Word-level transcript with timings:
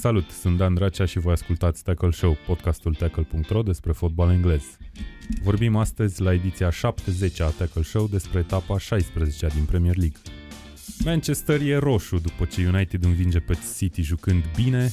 Salut, 0.00 0.30
sunt 0.30 0.56
Dan 0.56 0.74
Dracea 0.74 1.04
și 1.04 1.18
voi 1.18 1.32
ascultați 1.32 1.82
Tackle 1.82 2.10
Show, 2.10 2.36
podcastul 2.46 2.94
tackle.ro 2.94 3.62
despre 3.62 3.92
fotbal 3.92 4.30
englez. 4.30 4.62
Vorbim 5.42 5.76
astăzi 5.76 6.22
la 6.22 6.32
ediția 6.32 6.70
70 6.70 7.40
a 7.40 7.48
Tackle 7.48 7.82
Show 7.82 8.06
despre 8.06 8.38
etapa 8.38 8.78
16 8.78 9.46
din 9.46 9.64
Premier 9.64 9.96
League. 9.96 10.18
Manchester 11.04 11.60
e 11.60 11.76
roșu 11.76 12.16
după 12.16 12.44
ce 12.44 12.66
United 12.66 13.04
învinge 13.04 13.38
pe 13.38 13.58
City 13.76 14.02
jucând 14.02 14.44
bine, 14.56 14.92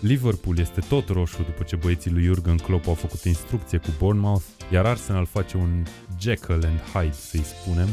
Liverpool 0.00 0.58
este 0.58 0.80
tot 0.80 1.08
roșu 1.08 1.42
după 1.42 1.62
ce 1.62 1.76
băieții 1.76 2.10
lui 2.10 2.22
Jurgen 2.24 2.56
Klopp 2.56 2.86
au 2.86 2.94
făcut 2.94 3.24
instrucție 3.24 3.78
cu 3.78 3.88
Bournemouth, 3.98 4.44
iar 4.72 4.84
Arsenal 4.84 5.26
face 5.26 5.56
un 5.56 5.84
Jekyll 6.20 6.64
and 6.64 6.80
Hyde, 6.92 7.12
să-i 7.12 7.44
spunem, 7.44 7.88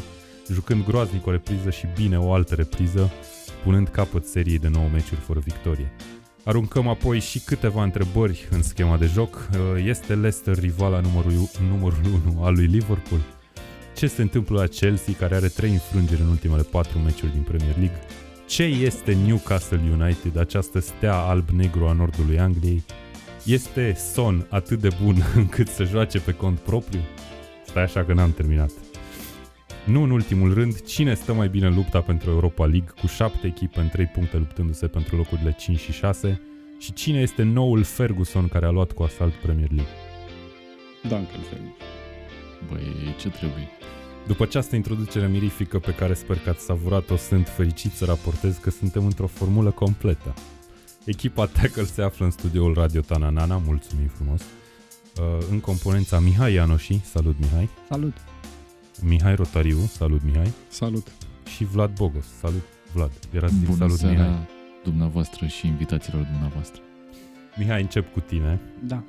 jucând 0.51 0.85
groaznic 0.85 1.25
o 1.25 1.31
repriză 1.31 1.69
și 1.69 1.87
bine 1.95 2.19
o 2.19 2.33
altă 2.33 2.55
repriză, 2.55 3.11
punând 3.63 3.87
capăt 3.87 4.25
seriei 4.25 4.59
de 4.59 4.67
9 4.67 4.87
meciuri 4.87 5.21
fără 5.21 5.39
victorie. 5.39 5.91
Aruncăm 6.43 6.87
apoi 6.87 7.19
și 7.19 7.39
câteva 7.39 7.83
întrebări 7.83 8.47
în 8.49 8.63
schema 8.63 8.97
de 8.97 9.05
joc. 9.05 9.49
Este 9.85 10.13
Leicester 10.13 10.59
rivala 10.59 10.99
numărul, 10.99 11.49
numărul 11.69 11.99
1 12.33 12.43
al 12.43 12.53
lui 12.53 12.65
Liverpool? 12.65 13.21
Ce 13.95 14.07
se 14.07 14.21
întâmplă 14.21 14.59
la 14.59 14.67
Chelsea, 14.67 15.13
care 15.19 15.35
are 15.35 15.47
3 15.47 15.71
înfrângeri 15.71 16.21
în 16.21 16.27
ultimele 16.27 16.61
4 16.61 16.99
meciuri 16.99 17.31
din 17.31 17.41
Premier 17.41 17.75
League? 17.77 17.99
Ce 18.47 18.63
este 18.63 19.13
Newcastle 19.13 19.81
United, 19.91 20.37
această 20.37 20.79
stea 20.79 21.15
alb-negru 21.15 21.87
a 21.87 21.91
nordului 21.91 22.39
Angliei? 22.39 22.83
Este 23.45 23.97
Son 24.13 24.45
atât 24.49 24.79
de 24.79 24.89
bun 25.03 25.15
încât 25.35 25.67
să 25.67 25.83
joace 25.83 26.19
pe 26.19 26.31
cont 26.33 26.59
propriu? 26.59 27.01
Stai 27.65 27.83
așa 27.83 28.03
că 28.03 28.13
n-am 28.13 28.31
terminat. 28.31 28.71
Nu 29.85 30.03
în 30.03 30.11
ultimul 30.11 30.53
rând, 30.53 30.81
cine 30.81 31.13
stă 31.13 31.33
mai 31.33 31.49
bine 31.49 31.67
în 31.67 31.75
lupta 31.75 32.01
pentru 32.01 32.29
Europa 32.29 32.65
League, 32.65 32.93
cu 33.01 33.07
7 33.07 33.47
echipe 33.47 33.79
în 33.79 33.89
3 33.89 34.05
puncte 34.05 34.37
luptându-se 34.37 34.87
pentru 34.87 35.15
locurile 35.15 35.55
5 35.59 35.79
și 35.79 35.91
6, 35.91 36.41
și 36.79 36.93
cine 36.93 37.19
este 37.19 37.43
noul 37.43 37.83
Ferguson 37.83 38.47
care 38.47 38.65
a 38.65 38.69
luat 38.69 38.91
cu 38.91 39.03
asalt 39.03 39.33
Premier 39.33 39.71
League? 39.71 39.93
Duncan 41.01 41.41
Ferguson. 41.49 41.75
Băi, 42.69 43.15
ce 43.19 43.29
trebuie? 43.29 43.67
După 44.27 44.43
această 44.43 44.75
introducere 44.75 45.27
mirifică 45.27 45.79
pe 45.79 45.93
care 45.93 46.13
sper 46.13 46.37
că 46.37 46.49
ați 46.49 46.63
savurat-o, 46.63 47.15
sunt 47.15 47.47
fericit 47.47 47.91
să 47.91 48.05
raportez 48.05 48.57
că 48.57 48.69
suntem 48.69 49.05
într-o 49.05 49.27
formulă 49.27 49.71
completă. 49.71 50.33
Echipa 51.05 51.45
Tackle 51.45 51.83
se 51.83 52.01
află 52.01 52.25
în 52.25 52.31
studioul 52.31 52.73
Radio 52.73 53.01
Tananana, 53.01 53.57
mulțumim 53.57 54.07
frumos, 54.07 54.41
uh, 54.41 55.45
în 55.49 55.59
componența 55.59 56.19
Mihai 56.19 56.53
Ianoși, 56.53 56.99
salut 57.05 57.35
Mihai, 57.39 57.69
Salut! 57.89 58.13
Mihai 59.03 59.35
Rotariu, 59.35 59.77
salut 59.77 60.23
Mihai, 60.23 60.53
Salut! 60.67 61.07
și 61.55 61.63
Vlad 61.63 61.91
Bogos, 61.97 62.25
salut 62.39 62.61
Vlad, 62.93 63.11
era 63.31 63.47
să 63.47 63.53
zic 63.57 63.65
Bună 63.65 63.77
salut 63.77 63.97
seara 63.97 64.13
Mihai. 64.27 64.47
dumneavoastră 64.83 65.45
și 65.47 65.67
invitațiilor 65.67 66.23
dumneavoastră. 66.31 66.81
Mihai, 67.57 67.81
încep 67.81 68.13
cu 68.13 68.19
tine, 68.19 68.59
Da. 68.83 69.03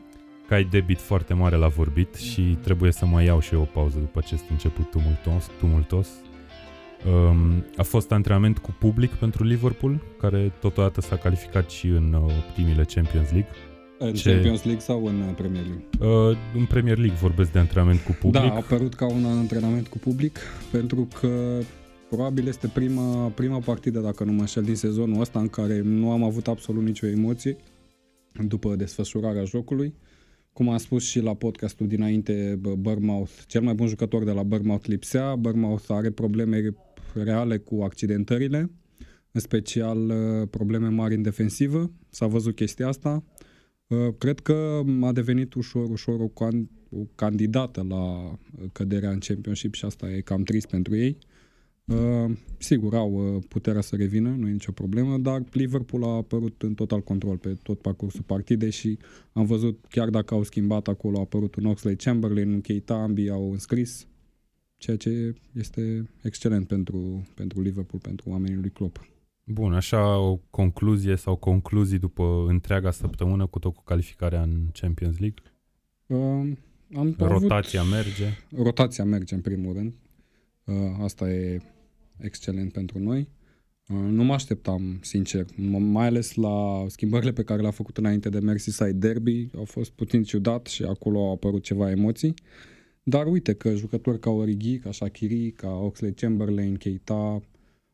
că 0.48 0.54
ai 0.54 0.64
debit 0.64 1.00
foarte 1.00 1.34
mare 1.34 1.56
la 1.56 1.68
vorbit 1.68 2.14
și 2.14 2.58
trebuie 2.62 2.92
să 2.92 3.06
mai 3.06 3.24
iau 3.24 3.40
și 3.40 3.54
eu 3.54 3.60
o 3.60 3.64
pauză 3.64 3.98
după 3.98 4.18
acest 4.18 4.44
început 4.50 4.90
tumultos. 4.90 5.50
tumultos. 5.58 6.08
Um, 7.06 7.64
a 7.76 7.82
fost 7.82 8.12
antrenament 8.12 8.58
cu 8.58 8.74
public 8.78 9.10
pentru 9.10 9.44
Liverpool, 9.44 10.00
care 10.18 10.52
totodată 10.60 11.00
s-a 11.00 11.16
calificat 11.16 11.70
și 11.70 11.86
în 11.86 12.12
uh, 12.12 12.20
optimile 12.48 12.84
Champions 12.84 13.30
League. 13.30 13.50
În 14.06 14.14
Ce- 14.14 14.30
Champions 14.30 14.64
League 14.64 14.82
sau 14.82 15.04
în 15.06 15.20
uh, 15.20 15.34
Premier 15.36 15.64
League? 15.64 15.84
Uh, 16.30 16.36
în 16.56 16.64
Premier 16.66 16.96
League 16.96 17.16
vorbesc 17.20 17.52
de 17.52 17.58
antrenament 17.58 18.00
cu 18.00 18.12
public. 18.20 18.42
Da, 18.42 18.48
a 18.48 18.56
apărut 18.56 18.94
ca 18.94 19.06
un 19.06 19.24
antrenament 19.24 19.86
cu 19.86 19.98
public, 19.98 20.38
pentru 20.70 21.08
că 21.20 21.58
probabil 22.08 22.46
este 22.46 22.66
prima, 22.66 23.28
prima 23.28 23.58
partidă, 23.58 24.00
dacă 24.00 24.24
nu 24.24 24.32
mă 24.32 24.40
înșel, 24.40 24.62
din 24.62 24.74
sezonul 24.74 25.20
ăsta 25.20 25.38
în 25.40 25.48
care 25.48 25.80
nu 25.80 26.10
am 26.10 26.22
avut 26.22 26.48
absolut 26.48 26.84
nicio 26.84 27.06
emoție 27.06 27.56
după 28.46 28.74
desfășurarea 28.76 29.44
jocului. 29.44 29.94
Cum 30.52 30.68
am 30.68 30.78
spus 30.78 31.04
și 31.04 31.20
la 31.20 31.34
podcastul 31.34 31.86
dinainte, 31.86 32.58
bă, 32.60 32.74
Bournemouth, 32.74 33.32
cel 33.46 33.62
mai 33.62 33.74
bun 33.74 33.86
jucător 33.86 34.24
de 34.24 34.30
la 34.30 34.42
Bournemouth 34.42 34.86
lipsea. 34.86 35.34
Bournemouth 35.34 35.84
are 35.88 36.10
probleme 36.10 36.74
reale 37.24 37.56
cu 37.58 37.82
accidentările, 37.82 38.70
în 39.32 39.40
special 39.40 39.98
uh, 39.98 40.48
probleme 40.50 40.88
mari 40.88 41.14
în 41.14 41.22
defensivă. 41.22 41.90
S-a 42.10 42.26
văzut 42.26 42.54
chestia 42.54 42.88
asta. 42.88 43.24
Uh, 43.92 44.14
Cred 44.18 44.40
că 44.40 44.82
a 45.00 45.12
devenit 45.12 45.54
ușor, 45.54 45.90
ușor 45.90 46.20
o, 46.20 46.28
can- 46.28 46.70
o 46.90 47.06
candidată 47.14 47.86
la 47.88 48.34
căderea 48.72 49.10
în 49.10 49.18
Championship 49.18 49.74
și 49.74 49.84
asta 49.84 50.10
e 50.10 50.20
cam 50.20 50.42
trist 50.42 50.66
pentru 50.66 50.96
ei. 50.96 51.18
Uh, 51.84 52.36
sigur, 52.58 52.94
au 52.94 53.34
uh, 53.36 53.42
puterea 53.48 53.80
să 53.80 53.96
revină, 53.96 54.34
nu 54.38 54.48
e 54.48 54.52
nicio 54.52 54.72
problemă, 54.72 55.18
dar 55.18 55.42
Liverpool 55.52 56.04
a 56.04 56.16
apărut 56.16 56.62
în 56.62 56.74
total 56.74 57.00
control 57.00 57.36
pe 57.36 57.56
tot 57.62 57.80
parcursul 57.80 58.22
partidei 58.22 58.70
și 58.70 58.98
am 59.32 59.46
văzut, 59.46 59.84
chiar 59.88 60.10
dacă 60.10 60.34
au 60.34 60.42
schimbat 60.42 60.88
acolo, 60.88 61.18
a 61.18 61.20
apărut 61.20 61.54
un 61.54 61.64
Oxley 61.64 61.96
Chamberlain, 61.96 62.52
un 62.52 62.60
Keita, 62.60 62.94
ambii 62.94 63.30
au 63.30 63.52
înscris, 63.52 64.06
ceea 64.76 64.96
ce 64.96 65.34
este 65.52 66.08
excelent 66.22 66.66
pentru, 66.66 67.26
pentru 67.34 67.60
Liverpool, 67.60 68.00
pentru 68.02 68.30
oamenii 68.30 68.56
lui 68.56 68.70
Klopp. 68.70 69.11
Bun, 69.44 69.72
așa 69.72 70.18
o 70.18 70.36
concluzie 70.50 71.16
sau 71.16 71.36
concluzii 71.36 71.98
după 71.98 72.44
întreaga 72.48 72.90
săptămână 72.90 73.46
cu 73.46 73.58
tot 73.58 73.74
cu 73.74 73.82
calificarea 73.84 74.42
în 74.42 74.66
Champions 74.72 75.18
League. 75.18 75.42
Uh, 76.06 76.52
am 76.96 77.14
Rotația 77.18 77.80
avut... 77.80 77.92
merge. 77.92 78.24
Rotația 78.56 79.04
merge 79.04 79.34
în 79.34 79.40
primul 79.40 79.72
rând. 79.74 79.92
Uh, 80.64 80.74
Asta 81.02 81.30
e 81.30 81.60
excelent 82.18 82.72
pentru 82.72 82.98
noi. 82.98 83.28
Uh, 83.88 83.96
Nu 83.96 84.24
mă 84.24 84.32
așteptam, 84.32 84.98
sincer, 85.00 85.44
m- 85.44 85.78
mai 85.78 86.06
ales 86.06 86.34
la 86.34 86.84
schimbările 86.88 87.32
pe 87.32 87.42
care 87.42 87.60
le-a 87.60 87.70
făcut 87.70 87.96
înainte 87.96 88.28
de 88.28 88.38
Merseyside 88.38 88.92
Derby. 88.92 89.48
Au 89.56 89.64
fost 89.64 89.90
puțin 89.90 90.22
ciudat 90.22 90.66
și 90.66 90.82
acolo 90.82 91.18
au 91.18 91.32
apărut 91.32 91.62
ceva 91.62 91.90
emoții. 91.90 92.34
Dar 93.02 93.26
uite 93.26 93.52
că 93.54 93.74
jucători 93.74 94.18
ca 94.18 94.30
Origi, 94.30 94.78
ca 94.78 94.92
Shaqiri, 94.92 95.50
ca 95.50 95.68
Oxley 95.70 96.12
Chamberlain, 96.12 96.74
Keita, 96.76 97.42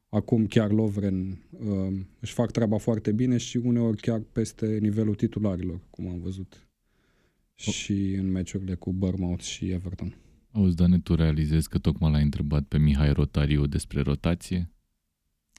acum 0.08 0.46
chiar 0.46 0.70
Lovren 0.70 1.28
uh, 1.50 2.00
își 2.20 2.32
fac 2.32 2.50
treaba 2.50 2.76
foarte 2.76 3.12
bine 3.12 3.36
și 3.36 3.56
uneori 3.56 4.00
chiar 4.00 4.20
peste 4.32 4.78
nivelul 4.80 5.14
titularilor, 5.14 5.80
cum 5.90 6.08
am 6.08 6.18
văzut 6.20 6.68
și 7.54 7.92
în 8.14 8.30
meciurile 8.30 8.74
cu 8.74 8.92
Bournemouth 8.92 9.42
și 9.42 9.70
Everton. 9.70 10.16
Auzi, 10.50 10.76
Dane, 10.76 10.98
tu 10.98 11.14
realizezi 11.14 11.68
că 11.68 11.78
tocmai 11.78 12.10
l-ai 12.10 12.22
întrebat 12.22 12.62
pe 12.64 12.78
Mihai 12.78 13.12
Rotariu 13.12 13.66
despre 13.66 14.00
rotație? 14.00 14.70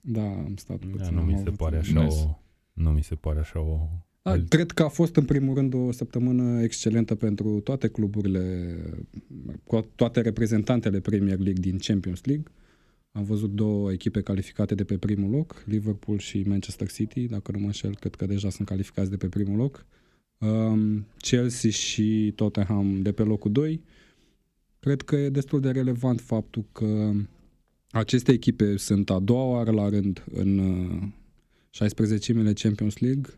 Da, 0.04 0.24
am 0.24 0.54
stat 0.56 0.78
puțin. 0.78 0.98
Da, 0.98 1.10
nu 1.10 1.20
am 1.20 1.26
mi 1.26 1.34
se 1.34 1.40
avut- 1.40 1.56
pare 1.56 1.78
așa 1.78 2.02
Nice. 2.04 2.16
o... 2.16 2.40
Nu 2.74 2.90
mi 2.90 3.04
se 3.04 3.16
pare 3.16 3.40
așa 3.40 3.60
o... 3.60 3.88
Da, 4.22 4.38
cred 4.50 4.72
că 4.72 4.84
a 4.84 4.88
fost 4.88 5.16
în 5.16 5.26
primul 5.26 5.56
rând 5.56 5.74
o 5.74 5.92
săptămână 5.92 6.62
excelentă 6.62 7.16
pentru 7.16 7.60
toate 7.60 7.88
cluburile, 7.88 8.76
cu 9.64 9.88
toate 9.96 10.22
reprezentantele 10.22 11.00
Premier 11.00 11.38
League 11.40 11.62
din 11.62 11.78
Champions 11.78 12.24
League. 12.24 12.46
Am 13.12 13.24
văzut 13.24 13.52
două 13.52 13.92
echipe 13.92 14.22
calificate 14.22 14.76
de 14.76 14.84
pe 14.84 14.98
primul 14.98 15.30
loc, 15.32 15.64
Liverpool 15.66 16.18
și 16.18 16.44
Manchester 16.48 16.92
City, 16.92 17.28
dacă 17.28 17.52
nu 17.52 17.60
mă 17.60 17.66
înșel, 17.66 17.96
cred 17.96 18.16
că 18.16 18.26
deja 18.26 18.50
sunt 18.50 18.68
calificați 18.68 19.10
de 19.10 19.18
pe 19.18 19.28
primul 19.28 19.58
loc. 19.58 19.86
Um, 20.38 21.06
Chelsea 21.18 21.70
și 21.70 22.34
Tottenham 22.36 23.02
de 23.02 23.12
pe 23.12 23.24
locul 23.24 23.52
2. 23.52 23.82
Cred 24.80 25.02
că 25.02 25.16
e 25.16 25.30
destul 25.30 25.60
de 25.60 25.72
relevant 25.72 26.22
faptul 26.22 26.66
că 26.72 27.12
aceste 27.92 28.32
echipe 28.32 28.78
sunt 28.78 29.10
a 29.10 29.20
doua 29.20 29.44
oară 29.44 29.72
la 29.72 29.90
rând 29.90 30.24
în 30.34 30.58
uh, 30.58 31.08
16-mile 31.86 32.54
Champions 32.54 32.98
League 32.98 33.32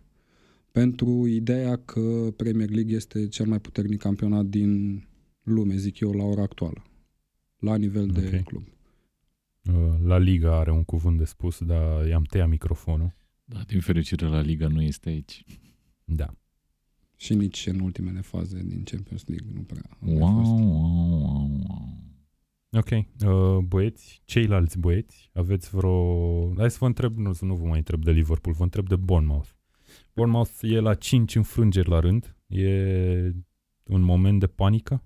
pentru 0.72 1.28
ideea 1.28 1.76
că 1.78 2.34
Premier 2.36 2.70
League 2.70 2.96
este 2.96 3.28
cel 3.28 3.46
mai 3.46 3.60
puternic 3.60 4.00
campionat 4.00 4.46
din 4.46 5.04
lume, 5.44 5.76
zic 5.76 6.00
eu, 6.00 6.12
la 6.12 6.24
ora 6.24 6.42
actuală, 6.42 6.84
la 7.60 7.76
nivel 7.76 8.08
de 8.08 8.32
Ok. 8.34 8.44
club. 8.44 8.64
Uh, 9.70 9.94
La 10.04 10.18
Liga 10.18 10.56
are 10.60 10.72
un 10.72 10.84
cuvânt 10.84 11.18
de 11.18 11.24
spus, 11.26 11.64
dar 11.64 12.08
i-am 12.08 12.24
tăiat 12.24 12.48
microfonul. 12.50 13.14
Da, 13.46 13.60
din 13.68 13.80
fericire 13.80 14.26
la 14.28 14.40
Liga 14.42 14.68
nu 14.68 14.82
este 14.82 15.10
aici. 15.10 15.44
Da. 16.04 16.34
Și 17.16 17.34
nici 17.34 17.66
în 17.68 17.80
ultimele 17.80 18.22
faze 18.22 18.64
din 18.64 18.84
Champions 18.84 19.26
League 19.26 19.48
nu 19.54 19.62
prea 19.62 19.82
a 19.90 19.98
mai 20.00 20.14
Wow, 20.16 20.34
fost. 20.36 20.50
wow, 20.52 20.70
wow, 20.70 21.50
wow. 21.68 22.00
Ok. 22.72 22.90
Uh, 22.92 23.64
băieți, 23.66 24.22
ceilalți 24.26 24.80
băieți, 24.80 25.30
aveți 25.34 25.70
vreo... 25.70 26.54
Hai 26.58 26.72
să 26.72 26.78
vă 26.80 26.86
întreb, 26.86 27.16
nu, 27.16 27.32
nu 27.42 27.56
vă 27.56 27.66
mai 27.66 27.78
întreb 27.78 28.04
de 28.04 28.12
Liverpool, 28.12 28.56
vă 28.56 28.64
întreb 28.64 28.88
de 28.88 28.96
Bournemouth. 28.96 29.50
Bournemouth 30.14 30.52
e 30.62 30.80
la 30.80 30.94
5 30.94 31.36
înfrângeri 31.36 31.90
la 31.90 32.00
rând. 32.00 32.36
E 32.48 33.32
un 33.84 34.02
moment 34.02 34.40
de 34.40 34.48
panică? 34.48 35.04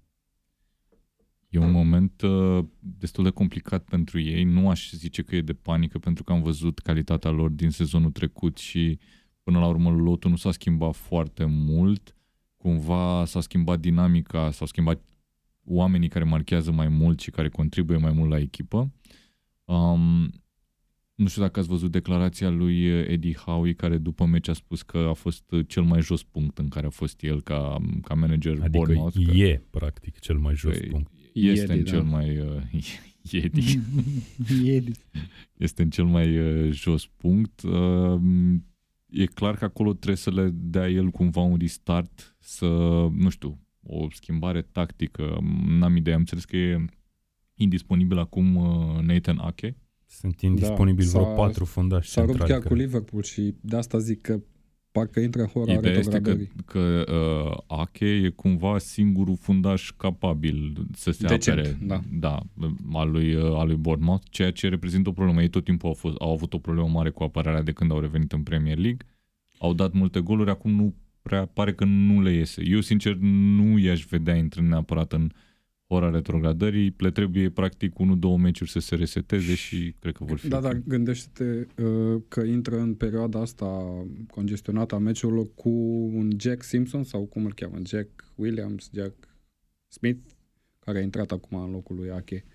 E 1.55 1.65
un 1.65 1.71
moment 1.71 2.21
uh, 2.21 2.65
destul 2.79 3.23
de 3.23 3.29
complicat 3.29 3.83
pentru 3.83 4.19
ei. 4.19 4.43
Nu 4.43 4.69
aș 4.69 4.91
zice 4.91 5.21
că 5.21 5.35
e 5.35 5.41
de 5.41 5.53
panică 5.53 5.99
pentru 5.99 6.23
că 6.23 6.31
am 6.31 6.41
văzut 6.41 6.79
calitatea 6.79 7.31
lor 7.31 7.49
din 7.49 7.69
sezonul 7.69 8.11
trecut 8.11 8.57
și 8.57 8.99
până 9.43 9.59
la 9.59 9.67
urmă 9.67 9.89
lotul 9.89 10.29
nu 10.29 10.35
s-a 10.35 10.51
schimbat 10.51 10.95
foarte 10.95 11.45
mult. 11.45 12.15
Cumva 12.57 13.25
s-a 13.25 13.41
schimbat 13.41 13.79
dinamica, 13.79 14.51
s-au 14.51 14.67
schimbat 14.67 15.01
oamenii 15.65 16.07
care 16.07 16.23
marchează 16.25 16.71
mai 16.71 16.87
mult 16.87 17.19
și 17.19 17.31
care 17.31 17.49
contribuie 17.49 17.97
mai 17.97 18.11
mult 18.11 18.29
la 18.29 18.39
echipă. 18.39 18.91
Um, 19.65 20.29
Nu 21.15 21.27
știu 21.27 21.41
dacă 21.41 21.59
ați 21.59 21.67
văzut 21.67 21.91
declarația 21.91 22.49
lui 22.49 22.85
Eddie 22.85 23.33
Howe, 23.33 23.73
care 23.73 23.97
după 23.97 24.25
meci 24.25 24.47
a 24.47 24.53
spus 24.53 24.81
că 24.81 24.97
a 24.97 25.13
fost 25.13 25.43
cel 25.67 25.83
mai 25.83 26.01
jos 26.01 26.23
punct 26.23 26.57
în 26.57 26.67
care 26.67 26.85
a 26.85 26.89
fost 26.89 27.23
el 27.23 27.41
ca, 27.41 27.77
ca 28.01 28.13
manager 28.13 28.51
Adică 28.51 28.69
Bournemouth. 28.69 29.15
că 29.25 29.31
e, 29.31 29.61
practic, 29.69 30.19
cel 30.19 30.37
mai 30.37 30.55
jos 30.55 30.77
Păi, 30.77 30.87
punct. 30.87 31.11
Este 31.39 31.73
Iedi, 31.73 31.77
în 31.79 31.83
da. 31.83 31.89
cel 31.91 32.03
mai... 32.03 32.37
Uh, 32.39 32.61
Iedi. 33.31 33.79
Iedi. 34.63 34.91
este 35.57 35.81
în 35.81 35.89
cel 35.89 36.05
mai 36.05 36.37
uh, 36.39 36.71
jos 36.71 37.05
punct. 37.07 37.61
Uh, 37.61 38.19
e 39.09 39.25
clar 39.25 39.55
că 39.55 39.65
acolo 39.65 39.93
trebuie 39.93 40.15
să 40.17 40.31
le 40.31 40.49
dea 40.53 40.89
el 40.89 41.09
cumva 41.09 41.41
un 41.41 41.57
restart, 41.59 42.35
să, 42.39 42.65
nu 43.17 43.29
știu, 43.29 43.59
o 43.83 44.07
schimbare 44.11 44.61
tactică. 44.61 45.37
N-am 45.67 45.95
idee, 45.95 46.13
am 46.13 46.19
înțeles 46.19 46.45
că 46.45 46.55
e 46.57 46.85
indisponibil 47.55 48.17
acum 48.17 48.55
uh, 48.55 48.99
Nathan 49.01 49.37
Ake. 49.37 49.77
Sunt 50.07 50.41
indisponibili 50.41 51.05
Da, 51.11 51.19
vreo 51.19 51.23
s-a- 51.35 51.41
patru 51.41 51.65
fundași 51.65 52.09
S-a 52.09 52.21
rupt 52.21 52.31
centrali. 52.37 52.51
chiar 52.53 52.61
cu 52.69 52.73
care- 52.75 52.85
Liverpool 52.85 53.23
și 53.23 53.55
de 53.61 53.75
asta 53.75 53.97
zic 53.97 54.21
că 54.21 54.39
parcă 54.95 55.19
intră 55.19 55.41
în 55.41 55.47
hora 55.47 55.73
Ideea 55.73 55.97
este 55.97 56.21
că, 56.21 56.29
retrogradării. 56.29 56.51
că 56.65 57.05
uh, 57.67 57.79
Ake 57.79 58.05
e 58.05 58.29
cumva 58.29 58.77
singurul 58.77 59.35
fundaș 59.35 59.91
capabil 59.97 60.87
să 60.93 61.11
se 61.11 61.27
Decent, 61.27 61.57
apere 61.57 61.77
da. 61.81 62.01
da, 62.11 62.39
al, 62.93 63.11
lui, 63.11 63.33
uh, 63.35 63.43
al 63.43 63.67
lui 63.67 63.75
Bournemouth, 63.75 64.23
ceea 64.29 64.51
ce 64.51 64.69
reprezintă 64.69 65.09
o 65.09 65.11
problemă. 65.11 65.41
Ei 65.41 65.49
tot 65.49 65.63
timpul 65.63 65.87
au, 65.89 65.95
fost, 65.95 66.15
au 66.19 66.31
avut 66.31 66.53
o 66.53 66.57
problemă 66.57 66.87
mare 66.87 67.09
cu 67.09 67.23
apărarea 67.23 67.61
de 67.61 67.71
când 67.71 67.91
au 67.91 67.99
revenit 67.99 68.31
în 68.31 68.43
Premier 68.43 68.77
League. 68.77 69.07
Au 69.57 69.73
dat 69.73 69.93
multe 69.93 70.19
goluri, 70.19 70.49
acum 70.49 70.71
nu 70.71 70.95
prea 71.21 71.45
pare 71.45 71.73
că 71.73 71.85
nu 71.85 72.21
le 72.21 72.31
iese. 72.31 72.61
Eu, 72.65 72.79
sincer, 72.79 73.15
nu 73.15 73.77
i-aș 73.77 74.05
vedea 74.05 74.35
intrând 74.35 74.67
neapărat 74.67 75.13
în 75.13 75.31
ora 75.87 76.09
retrogradării. 76.09 76.93
Le 76.97 77.11
trebuie 77.11 77.49
practic 77.49 77.93
1-2 77.93 77.95
meciuri 78.37 78.69
să 78.69 78.79
se 78.79 78.95
reseteze 78.95 79.55
și 79.55 79.95
cred 79.99 80.15
că 80.15 80.23
vor 80.23 80.37
fi. 80.37 80.47
Da, 80.47 80.57
ok. 80.57 80.63
dar 80.63 80.81
gândește-te 80.85 81.81
uh, 81.83 82.21
că 82.27 82.41
intră 82.41 82.79
în 82.79 82.93
perioada 82.93 83.39
asta 83.39 84.05
congestionată 84.27 84.95
a 84.95 84.97
meciurilor 84.97 85.47
cu 85.55 85.69
un 86.13 86.31
Jack 86.39 86.63
Simpson 86.63 87.03
sau 87.03 87.25
cum 87.25 87.45
îl 87.45 87.53
cheamă, 87.53 87.77
Jack 87.85 88.33
Williams, 88.35 88.89
Jack 88.93 89.13
Smith, 89.87 90.31
care 90.79 90.97
a 90.97 91.01
intrat 91.01 91.31
acum 91.31 91.63
în 91.63 91.71
locul 91.71 91.95
lui 91.95 92.09
Ake 92.09 92.45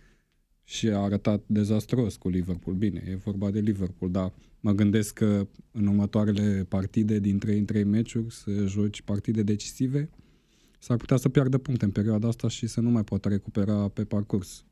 și 0.64 0.88
a 0.88 0.98
arătat 0.98 1.42
dezastros 1.46 2.16
cu 2.16 2.28
Liverpool. 2.28 2.76
Bine, 2.76 3.04
e 3.08 3.14
vorba 3.14 3.50
de 3.50 3.60
Liverpool, 3.60 4.10
dar 4.10 4.32
mă 4.60 4.72
gândesc 4.72 5.14
că 5.14 5.48
în 5.70 5.86
următoarele 5.86 6.66
partide 6.68 7.18
din 7.18 7.38
3 7.38 7.58
în 7.58 7.64
3 7.64 7.84
meciuri 7.84 8.34
să 8.34 8.66
joci 8.66 9.02
partide 9.02 9.42
decisive, 9.42 10.10
s-ar 10.80 10.96
putea 10.96 11.16
să 11.16 11.28
piardă 11.28 11.58
puncte 11.58 11.84
în 11.84 11.90
perioada 11.90 12.28
asta 12.28 12.48
și 12.48 12.66
să 12.66 12.80
nu 12.80 12.90
mai 12.90 13.04
poată 13.04 13.28
recupera 13.28 13.88
pe 13.88 14.04
parcurs. 14.04 14.64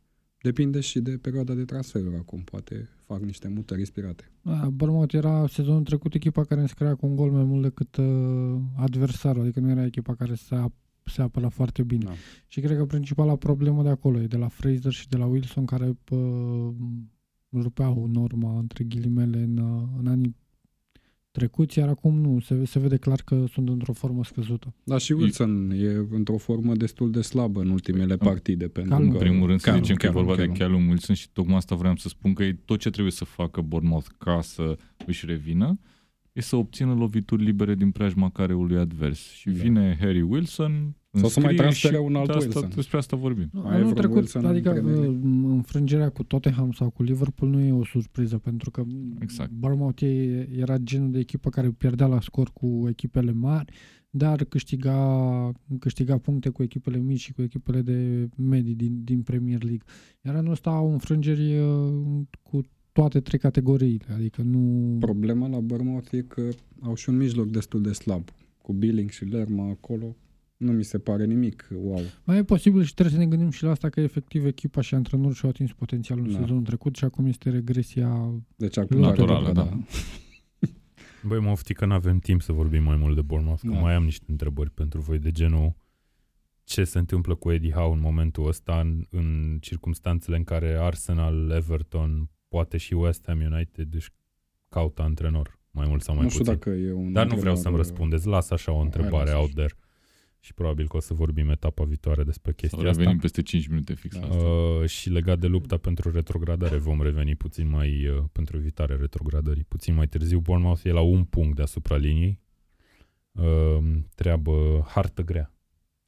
Depinde 0.43 0.81
și 0.81 1.01
de 1.01 1.11
perioada 1.11 1.55
de 1.55 1.65
transferuri 1.65 2.17
acum. 2.17 2.41
Poate 2.41 2.89
fac 3.05 3.21
niște 3.21 3.49
mutări 3.49 3.81
inspirate. 3.81 4.31
Da, 4.43 4.69
Bournemouth 4.73 5.15
era 5.15 5.47
sezonul 5.47 5.83
trecut 5.83 6.15
echipa 6.15 6.45
care 6.45 6.61
înscria 6.61 6.95
cu 6.95 7.07
un 7.07 7.17
gol 7.17 7.31
mai 7.31 7.45
mult 7.45 7.63
decât 7.63 7.97
uh, 7.97 8.61
adversarul, 8.77 9.43
adică 9.43 9.61
nu 9.61 9.71
era 9.71 9.85
echipa 9.85 10.15
care 10.15 10.35
se, 10.35 10.55
ap- 10.55 11.03
se 11.05 11.23
apăra 11.23 11.49
foarte 11.49 11.83
bine. 11.83 12.05
Da. 12.05 12.13
Și 12.47 12.61
cred 12.61 12.77
că 12.77 12.85
principala 12.85 13.37
problemă 13.37 13.83
de 13.83 13.89
acolo 13.89 14.21
e 14.21 14.27
de 14.27 14.37
la 14.37 14.49
Fraser 14.49 14.93
și 14.93 15.09
de 15.09 15.17
la 15.17 15.27
Wilson 15.27 15.65
care 15.65 15.99
uh, 16.11 16.75
rupeau 17.53 18.07
norma 18.07 18.59
între 18.59 18.85
ghilimele 18.85 19.39
în, 19.39 19.57
uh, 19.57 19.89
în 19.99 20.07
anii 20.07 20.37
trecuți, 21.39 21.79
iar 21.79 21.89
acum 21.89 22.19
nu, 22.21 22.41
se, 22.41 22.65
se 22.65 22.79
vede 22.79 22.97
clar 22.97 23.21
că 23.25 23.45
sunt 23.53 23.69
într-o 23.69 23.93
formă 23.93 24.25
scăzută. 24.25 24.75
Dar 24.85 25.01
și 25.01 25.13
Wilson 25.13 25.71
e 25.71 26.07
într-o 26.11 26.37
formă 26.37 26.75
destul 26.75 27.11
de 27.11 27.21
slabă 27.21 27.61
în 27.61 27.71
ultimele 27.71 28.13
În 28.13 28.19
partide. 28.19 28.69
Pentru 28.69 28.93
Callum. 28.93 29.11
că 29.11 29.17
În 29.17 29.23
primul 29.23 29.47
rând 29.47 29.61
să 29.61 29.67
Callum, 29.67 29.83
zicem 29.83 29.97
că 29.97 30.07
e 30.07 30.09
Callum, 30.09 30.25
vorba 30.27 30.43
de 30.43 30.49
Callum. 30.49 30.73
Callum 30.73 30.89
Wilson 30.89 31.15
și 31.15 31.31
tocmai 31.31 31.57
asta 31.57 31.75
vreau 31.75 31.97
să 31.97 32.09
spun 32.09 32.33
că 32.33 32.43
e 32.43 32.59
tot 32.65 32.79
ce 32.79 32.91
trebuie 32.91 33.13
să 33.13 33.25
facă 33.25 33.61
Bournemouth 33.61 34.07
ca 34.19 34.41
să 34.43 34.79
își 35.07 35.27
revină 35.27 35.79
e 36.33 36.41
să 36.41 36.57
obțină 36.57 36.95
lovituri 36.95 37.45
libere 37.45 37.75
din 37.75 37.91
preajma 37.91 38.31
careului 38.31 38.77
advers. 38.77 39.31
Și 39.31 39.51
Da. 39.51 39.63
vine 39.63 39.97
Harry 40.01 40.21
Wilson 40.21 40.97
Sau 41.11 41.29
să 41.29 41.41
mai 41.41 41.49
înscrie 41.51 41.57
transfere 41.57 41.97
și 41.97 42.03
un 42.03 42.15
alt 42.17 42.27
de 42.27 42.33
asta, 42.33 42.49
Wilson. 42.59 42.71
Despre 42.75 42.99
asta 42.99 43.17
vorbim. 43.17 43.49
Mai 43.53 43.63
e 43.65 43.69
Anul 43.69 43.79
vreun 43.79 43.95
trecut, 43.95 44.17
Wilson 44.17 44.45
în 44.45 44.51
adică 44.51 44.71
Premier 44.71 44.95
League? 44.95 45.17
uh, 45.17 45.51
înfrângerea 45.53 46.09
cu 46.09 46.23
Tottenham 46.23 46.73
sau 46.73 46.91
cu 46.91 47.03
Liverpool 47.03 47.51
nu 47.51 47.61
e 47.61 47.73
o 47.73 47.85
surpriză, 47.85 48.39
pentru 48.39 48.71
că 48.71 48.85
Exact. 49.21 49.51
Bournemouth 49.51 50.03
e- 50.03 50.49
era 50.57 50.77
genul 50.77 51.11
de 51.11 51.19
echipă 51.19 51.51
care 51.51 51.71
pierdea 51.71 52.07
la 52.07 52.21
scor 52.21 52.51
cu 52.53 52.87
echipele 52.89 53.33
mari, 53.33 53.73
dar 54.11 54.45
câștiga, 54.45 55.53
câștiga 55.79 56.19
puncte 56.19 56.49
cu 56.49 56.63
echipele 56.63 56.99
mici 56.99 57.21
și 57.21 57.33
cu 57.33 57.43
echipele 57.43 57.81
de 57.81 58.29
medii 58.37 58.75
din, 58.75 59.01
din 59.05 59.23
Premier 59.23 59.63
League. 59.63 59.85
Iar 60.25 60.35
anul 60.35 60.53
ăsta 60.53 60.71
au 60.71 60.93
înfrângeri 60.93 61.59
uh, 61.59 61.93
cu 62.43 62.61
toate 62.93 63.21
trei 63.21 63.39
categoriile, 63.39 64.07
adică 64.15 64.43
nu... 64.43 64.97
Problema 65.01 65.49
la 65.49 65.59
Bournemouth 65.61 66.13
e 66.13 66.21
că 66.21 66.43
au 66.81 66.95
și 66.95 67.09
un 67.09 67.17
mijloc 67.17 67.51
destul 67.51 67.83
de 67.83 67.93
slab. 67.93 68.29
Cu 68.63 68.73
Billing 68.73 69.11
și 69.11 69.25
Lerma 69.25 69.69
acolo. 69.69 70.17
Nu 70.59 70.73
mi 70.73 70.83
se 70.85 70.99
pare 70.99 71.25
nimic 71.25 71.69
wow. 71.75 72.01
Mai 72.25 72.39
e 72.39 72.45
posibil 72.45 72.83
și 72.83 72.95
trebuie 72.95 73.15
să 73.15 73.21
ne 73.23 73.27
gândim 73.29 73.51
și 73.51 73.63
la 73.63 73.71
asta 73.71 73.89
că 73.89 74.01
efectiv 74.01 74.45
echipa 74.47 74.81
și 74.81 74.95
antrenorul 74.95 75.33
și-au 75.35 75.51
atins 75.51 75.73
potențialul 75.73 76.25
în 76.27 76.33
Da. 76.33 76.39
sezonul 76.39 76.63
trecut 76.63 76.97
și 76.97 77.05
acum 77.05 77.27
este 77.27 77.51
regresia 77.51 78.35
Deci 78.57 78.77
ar 78.79 78.87
Naturală, 78.89 79.47
putea 79.49 79.63
da. 79.65 79.79
Băi, 81.29 81.41
mă 81.41 81.51
ofti 81.51 81.73
că 81.73 81.87
nu 81.87 81.93
avem 81.95 82.19
timp 82.19 82.43
să 82.43 82.53
vorbim 82.53 82.83
mai 82.83 82.97
mult 82.97 83.15
de 83.15 83.23
Bournemouth, 83.23 83.61
că 83.63 83.71
Da. 83.73 83.79
mai 83.81 83.95
am 83.95 84.05
niște 84.05 84.25
întrebări 84.29 84.71
pentru 84.71 85.01
voi 85.01 85.19
de 85.19 85.31
genul 85.31 85.75
ce 86.65 86.85
se 86.85 86.99
întâmplă 86.99 87.35
cu 87.35 87.51
Eddie 87.51 87.71
Howe 87.73 87.95
în 87.95 88.01
momentul 88.01 88.47
ăsta 88.49 88.81
în, 88.81 89.05
în 89.11 89.59
circumstanțele 89.61 90.37
în 90.37 90.45
care 90.45 90.77
Arsenal, 90.81 91.51
Everton, 91.51 92.31
poate 92.49 92.77
și 92.77 92.95
West 92.95 93.25
Ham 93.27 93.41
United 93.53 93.95
își 93.95 94.11
caută 94.69 95.03
antrenor, 95.03 95.59
mai 95.71 95.87
mult 95.89 96.03
sau 96.03 96.15
mai 96.15 96.25
Nu 96.25 96.31
știu 96.31 96.45
puțin. 96.45 96.59
dacă 96.59 96.71
e 96.71 96.93
un 96.93 97.13
Dar 97.13 97.27
nu 97.27 97.37
vreau 97.37 97.55
antrenor, 97.55 97.57
să-mi 97.57 97.77
răspundeți, 97.77 98.27
las 98.27 98.51
așa 98.51 98.73
o 98.73 98.75
Hai, 98.77 98.85
întrebare 98.85 99.25
lasă 99.25 99.37
out 99.37 99.45
așa. 99.47 99.55
there 99.55 99.75
și 100.41 100.55
probabil 100.55 100.89
că 100.89 100.97
o 100.97 101.01
să 101.01 101.15
vorbim 101.15 101.49
etapa 101.51 101.85
viitoare 101.85 102.23
despre 102.25 102.51
Sau 102.51 102.61
chestia 102.61 102.89
asta. 102.89 102.99
revenim 103.01 103.19
peste 103.21 103.43
5 103.43 103.67
minute 103.67 103.95
fix 103.95 104.15
la 104.15 104.21
Da. 104.21 104.27
asta. 104.27 104.45
Uh, 104.49 104.87
și 104.89 105.11
legat 105.11 105.39
de 105.39 105.47
lupta 105.47 105.77
pentru 105.77 106.11
retrogradare 106.11 106.77
vom 106.77 107.03
reveni 107.03 107.35
puțin 107.35 107.69
mai 107.69 108.07
uh, 108.09 108.25
pentru 108.33 108.57
evitarea 108.57 108.97
retrogradării. 108.97 109.65
Puțin 109.65 109.95
mai 109.95 110.07
târziu 110.09 110.41
Bournemouth 110.41 110.85
e 110.85 110.91
la 110.91 111.01
un 111.01 111.25
punct 111.25 111.57
deasupra 111.57 111.97
liniei. 111.97 112.41
Uh, 113.33 113.79
treabă 114.15 114.85
hartă 114.89 115.23
grea. 115.23 115.53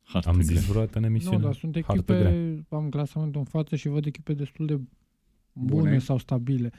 Hartă 0.03 0.29
Am 0.29 0.35
grea. 0.35 0.47
zis 0.47 0.67
vreodată 0.67 0.99
în 0.99 1.05
emisiune? 1.05 1.37
Nu, 1.37 1.43
dar 1.43 1.55
sunt 1.55 1.81
Hartă 1.85 2.13
echipe, 2.13 2.65
am 2.69 2.89
clasamentul 2.89 3.41
în 3.41 3.47
față 3.47 3.77
și 3.77 3.89
văd 3.89 4.07
echipe 4.07 4.33
destul 4.35 4.67
de 4.67 4.75
bune, 5.53 5.83
Bune. 5.83 5.99
sau 5.99 6.19
stabile 6.19 6.71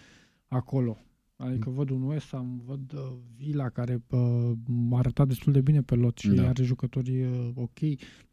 acolo. 0.48 0.98
Adică 1.42 1.70
văd 1.70 1.90
un 1.90 2.02
West 2.02 2.30
Ham, 2.32 2.62
văd 2.66 2.94
uh, 2.94 3.12
Villa 3.38 3.70
care 3.70 4.04
uh, 4.10 4.20
a 4.92 4.98
arătat 4.98 5.28
destul 5.28 5.54
de 5.54 5.62
bine 5.62 5.82
pe 5.82 5.96
lot 5.96 6.18
și 6.18 6.30
Da. 6.30 6.48
are 6.48 6.64
jucători 6.64 7.24
uh, 7.24 7.50
ok. 7.56 7.80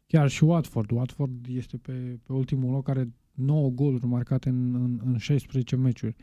Chiar 0.07 0.29
și 0.29 0.43
Watford. 0.43 0.91
Watford 0.91 1.45
este 1.49 1.77
pe, 1.77 1.91
pe 2.23 2.33
ultimul 2.33 2.71
loc, 2.71 2.87
are 2.89 3.13
9 3.33 3.69
goluri 3.69 4.05
marcate 4.05 4.49
în, 4.49 4.75
în, 4.75 4.99
în 5.05 5.17
16 5.17 5.75
meciuri. 5.75 6.15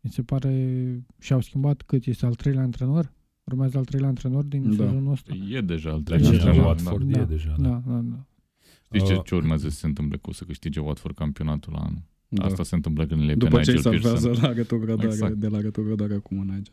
Mi 0.00 0.10
se 0.10 0.22
pare 0.22 1.04
și-au 1.18 1.40
schimbat 1.40 1.82
cât 1.82 2.04
este 2.06 2.26
al 2.26 2.34
treilea 2.34 2.62
antrenor? 2.62 3.12
Urmează 3.44 3.78
al 3.78 3.84
treilea 3.84 4.08
antrenor 4.08 4.44
din 4.44 4.62
Da. 4.62 4.84
sezonul 4.84 5.12
ăsta? 5.12 5.34
E 5.50 5.60
deja 5.60 5.90
al 5.90 6.02
Deja, 6.02 6.16
treilea. 6.18 6.30
deja, 6.30 6.50
deja, 6.50 6.66
Watford 6.66 7.10
da. 7.12 7.20
e 7.20 7.24
deja. 7.24 7.54
Da. 7.58 7.68
Da, 7.68 7.82
da, 7.86 7.98
da. 8.00 8.24
Știți 8.84 9.04
ce, 9.04 9.14
Uh, 9.14 9.20
ce 9.24 9.34
urmează 9.34 9.68
să 9.68 9.76
se 9.76 9.86
întâmple? 9.86 10.16
Că 10.16 10.30
o 10.30 10.32
să 10.32 10.44
câștige 10.44 10.80
Watford 10.80 11.14
campionatul 11.14 11.72
la 11.72 11.78
anul. 11.78 12.02
Da. 12.32 12.44
Asta 12.44 12.62
se 12.62 12.74
întâmplă 12.74 13.06
când 13.06 13.20
le 13.20 13.26
pe 13.26 13.34
După 13.34 13.60
ce 13.60 13.70
îi 13.70 13.76
Nigel 13.76 13.92
salvează 13.92 14.26
Pearson. 14.26 14.44
la 14.48 14.52
retrogradare, 14.52 15.08
Exact. 15.08 15.34
de 15.34 15.46
la 15.48 15.60
retrogradare 15.60 16.14
acum 16.14 16.38
în 16.38 16.46
Nigel. 16.46 16.72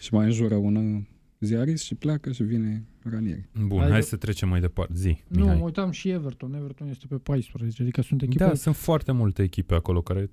Și 0.00 0.14
mai 0.14 0.24
înjură 0.26 0.54
un 0.54 1.04
ziarist 1.40 1.84
și 1.84 1.94
pleacă 1.94 2.32
și 2.32 2.42
vine 2.42 2.84
Ranieri. 3.02 3.48
Bun, 3.66 3.78
Adică- 3.78 3.92
hai 3.92 4.02
să 4.02 4.16
trecem 4.16 4.48
mai 4.48 4.60
departe. 4.60 4.92
Zi, 4.96 5.18
Nu, 5.28 5.40
Mihai. 5.40 5.56
mă 5.56 5.64
uitam 5.64 5.90
și 5.90 6.08
Everton. 6.08 6.54
Everton 6.54 6.88
este 6.88 7.06
pe 7.08 7.16
14, 7.16 7.82
adică 7.82 8.02
sunt 8.02 8.22
echipe... 8.22 8.44
Da, 8.44 8.54
sunt 8.54 8.76
foarte 8.76 9.12
multe 9.12 9.42
echipe 9.42 9.74
acolo 9.74 10.02
care 10.02 10.30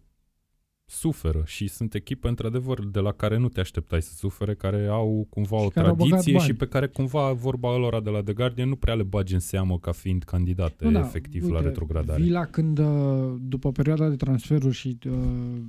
suferă 0.90 1.44
și 1.46 1.68
sunt 1.68 1.94
echipe 1.94 2.28
într-adevăr 2.28 2.86
de 2.86 3.00
la 3.00 3.12
care 3.12 3.38
nu 3.38 3.50
te 3.50 3.60
așteptai 3.60 4.02
să 4.02 4.14
sufere, 4.14 4.56
care 4.56 4.88
au 4.88 5.28
cumva 5.30 5.58
Și 5.58 5.66
o 5.66 5.68
care 5.68 5.88
au 5.88 5.96
băgat 5.96 6.10
tradiție 6.10 6.34
bani. 6.34 6.46
și 6.46 6.54
pe 6.54 6.68
care 6.68 6.88
cumva 6.88 7.32
vorba 7.32 7.78
lor 7.78 8.02
de 8.02 8.10
la 8.10 8.24
The 8.24 8.34
Guardian 8.34 8.70
nu 8.70 8.76
prea 8.76 8.96
le 8.96 9.04
bagi 9.04 9.34
în 9.34 9.40
seamă 9.40 9.80
ca 9.80 9.92
fiind 9.92 10.24
candidate 10.24 10.86
Nu, 10.86 10.92
da, 10.92 11.00
efectiv 11.00 11.44
uite, 11.44 11.56
la 11.56 11.62
retrogradare. 11.62 12.22
Villa 12.22 12.46
când, 12.46 12.78
uh, 12.78 13.36
după 13.40 13.72
perioada 13.72 14.10
de 14.10 14.16
transferuri 14.16 14.76
și 14.76 14.98
uh, 15.06 15.12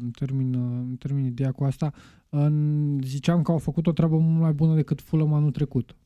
în 0.01 0.11
termin, 0.19 0.55
uh, 0.55 0.85
în 0.89 0.97
termin 0.97 1.25
ideea 1.25 1.53
cu 1.53 1.65
asta, 1.65 1.93
în, 2.29 2.99
ziceam 3.03 3.43
că 3.43 3.51
au 3.51 3.59
făcut 3.59 3.87
o 3.87 3.93
treabă 3.93 4.17
mult 4.17 4.41
mai 4.41 4.53
bună 4.53 4.75
decât 4.75 5.01
Fulham 5.01 5.33
anul 5.33 5.51
trecut. 5.51 5.97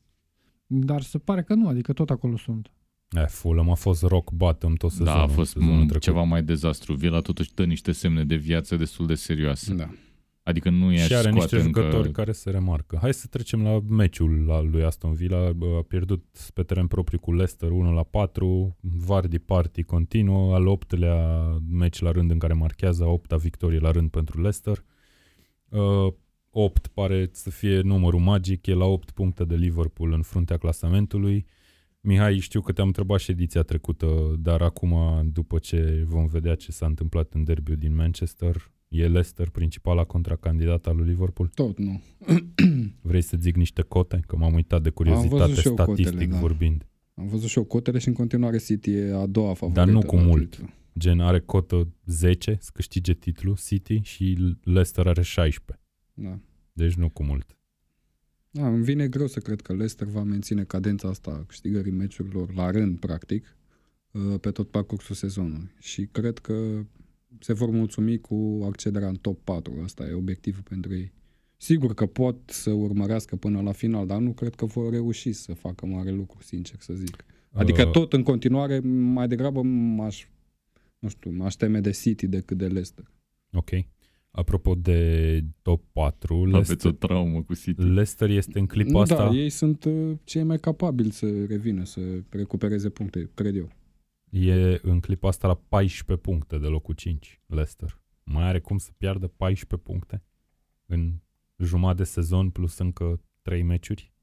Dar 0.67 1.01
se 1.01 1.17
pare 1.17 1.43
că 1.43 1.53
nu, 1.53 1.67
adică 1.67 1.93
tot 1.93 2.09
acolo 2.09 2.37
sunt. 2.37 2.71
Eh, 3.15 3.25
Fulham 3.27 3.69
a 3.69 3.73
fost 3.75 4.03
rock 4.03 4.31
bottom 4.31 4.73
tot 4.75 4.91
sezonul. 4.91 5.13
Da, 5.13 5.21
a 5.21 5.27
fost 5.27 5.51
sezonul 5.51 5.75
m- 5.83 5.85
trecut. 5.85 6.01
ceva 6.01 6.21
mai 6.21 6.43
dezastru. 6.43 6.93
Villa 6.93 7.19
totuși 7.19 7.53
dă 7.53 7.63
niște 7.65 7.91
semne 7.91 8.23
de 8.23 8.35
viață 8.35 8.75
destul 8.75 9.05
de 9.05 9.15
serioase. 9.15 9.73
Da. 9.73 9.89
Adică 10.43 10.69
nu 10.69 10.91
i-aș 10.91 11.05
și 11.05 11.15
are 11.15 11.29
scoate 11.29 11.55
niște 11.55 11.67
încă... 11.67 11.81
jucători 11.81 12.11
care 12.11 12.31
se 12.31 12.49
remarcă. 12.49 12.97
Hai 13.01 13.13
să 13.13 13.27
trecem 13.29 13.63
la 13.63 13.79
meciul 13.89 14.45
la 14.45 14.61
lui 14.61 14.83
Aston 14.83 15.13
Villa. 15.13 15.51
Bă, 15.51 15.65
A 15.77 15.81
pierdut 15.81 16.25
pe 16.53 16.63
teren 16.63 16.87
propriu 16.87 17.19
cu 17.19 17.31
Leicester 17.33 17.69
1 17.69 17.93
la 17.93 18.03
4. 18.03 18.77
Vardy 18.81 19.39
party 19.39 19.83
continuă. 19.83 20.55
Al 20.55 20.67
optelea 20.67 21.47
meci 21.69 21.99
la 21.99 22.11
rând 22.11 22.31
în 22.31 22.37
care 22.37 22.53
marchează 22.53 23.03
a 23.03 23.07
opta 23.07 23.35
victorie 23.35 23.79
la 23.79 23.91
rând 23.91 24.09
pentru 24.09 24.41
Leicester. 24.41 24.83
Uh, 25.69 26.13
8 26.49 26.87
pare 26.87 27.29
să 27.31 27.49
fie 27.49 27.81
numărul 27.81 28.19
magic, 28.19 28.67
e 28.67 28.73
la 28.73 28.85
8 28.85 29.11
puncte 29.11 29.43
de 29.43 29.55
Liverpool 29.55 30.11
în 30.11 30.21
fruntea 30.21 30.57
clasamentului. 30.57 31.45
Mihai, 32.05 32.39
știu 32.39 32.61
că 32.61 32.71
te-am 32.71 32.87
întrebat 32.87 33.19
și 33.19 33.31
ediția 33.31 33.61
trecută, 33.61 34.35
dar 34.39 34.61
acum, 34.61 34.95
după 35.31 35.59
ce 35.59 36.03
vom 36.07 36.25
vedea 36.25 36.55
ce 36.55 36.71
s-a 36.71 36.85
întâmplat 36.85 37.33
în 37.33 37.43
derbiul 37.43 37.77
din 37.77 37.95
Manchester, 37.95 38.71
e 38.87 39.07
Leicester 39.07 39.49
principala 39.49 40.03
contracandidată 40.03 40.89
al 40.89 40.95
lui 40.95 41.07
Liverpool? 41.07 41.47
Tot 41.53 41.77
nu. 41.77 42.01
Vrei 43.01 43.21
să 43.21 43.37
zic 43.39 43.55
niște 43.55 43.81
cote? 43.81 44.19
Că 44.27 44.35
m-am 44.35 44.53
uitat 44.53 44.81
de 44.81 44.89
curiozitate 44.89 45.35
văzut 45.35 45.57
și 45.57 45.67
eu 45.67 45.73
statistic 45.73 46.05
cotele, 46.05 46.31
da. 46.31 46.39
vorbind. 46.39 46.87
Am 47.13 47.27
văzut 47.27 47.49
și 47.49 47.57
eu 47.57 47.63
cotele 47.63 47.97
și 47.97 48.07
în 48.07 48.13
continuare 48.13 48.57
City 48.57 48.91
e 48.91 49.13
a 49.13 49.25
doua 49.25 49.53
favorită. 49.53 49.85
Dar 49.85 49.89
nu 49.89 50.01
cu 50.01 50.15
la 50.15 50.21
mult. 50.21 50.49
titlu. 50.49 50.69
Gen 50.97 51.19
are 51.19 51.39
cotă 51.39 51.93
10 52.05 52.57
să 52.59 52.69
câștige 52.73 53.13
titlul 53.13 53.57
City 53.65 53.99
și 54.03 54.55
Leicester 54.63 55.07
are 55.07 55.21
16. 55.21 55.85
Da. 56.13 56.39
Deci 56.73 56.93
nu 56.93 57.09
cu 57.09 57.23
mult. 57.23 57.57
Da, 58.55 58.67
îmi 58.67 58.83
vine 58.83 59.07
greu 59.07 59.27
să 59.27 59.39
cred 59.39 59.61
că 59.61 59.71
Leicester 59.71 60.07
va 60.07 60.23
menține 60.23 60.63
cadența 60.63 61.07
asta 61.07 61.31
a 61.31 61.43
câștigării 61.47 61.91
meciurilor 61.91 62.53
la 62.53 62.71
rând, 62.71 62.99
practic, 62.99 63.57
uh, 64.11 64.39
pe 64.39 64.51
tot 64.51 64.69
parcursul 64.69 65.15
sezonului. 65.15 65.71
Și 65.79 66.05
cred 66.11 66.37
că 66.37 66.85
se 67.39 67.53
vor 67.53 67.69
mulțumi 67.69 68.19
cu 68.19 68.61
accederea 68.65 69.07
în 69.07 69.15
top 69.15 69.43
4. 69.43 69.81
Asta 69.83 70.07
e 70.07 70.13
obiectivul 70.13 70.61
pentru 70.61 70.93
ei. 70.93 71.13
Sigur 71.57 71.93
că 71.93 72.05
pot 72.05 72.37
să 72.45 72.69
urmărească 72.69 73.35
până 73.35 73.61
la 73.61 73.71
final, 73.71 74.07
dar 74.07 74.19
nu 74.19 74.33
cred 74.33 74.55
că 74.55 74.65
vor 74.65 74.91
reuși 74.91 75.31
să 75.31 75.53
facă 75.53 75.85
mare 75.85 76.11
lucru, 76.11 76.43
sincer 76.43 76.79
să 76.79 76.93
zic. 76.93 77.25
Adică 77.51 77.83
Uh, 77.85 77.91
tot 77.91 78.13
în 78.13 78.23
continuare, 78.23 78.79
mai 78.79 79.27
degrabă 79.27 79.61
m-aș, 79.61 80.27
nu 80.99 81.09
știu, 81.09 81.31
m-aș 81.31 81.53
teme 81.53 81.79
de 81.79 81.91
City 81.91 82.27
decât 82.27 82.57
de 82.57 82.67
Leicester. 82.67 83.11
Ok. 83.51 83.69
Apropo 84.35 84.75
de 84.75 85.41
top 85.61 85.83
4, 85.91 86.33
Aveți 86.35 86.47
o 86.47 86.51
Leicester, 86.57 86.91
traumă 86.91 87.41
cu 87.41 87.53
City. 87.53 87.81
Leicester 87.81 88.29
este 88.29 88.59
în 88.59 88.65
clipa 88.65 89.01
asta... 89.01 89.15
Da, 89.15 89.35
ei 89.35 89.49
sunt 89.49 89.83
uh, 89.83 90.17
cei 90.23 90.43
mai 90.43 90.57
capabili 90.59 91.11
să 91.11 91.45
revină, 91.45 91.83
să 91.83 92.01
recupereze 92.29 92.89
puncte, 92.89 93.29
cred 93.33 93.55
eu. 93.55 93.69
E 94.29 94.79
în 94.81 94.99
clipa 94.99 95.27
asta 95.27 95.47
la 95.47 95.53
14 95.69 96.25
puncte 96.27 96.57
de 96.57 96.67
locul 96.67 96.93
5, 96.93 97.41
Leicester. 97.45 98.01
Mai 98.23 98.43
are 98.43 98.59
cum 98.59 98.77
să 98.77 98.91
piardă 98.97 99.27
14 99.27 99.89
puncte 99.89 100.23
în 100.85 101.13
jumătate 101.57 101.97
de 101.97 102.03
sezon 102.03 102.49
plus 102.49 102.77
încă 102.77 103.21
3 103.41 103.61
meciuri? 103.63 104.13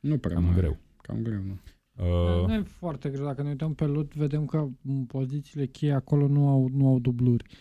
Nu 0.00 0.18
prea 0.18 0.34
Cam 0.34 0.44
mare. 0.44 0.60
greu. 0.60 0.78
Cam 0.96 1.22
greu, 1.22 1.40
nu. 1.42 1.58
Uh, 1.96 2.46
Nu 2.46 2.54
e 2.54 2.62
foarte 2.62 3.08
greu. 3.08 3.24
Dacă 3.24 3.42
ne 3.42 3.48
uităm 3.48 3.74
pe 3.74 3.84
lot, 3.84 4.14
vedem 4.14 4.44
că 4.46 4.68
m, 4.80 5.04
pozițiile 5.06 5.66
cheie 5.66 5.92
acolo 5.92 6.26
nu 6.28 6.48
au, 6.48 6.68
nu 6.72 6.86
au 6.88 6.98
dubluri. 6.98 7.44
Iar 7.44 7.56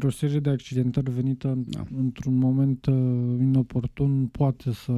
o 0.00 0.10
serie 0.10 0.40
de 0.40 0.50
accidentări 0.50 1.10
venită 1.10 1.48
în, 1.48 1.64
Da. 1.66 1.84
într-un 1.96 2.34
moment 2.34 2.86
uh, 2.86 2.94
inoportun 3.40 4.26
poate 4.26 4.72
să, 4.72 4.92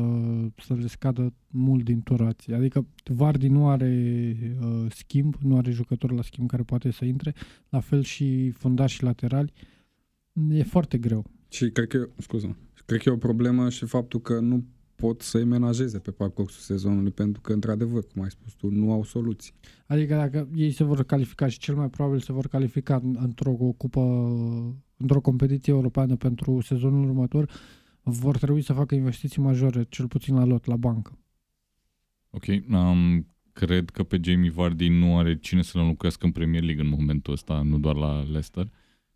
să 0.57 0.75
le 0.75 0.87
scadă 0.87 1.33
mult 1.49 1.85
din 1.85 2.03
turație. 2.03 2.55
Adică 2.55 2.87
Vardy 3.05 3.49
nu 3.49 3.69
are 3.69 4.37
uh, 4.61 4.87
schimb, 4.91 5.35
nu 5.41 5.57
are 5.57 5.71
jucător 5.71 6.13
la 6.13 6.23
schimb 6.23 6.49
care 6.49 6.63
poate 6.63 6.91
să 6.91 7.05
intre, 7.05 7.35
la 7.69 7.81
fel 7.81 8.03
și 8.03 8.51
fundașii 8.51 9.05
laterali. 9.05 9.53
E 10.51 10.63
foarte 10.63 10.99
greu. 10.99 11.25
Și 11.49 11.71
cred 11.71 11.87
că, 11.87 12.09
scuză, 12.19 12.57
cred 12.87 13.01
că 13.01 13.09
e 13.09 13.13
o 13.13 13.17
problemă 13.17 13.69
și 13.69 13.87
faptul 13.87 14.21
că 14.21 14.41
nu 14.41 14.65
pot 14.97 15.21
să-i 15.23 15.45
menajeze 15.45 15.99
pe 15.99 16.11
parcursul 16.11 16.61
sezonului, 16.61 17.11
pentru 17.11 17.41
că, 17.41 17.53
într-adevăr, 17.53 18.07
cum 18.07 18.23
ai 18.23 18.31
spus 18.31 18.53
tu, 18.53 18.71
nu 18.71 18.93
au 18.93 19.05
soluții. 19.05 19.53
Adică 19.87 20.15
dacă 20.15 20.49
ei 20.55 20.71
se 20.71 20.85
vor 20.85 21.05
califica 21.05 21.49
și 21.49 21.59
cel 21.59 21.75
mai 21.75 21.91
probabil 21.91 22.21
se 22.21 22.33
vor 22.33 22.47
califica 22.47 22.97
în- 23.03 23.17
într-o 23.21 23.53
cupă, 23.53 24.01
într-o 24.97 25.21
competiție 25.21 25.73
europeană 25.73 26.17
pentru 26.17 26.61
sezonul 26.61 27.05
următor, 27.05 27.51
vor 28.03 28.37
trebui 28.39 28.63
să 28.63 28.73
facă 28.73 28.95
investiții 28.95 29.43
majore, 29.43 29.87
cel 29.89 30.07
puțin 30.09 30.35
la 30.35 30.45
lot, 30.45 30.65
la 30.67 30.77
bancă. 30.77 31.19
Ok, 32.31 32.45
um, 32.71 33.27
cred 33.53 33.91
că 33.91 34.03
pe 34.03 34.21
Jamie 34.23 34.51
Vardy 34.51 34.89
nu 34.89 35.19
are 35.19 35.39
cine 35.39 35.63
să-l 35.63 35.81
înlocuiască 35.81 36.27
în 36.27 36.33
Premier 36.33 36.63
League 36.63 36.83
în 36.83 36.89
momentul 36.89 37.33
ăsta, 37.33 37.63
nu 37.63 37.79
doar 37.79 37.97
la 37.97 38.23
Leicester. 38.23 38.71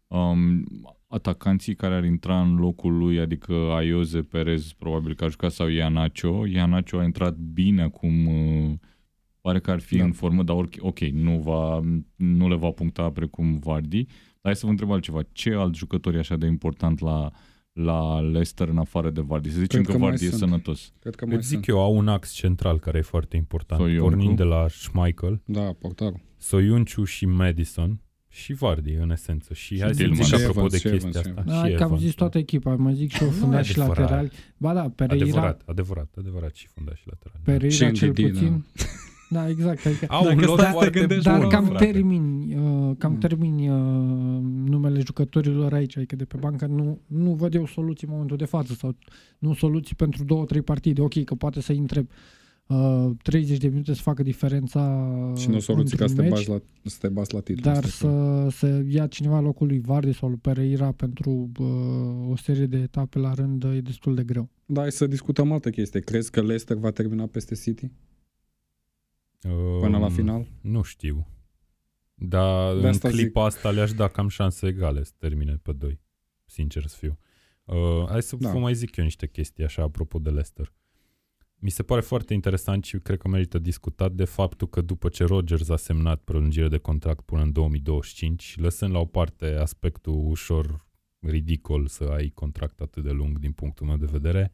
Um, 0.07 0.65
atacanții 1.09 1.75
care 1.75 1.95
ar 1.95 2.05
intra 2.05 2.41
în 2.41 2.55
locul 2.57 2.97
lui, 2.99 3.19
adică 3.19 3.53
Aioze, 3.53 4.21
Perez, 4.21 4.73
probabil 4.73 5.15
că 5.15 5.25
a 5.25 5.29
jucat, 5.29 5.51
sau 5.53 5.69
Ianacio. 5.69 6.47
Ianacio 6.47 6.99
a 6.99 7.05
intrat 7.05 7.37
bine 7.37 7.83
acum, 7.83 8.27
uh, 8.27 8.73
pare 9.41 9.61
că 9.61 9.71
ar 9.71 9.81
fi 9.81 9.97
Da. 9.97 10.05
în 10.05 10.13
formă, 10.13 10.43
dar 10.43 10.57
oric- 10.57 10.81
ok, 10.81 10.99
nu, 10.99 11.39
va, 11.39 11.81
nu 12.17 12.49
le 12.49 12.55
va 12.57 12.71
puncta 12.71 13.11
precum 13.11 13.57
Vardy. 13.59 14.05
Dar 14.05 14.43
hai 14.43 14.57
să 14.57 14.65
vă 14.65 14.71
întreb 14.71 14.91
altceva. 14.91 15.21
Ce 15.33 15.55
alt 15.55 15.75
jucător 15.75 16.15
e 16.15 16.19
așa 16.19 16.37
de 16.37 16.47
important 16.47 17.01
la, 17.01 17.31
la 17.73 18.21
Leicester 18.21 18.69
în 18.69 18.79
afară 18.79 19.11
de 19.11 19.21
Vardy? 19.21 19.51
Să 19.51 19.59
zicem 19.59 19.83
Cred 19.83 19.85
că, 19.87 19.93
că 19.93 19.99
mai 19.99 20.09
Vardy 20.09 20.25
e 20.25 20.29
sunt. 20.29 20.41
sănătos. 20.41 20.93
Cred 21.01 21.15
că 21.15 21.27
mai 21.27 21.37
îți 21.37 21.47
zic 21.47 21.55
sunt. 21.65 21.69
eu, 21.69 21.81
au 21.81 21.97
un 21.97 22.09
ax 22.09 22.33
central 22.33 22.79
care 22.79 22.99
e 22.99 23.03
foarte 23.03 23.37
important. 23.37 23.81
Soyuncu. 23.81 24.05
Pornind 24.09 24.37
de 24.37 24.43
la 24.43 24.67
Schmeichel, 24.69 25.43
Da, 25.45 25.73
portarul. 25.79 26.21
Soiunciu 26.37 27.05
și 27.05 27.27
Madison 27.27 28.01
și 28.39 28.53
Vardy, 28.53 28.93
în 29.01 29.11
esență. 29.11 29.55
Și, 29.55 29.81
hai 29.81 29.89
să 29.95 29.97
Tillman. 29.97 30.17
zic 30.17 30.25
Și 30.25 30.35
apropo 30.35 30.59
Evans, 30.59 30.73
de 30.73 30.79
și 30.79 30.89
chestia 30.89 31.09
Evans, 31.09 31.17
asta. 31.17 31.53
și 31.53 31.61
Da, 31.63 31.69
și 31.69 31.75
că 31.75 31.83
am 31.83 31.87
Evans, 31.89 32.01
zis 32.03 32.11
da. 32.11 32.17
toată 32.17 32.39
echipa, 32.39 32.75
mai 32.77 32.95
zic 32.95 33.11
și 33.13 33.23
eu 33.23 33.29
Nu 33.29 33.35
e 33.35 33.39
fundași 33.39 33.71
adevărat. 33.81 33.99
laterali. 34.01 34.31
Ba 34.57 34.75
da, 34.75 34.93
Pereira, 34.95 35.25
Adevărat, 35.25 35.63
adevărat, 35.67 36.09
adevărat 36.19 36.55
și 36.55 36.67
fundaș 36.67 36.99
și 37.01 37.07
lateral. 37.07 37.41
da. 37.45 37.53
Pereira 37.53 37.75
Și 37.75 37.93
cel 37.93 38.09
NDD, 38.09 38.31
puțin. 38.31 38.65
Da, 39.31 39.49
exact. 39.49 39.87
Adică, 39.87 40.07
Au 40.09 40.23
un 40.27 40.35
Dacă 40.35 40.47
lot 40.47 40.59
stai 40.59 40.65
să 40.65 40.73
te 40.73 40.79
foarte 40.79 40.99
gândești, 40.99 41.29
bun, 41.31 41.39
dar 41.39 41.47
cam 41.49 41.65
frate. 41.65 41.85
termini, 41.85 42.55
uh, 42.55 42.95
cam 42.99 43.13
Mm. 43.13 43.19
termini 43.19 43.69
uh, 43.69 43.77
numele 44.65 45.01
jucătorilor 45.01 45.73
aici, 45.73 45.97
adică 45.97 46.17
de 46.17 46.25
pe 46.25 46.37
bancă 46.41 46.67
nu, 46.67 47.01
nu 47.07 47.33
văd 47.35 47.55
eu 47.55 47.67
soluții 47.67 48.07
în 48.07 48.13
momentul 48.13 48.37
de 48.37 48.45
față 48.45 48.73
sau 48.75 48.97
nu 49.39 49.55
soluții 49.55 49.95
pentru 49.95 50.25
două, 50.25 50.45
trei 50.45 50.63
partide. 50.63 51.01
Ok, 51.01 51.25
că 51.25 51.35
poate 51.35 51.61
să 51.61 51.73
intre 51.73 52.01
uh, 52.01 52.07
30 53.23 53.59
de 53.59 53.69
minute 53.69 53.95
să 53.95 54.03
facă 54.03 54.23
diferența 54.23 55.33
Și 55.37 55.49
nu 55.49 55.57
o 55.57 55.59
soluție 55.59 55.97
ca 55.97 56.07
să 56.07 56.15
te, 56.15 56.21
într-un 56.21 56.37
bași 56.39 56.49
la, 56.49 56.61
să 56.85 56.97
te 57.01 57.09
bași 57.09 57.35
la 57.35 57.41
titlu. 57.41 57.63
dar 57.63 57.85
asta 57.85 58.07
e 58.07 58.11
clar. 58.11 58.51
să, 58.51 58.57
să 58.67 58.85
ia 58.89 59.07
cineva 59.07 59.41
locul 59.41 59.67
lui 59.67 59.81
Vardy 59.81 60.13
sau 60.13 60.29
lui 60.29 60.39
Pereira 60.39 60.93
pentru 60.93 61.51
uh, 61.59 62.31
o 62.31 62.37
serie 62.37 62.67
de 62.67 62.77
etape 62.79 63.19
la 63.19 63.35
rând 63.35 63.65
e 63.65 63.81
destul 63.81 64.15
de 64.15 64.23
greu. 64.25 64.49
Da, 64.67 64.81
hai 64.81 64.93
să 64.93 65.07
discutăm 65.07 65.53
altă 65.53 65.71
chestie. 65.71 66.01
Crezi 66.01 66.31
că 66.31 66.41
Leicester 66.41 66.77
va 66.77 66.91
termina 66.91 67.27
peste 67.27 67.55
City 67.55 67.91
până 69.81 69.99
la 69.99 70.07
Um, 70.07 70.13
final? 70.13 70.47
Nu 70.61 70.83
știu. 70.83 71.27
Dar 72.15 72.75
De 72.75 72.81
în 72.81 72.87
asta 72.87 73.09
clipa 73.09 73.45
asta 73.45 73.71
le-aș 73.71 73.93
da 73.93 74.09
cam 74.09 74.29
șanse 74.29 74.67
egale 74.67 75.03
să 75.05 75.13
termine 75.19 75.59
pe 75.63 75.73
doi. 75.73 76.01
Sincer 76.45 76.87
să 76.87 76.97
fiu. 76.99 77.19
Uh, 77.65 77.77
hai 78.09 78.23
să 78.23 78.37
Da. 78.41 78.51
vă 78.51 78.59
mai 78.59 78.75
zic 78.75 78.97
eu 78.97 79.05
niște 79.05 79.27
chestii 79.29 79.65
așa 79.65 79.83
apropo 79.83 80.19
de 80.19 80.29
Leicester. 80.29 80.73
Mi 81.61 81.71
se 81.71 81.83
pare 81.83 82.01
foarte 82.01 82.35
interesant 82.35 82.85
și 82.85 82.99
cred 82.99 83.19
că 83.19 83.29
merită 83.29 83.59
discutat 83.59 84.13
de 84.13 84.25
faptul 84.25 84.69
că 84.69 84.81
după 84.81 85.09
ce 85.09 85.25
Rodgers 85.25 85.69
a 85.69 85.77
semnat 85.77 86.21
prelungire 86.21 86.69
de 86.69 86.79
contract 86.79 87.25
până 87.25 87.43
în 87.43 87.53
2025, 87.53 88.57
lăsând 88.59 88.93
la 88.93 88.99
o 88.99 89.05
parte 89.05 89.47
aspectul 89.47 90.29
ușor 90.29 90.87
ridicol 91.21 91.87
să 91.87 92.05
ai 92.05 92.29
contract 92.29 92.81
atât 92.81 93.03
de 93.03 93.11
lung 93.11 93.39
din 93.39 93.53
punctul 93.53 93.87
meu 93.87 93.97
de 93.97 94.09
vedere, 94.11 94.53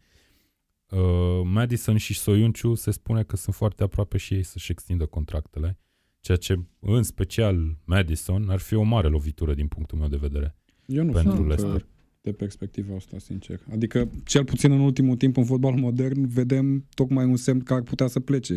uh, 0.89 1.41
Madison 1.45 1.97
și 1.97 2.15
Soiunciu 2.15 2.75
se 2.75 2.91
spune 2.91 3.23
că 3.23 3.37
sunt 3.37 3.55
foarte 3.55 3.83
aproape 3.83 4.19
și 4.19 4.35
ei 4.35 4.43
să-și 4.43 4.73
extindă 4.73 5.07
contractele, 5.07 5.79
ceea 6.21 6.37
ce 6.37 6.65
în 6.81 7.03
special 7.03 7.79
Madison 7.85 8.49
ar 8.49 8.59
fi 8.59 8.75
o 8.75 8.83
mare 8.83 9.09
lovitură 9.09 9.55
din 9.55 9.69
punctul 9.69 9.99
meu 9.99 10.09
de 10.09 10.17
vedere. 10.17 10.57
Eu 10.87 11.05
nu 11.05 11.13
pentru 11.13 11.35
sunt 11.35 11.47
Leicester. 11.47 11.81
uh, 11.81 11.87
de 12.25 12.33
perspectiva 12.33 12.95
asta, 12.97 13.19
sincer. 13.19 13.61
Adică, 13.73 14.11
cel 14.25 14.45
puțin 14.45 14.73
în 14.73 14.81
ultimul 14.81 15.17
timp, 15.17 15.37
în 15.37 15.45
fotbal 15.45 15.75
modern, 15.75 16.29
vedem 16.29 16.87
tocmai 16.95 17.25
un 17.25 17.37
semn 17.37 17.61
că 17.61 17.75
ar 17.75 17.83
putea 17.83 18.07
să 18.07 18.21
plece. 18.21 18.53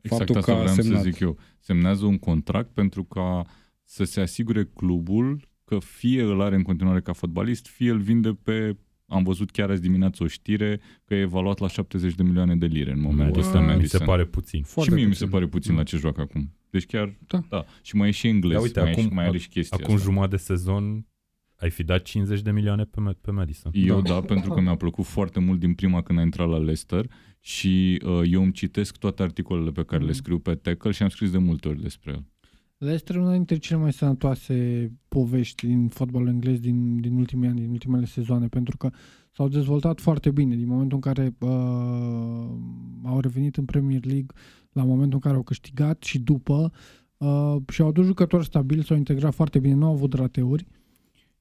Exact 0.00 0.18
Faptul 0.18 0.36
asta 0.36 0.52
că 0.52 0.58
a 0.58 0.60
vreau 0.62 0.74
semnat. 0.76 1.02
să 1.02 1.08
zic 1.10 1.18
eu. 1.20 1.38
Semnează 1.58 2.04
un 2.04 2.18
contract 2.18 2.70
pentru 2.74 3.04
ca 3.04 3.46
să 3.84 4.04
se 4.04 4.20
asigure 4.20 4.64
clubul 4.74 5.48
că 5.64 5.78
fie 5.78 6.22
îl 6.22 6.40
are 6.40 6.54
în 6.56 6.62
continuare 6.62 7.00
ca 7.00 7.12
fotbalist, 7.12 7.66
fie 7.66 7.90
îl 7.90 7.98
vinde 7.98 8.30
pe... 8.42 8.76
Am 9.06 9.22
văzut 9.22 9.50
chiar 9.50 9.70
azi 9.70 9.80
dimineață 9.82 10.22
o 10.22 10.26
știre 10.26 10.80
că 11.04 11.14
e 11.14 11.20
evaluat 11.20 11.58
la 11.58 11.68
70 11.68 12.14
de 12.14 12.22
milioane 12.22 12.56
de 12.56 12.66
lire 12.66 12.92
în 12.92 13.00
momentul 13.00 13.40
ăsta 13.40 13.60
mi 13.60 13.66
se 13.66 13.72
Madison. 13.74 14.06
pare 14.06 14.24
puțin. 14.24 14.62
și 14.62 14.66
Foarte 14.68 14.94
mie 14.94 15.02
mi 15.04 15.08
puțin. 15.10 15.26
se 15.26 15.32
pare 15.32 15.46
puțin 15.46 15.74
la 15.74 15.82
ce 15.82 15.96
joacă 15.96 16.20
acum. 16.20 16.52
Deci 16.70 16.86
chiar, 16.86 17.14
Da. 17.26 17.40
da. 17.48 17.64
Și 17.82 17.96
mai 17.96 18.08
e 18.08 18.10
și 18.10 18.26
englez, 18.26 18.56
Da, 18.56 18.62
uite, 18.62 18.80
mai, 18.80 18.90
acum- 18.90 19.02
e, 19.04 19.06
și- 19.08 19.14
mai 19.14 19.26
are 19.26 19.38
și 19.38 19.48
chestia 19.48 19.78
Acum 19.82 19.94
asta. 19.94 20.06
jumătate 20.06 20.30
de 20.36 20.42
sezon 20.42 21.06
ai 21.60 21.70
fi 21.70 21.82
dat 21.84 22.02
50 22.02 22.40
de 22.42 22.50
milioane 22.50 22.84
pe, 22.84 23.00
Ma- 23.08 23.20
pe 23.20 23.30
Madison. 23.30 23.72
Eu 23.74 24.00
Da. 24.00 24.08
da. 24.14 24.20
pentru 24.20 24.50
că 24.50 24.60
mi-a 24.60 24.74
plăcut 24.76 25.04
foarte 25.04 25.40
mult 25.40 25.58
din 25.60 25.74
prima 25.74 26.02
când 26.02 26.18
a 26.18 26.22
intrat 26.22 26.48
la 26.48 26.56
Leicester 26.58 27.06
și 27.40 28.02
uh, 28.06 28.20
eu 28.30 28.42
îmi 28.42 28.52
citesc 28.52 28.96
toate 28.96 29.22
articolele 29.22 29.70
pe 29.70 29.84
care 29.84 30.00
le 30.02 30.08
Mhm. 30.08 30.16
scriu 30.16 30.38
pe 30.38 30.54
Tackle 30.54 30.90
și 30.90 31.02
am 31.02 31.08
scris 31.08 31.30
de 31.30 31.38
multe 31.38 31.68
ori 31.68 31.82
despre 31.82 32.10
el. 32.12 32.24
Leicester 32.78 33.16
e 33.16 33.18
una 33.18 33.32
dintre 33.32 33.56
cele 33.56 33.80
mai 33.80 33.92
sănătoase 33.92 34.90
povești 35.08 35.66
din 35.66 35.88
fotbalul 35.88 36.28
englez 36.28 36.58
din, 36.60 37.00
din 37.00 37.16
ultimii 37.16 37.48
ani, 37.48 37.60
din 37.60 37.70
ultimele 37.70 38.04
sezoane, 38.04 38.46
pentru 38.48 38.76
că 38.76 38.90
s-au 39.32 39.48
dezvoltat 39.48 40.00
foarte 40.00 40.30
bine 40.30 40.56
din 40.56 40.66
momentul 40.68 40.98
în 41.04 41.12
care 41.12 41.34
uh, 41.38 41.48
au 43.04 43.20
revenit 43.20 43.56
în 43.56 43.64
Premier 43.64 44.04
League, 44.04 44.26
la 44.72 44.84
momentul 44.84 45.12
în 45.14 45.20
care 45.20 45.34
au 45.36 45.42
câștigat 45.42 46.02
și 46.02 46.18
după 46.18 46.72
uh, 47.16 47.56
și 47.72 47.80
au 47.80 47.88
adus 47.88 48.04
jucători 48.06 48.44
stabili, 48.44 48.84
s-au 48.84 48.96
integrat 48.96 49.34
foarte 49.34 49.58
bine, 49.58 49.74
nu 49.74 49.86
au 49.86 49.92
avut 49.92 50.12
rateuri 50.12 50.66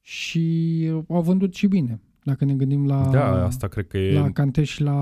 și 0.07 0.87
uh, 0.93 1.03
au 1.07 1.21
vândut 1.21 1.53
și 1.53 1.67
bine. 1.67 2.01
Dacă 2.23 2.45
ne 2.45 2.53
gândim 2.53 2.85
la, 2.85 3.09
Da, 3.11 3.45
asta 3.45 3.67
cred 3.67 3.87
că 3.87 3.97
e, 3.97 4.13
la 4.13 4.31
Canteș 4.31 4.69
și 4.71 4.81
la 4.81 4.93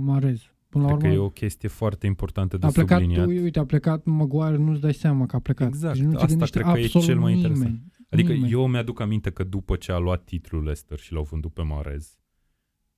Marez. 0.00 0.40
Până 0.68 0.84
la 0.84 0.90
cred 0.90 1.00
că 1.02 1.06
urmă, 1.06 1.22
e 1.22 1.24
o 1.26 1.30
chestie 1.30 1.68
foarte 1.68 2.06
importantă 2.06 2.56
de 2.56 2.66
a 2.66 2.70
plecat, 2.70 3.00
subliniat. 3.00 3.26
uite, 3.26 3.58
a 3.58 3.64
plecat 3.64 4.04
Maguire, 4.04 4.56
nu-ți 4.56 4.80
dai 4.80 4.94
seama 4.94 5.26
că 5.26 5.36
a 5.36 5.38
plecat. 5.38 5.66
Exact, 5.66 5.94
Deci 5.94 6.04
nu 6.04 6.10
se 6.10 6.16
asta 6.16 6.26
gândește 6.28 6.58
cred 6.60 6.72
că 6.72 6.78
e 6.78 6.84
absolut 6.84 7.06
cel 7.06 7.18
mai 7.18 7.34
nimeni. 7.34 7.52
interesant. 7.54 7.82
Adică 8.10 8.32
Nimeni. 8.32 8.52
eu 8.52 8.66
mi-aduc 8.66 9.00
aminte 9.00 9.30
că 9.30 9.44
după 9.44 9.76
ce 9.76 9.92
a 9.92 9.98
luat 9.98 10.24
titlul 10.24 10.62
Leicester 10.62 10.98
și 10.98 11.12
l-au 11.12 11.22
vândut 11.22 11.52
pe 11.52 11.62
Marez, 11.62 12.18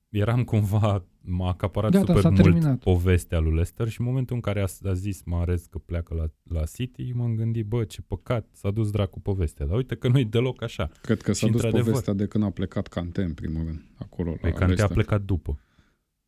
eram 0.09 0.43
cumva, 0.43 1.03
m-a 1.21 1.47
acaparat 1.49 1.91
Gata, 1.91 2.05
super 2.05 2.21
s-a 2.21 2.29
mult 2.29 2.41
terminat. 2.41 2.79
povestea 2.79 3.39
lui 3.39 3.49
Leicester 3.51 3.87
și 3.89 3.99
în 4.01 4.05
momentul 4.07 4.35
în 4.35 4.41
care 4.41 4.59
a, 4.61 4.65
a 4.89 4.93
zis 4.93 5.21
Marez 5.25 5.65
că 5.69 5.77
pleacă 5.77 6.13
la, 6.15 6.55
la 6.59 6.63
City, 6.73 7.11
m-am 7.15 7.35
gândit, 7.35 7.65
bă, 7.65 7.83
ce 7.83 8.01
păcat, 8.01 8.47
s-a 8.51 8.71
dus 8.71 8.91
dracu 8.91 9.19
povestea. 9.19 9.65
Dar 9.65 9.75
uite 9.75 9.95
că 9.95 10.07
nu-i 10.07 10.25
deloc 10.25 10.63
așa. 10.63 10.89
Cred 11.01 11.21
că 11.21 11.33
s-a 11.33 11.45
Și 11.45 11.51
dus 11.51 11.61
într-adevăr. 11.61 11.85
povestea 11.89 12.13
de 12.13 12.25
când 12.25 12.43
a 12.43 12.49
plecat 12.49 12.87
Cante, 12.87 13.21
în 13.21 13.33
primul 13.33 13.63
rând, 13.65 13.81
acolo. 13.97 14.31
Păi 14.31 14.39
la 14.41 14.47
Cante 14.49 14.63
a 14.63 14.67
Leicester. 14.67 14.95
plecat 14.95 15.21
după. 15.21 15.59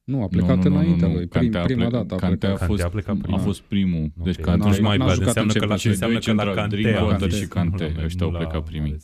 Nu, 0.04 0.24
a 0.24 0.28
plecat 0.28 0.64
înaintea 0.66 1.08
lui. 1.08 1.28
Prim, 1.28 1.42
Cante 1.42 1.58
a 1.58 1.62
prima 1.64 1.88
plecat- 1.88 1.92
dată 2.08 2.14
a 2.14 2.18
Cante 2.18 2.38
plecat. 2.38 2.62
a 2.62 2.66
fost, 2.66 2.82
Cante 2.82 2.84
a 2.84 2.90
plecat 3.02 3.16
a 3.16 3.22
prima. 3.22 3.38
fost 3.38 3.62
primul. 3.62 4.12
Ok. 4.18 4.24
Deci 4.26 4.36
N-a- 4.38 4.44
Cante 4.44 4.68
n-a- 4.70 4.88
mai 4.88 4.98
n-a 4.98 5.06
bad, 5.06 5.14
jucat 5.14 5.28
înseamnă 5.28 5.52
în 5.54 5.60
că, 5.60 5.66
la, 5.66 5.76
Champions 5.76 6.00
League. 6.00 6.08
înseamnă 6.20 6.20
că 6.20 6.44
la 6.44 6.54
Doi 6.54 6.62
Cante 6.62 6.76
centrali, 6.76 6.96
a 6.96 7.18
Drinkwater 7.18 7.30
zis, 7.32 7.40
și 7.42 7.48
Cante, 7.48 7.88
nu 7.94 7.98
la- 8.00 8.06
ăștia 8.06 8.26
au 8.26 8.32
nu 8.32 8.38
la 8.38 8.44
plecat 8.46 8.64
primii. 8.70 8.98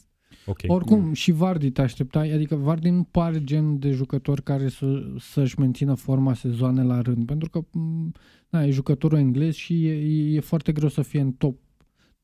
Marez. 0.47 0.63
Ok. 0.69 0.75
Oricum, 0.75 1.13
și 1.13 1.31
Vardy 1.31 1.71
te 1.71 1.81
așteptai, 1.81 2.31
adică 2.31 2.55
Vardy 2.55 2.89
nu 2.89 3.03
pare 3.11 3.43
genul 3.43 3.79
de 3.79 3.91
jucător 3.91 4.41
care 4.41 4.67
să, 4.69 4.85
să-și 5.19 5.59
mențină 5.59 5.93
forma 5.93 6.33
sezoane 6.33 6.83
la 6.83 7.01
rând, 7.01 7.25
pentru 7.25 7.49
că 7.49 7.59
m, 7.79 8.11
na, 8.49 8.63
e 8.63 8.69
jucătorul 8.71 9.17
englez 9.17 9.53
și 9.53 9.85
e, 9.87 10.35
e 10.35 10.39
foarte 10.39 10.71
greu 10.71 10.89
să 10.89 11.01
fie 11.01 11.19
în 11.21 11.31
top. 11.31 11.57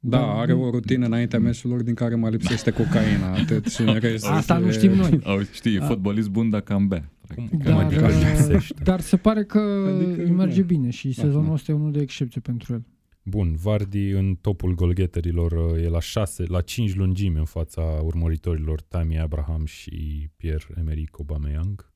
Da, 0.05 0.17
Dar 0.17 0.27
are 0.29 0.53
nu- 0.53 0.63
o 0.63 0.69
rutină 0.69 1.05
înaintea 1.05 1.39
meciurilor 1.39 1.83
din 1.83 1.93
care 1.93 2.15
mai 2.15 2.31
lipsește 2.31 2.71
cocaina, 2.81 3.33
atât 3.33 3.65
și 3.65 3.81
în 3.81 3.93
rest. 3.99 4.25
Asta 4.27 4.57
nu 4.57 4.67
e- 4.67 4.71
știm 4.71 4.91
noi. 4.91 5.19
Au, 5.23 5.41
știi, 5.51 5.75
e 5.75 5.79
A- 5.81 5.85
fotbalist 5.85 6.29
bun 6.29 6.49
dacă 6.49 6.73
am 6.73 6.87
bea. 6.87 7.11
practic. 7.27 7.49
Cum 7.49 7.59
Dar, 7.63 7.83
adică 7.83 8.07
lipsește? 8.07 8.83
dar 8.83 8.99
se 8.99 9.17
pare 9.17 9.43
că 9.43 9.59
Adică, 9.95 10.21
îi 10.23 10.29
merge 10.31 10.59
da. 10.59 10.65
bine 10.65 10.89
și 10.89 11.05
Da, 11.07 11.21
sezonul 11.23 11.47
da. 11.47 11.53
ăsta 11.53 11.71
e 11.71 11.75
unul 11.75 11.91
de 11.91 11.99
excepție 12.01 12.41
pentru 12.41 12.73
el. 12.73 12.83
Bun, 13.25 13.55
Vardy 13.55 14.09
în 14.09 14.35
topul 14.35 14.75
golgheterilor 14.75 15.51
uh, 15.51 15.83
e 15.83 15.87
la 15.87 15.99
6, 15.99 16.43
la 16.45 16.61
5 16.61 16.95
lungimi 16.95 17.37
în 17.37 17.45
fața 17.45 17.81
urmăritorilor 17.81 18.81
Tammy 18.81 19.19
Abraham 19.19 19.65
și 19.65 20.27
Pierre-Emerick 20.35 21.19
Aubameyang. 21.19 21.91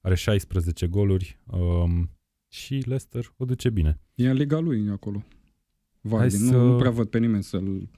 Are 0.00 0.14
16 0.14 0.86
goluri 0.86 1.38
um, 1.46 2.10
și 2.48 2.72
Leicester 2.74 3.34
o 3.36 3.44
duce 3.44 3.70
bine. 3.70 4.00
E 4.14 4.28
în 4.28 4.36
liga 4.36 4.58
lui 4.58 4.88
acolo. 4.90 5.24
Vardy. 6.00 6.34
Hai 6.36 6.44
Nu, 6.44 6.50
să- 6.50 6.56
nu 6.56 6.76
prea 6.76 6.90
văd 6.90 7.08
pe 7.08 7.18
nimeni 7.18 7.42
să-l, 7.42 7.88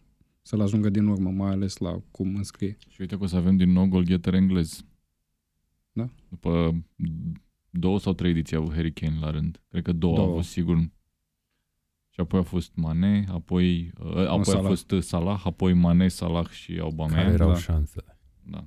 să-l 0.42 0.60
ajungă 0.60 0.88
din 0.88 1.06
urmă, 1.06 1.30
mai 1.30 1.50
ales 1.50 1.76
la 1.76 2.02
cum 2.10 2.36
înscrie. 2.36 2.76
Și 2.88 3.00
uite 3.00 3.16
că 3.16 3.22
o 3.22 3.26
să 3.26 3.36
avem 3.36 3.56
din 3.56 3.70
nou 3.72 3.86
golgheter 3.86 4.34
englez. 4.34 4.84
Da. 5.92 6.08
După 6.28 6.82
două 7.70 7.98
sau 7.98 8.12
trei 8.12 8.30
ediții 8.30 8.56
a 8.56 8.58
avut 8.58 8.72
Harry 8.74 8.92
Kane 8.92 9.18
la 9.20 9.30
rând. 9.30 9.60
Cred 9.68 9.82
că 9.82 9.92
două, 9.92 10.16
Două. 10.16 10.30
a 10.30 10.34
fost 10.34 10.48
sigur. 10.48 10.90
Și 12.18 12.24
apoi 12.24 12.40
a 12.40 12.42
fost 12.42 12.70
Mane, 12.74 13.24
apoi, 13.32 13.92
uh, 14.00 14.06
apoi 14.16 14.26
a 14.40 14.42
Salah. 14.42 14.66
fost 14.66 14.90
uh, 14.90 15.02
Salah, 15.02 15.40
apoi 15.44 15.72
Mane, 15.72 16.08
Salah 16.08 16.48
și 16.48 16.68
Care 16.70 16.80
Aubameyang. 16.82 17.32
erau 17.32 17.48
da. 17.48 17.56
șansele? 17.58 18.18
Da. 18.42 18.66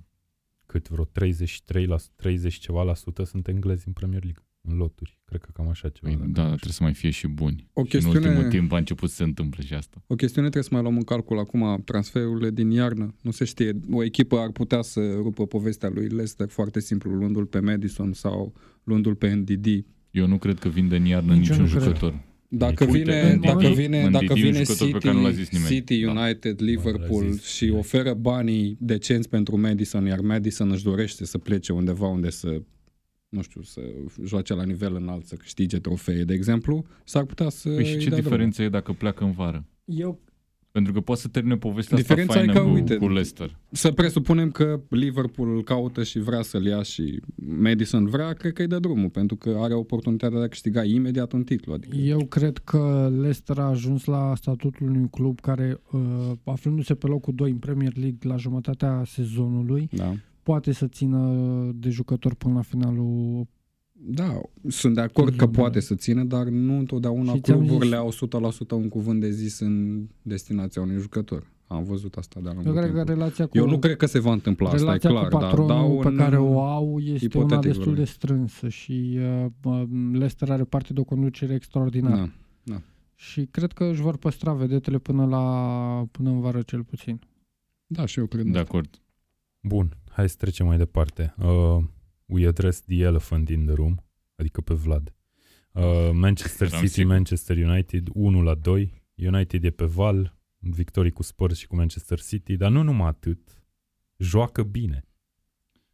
Cât 0.65 0.89
vreo 0.89 1.03
33 1.03 1.85
la 1.85 1.95
30 2.15 2.53
ceva 2.55 2.83
la 2.83 2.93
sută 2.95 3.23
sunt 3.23 3.47
englezi 3.47 3.87
în 3.87 3.93
Premier 3.93 4.23
League, 4.23 4.43
în 4.61 4.77
loturi. 4.77 5.19
Cred 5.25 5.41
că 5.41 5.49
cam 5.53 5.67
așa 5.67 5.89
ceva. 5.89 6.07
Păi, 6.07 6.17
dacă 6.17 6.31
da, 6.31 6.41
nu 6.41 6.45
știu. 6.47 6.55
trebuie 6.55 6.73
să 6.73 6.83
mai 6.83 6.93
fie 6.93 7.09
și 7.09 7.27
buni. 7.27 7.69
O 7.73 7.83
Și 7.83 7.95
în 7.95 8.01
chestiune- 8.01 8.27
ultimul 8.27 8.49
timp 8.49 8.71
a 8.71 8.77
început 8.77 9.09
să 9.09 9.15
se 9.15 9.23
întâmple 9.23 9.63
și 9.63 9.73
asta. 9.73 10.03
O 10.07 10.15
chestiune 10.15 10.49
trebuie 10.49 10.69
să 10.69 10.73
mai 10.73 10.81
luăm 10.81 10.95
în 10.95 11.03
calcul 11.03 11.39
acum, 11.39 11.81
transferurile 11.85 12.49
din 12.51 12.69
iarnă. 12.69 13.15
Nu 13.21 13.31
se 13.31 13.45
știe, 13.45 13.79
o 13.91 14.03
echipă 14.03 14.37
ar 14.37 14.51
putea 14.51 14.81
să 14.81 15.13
rupă 15.15 15.45
povestea 15.45 15.89
lui 15.89 16.07
Leicester 16.07 16.47
foarte 16.49 16.79
simplu, 16.79 17.11
luându-l 17.11 17.45
pe 17.45 17.59
Madison 17.59 18.13
sau 18.13 18.53
luându-l 18.83 19.15
pe 19.15 19.33
NDD. 19.33 19.65
Eu 20.11 20.27
nu 20.27 20.37
cred 20.37 20.59
că 20.59 20.69
vinde 20.69 20.95
în 20.95 21.05
iarnă 21.05 21.33
Nici 21.33 21.47
eu 21.49 21.61
niciun 21.61 21.79
nu 21.83 21.91
cred. 21.91 22.13
Jucător. 22.51 22.69
Dacă 22.69 22.83
Uite, 22.85 22.97
vine, 22.97 23.33
Ndidi- 23.37 23.41
dacă 23.41 23.67
vine, 23.67 23.99
Ndidi 23.99 24.11
dacă 24.11 24.25
e 24.25 24.29
un 24.29 24.51
vine 24.51 24.63
jucător 24.63 24.77
pe 24.87 24.91
City, 24.93 25.05
care 25.05 25.15
nu 25.17 25.21
l-a 25.23 25.31
zis 25.31 25.49
nimeni. 25.49 25.69
City, 25.73 26.01
Da. 26.01 26.11
United, 26.11 26.61
Liverpool 26.61 27.23
l-a 27.23 27.31
zis 27.31 27.45
și 27.45 27.63
nimeni. 27.63 27.79
oferă 27.81 28.13
banii 28.13 28.77
decenți 28.79 29.29
pentru 29.29 29.59
Madison, 29.59 30.05
iar 30.05 30.19
Madison 30.19 30.71
își 30.71 30.83
dorește 30.83 31.25
să 31.25 31.37
plece 31.37 31.73
undeva 31.73 32.07
unde 32.07 32.29
să 32.29 32.61
nu 33.29 33.41
știu, 33.41 33.61
să 33.61 33.81
joace 34.25 34.53
la 34.53 34.63
nivel 34.63 34.95
înalt, 34.95 35.25
să 35.25 35.35
câștige 35.35 35.77
trofee, 35.79 36.23
de 36.23 36.33
exemplu, 36.33 36.85
s-ar 37.03 37.23
putea 37.25 37.49
să 37.49 37.69
Păi 37.69 37.85
și 37.85 37.93
îi 37.93 37.99
ce 37.99 38.09
dea 38.09 38.17
diferență 38.19 38.63
e 38.63 38.69
dacă 38.69 38.91
pleacă 38.93 39.23
în 39.23 39.31
vară? 39.31 39.65
Eu 39.85 40.19
Pentru 40.71 40.93
că 40.93 41.01
poate 41.01 41.21
să 41.21 41.27
termine 41.27 41.57
povestea 41.57 41.97
Diferența 41.97 42.33
asta 42.33 42.43
e 42.43 42.45
faină 42.45 42.59
că, 42.59 42.67
cu, 42.67 42.73
uite, 42.75 42.95
cu 42.95 43.07
Leicester. 43.07 43.45
drumul. 43.45 43.59
Să 43.71 43.91
presupunem 43.91 44.51
că 44.51 44.81
Liverpool 44.89 45.55
îl 45.55 45.63
caută 45.63 46.03
și 46.03 46.19
vrea 46.19 46.41
să-l 46.41 46.65
ia 46.65 46.81
și 46.81 47.21
Madison 47.35 48.05
vrea, 48.05 48.33
cred 48.33 48.53
că 48.53 48.61
îi 48.61 48.67
dă 48.67 48.79
drumul, 48.79 49.09
pentru 49.09 49.35
că 49.35 49.57
are 49.59 49.73
oportunitatea 49.73 50.37
de 50.37 50.43
a 50.43 50.47
câștiga 50.47 50.83
imediat 50.83 51.31
un 51.31 51.43
titlu. 51.43 51.73
Adică 51.73 51.95
Eu 51.95 52.25
cred 52.25 52.57
că 52.57 53.11
Leicester 53.11 53.57
a 53.57 53.63
ajuns 53.63 54.05
la 54.05 54.33
statutul 54.35 54.87
unui 54.87 55.09
club 55.09 55.39
care, 55.39 55.81
uh, 55.91 56.31
aflându-se 56.43 56.95
pe 56.95 57.07
locul 57.07 57.33
2 57.35 57.51
în 57.51 57.57
Premier 57.57 57.97
League 57.97 58.29
la 58.29 58.35
jumătatea 58.35 59.03
sezonului, 59.05 59.89
da. 59.91 60.13
poate 60.43 60.71
să 60.71 60.87
țină 60.87 61.71
de 61.75 61.89
jucător 61.89 62.33
până 62.33 62.53
la 62.53 62.61
finalul. 62.61 63.47
Da, 64.03 64.41
sunt 64.67 64.95
de 64.95 65.01
acord 65.01 65.29
că 65.29 65.35
Zonele. 65.45 65.57
poate 65.57 65.79
să 65.79 65.95
țină, 65.95 66.23
dar 66.23 66.43
nu 66.47 66.77
întotdeauna 66.77 67.33
Și 67.33 67.39
ți-am 67.39 67.57
cluburile 67.57 67.95
zis- 67.95 67.99
au 67.99 68.11
100% 68.11 68.75
un 68.75 68.89
cuvânt 68.89 69.19
de 69.19 69.29
zis 69.31 69.59
în 69.59 70.05
destinația 70.21 70.81
unui 70.81 70.97
jucător. 70.99 71.49
Am 71.67 71.83
văzut 71.83 72.15
asta 72.15 72.39
de-a 72.43 72.51
lungul 72.53 72.71
Eu 72.75 72.77
cred 72.81 72.85
că 72.91 72.95
timpului. 72.95 73.19
relația 73.19 73.45
cu, 73.47 73.57
Eu 73.57 73.67
nu 73.67 73.79
cred 73.79 73.97
că 73.97 74.05
se 74.05 74.19
va 74.19 74.31
întâmpla, 74.31 74.67
asta 74.69 74.77
e 74.81 74.83
relația 74.83 75.09
clar, 75.09 75.23
cu 75.27 75.29
dar 75.29 75.41
patronul 75.41 75.67
dau 75.67 75.99
pe 75.99 76.07
în- 76.07 76.15
care 76.17 76.37
o 76.37 76.61
au 76.61 76.99
este 76.99 77.37
una 77.37 77.45
ipotetic 77.45 77.65
destul 77.65 77.83
de 77.83 77.87
vorbim. 77.89 78.05
strânsă 78.05 78.69
și 78.69 79.19
uh, 79.19 79.45
uh, 79.63 79.83
Leicester 80.11 80.49
are 80.51 80.63
parte 80.63 80.93
de 80.93 80.99
o 80.99 81.03
conducere 81.03 81.53
extraordinară. 81.53 82.33
Da. 82.63 82.81
Și 83.15 83.45
cred 83.51 83.71
că 83.71 83.83
își 83.85 84.01
vor 84.01 84.17
păstra 84.17 84.53
vedetele 84.53 84.97
până, 84.97 85.25
la, 85.25 85.43
până 86.11 86.29
în 86.29 86.39
vară 86.39 86.61
cel 86.61 86.83
puțin. 86.83 87.19
da, 87.85 88.05
și 88.05 88.19
eu 88.19 88.25
cred. 88.25 88.45
De 88.45 88.59
acord. 88.59 89.01
Bun, 89.61 89.97
hai 90.09 90.29
să 90.29 90.35
trecem 90.37 90.65
mai 90.65 90.77
departe. 90.77 91.33
Uh, 91.39 91.83
we 92.31 92.47
address 92.47 92.81
the 92.81 93.01
elephant 93.03 93.49
in 93.49 93.65
the 93.65 93.75
room, 93.75 94.03
adică 94.35 94.61
pe 94.61 94.73
Vlad. 94.73 95.13
Uh, 95.71 96.09
Manchester 96.13 96.67
Eram 96.67 96.79
City, 96.79 96.93
sigur. 96.93 97.11
Manchester 97.11 97.57
United, 97.57 98.07
1 98.13 98.41
la 98.41 98.55
2. 98.55 99.03
United 99.15 99.63
e 99.63 99.69
pe 99.69 99.85
val, 99.85 100.37
victorii 100.59 101.11
cu 101.11 101.23
Spurs 101.23 101.57
și 101.57 101.67
cu 101.67 101.75
Manchester 101.75 102.21
City, 102.21 102.55
dar 102.55 102.71
nu 102.71 102.81
numai 102.81 103.07
atât. 103.07 103.63
Joacă 104.17 104.63
bine. 104.63 105.05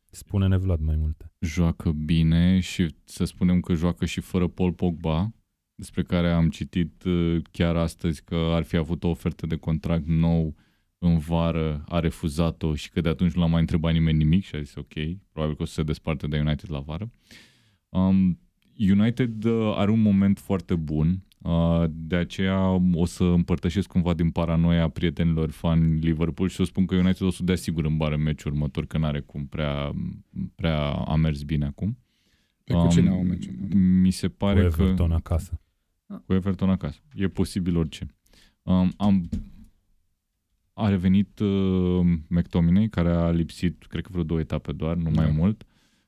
Spune-ne 0.09 0.57
Vlad 0.57 0.79
mai 0.79 0.95
multe. 0.95 1.31
Joacă 1.39 1.91
bine 1.91 2.59
și 2.59 2.95
să 3.03 3.23
spunem 3.23 3.59
că 3.59 3.73
joacă 3.73 4.05
și 4.05 4.21
fără 4.21 4.47
Paul 4.47 4.73
Pogba, 4.73 5.33
despre 5.75 6.03
care 6.03 6.31
am 6.31 6.49
citit 6.49 7.03
uh, 7.03 7.41
chiar 7.51 7.75
astăzi 7.75 8.23
că 8.23 8.35
ar 8.35 8.63
fi 8.63 8.75
avut 8.75 9.03
o 9.03 9.09
ofertă 9.09 9.45
de 9.45 9.55
contract 9.55 10.05
nou 10.05 10.55
în 10.97 11.17
vară, 11.17 11.83
a 11.87 11.99
refuzat-o 11.99 12.75
și 12.75 12.89
că 12.89 13.01
de 13.01 13.09
atunci 13.09 13.31
nu 13.31 13.41
l-a 13.41 13.47
mai 13.47 13.59
întrebat 13.59 13.93
nimeni 13.93 14.17
nimic 14.17 14.43
și 14.43 14.55
a 14.55 14.61
zis 14.61 14.75
ok, 14.75 14.93
probabil 15.31 15.55
că 15.55 15.61
o 15.61 15.65
să 15.65 15.73
se 15.73 15.83
desparte 15.83 16.27
de 16.27 16.39
United 16.39 16.71
la 16.71 16.79
vară. 16.79 17.09
Um, 17.89 18.39
United 18.77 19.43
uh, 19.43 19.73
are 19.75 19.91
un 19.91 20.01
moment 20.01 20.39
foarte 20.39 20.75
bun, 20.75 21.23
uh, 21.41 21.83
de 21.89 22.15
aceea 22.15 22.81
o 22.93 23.05
să 23.05 23.23
împărtășesc 23.23 23.87
cumva 23.87 24.13
din 24.13 24.29
paranoia 24.29 24.87
prietenilor 24.87 25.51
fan 25.51 25.99
Liverpool 25.99 26.49
și 26.49 26.55
să 26.55 26.63
spun 26.63 26.85
că 26.85 26.95
United 26.95 27.27
o 27.27 27.29
să 27.29 27.43
dea 27.43 27.55
sigur 27.55 27.85
în 27.85 27.97
bară 27.97 28.17
meciul 28.17 28.51
următor, 28.51 28.85
că 28.85 28.97
n-are 28.97 29.19
cum, 29.19 29.47
prea, 29.47 29.91
prea 30.55 30.91
a 30.91 31.15
mers 31.15 31.41
bine 31.41 31.65
acum. 31.65 31.97
Pe 32.63 32.73
cu 32.73 32.87
cine 32.87 33.09
Um, 33.09 33.15
au 33.15 33.23
meciul? 33.23 33.53
Mi 33.77 34.11
se 34.11 34.27
pare 34.27 34.59
cu 34.59 34.65
Everton 34.65 35.07
că... 35.07 35.13
acasă. 35.13 35.61
Cu 36.25 36.33
Everton 36.33 36.69
acasă. 36.69 36.99
E 37.13 37.27
posibil 37.27 37.77
orice. 37.77 38.05
Um, 38.63 38.93
am, 38.97 39.29
a 40.79 40.89
revenit 40.89 41.39
uh, 41.39 42.05
McTominay, 42.27 42.87
care 42.87 43.09
a 43.09 43.29
lipsit, 43.29 43.85
cred 43.89 44.03
că 44.03 44.09
vreo 44.11 44.23
două 44.23 44.39
etape 44.39 44.71
doar, 44.71 44.95
nu 44.95 45.09
mai 45.15 45.25
Da. 45.25 45.31
mult. 45.31 45.65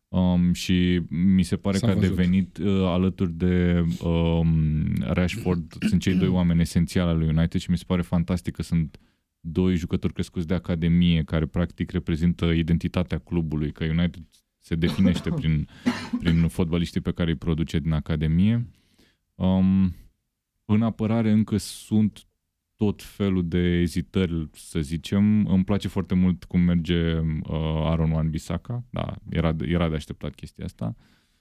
Um, 0.08 0.54
și 0.54 1.02
mi 1.10 1.44
se 1.44 1.56
pare 1.56 1.78
S-a 1.78 1.86
că 1.86 1.92
a 1.92 1.96
văzut. 1.96 2.16
devenit 2.16 2.58
uh, 2.58 2.68
alături 2.86 3.32
de 3.32 3.84
um, 4.04 4.84
Rashford, 5.00 5.74
sunt 5.80 6.02
cei 6.02 6.16
doi 6.16 6.28
oameni 6.28 6.62
esențiali 6.62 7.10
al 7.10 7.18
lui 7.18 7.28
United 7.28 7.60
și 7.62 7.72
mi 7.72 7.78
se 7.78 7.84
pare 7.88 8.02
fantastic 8.02 8.56
că 8.56 8.62
sunt 8.62 9.00
doi 9.40 9.76
jucători 9.76 10.14
crescuți 10.14 10.48
de 10.48 10.54
academie 10.54 11.24
care 11.24 11.46
practic 11.46 11.92
reprezintă 11.92 12.46
identitatea 12.46 13.18
clubului, 13.18 13.72
că 13.72 13.84
United 13.84 14.24
se 14.60 14.76
definește 14.76 15.30
prin, 15.30 15.68
prin 16.20 16.48
fotbaliștii 16.48 17.02
pe 17.02 17.12
care 17.12 17.30
îi 17.30 17.38
produce 17.38 17.80
din 17.80 17.92
academie. 17.92 18.68
Um, 19.36 19.96
în 20.66 20.82
apărare 20.82 21.32
încă 21.32 21.58
sunt 21.58 22.24
tot 22.80 23.02
felul 23.04 23.48
de 23.48 23.58
ezitări, 23.58 24.50
să 24.54 24.80
zicem. 24.80 25.46
Îmi 25.48 25.64
place 25.64 25.88
foarte 25.88 26.16
mult 26.16 26.44
cum 26.44 26.60
merge 26.62 27.18
uh, 27.20 27.24
Aaron 27.84 28.12
Wan-Bissaka. 28.12 28.84
Da, 28.90 29.16
era, 29.30 29.52
de- 29.52 29.66
era 29.66 29.90
de 29.90 29.96
așteptat 29.96 30.36
chestia 30.36 30.66
asta. 30.66 30.96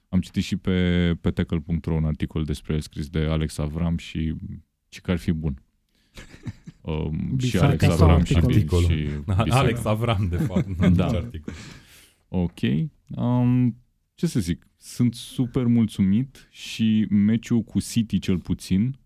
Am 0.09 0.21
citit 0.21 0.43
și 0.43 0.57
pe, 0.57 1.15
pe 1.21 1.31
tackle.ro 1.31 1.95
un 1.95 2.05
articol 2.05 2.45
despre 2.45 2.75
el 2.75 2.81
scris 2.81 3.09
de 3.09 3.19
Alex 3.19 3.59
Avram 3.59 3.97
și, 3.97 4.35
și 4.89 5.01
că 5.01 5.11
ar 5.11 5.19
fi 5.19 5.33
bun. 5.33 5.63
Um, 6.81 7.19
și 7.29 7.35
Bissaka 7.35 7.67
Alex 7.67 7.83
sau 7.85 7.93
Avram 8.09 8.25
și, 8.25 8.35
articolul? 8.37 8.85
și 8.91 9.09
Da, 9.27 9.43
Bissaka. 9.43 9.59
Alex 9.59 9.85
Avram, 9.85 10.27
de 10.31 10.37
fapt. 10.37 10.67
Da. 10.79 10.89
da. 10.89 11.07
Articol. 11.07 11.53
Ok. 12.29 12.61
Um, 13.07 13.77
ce 14.15 14.27
să 14.27 14.41
zic, 14.41 14.67
sunt 14.77 15.15
super 15.15 15.65
mulțumit 15.65 16.49
și 16.51 17.07
meciul 17.11 17.63
cu 17.63 17.81
City 17.81 18.19
cel 18.19 18.39
puțin 18.39 18.99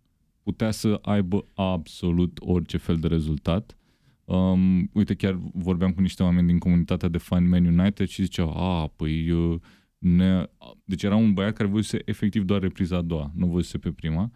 putea 0.42 0.70
să 0.70 0.98
aibă 1.02 1.46
absolut 1.54 2.38
orice 2.40 2.76
fel 2.76 2.96
de 2.96 3.06
rezultat. 3.06 3.76
Um, 4.24 4.90
uite, 4.92 5.14
chiar 5.14 5.38
vorbeam 5.54 5.92
cu 5.92 6.00
niște 6.00 6.22
oameni 6.22 6.46
din 6.46 6.58
comunitatea 6.58 7.08
de 7.08 7.18
fan 7.18 7.48
Man 7.48 7.64
United 7.64 8.08
și 8.08 8.22
ziceau, 8.22 8.50
a, 8.56 8.86
păi, 8.86 9.30
uh, 9.30 9.60
ne... 9.98 10.48
deci 10.84 11.02
era 11.02 11.16
un 11.16 11.32
băiat 11.32 11.52
care 11.52 11.68
voise 11.68 11.98
efectiv 12.04 12.44
doar 12.44 12.60
repriza 12.60 12.96
a 12.96 13.02
doua, 13.02 13.32
nu 13.34 13.46
voise 13.46 13.78
pe 13.78 13.90
prima. 13.90 14.30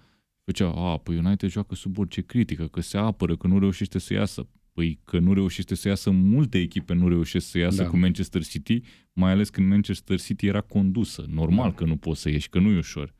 Făcea, 0.45 0.73
a, 0.73 0.97
păi 0.97 1.17
United 1.17 1.51
joacă 1.51 1.75
sub 1.75 1.99
orice 1.99 2.23
critică, 2.23 2.67
că 2.67 2.81
se 2.81 2.99
apără, 2.99 3.37
că 3.37 3.47
nu 3.47 3.59
reușește 3.59 3.99
să 3.99 4.13
iasă. 4.13 4.49
Păi 4.73 5.01
că 5.05 5.19
nu 5.19 5.33
reușește 5.33 5.75
să 5.75 5.89
iasă, 5.89 6.11
multe 6.11 6.59
echipe 6.59 6.95
nu 6.95 7.09
reușesc 7.09 7.47
să 7.47 7.59
iasă 7.59 7.83
da. 7.83 7.89
cu 7.89 7.97
Manchester 7.97 8.45
City, 8.45 8.81
mai 9.13 9.31
ales 9.31 9.51
când 9.51 9.69
Manchester 9.69 10.21
City 10.21 10.47
era 10.47 10.61
condusă. 10.61 11.27
Normal 11.29 11.71
da. 11.71 11.75
că 11.75 11.85
nu 11.85 11.97
poți 11.97 12.21
să 12.21 12.31
ieși, 12.31 12.49
că 12.49 12.59
nu 12.59 12.71
e 12.71 12.77
ușor. 12.77 13.15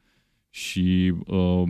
Și 0.51 1.15
uh, 1.27 1.63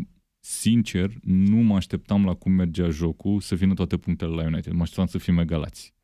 sincer, 0.47 1.11
nu 1.23 1.57
mă 1.57 1.75
așteptam 1.75 2.25
la 2.25 2.35
cum 2.35 2.53
mergea 2.53 2.89
jocul 2.89 3.41
să 3.41 3.55
vină 3.55 3.75
toate 3.75 3.97
punctele 3.97 4.35
la 4.35 4.45
United. 4.45 4.73
Mă 4.73 4.83
așteptam 4.83 5.07
să 5.07 5.19
fim 5.19 5.39
egalați. 5.39 5.95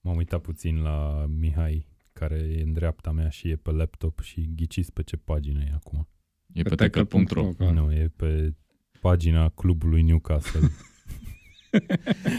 M-am 0.00 0.16
uitat 0.16 0.40
puțin 0.40 0.82
la 0.82 1.26
Mihai, 1.28 1.86
care 2.12 2.34
e 2.34 2.62
în 2.62 2.72
dreapta 2.72 3.10
mea 3.10 3.28
și 3.28 3.48
e 3.48 3.56
pe 3.56 3.70
laptop 3.70 4.20
și 4.20 4.48
ghiciți 4.54 4.92
pe 4.92 5.02
ce 5.02 5.16
pagină 5.16 5.60
e 5.60 5.72
acum. 5.74 6.08
E 6.52 6.62
pe, 6.62 6.68
pe 6.68 6.74
tackle.ro. 6.74 7.50
Nu, 7.72 7.92
e 7.92 8.12
pe 8.16 8.54
pagina 9.00 9.48
clubului 9.48 10.02
Newcastle. 10.02 10.68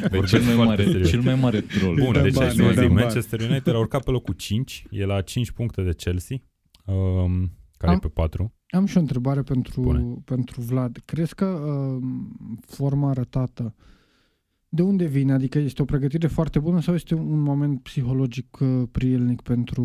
Pe 0.10 0.19
cel 0.27 0.41
mai, 0.41 0.55
mare, 0.55 1.01
cel 1.01 1.21
mai 1.21 1.36
mare 1.36 1.62
troll. 1.62 1.95
Bun, 1.95 2.13
deci 2.13 2.34
bani, 2.34 2.51
să 2.51 2.73
zic, 2.81 2.89
Manchester 2.89 3.39
United 3.39 3.73
a 3.73 3.77
urcat 3.77 4.03
pe 4.03 4.12
locul 4.12 4.34
5, 4.34 4.86
e 4.89 5.05
la 5.05 5.21
5 5.21 5.51
puncte 5.51 5.81
de 5.81 5.93
Chelsea, 5.93 6.38
um, 6.86 7.51
care 7.77 7.91
am, 7.91 7.95
e 7.95 7.99
pe 7.99 8.08
4. 8.08 8.53
Am 8.76 8.86
și 8.86 8.98
o 8.98 9.00
întrebare 9.00 9.42
pentru, 9.42 10.22
pentru 10.26 10.62
Vlad. 10.62 11.02
Crezi 11.06 11.36
că 11.36 11.46
uh, 11.46 12.08
forma 12.60 13.10
arătată 13.10 13.76
de 14.70 14.82
unde 14.82 15.06
vine? 15.06 15.34
Adică 15.34 15.60
este 15.60 15.82
o 15.82 15.86
pregătire 15.86 16.28
foarte 16.28 16.60
bună 16.60 16.82
sau 16.82 16.94
este 16.94 17.16
un 17.16 17.40
moment 17.40 17.82
psihologic 17.82 18.58
uh, 18.60 18.84
prielnic 18.92 19.42
pentru 19.42 19.84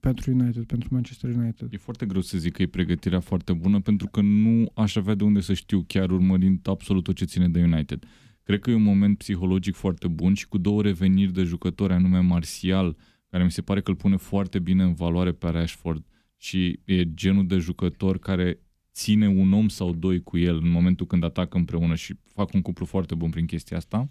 pentru 0.00 0.30
United, 0.30 0.64
pentru 0.64 0.88
Manchester 0.92 1.34
United. 1.36 1.72
E 1.72 1.76
foarte 1.76 2.06
greu 2.06 2.20
să 2.20 2.38
zic 2.38 2.52
că 2.52 2.62
e 2.62 2.66
pregătirea 2.66 3.20
foarte 3.20 3.52
bună 3.52 3.80
pentru 3.80 4.06
că 4.06 4.20
nu 4.20 4.70
aș 4.74 4.96
avea 4.96 5.14
de 5.14 5.24
unde 5.24 5.40
să 5.40 5.52
știu 5.52 5.84
chiar 5.86 6.10
urmărind 6.10 6.68
absolut 6.68 7.02
tot 7.02 7.14
ce 7.14 7.24
ține 7.24 7.48
de 7.48 7.62
United. 7.62 8.04
Cred 8.42 8.60
că 8.60 8.70
e 8.70 8.74
un 8.74 8.82
moment 8.82 9.18
psihologic 9.18 9.74
foarte 9.74 10.08
bun 10.08 10.34
și 10.34 10.48
cu 10.48 10.58
două 10.58 10.82
reveniri 10.82 11.32
de 11.32 11.42
jucători 11.42 11.92
anume 11.92 12.18
Martial, 12.18 12.96
care 13.30 13.44
mi 13.44 13.50
se 13.50 13.62
pare 13.62 13.80
că 13.80 13.90
îl 13.90 13.96
pune 13.96 14.16
foarte 14.16 14.58
bine 14.58 14.82
în 14.82 14.94
valoare 14.94 15.32
pe 15.32 15.48
Rashford 15.48 16.04
și 16.42 16.80
e 16.84 17.14
genul 17.14 17.46
de 17.46 17.58
jucător 17.58 18.18
care 18.18 18.60
ține 18.92 19.28
un 19.28 19.52
om 19.52 19.68
sau 19.68 19.94
doi 19.94 20.22
cu 20.22 20.38
el 20.38 20.56
în 20.56 20.68
momentul 20.68 21.06
când 21.06 21.24
atacă 21.24 21.56
împreună 21.56 21.94
și 21.94 22.14
fac 22.24 22.52
un 22.52 22.62
cuplu 22.62 22.84
foarte 22.84 23.14
bun 23.14 23.30
prin 23.30 23.46
chestia 23.46 23.76
asta. 23.76 24.10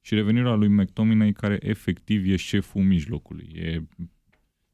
Și 0.00 0.14
revenirea 0.14 0.54
lui 0.54 0.68
McTominay 0.68 1.32
care 1.32 1.58
efectiv 1.62 2.26
e 2.26 2.36
șeful 2.36 2.82
mijlocului. 2.82 3.52
E 3.54 3.82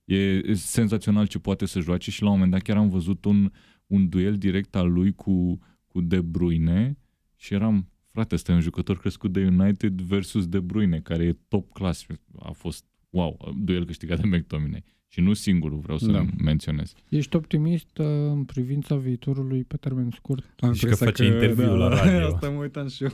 E 0.04 0.54
senzațional 0.54 1.26
ce 1.26 1.38
poate 1.38 1.66
să 1.66 1.80
joace 1.80 2.10
și 2.10 2.22
la 2.22 2.28
un 2.28 2.34
moment 2.34 2.52
dat 2.52 2.62
chiar 2.62 2.76
am 2.76 2.88
văzut 2.88 3.24
un, 3.24 3.52
un 3.86 4.08
duel 4.08 4.36
direct 4.36 4.76
al 4.76 4.92
lui 4.92 5.12
cu, 5.12 5.58
cu 5.86 6.00
De 6.00 6.20
Bruyne 6.20 6.98
și 7.36 7.54
eram, 7.54 7.88
frate, 8.08 8.34
ăsta 8.34 8.52
e 8.52 8.54
un 8.54 8.60
jucător 8.60 8.98
crescut 8.98 9.32
de 9.32 9.44
United 9.44 10.00
versus 10.00 10.46
De 10.46 10.60
Bruyne, 10.60 11.00
care 11.00 11.24
e 11.24 11.38
top 11.48 11.72
class. 11.72 12.06
A 12.38 12.50
fost, 12.50 12.84
wow, 13.10 13.54
duel 13.58 13.84
câștigat 13.84 14.20
de 14.20 14.36
McTominay. 14.36 14.84
Și 15.12 15.20
nu 15.20 15.32
singurul 15.32 15.78
vreau 15.78 15.98
să 15.98 16.10
da. 16.10 16.24
menționez. 16.38 16.92
Ești 17.08 17.36
optimist 17.36 17.98
uh, 17.98 18.06
în 18.06 18.44
privința 18.44 18.96
viitorului 18.96 19.64
pe 19.64 19.76
termen 19.76 20.10
scurt? 20.10 20.54
Am 20.58 20.72
și 20.72 20.86
că 20.86 20.94
face 20.94 21.28
că, 21.28 21.32
interviu 21.32 21.64
da, 21.64 21.72
la 21.74 21.88
radio. 21.88 22.26
Asta 22.34 22.50
mă 22.50 22.60
uitam 22.60 22.88
și 22.88 23.02
eu. 23.02 23.10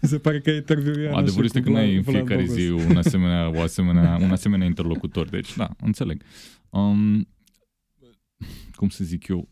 se 0.00 0.18
pare 0.18 0.40
că 0.40 0.50
interviu 0.50 1.14
Adevărul 1.14 1.44
este 1.44 1.60
că 1.60 1.70
nu 1.70 1.76
ai 1.76 1.96
în 1.96 2.02
fiecare 2.02 2.44
zi 2.44 2.68
un 2.68 2.96
asemenea, 3.04 3.50
o 3.56 3.60
asemenea, 3.60 4.18
un 4.20 4.30
asemenea 4.30 4.66
interlocutor. 4.66 5.28
Deci, 5.28 5.56
da, 5.56 5.70
înțeleg. 5.80 6.22
Um, 6.70 7.28
cum 8.74 8.88
să 8.88 9.04
zic 9.04 9.26
eu, 9.26 9.48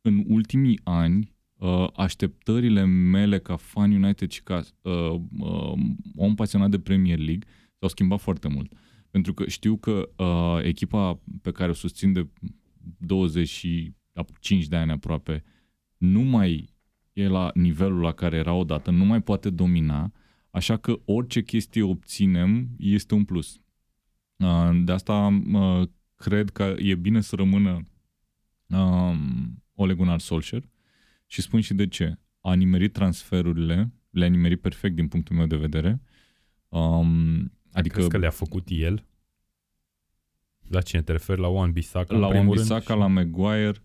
în 0.00 0.24
ultimii 0.26 0.80
ani, 0.84 1.34
uh, 1.56 1.86
așteptările 1.96 2.84
mele 2.84 3.38
ca 3.38 3.56
fan 3.56 3.92
United 3.92 4.30
și 4.30 4.42
ca 4.42 4.62
uh, 4.82 5.20
uh, 5.38 5.72
om 6.16 6.34
pasionat 6.34 6.70
de 6.70 6.78
Premier 6.78 7.18
League 7.18 7.48
s-au 7.78 7.88
schimbat 7.88 8.20
foarte 8.20 8.48
mult. 8.48 8.72
Uh, 8.72 8.78
pentru 9.16 9.34
că 9.34 9.48
știu 9.48 9.76
că 9.76 10.08
uh, 10.16 10.64
echipa 10.64 11.22
pe 11.42 11.52
care 11.52 11.70
o 11.70 11.74
susțin 11.74 12.12
de 12.12 12.28
25 12.98 14.66
de 14.66 14.76
ani 14.76 14.90
aproape 14.90 15.44
nu 15.96 16.20
mai 16.20 16.74
e 17.12 17.28
la 17.28 17.50
nivelul 17.54 18.00
la 18.00 18.12
care 18.12 18.36
era 18.36 18.52
odată, 18.52 18.90
nu 18.90 19.04
mai 19.04 19.22
poate 19.22 19.50
domina, 19.50 20.12
așa 20.50 20.76
că 20.76 21.00
orice 21.04 21.42
chestie 21.42 21.82
obținem 21.82 22.68
este 22.78 23.14
un 23.14 23.24
plus. 23.24 23.60
Uh, 24.36 24.70
de 24.84 24.92
asta 24.92 25.42
uh, 25.52 25.88
cred 26.16 26.50
că 26.50 26.74
e 26.78 26.94
bine 26.94 27.20
să 27.20 27.36
rămână 27.36 27.82
uh, 28.66 29.16
Ole 29.74 29.94
Gunnar 29.94 30.18
Solskjaer 30.18 30.68
și 31.26 31.40
spun 31.40 31.60
și 31.60 31.74
de 31.74 31.88
ce. 31.88 32.18
A 32.40 32.54
nimerit 32.54 32.92
transferurile, 32.92 33.92
le-a 34.10 34.28
nimerit 34.28 34.60
perfect 34.60 34.94
din 34.94 35.08
punctul 35.08 35.36
meu 35.36 35.46
de 35.46 35.56
vedere. 35.56 36.00
Um, 36.68 37.50
Adică 37.78 37.94
Crezi 37.94 38.10
că 38.10 38.18
le-a 38.18 38.30
făcut 38.30 38.66
el? 38.68 39.04
La 40.68 40.80
cine 40.80 41.02
te 41.02 41.12
referi? 41.12 41.40
La 41.40 41.48
One 41.48 41.70
Bissaka? 41.70 42.16
La 42.16 42.26
One 42.26 42.48
Bissaka, 42.50 42.92
și... 42.92 42.98
la 42.98 43.06
Maguire 43.06 43.82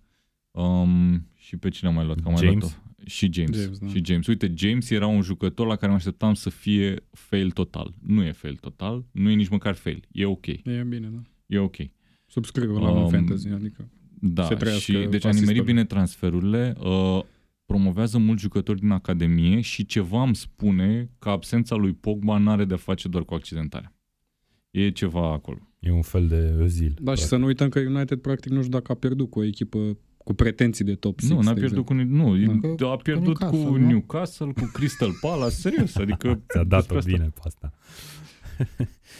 um, 0.52 1.28
și 1.36 1.58
pe 1.58 1.70
cine 1.70 1.90
am 1.90 1.96
mai 1.96 2.06
luat? 2.06 2.20
Că 2.20 2.28
am 2.28 2.36
James? 2.36 2.52
Mai 2.52 2.60
luat 2.60 2.82
și 3.06 3.30
James. 3.34 3.62
James 3.62 3.78
da. 3.78 3.88
Și 3.88 4.02
James. 4.06 4.28
Uite, 4.28 4.54
James 4.56 4.90
era 4.90 5.08
un 5.08 5.22
jucător 5.22 5.68
la 5.68 5.76
care 5.76 5.92
mă 5.92 5.98
așteptam 5.98 6.34
să 6.34 6.50
fie 6.50 7.04
fail 7.12 7.52
total. 7.52 7.94
Nu 8.06 8.24
e 8.24 8.32
fail 8.32 8.56
total, 8.56 9.06
nu 9.12 9.30
e 9.30 9.34
nici 9.34 9.50
măcar 9.50 9.74
fail. 9.74 10.08
E 10.12 10.26
ok. 10.26 10.48
E 10.48 10.86
bine, 10.88 11.08
da. 11.08 11.22
E 11.46 11.58
ok. 11.58 11.76
Subscriu 12.28 12.80
la 12.80 12.90
um, 12.90 13.04
un 13.04 13.10
fantasy, 13.10 13.48
adică 13.48 13.90
da, 14.24 14.48
și 14.78 15.08
deci 15.10 15.26
a 15.26 15.30
nimerit 15.30 15.64
bine 15.64 15.86
transferurile, 15.86 16.76
uh, 16.80 17.22
promovează 17.72 18.18
mulți 18.18 18.42
jucători 18.42 18.80
din 18.80 18.90
academie 18.90 19.62
și 19.62 19.86
ceva 19.86 20.22
îmi 20.22 20.36
spune 20.36 21.10
că 21.20 21.30
absența 21.30 21.76
lui 21.76 21.94
Pogba 21.94 22.38
nu 22.38 22.50
are 22.50 22.66
de 22.66 22.76
face 22.76 23.08
doar 23.08 23.24
cu 23.24 23.34
accidentarea. 23.34 23.96
E 24.72 24.90
ceva 24.90 25.32
acolo. 25.32 25.70
E 25.80 25.92
un 25.92 26.02
fel 26.02 26.28
de 26.28 26.68
zil. 26.68 26.98
Da, 27.02 27.16
și 27.16 27.24
să 27.24 27.38
nu 27.38 27.46
uităm 27.46 27.70
că 27.70 27.80
United 27.80 28.22
practic 28.22 28.52
nu 28.52 28.60
știu 28.60 28.72
dacă 28.72 28.92
a 28.92 28.96
pierdut 28.96 29.30
cu 29.30 29.40
o 29.40 29.44
echipă 29.44 29.98
cu 30.18 30.34
pretenții 30.34 30.86
de 30.86 30.96
top 30.96 31.20
6. 31.20 31.34
Nu, 31.34 31.42
n-a 31.42 31.54
pierdut 31.54 31.86
cu, 31.86 31.94
nu, 31.94 32.36
da. 32.76 32.92
a 32.92 32.96
pierdut 32.96 33.38
cu 33.38 33.44
Newcastle, 33.46 33.70
cu, 33.70 33.78
Newcastle, 33.78 34.52
cu 34.52 34.70
Crystal 34.74 35.12
Palace, 35.22 35.56
serios, 35.56 35.96
adică... 35.96 36.42
Ți-a 36.54 36.64
dat-o 36.64 36.98
bine 37.06 37.32
pe 37.34 37.40
asta. 37.44 37.74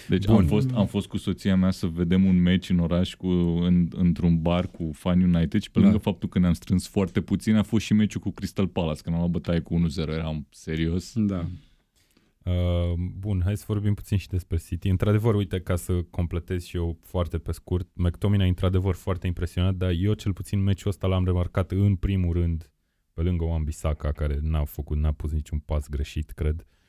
Deci 0.08 0.28
am 0.28 0.46
fost, 0.46 0.72
am 0.74 0.86
fost 0.86 1.08
cu 1.08 1.18
soția 1.18 1.56
mea 1.56 1.72
să 1.72 1.88
vedem 1.88 2.26
un 2.26 2.42
meci 2.42 2.70
în 2.70 2.80
oraș 2.80 3.14
cu, 3.14 3.28
în, 3.28 3.88
într-un 3.96 4.42
bar 4.42 4.68
cu 4.68 4.90
Fan 4.94 5.22
United 5.22 5.62
și 5.62 5.72
pe 5.72 5.80
lângă 5.80 5.96
da. 5.96 6.02
faptul 6.02 6.30
că 6.30 6.40
ne-am 6.40 6.54
strâns 6.54 6.88
foarte 6.88 7.22
puțin, 7.22 7.56
a 7.56 7.64
fost 7.64 7.86
și 7.86 7.94
meciul 7.94 8.22
cu 8.22 8.32
Crystal 8.32 8.68
Palace, 8.68 9.02
când 9.02 9.16
am 9.16 9.22
luat 9.22 9.34
bătaie 9.34 9.60
cu 9.60 9.82
1-0, 10.06 10.08
eram 10.08 10.48
serios. 10.50 11.14
Da. 11.16 11.46
Uh, 12.44 12.94
bun, 13.20 13.42
hai 13.44 13.58
să 13.58 13.64
vorbim 13.68 13.94
puțin 13.94 14.18
și 14.18 14.28
despre 14.28 14.58
City. 14.58 14.88
Într-adevăr, 14.88 15.36
uite, 15.36 15.60
ca 15.60 15.76
să 15.76 16.02
completez 16.10 16.64
și 16.64 16.76
eu 16.76 16.98
foarte 17.02 17.38
pe 17.38 17.52
scurt, 17.52 17.88
McTominay 17.94 18.48
într-adevăr 18.48 18.96
foarte 18.96 19.28
impresionat, 19.28 19.76
dar 19.76 19.92
eu 19.98 20.14
cel 20.14 20.34
puțin 20.34 20.64
meciul 20.64 20.90
ăsta 20.90 21.08
l-am 21.08 21.26
remarcat 21.26 21.72
în 21.72 21.96
primul 21.96 22.34
rând 22.34 22.72
pe 23.14 23.22
lângă 23.22 23.44
Wan 23.44 23.64
Bissaka, 23.64 24.12
care 24.12 24.40
n-a 24.42 24.64
făcut, 24.64 24.98
n-a 24.98 25.12
pus 25.12 25.32
niciun 25.32 25.60
pas 25.60 25.90
greșit, 25.90 26.32
cred, 26.32 26.60
uh, 26.60 26.81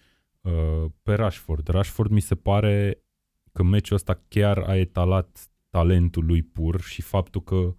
pe 1.03 1.15
Rashford. 1.15 1.69
Rashford 1.69 2.11
mi 2.11 2.21
se 2.21 2.35
pare 2.35 3.03
că 3.53 3.63
meciul 3.63 3.97
ăsta 3.97 4.23
chiar 4.29 4.59
a 4.59 4.77
etalat 4.77 5.51
talentul 5.71 6.25
lui 6.25 6.43
pur 6.43 6.81
și 6.81 7.03
faptul 7.03 7.43
că 7.43 7.77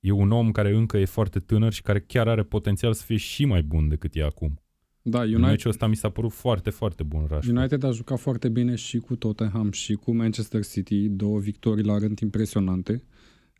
e 0.00 0.10
un 0.10 0.30
om 0.30 0.52
care 0.52 0.74
încă 0.74 0.98
e 0.98 1.04
foarte 1.04 1.38
tânăr 1.38 1.72
și 1.72 1.82
care 1.82 2.00
chiar 2.00 2.28
are 2.28 2.42
potențial 2.42 2.92
să 2.92 3.04
fie 3.04 3.16
și 3.16 3.44
mai 3.44 3.62
bun 3.62 3.88
decât 3.88 4.14
e 4.14 4.22
acum. 4.22 4.60
Da, 5.02 5.20
United, 5.20 5.40
meciul 5.40 5.70
ăsta 5.70 5.86
mi 5.86 5.96
s-a 5.96 6.10
părut 6.10 6.32
foarte, 6.32 6.70
foarte 6.70 7.02
bun 7.02 7.26
Rashford. 7.28 7.56
United 7.56 7.82
a 7.82 7.90
jucat 7.90 8.18
foarte 8.18 8.48
bine 8.48 8.74
și 8.74 8.98
cu 8.98 9.16
Tottenham 9.16 9.70
și 9.70 9.94
cu 9.94 10.14
Manchester 10.14 10.64
City, 10.64 11.08
două 11.08 11.38
victorii 11.38 11.84
la 11.84 11.98
rând 11.98 12.18
impresionante, 12.18 13.02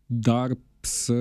dar 0.06 0.50
să 0.84 1.14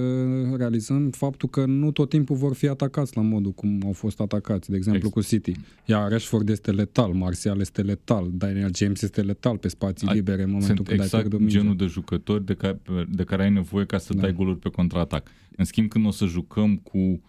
realizăm 0.58 1.10
faptul 1.10 1.50
că 1.50 1.65
nu 1.65 1.91
tot 1.91 2.10
timpul 2.10 2.36
vor 2.36 2.54
fi 2.54 2.67
atacați 2.67 3.15
la 3.15 3.21
modul 3.21 3.52
cum 3.52 3.82
au 3.86 3.91
fost 3.91 4.19
atacați, 4.19 4.69
de 4.69 4.76
exemplu 4.76 5.08
exact. 5.08 5.28
cu 5.28 5.30
City. 5.30 5.60
Iar 5.86 6.12
Rashford 6.12 6.50
este 6.50 6.71
letal, 6.71 7.12
Martial 7.12 7.60
este 7.60 7.82
letal, 7.82 8.30
Daniel 8.32 8.76
James 8.76 9.02
este 9.02 9.21
letal 9.21 9.58
pe 9.58 9.67
spații 9.67 10.08
ai, 10.08 10.13
libere 10.13 10.43
în 10.43 10.50
momentul 10.50 10.86
când 10.86 11.00
exact 11.00 11.24
ai 11.24 11.30
pierdut 11.30 11.47
genul 11.47 11.76
de 11.76 11.86
jucători 11.86 12.45
de 12.45 12.54
care, 12.54 12.80
de 13.10 13.24
care 13.24 13.43
ai 13.43 13.52
nevoie 13.52 13.86
ca 13.86 13.97
să 13.97 14.13
da. 14.13 14.21
dai 14.21 14.34
goluri 14.34 14.60
pe 14.60 14.69
contraatac. 14.69 15.28
În 15.56 15.65
schimb, 15.65 15.89
când 15.89 16.06
o 16.06 16.12
să 16.12 16.26
jucăm 16.26 16.78
cu 16.78 17.21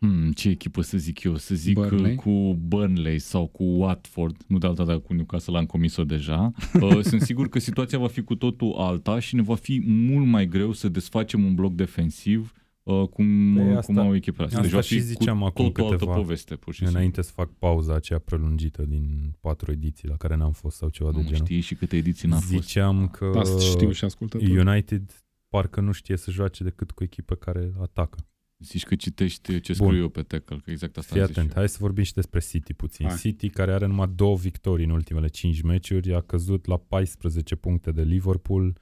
Hmm, 0.00 0.32
ce 0.32 0.48
echipă 0.48 0.80
să 0.80 0.98
zic 0.98 1.22
eu? 1.22 1.36
Să 1.36 1.54
zic 1.54 1.74
Burnley? 1.74 1.96
Burnley? 1.98 2.14
cu 2.16 2.54
Burnley 2.66 3.18
sau 3.18 3.46
cu 3.46 3.64
Watford, 3.64 4.36
nu 4.46 4.58
de 4.58 4.66
alta 4.66 4.84
dată 4.84 4.98
cu 4.98 5.12
Newcastle, 5.14 5.56
am 5.58 5.66
comis-o 5.66 6.04
deja. 6.04 6.52
Uh, 6.80 7.00
Sunt 7.02 7.20
sigur 7.22 7.48
că 7.48 7.58
situația 7.58 7.98
va 7.98 8.06
fi 8.08 8.22
cu 8.22 8.34
totul 8.34 8.74
alta 8.76 9.18
și 9.18 9.34
ne 9.34 9.42
va 9.42 9.54
fi 9.54 9.82
mult 9.86 10.26
mai 10.26 10.46
greu 10.48 10.72
să 10.72 10.88
desfacem 10.88 11.44
un 11.44 11.54
bloc 11.54 11.72
defensiv 11.74 12.52
uh, 12.82 13.08
cum, 13.08 13.54
Păi 13.54 13.70
uh, 13.70 13.76
asta- 13.76 13.92
cum 13.92 13.98
au 13.98 14.14
echipele 14.14 14.44
astea. 14.46 14.60
Deci 14.62 14.72
asta 14.72 14.80
va 14.80 14.86
fi 14.86 14.94
și 14.94 15.00
ziceam 15.00 15.38
cu 15.38 15.44
acum 15.44 15.64
totul 15.66 15.82
altă 15.84 15.96
câteva- 15.96 16.14
poveste, 16.16 16.54
pur 16.56 16.72
și 16.72 16.78
simplu. 16.78 16.96
Înainte 16.96 17.22
să 17.22 17.32
fac 17.34 17.50
pauza 17.58 17.94
aceea 17.94 18.18
prelungită 18.18 18.82
din 18.88 19.34
patru 19.40 19.72
ediții 19.72 20.08
la 20.08 20.16
care 20.16 20.36
n-am 20.36 20.52
fost 20.52 20.76
sau 20.76 20.88
ceva 20.88 21.10
de 21.10 21.16
Mamă, 21.16 21.28
genul. 21.28 21.44
știi 21.46 21.60
și 21.60 21.74
câte 21.74 21.96
ediții 21.96 22.28
n-a 22.28 22.36
fost. 22.38 22.48
Ziceam 22.66 23.08
că 23.08 23.32
Asta 23.38 23.58
știu 23.60 23.90
și 23.90 24.04
ascultători. 24.04 24.58
United 24.58 25.24
parcă 25.48 25.80
nu 25.80 25.92
știe 25.92 26.16
să 26.16 26.30
joace 26.30 26.64
decât 26.64 26.90
cu 26.90 27.02
echipe 27.02 27.34
care 27.34 27.72
atacă. 27.80 28.18
Zici 28.58 28.84
că 28.84 28.94
citești 28.94 29.60
ce 29.60 29.74
Bun. 29.78 29.86
scriu 29.86 30.00
eu 30.02 30.08
pe 30.08 30.22
tackle, 30.22 30.56
că 30.64 30.70
exact 30.70 30.96
asta 30.96 31.12
Fii 31.12 31.20
am 31.20 31.26
zis 31.26 31.36
atent, 31.36 31.50
și 31.50 31.56
eu. 31.56 31.60
hai 31.62 31.68
să 31.72 31.76
vorbim 31.80 32.04
și 32.04 32.12
despre 32.14 32.40
City 32.40 32.74
puțin. 32.74 33.06
Hai. 33.06 33.16
City, 33.16 33.48
care 33.48 33.72
are 33.72 33.86
numai 33.86 34.08
două 34.14 34.36
victorii 34.36 34.84
în 34.84 34.90
ultimele 34.90 35.28
5 35.28 35.60
meciuri, 35.60 36.14
a 36.14 36.20
căzut 36.20 36.66
la 36.66 36.76
14 36.76 37.54
puncte 37.56 37.90
de 37.90 38.02
Liverpool. 38.02 38.80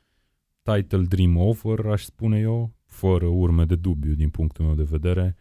Title 0.63 1.03
dream 1.09 1.37
over, 1.37 1.87
aș 1.87 2.03
spune 2.03 2.39
eu, 2.39 2.75
fără 2.85 3.27
urme 3.27 3.65
de 3.65 3.75
dubiu 3.77 4.15
din 4.15 4.29
punctul 4.29 4.65
meu 4.65 4.75
de 4.75 4.83
vedere. 4.83 5.37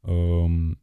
Um, 0.00 0.80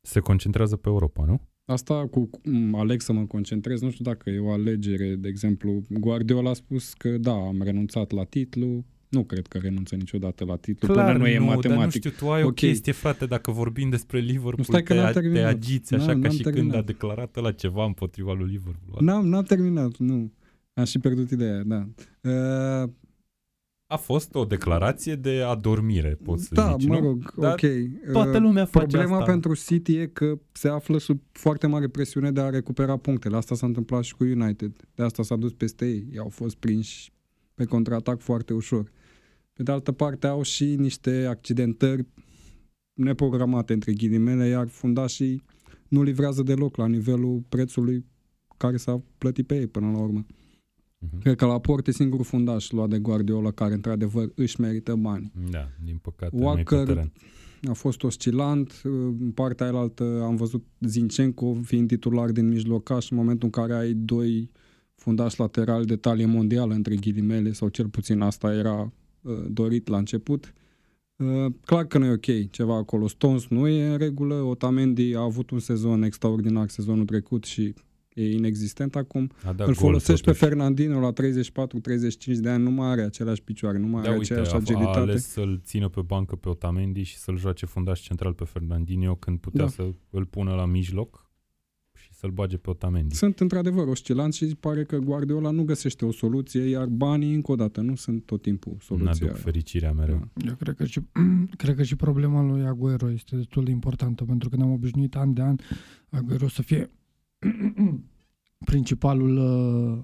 se 0.00 0.20
concentrează 0.20 0.76
pe 0.76 0.88
Europa, 0.88 1.24
nu? 1.24 1.40
Asta 1.64 2.06
cu 2.06 2.30
m, 2.44 2.74
aleg 2.74 3.00
să 3.00 3.12
mă 3.12 3.24
concentrez, 3.26 3.80
nu 3.80 3.90
știu 3.90 4.04
dacă 4.04 4.30
e 4.30 4.38
o 4.38 4.50
alegere, 4.50 5.14
de 5.14 5.28
exemplu, 5.28 5.82
Guardiola 5.88 6.50
a 6.50 6.54
spus 6.54 6.92
că 6.92 7.18
da, 7.18 7.32
am 7.32 7.62
renunțat 7.62 8.10
la 8.10 8.24
titlu, 8.24 8.84
nu 9.14 9.24
cred 9.24 9.46
că 9.46 9.58
renunță 9.58 9.94
niciodată 9.94 10.44
la 10.44 10.56
titlu, 10.56 10.86
până 10.94 11.12
nu 11.12 11.26
e 11.28 11.32
dar 11.32 11.40
nu 11.40 11.44
matematic. 11.46 11.90
știu, 11.90 12.10
tu 12.10 12.30
ai 12.30 12.42
o 12.42 12.46
Ok. 12.46 12.54
chestie, 12.54 12.92
frate, 12.92 13.26
dacă 13.26 13.50
vorbim 13.50 13.88
despre 13.90 14.18
Liverpool, 14.18 14.54
Nu, 14.56 14.62
stai 14.62 14.82
că 14.82 14.92
te, 14.92 14.98
n-am 14.98 15.08
a- 15.08 15.12
te 15.12 15.20
terminat. 15.20 15.46
agiți 15.54 15.94
așa 15.94 16.06
N-am- 16.06 16.20
ca 16.20 16.26
n-am 16.26 16.36
și 16.36 16.42
când 16.42 16.54
terminat. 16.54 16.78
a 16.80 16.82
declarat 16.82 17.40
la 17.40 17.52
ceva 17.52 17.84
împotriva 17.84 18.32
lui 18.32 18.50
Liverpool. 18.50 18.98
N-am, 19.04 19.28
n-am 19.28 19.42
terminat, 19.44 19.96
nu. 19.96 20.32
Am 20.74 20.84
și 20.84 20.98
pierdut 20.98 21.30
ideea, 21.30 21.62
da. 21.64 21.88
Uh, 22.20 22.90
A 23.86 23.96
fost 23.96 24.34
o 24.34 24.44
declarație 24.44 25.14
de 25.14 25.40
adormire, 25.42 26.18
poți 26.22 26.44
să 26.44 26.54
da, 26.54 26.76
zici, 26.78 26.88
mă 26.88 26.94
nu? 26.94 27.00
rog, 27.06 27.34
Dar 27.36 27.52
ok. 27.52 27.60
Toată 28.12 28.36
Uh, 28.36 28.42
lumea 28.42 28.64
face 28.64 28.86
Problema 28.86 29.12
asta. 29.18 29.30
pentru 29.30 29.54
City 29.54 29.96
e 29.96 30.06
că 30.06 30.38
se 30.52 30.68
află 30.68 30.98
sub 30.98 31.20
foarte 31.32 31.66
mare 31.66 31.88
presiune 31.88 32.30
de 32.32 32.40
a 32.40 32.48
recupera 32.50 32.96
punctele. 32.96 33.36
Asta 33.36 33.54
s-a 33.54 33.66
întâmplat 33.66 34.02
și 34.02 34.14
cu 34.14 34.24
United. 34.24 34.72
De 34.94 35.02
asta 35.02 35.22
s-a 35.22 35.36
dus 35.36 35.52
peste 35.52 35.86
ei. 35.86 36.06
Ei 36.12 36.18
au 36.18 36.28
fost 36.28 36.56
prinși 36.56 37.12
pe 37.54 37.64
contraatac 37.64 38.20
foarte 38.20 38.52
ușor. 38.52 38.90
Pe 39.54 39.62
de 39.62 39.70
altă 39.70 39.92
parte 39.92 40.26
au 40.26 40.42
și 40.42 40.64
niște 40.64 41.26
accidentări 41.28 42.06
neprogramate, 42.92 43.72
între 43.72 43.92
ghilimele, 43.92 44.46
iar 44.46 44.68
fundașii 44.68 45.42
nu 45.88 46.02
livrează 46.02 46.42
deloc 46.42 46.76
la 46.76 46.86
nivelul 46.86 47.44
prețului 47.48 48.04
care 48.56 48.76
s-a 48.76 49.02
plătit 49.18 49.46
pe 49.46 49.58
ei 49.58 49.66
până 49.66 49.90
la 49.90 49.98
urmă. 49.98 50.26
Mhm. 50.98 51.20
Cred 51.20 51.36
că 51.36 51.46
la 51.46 51.60
port 51.60 51.86
e 51.86 51.92
singurul 51.92 52.24
fundaș 52.24 52.70
luat 52.70 52.88
de 52.88 52.98
Guardiola 52.98 53.50
care 53.50 53.74
într-adevăr 53.74 54.32
își 54.34 54.60
merită 54.60 54.94
bani. 54.94 55.32
Da, 55.50 55.68
din 55.84 55.96
păcate 55.96 56.36
Walker- 56.36 56.70
nu 56.70 56.80
e 56.80 56.84
pe 56.84 56.84
teren. 56.84 57.12
A 57.68 57.72
fost 57.72 58.02
oscilant, 58.02 58.80
în 59.18 59.30
partea 59.34 59.66
aia 59.66 59.92
am 60.22 60.36
văzut 60.36 60.64
Zinchenko 60.80 61.54
fiind 61.54 61.88
titular 61.88 62.30
din 62.30 62.48
mijlocaș 62.48 63.10
în 63.10 63.16
momentul 63.16 63.44
în 63.44 63.62
care 63.62 63.74
ai 63.74 63.92
doi 63.92 64.50
fundași 64.94 65.40
laterali 65.40 65.86
de 65.86 65.96
talie 65.96 66.26
mondială, 66.26 66.74
între 66.74 66.96
ghilimele, 66.96 67.52
sau 67.52 67.68
cel 67.68 67.88
puțin 67.88 68.20
asta 68.20 68.54
era 68.54 68.80
uh, 68.80 68.88
dorit 69.48 69.88
la 69.88 69.96
început. 69.96 70.52
Uh, 71.16 71.46
clar 71.64 71.84
că 71.86 71.98
nu 71.98 72.04
e 72.04 72.10
ok 72.12 72.50
ceva 72.50 72.76
acolo. 72.76 73.08
Stones 73.08 73.46
nu 73.46 73.68
e 73.68 73.86
în 73.86 73.96
regulă, 73.98 74.34
Otamendi 74.34 75.14
a 75.14 75.20
avut 75.20 75.50
un 75.50 75.58
sezon 75.58 76.02
extraordinar 76.02 76.68
sezonul 76.68 77.04
trecut 77.04 77.44
și 77.44 77.74
e 78.14 78.32
inexistent 78.32 78.96
acum. 78.96 79.30
A 79.44 79.52
dat 79.52 79.58
Îl 79.58 79.64
gol, 79.64 79.74
folosești 79.74 80.24
pe 80.24 80.30
totuși. 80.30 80.44
Fernandino 80.44 81.00
la 81.00 81.12
34-35 81.12 81.14
de 82.40 82.48
ani, 82.48 82.62
nu 82.62 82.70
mai 82.70 82.88
are 82.88 83.02
aceleași 83.02 83.42
picioare, 83.42 83.78
nu 83.78 83.86
mai 83.86 84.02
Da, 84.02 84.08
are 84.08 84.18
uite, 84.18 84.32
aceeași 84.32 84.52
a, 84.52 84.54
a 84.54 84.60
agilitate. 84.60 84.98
ales 84.98 85.26
să-l 85.28 85.60
țină 85.64 85.88
pe 85.88 86.00
bancă 86.00 86.36
pe 86.36 86.48
Otamendi 86.48 87.02
și 87.02 87.16
să-l 87.16 87.36
joace 87.38 87.66
fundaș 87.66 88.00
central 88.00 88.32
pe 88.32 88.44
Fernandinho 88.44 89.14
când 89.14 89.38
putea 89.38 89.64
Da. 89.64 89.70
să 89.70 89.90
îl 90.10 90.24
pună 90.24 90.54
la 90.54 90.66
mijloc 90.66 91.16
și 91.16 91.23
să-l 92.24 92.32
bage 92.32 92.56
pe 92.56 92.70
Otamendi. 92.70 93.14
Sunt 93.14 93.40
într-adevăr 93.40 93.86
oscilanți 93.86 94.38
și 94.38 94.54
pare 94.54 94.84
că 94.84 94.96
Guardiola 94.96 95.50
nu 95.50 95.64
găsește 95.64 96.04
o 96.04 96.12
soluție, 96.12 96.62
iar 96.62 96.86
banii, 96.86 97.34
încă 97.34 97.52
o 97.52 97.54
dată, 97.54 97.80
nu 97.80 97.94
sunt 97.94 98.24
tot 98.24 98.42
timpul 98.42 98.72
Nu 98.72 98.78
soluția. 98.78 99.26
aduc 99.26 99.40
fericirea 99.40 99.92
mereu. 99.92 100.28
Da. 100.32 100.48
Eu 100.48 100.54
cred 100.54 100.74
că, 100.74 100.84
și, 100.84 101.00
cred 101.62 101.76
că 101.76 101.82
și 101.82 101.96
problema 101.96 102.42
lui 102.42 102.62
Aguero 102.62 103.10
este 103.10 103.36
destul 103.36 103.64
de 103.64 103.70
importantă, 103.70 104.24
pentru 104.24 104.48
că 104.48 104.56
ne-am 104.56 104.70
obișnuit 104.70 105.16
an 105.16 105.32
de 105.32 105.42
an 105.42 105.56
Aguero 106.08 106.48
să 106.48 106.62
fie 106.62 106.90
principalul 108.70 109.36
uh, 109.36 110.02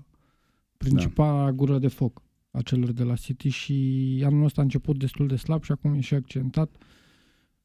principala 0.77 1.45
da. 1.45 1.53
gură 1.53 1.79
de 1.79 1.89
foc 1.89 2.23
a 2.51 2.63
celor 2.63 2.93
de 2.93 3.03
la 3.03 3.15
City 3.15 3.49
și 3.49 4.23
anul 4.25 4.45
ăsta 4.45 4.61
a 4.61 4.65
început 4.65 4.99
destul 4.99 5.27
de 5.27 5.37
slab 5.37 5.63
și 5.63 5.73
acum 5.73 5.95
e 5.95 6.01
și 6.01 6.15
accentat. 6.15 6.71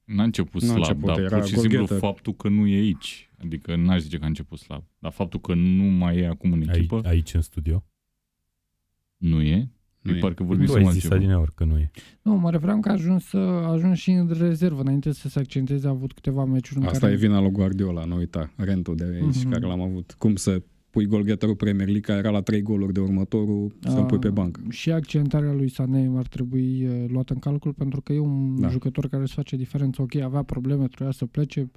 N-a 0.06 0.24
început 0.24 0.62
N-a 0.62 0.68
slab, 0.68 0.78
început, 0.80 1.06
dar 1.08 1.20
era 1.20 1.38
pur 1.38 1.48
și 1.48 1.54
simplu 1.58 1.78
golgheter. 1.78 1.98
faptul 2.00 2.34
că 2.34 2.50
nu 2.50 2.68
e 2.68 2.76
aici. 2.76 3.30
Adică 3.44 3.76
n-aș 3.76 4.02
zice 4.02 4.18
că 4.18 4.24
a 4.24 4.28
început 4.28 4.58
slab. 4.60 4.84
Dar 5.00 5.12
faptul 5.12 5.40
că 5.40 5.54
nu 5.54 5.84
mai 5.84 6.18
e 6.18 6.28
acum 6.28 6.52
în 6.52 6.64
Ai, 6.70 6.76
echipă, 6.78 7.02
aici 7.06 7.34
în 7.34 7.42
studio. 7.42 7.84
nu 9.18 9.42
e. 9.42 9.70
Nu 10.02 10.12
Nu 10.12 10.18
e. 10.18 10.20
parcă 10.20 10.42
Tu 10.42 10.48
vorbim 10.48 10.62
ai 10.66 10.72
să 10.74 10.78
zis 10.80 10.88
altceva. 10.88 11.16
adineori 11.16 11.54
că 11.54 11.64
nu 11.64 11.78
e. 11.78 11.92
Nu, 12.22 12.36
mă 12.36 12.52
referam 12.52 12.80
că 12.80 12.90
a 12.90 12.92
ajuns, 12.92 13.24
să- 13.26 13.38
a 13.38 13.72
ajuns 13.72 13.98
și 14.00 14.12
în 14.12 14.32
rezervă, 14.40 14.82
înainte 14.82 15.12
să 15.14 15.30
se 15.30 15.40
accenteze, 15.40 15.88
a 15.88 15.90
avut 15.90 16.14
câteva 16.14 16.46
meciuri 16.46 16.80
în 16.80 16.86
Asta 16.86 17.00
care... 17.00 17.12
e 17.12 17.16
vina 17.16 17.40
lui 17.42 17.52
Guardiola, 17.52 18.06
nu 18.06 18.16
uita, 18.16 18.54
rentul 18.58 18.96
de 18.96 19.04
aici 19.04 19.36
Mhm. 19.44 19.50
care 19.52 19.66
l-am 19.66 19.82
avut. 19.82 20.16
Cum 20.18 20.36
să 20.36 20.62
pui 20.96 21.06
golgheterul 21.06 21.56
Premier 21.56 21.88
League 21.88 22.02
care 22.06 22.20
era 22.20 22.30
la 22.30 22.42
3 22.42 22.62
goluri 22.62 22.94
de 22.94 23.00
următorul, 23.00 23.72
să-l 23.80 24.06
pui 24.06 24.20
pe 24.20 24.28
A, 24.28 24.32
bancă. 24.32 24.62
Și 24.70 24.92
accentarea 24.92 25.54
lui 25.54 25.70
Sané 25.70 26.12
ar 26.16 26.28
trebui 26.28 26.86
uh, 26.88 27.06
luată 27.08 27.34
în 27.34 27.40
calcul 27.40 27.74
pentru 27.74 28.02
că 28.02 28.14
e 28.14 28.20
un 28.20 28.60
Da. 28.60 28.68
jucător 28.68 29.08
care 29.08 29.22
îți 29.24 29.34
face 29.34 29.56
diferență. 29.56 30.02
Ok, 30.02 30.16
avea 30.16 30.44
probleme, 30.44 30.88
trebuia 30.88 31.12
să 31.12 31.26
plece, 31.26 31.60
uh, 31.62 31.68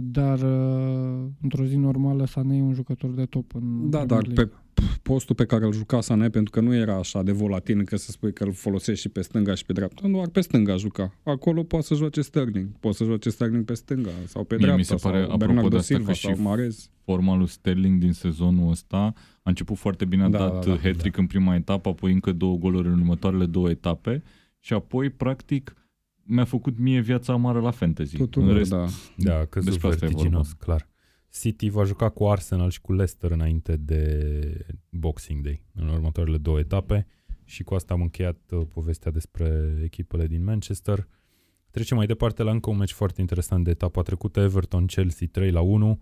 dar 0.00 0.38
uh, 0.42 1.26
într-o 1.42 1.64
zi 1.64 1.76
normală 1.76 2.26
Sané 2.26 2.56
e 2.56 2.62
un 2.62 2.72
jucător 2.74 3.10
de 3.10 3.24
top 3.24 3.54
în 3.54 3.90
Da, 3.90 3.98
Premier 3.98 4.22
dar 4.22 4.26
League. 4.34 4.44
pe 4.74 4.82
postul 5.02 5.34
pe 5.34 5.44
care 5.44 5.64
îl 5.64 5.72
juca 5.72 6.00
Sané, 6.00 6.28
pentru 6.28 6.50
că 6.50 6.60
nu 6.60 6.74
era 6.74 6.94
așa 6.96 7.22
de 7.22 7.32
volatil 7.32 7.78
încât 7.78 7.98
să 8.00 8.10
spui 8.10 8.32
că 8.32 8.44
îl 8.44 8.52
folosești 8.52 9.00
și 9.00 9.08
pe 9.08 9.20
stânga 9.20 9.54
și 9.54 9.64
pe 9.64 9.72
dreapta, 9.72 10.08
doar 10.08 10.28
pe 10.28 10.40
stânga 10.40 10.76
juca. 10.76 11.12
Acolo 11.22 11.62
poate 11.62 11.86
să 11.86 11.94
joace 11.94 12.20
Sterling, 12.20 12.68
poate 12.80 12.96
să 12.96 13.04
joace 13.04 13.30
Sterling 13.30 13.64
pe 13.64 13.74
stânga 13.74 14.10
sau 14.26 14.44
pe 14.44 14.56
Mie 14.56 14.66
mi 14.66 14.72
dreapta 14.72 14.96
se 14.96 15.08
pare, 15.08 15.16
sau 15.22 15.24
apropo 15.32 15.44
Bernardo 15.46 15.68
de 15.68 15.76
asta, 15.76 15.94
Silva 15.94 16.06
că 16.10 16.12
și 16.12 16.26
sau 16.26 16.36
Marez. 16.42 16.90
Forma 17.04 17.36
lui 17.36 17.48
Sterling 17.48 18.00
din 18.00 18.12
sezonul 18.12 18.70
ăsta 18.70 18.98
a 19.42 19.50
început 19.50 19.76
foarte 19.76 20.04
bine, 20.04 20.22
a 20.22 20.28
Da, 20.28 20.38
dat 20.38 20.64
da, 20.66 20.70
da. 20.72 20.78
hat-trick 20.82 21.16
în 21.16 21.26
prima 21.26 21.54
etapă, 21.54 21.88
apoi 21.88 22.12
încă 22.12 22.32
două 22.32 22.56
goluri 22.56 22.88
în 22.88 22.98
următoarele 22.98 23.46
două 23.46 23.70
etape 23.70 24.22
și 24.58 24.72
apoi, 24.72 25.10
practic, 25.10 25.74
mi-a 26.28 26.44
făcut 26.44 26.78
mie 26.78 27.00
viața 27.00 27.32
amară 27.32 27.60
la 27.60 27.70
fantasy. 27.70 28.16
Tuturor, 28.16 28.48
în 28.48 28.56
rest, 28.56 28.70
da. 28.70 28.86
Da, 29.16 29.38
a 29.38 29.44
căzut 29.44 29.70
Despre 29.70 29.88
asta 29.88 30.04
e 30.04 30.08
vertiginos, 30.08 30.52
clar. 30.52 30.88
City 31.30 31.68
va 31.68 31.84
juca 31.84 32.08
cu 32.08 32.28
Arsenal 32.28 32.70
și 32.70 32.80
cu 32.80 32.92
Leicester 32.92 33.30
înainte 33.30 33.76
de 33.76 34.66
Boxing 34.90 35.44
Day, 35.44 35.64
în 35.74 35.88
următoarele 35.88 36.36
două 36.36 36.58
etape. 36.58 37.06
Și 37.44 37.62
cu 37.62 37.74
asta 37.74 37.94
am 37.94 38.00
încheiat 38.00 38.38
uh, 38.50 38.66
povestea 38.72 39.10
despre 39.10 39.78
echipele 39.84 40.26
din 40.26 40.44
Manchester. 40.44 41.08
Trecem 41.70 41.96
mai 41.96 42.06
departe 42.06 42.42
la 42.42 42.50
încă 42.50 42.70
un 42.70 42.76
meci 42.76 42.92
foarte 42.92 43.20
interesant 43.20 43.64
de 43.64 43.70
etapa 43.70 44.02
trecută, 44.02 44.40
Everton-Chelsea 44.40 45.26
3 45.30 45.50
la 45.50 45.60
1. 45.60 46.00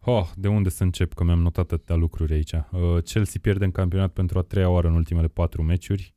Oh, 0.00 0.30
de 0.36 0.48
unde 0.48 0.68
să 0.68 0.82
încep, 0.82 1.12
că 1.14 1.24
mi-am 1.24 1.40
notat 1.40 1.72
atâtea 1.72 1.96
lucruri 1.96 2.32
aici. 2.32 2.52
Uh, 2.52 3.02
Chelsea 3.04 3.40
pierde 3.42 3.64
în 3.64 3.70
campionat 3.70 4.12
pentru 4.12 4.38
a 4.38 4.42
treia 4.42 4.68
oară 4.68 4.88
în 4.88 4.94
ultimele 4.94 5.28
patru 5.28 5.62
meciuri, 5.62 6.14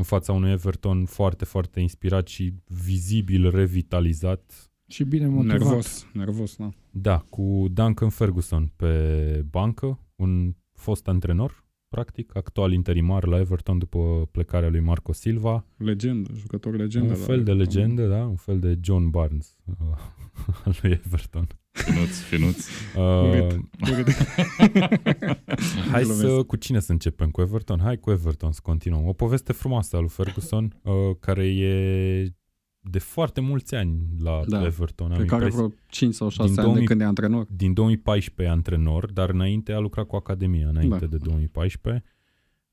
în 0.00 0.06
fața 0.06 0.32
unui 0.32 0.50
Everton 0.50 1.04
foarte, 1.04 1.44
foarte 1.44 1.80
inspirat 1.80 2.26
și 2.26 2.54
vizibil 2.66 3.50
revitalizat 3.50 4.70
Și 4.88 5.04
bine 5.04 5.26
motivat. 5.26 5.58
Nervos, 5.58 6.06
nervos, 6.12 6.56
da. 6.56 6.70
da, 6.90 7.18
cu 7.18 7.66
Duncan 7.72 8.08
Ferguson 8.08 8.72
pe 8.76 9.44
bancă, 9.50 9.98
un 10.16 10.54
fost 10.72 11.08
antrenor, 11.08 11.64
practic, 11.90 12.36
actual 12.36 12.72
interimar 12.72 13.26
la 13.26 13.38
Everton 13.38 13.78
după 13.78 14.28
plecarea 14.30 14.68
lui 14.68 14.80
Marco 14.80 15.12
Silva. 15.12 15.64
Legendă, 15.76 16.30
jucător 16.36 16.76
legendă. 16.76 17.12
un 17.12 17.18
la 17.18 17.24
fel 17.24 17.42
de 17.44 17.50
Everton. 17.50 17.56
legendă, 17.56 18.06
da, 18.06 18.24
un 18.24 18.36
fel 18.36 18.58
de 18.58 18.78
John 18.82 19.08
Barnes 19.08 19.56
uh, 19.64 19.96
al 20.64 20.76
lui 20.82 20.90
Everton. 21.04 21.46
finuț, 21.72 22.18
finuț. 22.20 22.66
Uh, 22.96 23.28
Urit. 23.30 23.60
Urit. 23.90 24.06
hai 25.92 26.02
Glumesc. 26.02 26.20
să, 26.20 26.42
cu 26.46 26.56
cine 26.56 26.80
să 26.80 26.92
începem? 26.92 27.30
Cu 27.30 27.40
Everton? 27.40 27.78
Hai 27.78 27.98
cu 27.98 28.10
Everton 28.10 28.52
să 28.52 28.60
continuăm. 28.62 29.06
O 29.06 29.12
poveste 29.12 29.52
frumoasă 29.52 29.96
a 29.96 30.00
lui 30.00 30.08
Ferguson, 30.08 30.80
uh, 30.82 30.92
care 31.20 31.46
e 31.46 32.34
de 32.80 32.98
foarte 32.98 33.40
mulți 33.40 33.74
ani 33.74 34.00
la 34.18 34.40
Da, 34.48 34.64
Everton. 34.64 35.12
Am 35.12 35.18
Pe 35.18 35.24
care 35.24 35.42
impresia. 35.44 35.66
vreo 35.66 35.78
5 35.88 36.14
sau 36.14 36.28
6 36.28 36.48
Din 36.48 36.58
ani 36.58 36.64
2000 36.66 36.80
de 36.80 36.86
când 36.86 37.00
e 37.00 37.04
antrenor. 37.04 37.46
din 37.50 37.72
2014 37.72 38.42
e 38.54 38.56
antrenor, 38.56 39.12
dar 39.12 39.30
înainte 39.30 39.72
a 39.72 39.78
lucrat 39.78 40.06
cu 40.06 40.16
Academia, 40.16 40.68
înainte 40.68 40.98
Da. 40.98 41.06
de 41.06 41.16
2014. 41.16 42.04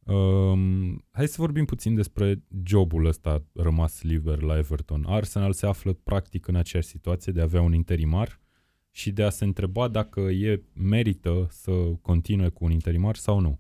Um, 0.06 1.04
hai 1.12 1.28
să 1.28 1.36
vorbim 1.38 1.65
puțin 1.65 1.96
despre 1.96 2.43
jobul 2.65 3.06
ăsta 3.06 3.43
rămas 3.54 4.02
liber 4.02 4.41
la 4.41 4.58
Everton. 4.58 5.04
Arsenal 5.08 5.54
se 5.54 5.65
află 5.65 5.93
practic 5.93 6.48
în 6.48 6.56
aceeași 6.56 6.88
situație 6.88 7.32
de 7.32 7.39
a 7.39 7.43
avea 7.43 7.62
un 7.62 7.74
interimar 7.74 8.39
și 8.91 9.12
de 9.12 9.24
a 9.24 9.30
se 9.30 9.43
întreba 9.46 9.88
dacă 9.88 10.20
e 10.20 10.63
merită 10.74 11.48
să 11.50 11.72
continue 12.02 12.50
cu 12.50 12.65
un 12.65 12.72
interimar 12.72 13.15
sau 13.15 13.39
nu. 13.39 13.60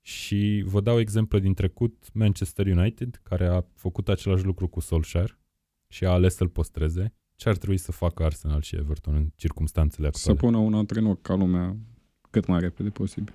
Și 0.00 0.62
vă 0.66 0.80
dau 0.80 0.98
exemple 1.00 1.38
din 1.40 1.54
trecut, 1.54 2.04
Manchester 2.12 2.66
United, 2.66 3.20
care 3.22 3.46
a 3.46 3.64
făcut 3.74 4.08
același 4.08 4.44
lucru 4.44 4.68
cu 4.68 4.80
Solskjaer 4.80 5.38
și 5.88 6.04
a 6.04 6.10
ales 6.10 6.34
să-l 6.34 6.48
postreze. 6.48 7.14
Ce 7.34 7.48
ar 7.48 7.56
trebui 7.56 7.76
să 7.76 7.92
facă 7.92 8.24
Arsenal 8.24 8.60
și 8.60 8.76
Everton 8.76 9.14
în 9.14 9.30
circumstanțele 9.34 10.06
actuale? 10.06 10.38
Să 10.38 10.44
pună 10.44 10.56
un 10.56 10.74
antrenor 10.74 11.18
ca 11.20 11.34
lumea 11.34 11.76
cât 12.30 12.46
mai 12.46 12.60
repede 12.60 12.88
posibil. 12.88 13.34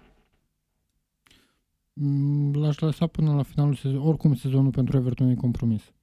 Mm, 1.94 2.54
L-aș 2.54 2.80
lăsa 2.80 3.08
până 3.08 3.34
la 3.34 3.44
finalul 3.44 3.76
sezonului. 3.76 4.08
Oricum 4.08 4.36
sezonul 4.36 4.72
pentru 4.72 4.98
Everton 4.98 5.28
e 5.30 5.36
compromis. 5.36 5.94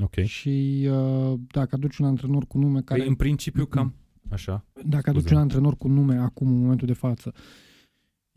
Ok. 0.00 0.14
Și 0.14 0.86
uh, 0.90 1.38
dacă 1.46 1.74
aduci 1.74 1.96
un 1.96 2.06
antrenor 2.06 2.46
cu 2.46 2.58
nume 2.58 2.80
care... 2.80 3.00
Păi, 3.00 3.08
în 3.08 3.14
principiu 3.14 3.66
cam 3.66 3.94
așa. 4.30 4.64
Dacă 4.84 5.10
aduci 5.10 5.20
Scuze. 5.20 5.34
un 5.34 5.40
antrenor 5.40 5.76
cu 5.76 5.88
nume 5.88 6.16
acum, 6.16 6.48
în 6.48 6.60
momentul 6.60 6.86
de 6.86 6.92
față, 6.92 7.34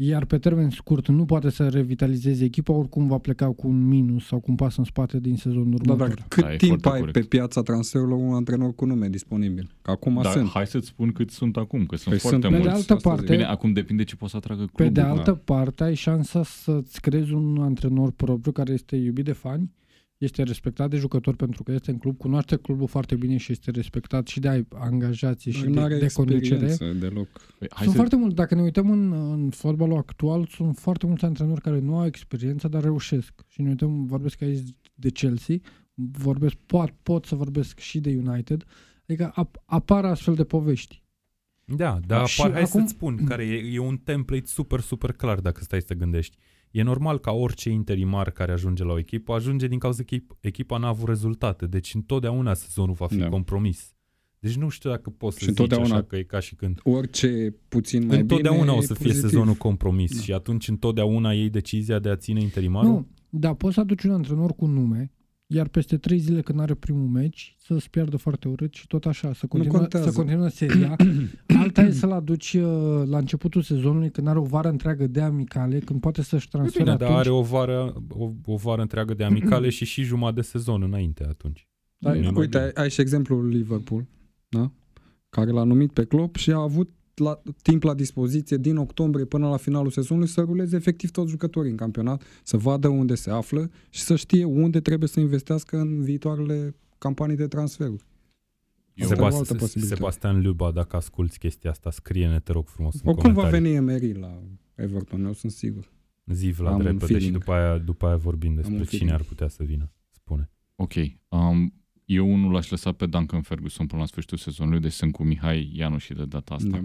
iar 0.01 0.25
pe 0.25 0.37
termen 0.37 0.69
scurt 0.69 1.07
nu 1.07 1.25
poate 1.25 1.49
să 1.49 1.67
revitalizeze 1.67 2.43
echipa, 2.43 2.73
oricum 2.73 3.07
va 3.07 3.17
pleca 3.17 3.45
cu 3.51 3.67
un 3.67 3.87
minus 3.87 4.25
sau 4.25 4.39
cu 4.39 4.45
un 4.49 4.55
pas 4.55 4.77
în 4.77 4.83
spate 4.83 5.19
din 5.19 5.35
sezonul 5.35 5.79
Da, 5.83 5.91
următor. 5.93 6.07
dar 6.15 6.25
cât 6.27 6.43
Da, 6.43 6.53
e 6.53 6.57
timp 6.57 6.69
foarte 6.81 6.89
ai 6.89 6.99
corect. 6.99 7.17
pe 7.29 7.37
piața 7.37 7.61
transferurilor 7.61 8.19
un 8.19 8.33
antrenor 8.33 8.75
cu 8.75 8.85
nume 8.85 9.07
disponibil? 9.09 9.69
Că 9.81 9.91
acum 9.91 10.19
Dar 10.21 10.31
sunt. 10.31 10.47
hai 10.49 10.67
să-ți 10.67 10.87
spun 10.87 11.11
cât 11.11 11.29
sunt 11.29 11.57
acum, 11.57 11.85
că 11.85 11.95
sunt 11.95 12.09
Păi 12.09 12.17
foarte 12.19 12.39
sunt 12.41 12.41
Pe 12.41 12.47
de 12.61 12.63
mulți. 12.69 12.69
altă 12.81 12.93
asta 12.93 13.09
parte, 13.09 13.31
Bine, 13.35 13.43
acum 13.45 13.73
depinde 13.73 14.03
ce 14.03 14.15
poți 14.15 14.31
să 14.31 14.37
atragă 14.37 14.59
clubul. 14.59 14.85
Pe 14.85 14.89
de 14.89 15.01
da. 15.01 15.09
altă 15.09 15.33
parte, 15.33 15.83
ai 15.83 15.95
șansa 15.95 16.43
să-ți 16.43 17.01
creezi 17.01 17.33
un 17.33 17.57
antrenor 17.61 18.11
propriu 18.11 18.51
care 18.51 18.71
este 18.73 18.95
iubit 18.95 19.25
de 19.25 19.31
fani, 19.31 19.71
este 20.19 20.43
respectat 20.43 20.89
de 20.89 20.97
jucători 20.97 21.37
pentru 21.37 21.63
că 21.63 21.71
este 21.71 21.91
în 21.91 21.97
club, 21.97 22.17
cunoaște 22.17 22.55
clubul 22.57 22.87
foarte 22.87 23.15
bine 23.15 23.37
și 23.37 23.51
este 23.51 23.71
respectat 23.71 24.27
și 24.27 24.39
de 24.39 24.47
ai 24.49 24.67
angajații 24.73 25.51
și 25.51 25.63
Dar 25.63 25.71
de, 25.71 25.79
n-are 25.79 25.97
de 25.97 26.07
conducere. 26.13 26.65
experiență 26.65 27.05
deloc. 27.07 27.27
Păi, 27.59 27.67
hai 27.69 27.77
Sunt 27.83 27.89
să... 27.89 27.95
foarte 27.95 28.15
mulți, 28.15 28.35
dacă 28.35 28.55
ne 28.55 28.61
uităm 28.61 28.91
în, 28.91 29.11
în 29.11 29.49
fotbalul 29.49 29.97
actual, 29.97 30.45
sunt 30.45 30.77
foarte 30.77 31.05
mulți 31.05 31.25
antrenori 31.25 31.61
care 31.61 31.79
nu 31.79 31.97
au 31.97 32.05
experiență, 32.05 32.67
dar 32.67 32.81
reușesc. 32.81 33.33
Și 33.47 33.61
ne 33.61 33.69
uităm, 33.69 34.05
vorbesc 34.05 34.41
aici 34.41 34.67
de 34.93 35.09
Chelsea, 35.09 35.55
vorbesc, 35.93 36.55
pot, 36.65 36.93
pot 37.03 37.25
să 37.25 37.35
vorbesc 37.35 37.79
și 37.79 37.99
de 37.99 38.21
United, 38.25 38.63
adică 39.07 39.31
ap, 39.35 39.61
apar 39.65 40.05
astfel 40.05 40.35
de 40.35 40.43
povești. 40.43 41.01
Da, 41.65 41.99
dar 42.07 42.27
Și 42.27 42.41
apar, 42.41 42.53
hai 42.53 42.61
acum- 42.61 42.79
să-ți 42.79 42.91
spun, 42.91 43.23
care 43.25 43.45
e, 43.45 43.73
e 43.73 43.79
un 43.79 43.97
template 43.97 44.45
super, 44.45 44.79
super 44.79 45.11
clar 45.11 45.39
dacă 45.39 45.63
stai 45.63 45.79
să 45.81 45.85
te 45.87 45.95
gândești. 45.95 46.37
E 46.71 46.83
normal 46.83 47.19
ca 47.19 47.31
orice 47.31 47.69
interimar 47.69 48.29
care 48.31 48.51
ajunge 48.51 48.83
la 48.83 48.91
o 48.91 48.97
echipă, 48.97 49.33
ajunge 49.33 49.67
din 49.67 49.79
cauza 49.79 50.03
că 50.03 50.13
echip, 50.13 50.35
echipa 50.39 50.77
n-a 50.77 50.87
avut 50.87 51.07
rezultate, 51.07 51.65
deci 51.65 51.93
întotdeauna 51.93 52.53
sezonul 52.53 52.93
va 52.95 53.07
fi 53.07 53.17
Da. 53.17 53.29
compromis. 53.29 53.93
Deci 54.39 54.55
nu 54.55 54.69
știu 54.69 54.89
dacă 54.89 55.09
poți 55.09 55.33
să 55.37 55.39
Și 55.43 55.49
zici 55.49 55.59
întotdeauna 55.59 55.95
așa 55.95 56.03
că 56.03 56.15
e 56.15 56.23
ca 56.23 56.39
și 56.39 56.55
când. 56.55 56.79
Orice 56.83 57.55
puțin 57.67 58.05
mai 58.05 58.19
întotdeauna 58.19 58.61
bine 58.61 58.73
o 58.73 58.77
e 58.77 58.81
să 58.85 58.93
fie 58.93 59.05
pozitiv. 59.05 59.29
sezonul 59.29 59.53
compromis 59.53 60.15
Da. 60.15 60.21
și 60.21 60.33
atunci 60.33 60.67
întotdeauna 60.67 61.33
iei 61.33 61.49
decizia 61.49 61.99
de 61.99 62.09
a 62.09 62.15
ține 62.15 62.41
interimarul. 62.41 62.89
Nu, 62.89 63.07
dar 63.29 63.53
poți 63.53 63.73
să 63.73 63.79
aduci 63.79 64.03
un 64.03 64.11
antrenor 64.11 64.53
cu 64.53 64.65
nume, 64.65 65.11
iar 65.51 65.67
peste 65.67 65.97
trei 65.97 66.17
zile 66.17 66.41
când 66.41 66.59
are 66.59 66.73
primul 66.73 67.07
meci, 67.07 67.55
să-ți 67.59 67.89
piardă 67.89 68.17
foarte 68.17 68.47
urât 68.47 68.73
și 68.73 68.87
tot 68.87 69.05
așa, 69.05 69.33
să 69.33 69.47
continuă, 69.47 69.77
contează. 69.77 70.09
să 70.09 70.15
continuă 70.15 70.47
seria. 70.47 70.95
Alta 71.61 71.81
e 71.81 71.91
să-l 71.91 72.11
aduci 72.11 72.53
uh, 72.53 72.63
la 73.05 73.17
începutul 73.17 73.61
sezonului, 73.61 74.11
când 74.11 74.27
are 74.27 74.39
o 74.39 74.43
vară 74.43 74.69
întreagă 74.69 75.07
de 75.07 75.21
amicale, 75.21 75.79
când 75.79 75.99
poate 75.99 76.21
să-și 76.21 76.45
E 76.45 76.49
transfere 76.51 76.83
Bine, 76.83 76.95
atunci. 76.95 77.09
dar 77.09 77.19
are 77.19 77.29
o 77.29 77.41
vară, 77.41 77.93
o, 78.09 78.31
o 78.45 78.55
vară 78.55 78.81
întreagă 78.81 79.13
de 79.13 79.23
amicale 79.23 79.69
și 79.69 79.85
și 79.85 80.03
jumătate 80.03 80.35
de 80.35 80.41
sezon 80.41 80.81
înainte 80.81 81.25
atunci. 81.29 81.67
Da, 81.97 82.09
Nu 82.09 82.15
e 82.17 82.21
mai 82.21 82.31
uite, 82.35 82.57
bine. 82.57 82.71
ai, 82.75 82.83
ai 82.83 82.89
și 82.89 83.01
exemplul 83.01 83.47
Liverpool, 83.47 84.07
da? 84.49 84.71
care 85.29 85.51
l-a 85.51 85.63
numit 85.63 85.91
pe 85.91 86.05
Klopp 86.05 86.35
și 86.35 86.51
a 86.51 86.57
avut 86.57 86.89
la, 87.19 87.41
timp 87.61 87.83
la 87.83 87.93
dispoziție 87.93 88.57
din 88.57 88.77
octombrie 88.77 89.25
până 89.25 89.49
la 89.49 89.57
finalul 89.57 89.89
sezonului 89.91 90.29
să 90.29 90.41
ruleze 90.41 90.75
efectiv 90.75 91.11
toți 91.11 91.29
jucătorii 91.29 91.71
în 91.71 91.77
campionat, 91.77 92.23
să 92.43 92.57
vadă 92.57 92.87
unde 92.87 93.15
se 93.15 93.29
află 93.31 93.71
și 93.89 94.01
să 94.01 94.15
știe 94.15 94.43
unde 94.43 94.79
trebuie 94.79 95.07
să 95.09 95.19
investească 95.19 95.77
în 95.77 96.01
viitoarele 96.03 96.75
campanii 96.97 97.35
de 97.35 97.47
transferuri. 97.47 98.03
Eu- 98.93 99.07
Asta 99.09 99.21
e 99.21 99.21
o 99.21 99.25
altă 99.25 99.37
Sebast- 99.53 99.59
posibilitate. 99.59 99.95
Sebastian 99.99 100.41
Luba, 100.41 100.71
dacă 100.71 100.95
asculti 100.95 101.37
chestia 101.37 101.69
asta, 101.69 101.91
scrie-ne, 101.91 102.39
te 102.39 102.51
rog 102.51 102.67
frumos, 102.67 102.93
în 102.93 103.01
Oricum 103.09 103.33
va 103.33 103.41
comentarii. 103.41 103.63
veni 103.65 103.75
Emery 103.75 104.13
la 104.19 104.39
Everton, 104.75 105.25
eu 105.25 105.33
sunt 105.33 105.51
sigur. 105.51 105.91
Zi, 106.25 106.49
Vlad, 106.49 106.71
Am 106.73 106.79
un 106.79 106.85
repede 106.85 107.05
și 107.05 107.11
feeling. 107.13 107.33
după 107.37 107.51
aia, 107.51 107.77
după 107.77 108.05
aia 108.05 108.15
vorbim 108.15 108.55
despre 108.55 108.73
un 108.75 108.83
cine 108.83 108.89
feeling. 108.89 109.11
ar 109.11 109.21
putea 109.23 109.47
să 109.47 109.63
vină. 109.63 109.91
Spune. 110.11 110.49
Ok. 110.75 110.93
Um, 111.27 111.73
eu 112.05 112.35
nu 112.35 112.49
l-aș 112.51 112.69
lăsa 112.69 112.91
pe 112.91 113.05
Duncan 113.05 113.41
Ferguson 113.41 113.85
până 113.85 114.01
la 114.01 114.07
sfârșitul 114.07 114.37
sezonului, 114.37 114.79
deci 114.79 114.91
sunt 114.91 115.11
cu 115.11 115.23
Mihai 115.23 115.71
Ianu 115.75 115.97
și 115.97 116.13
de 116.13 116.25
data 116.25 116.53
asta. 116.53 116.69
Da. 116.69 116.83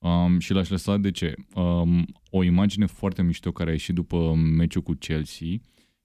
Um, 0.00 0.38
și 0.38 0.52
l-aș 0.52 0.68
lăsa 0.68 0.96
de 0.96 1.10
ce? 1.10 1.34
Um, 1.54 2.04
o 2.30 2.42
imagine 2.42 2.86
foarte 2.86 3.22
mișto 3.22 3.52
care 3.52 3.68
a 3.68 3.72
ieșit 3.72 3.94
după 3.94 4.34
meciul 4.34 4.82
cu 4.82 4.92
Chelsea 4.92 5.48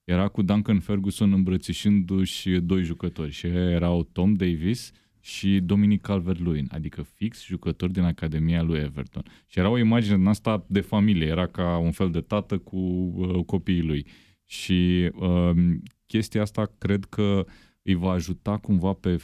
era 0.06 0.28
cu 0.28 0.42
Duncan 0.42 0.80
Ferguson 0.80 1.34
îmbrățișându-și 1.34 2.50
doi 2.50 2.84
jucători 2.84 3.32
și 3.32 3.48
erau 3.48 4.04
Tom 4.04 4.34
Davis 4.34 4.92
și 5.20 5.60
Dominic 5.60 6.02
Calvert-Lewin, 6.02 6.68
adică 6.72 7.02
fix 7.02 7.46
jucători 7.46 7.94
din 7.94 8.04
Academia 8.04 8.62
lui 8.62 8.80
Everton. 8.80 9.24
Și 9.48 9.60
era 9.60 9.70
o 9.70 9.78
imagine 9.78 10.16
din 10.16 10.26
asta 10.26 10.66
de 10.68 10.82
familie, 10.82 11.28
era 11.28 11.48
ca 11.48 11.78
un 11.78 11.92
fel 11.92 12.12
de 12.12 12.22
tată 12.22 12.58
cu 12.58 12.78
uh, 12.78 13.46
copiii 13.46 13.82
lui. 13.82 14.08
Și 14.44 15.12
um, 15.16 15.84
chestia 16.06 16.42
asta 16.42 16.76
cred 16.78 17.06
că 17.06 17.46
îi 17.82 17.94
va 17.94 18.12
ajuta 18.12 18.58
cumva 18.58 18.94
pe, 18.94 19.18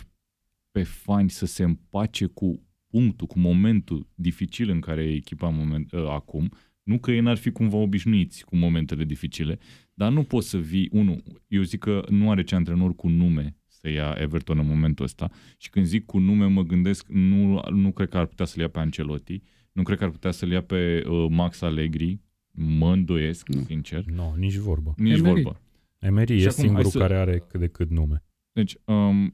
pe 0.71 0.83
fani 0.83 1.29
să 1.29 1.45
se 1.45 1.63
împace 1.63 2.25
cu 2.25 2.63
punctul, 2.91 3.27
cu 3.27 3.39
momentul 3.39 4.07
dificil 4.15 4.69
în 4.69 4.79
care 4.79 5.03
e 5.03 5.13
echipa 5.13 5.47
în 5.47 5.55
moment, 5.55 5.91
uh, 5.91 6.05
acum. 6.09 6.51
Nu 6.83 6.97
că 6.99 7.11
ei 7.11 7.19
n-ar 7.19 7.37
fi 7.37 7.51
cumva 7.51 7.77
obișnuiți 7.77 8.45
cu 8.45 8.55
momentele 8.55 9.03
dificile, 9.03 9.59
dar 9.93 10.11
nu 10.11 10.23
poți 10.23 10.49
să 10.49 10.57
vii, 10.57 10.89
unul, 10.91 11.23
eu 11.47 11.61
zic 11.61 11.79
că 11.79 12.03
nu 12.09 12.29
are 12.31 12.43
ce 12.43 12.55
antrenor 12.55 12.95
cu 12.95 13.07
nume 13.07 13.55
să 13.67 13.89
ia 13.89 14.15
Everton 14.19 14.57
în 14.59 14.67
momentul 14.67 15.05
ăsta 15.05 15.29
și 15.57 15.69
când 15.69 15.85
zic 15.85 16.05
cu 16.05 16.19
nume 16.19 16.45
mă 16.45 16.61
gândesc, 16.63 17.07
nu, 17.07 17.61
nu 17.71 17.91
cred 17.91 18.09
că 18.09 18.17
ar 18.17 18.25
putea 18.25 18.45
să-l 18.45 18.61
ia 18.61 18.67
pe 18.67 18.79
Ancelotti, 18.79 19.41
nu 19.71 19.83
cred 19.83 19.97
că 19.97 20.03
ar 20.03 20.09
putea 20.09 20.31
să-l 20.31 20.51
ia 20.51 20.61
pe 20.61 21.03
uh, 21.07 21.25
Max 21.29 21.61
Allegri, 21.61 22.19
mă 22.51 22.91
îndoiesc, 22.93 23.47
Nu. 23.47 23.61
sincer, 23.61 24.05
Nu, 24.05 24.15
no, 24.15 24.35
nici 24.37 24.55
vorbă. 24.55 24.93
nici 24.97 25.17
Emery. 25.17 25.41
vorbă. 25.41 25.61
Emery 25.99 26.37
Și 26.37 26.43
e 26.43 26.47
acum, 26.47 26.63
singurul 26.63 26.81
hai 26.81 26.91
să- 26.91 26.97
care 26.97 27.15
are 27.17 27.37
cât 27.49 27.59
de 27.59 27.67
cât 27.67 27.89
nume. 27.89 28.23
Deci, 28.51 28.75
um, 28.85 29.33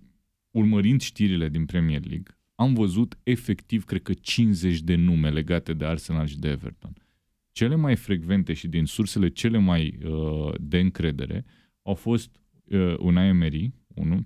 urmărind 0.51 1.01
știrile 1.01 1.49
din 1.49 1.65
Premier 1.65 2.05
League, 2.05 2.36
am 2.59 2.73
văzut 2.73 3.17
efectiv, 3.23 3.83
cred 3.85 4.01
că 4.01 4.13
50 4.13 4.79
de 4.79 4.95
nume 4.95 5.29
legate 5.29 5.73
de 5.73 5.85
Arsenal 5.85 6.25
și 6.25 6.39
de 6.39 6.49
Everton. 6.49 6.93
Cele 7.51 7.75
mai 7.75 7.95
frecvente 7.95 8.53
și 8.53 8.67
din 8.67 8.85
sursele 8.85 9.29
cele 9.29 9.57
mai 9.57 9.97
uh, 10.03 10.53
de 10.59 10.79
încredere 10.79 11.45
au 11.81 11.93
fost 11.93 12.39
uh, 12.63 12.97
Unai 12.97 13.27
Emery, 13.27 13.73
unul, 13.87 14.25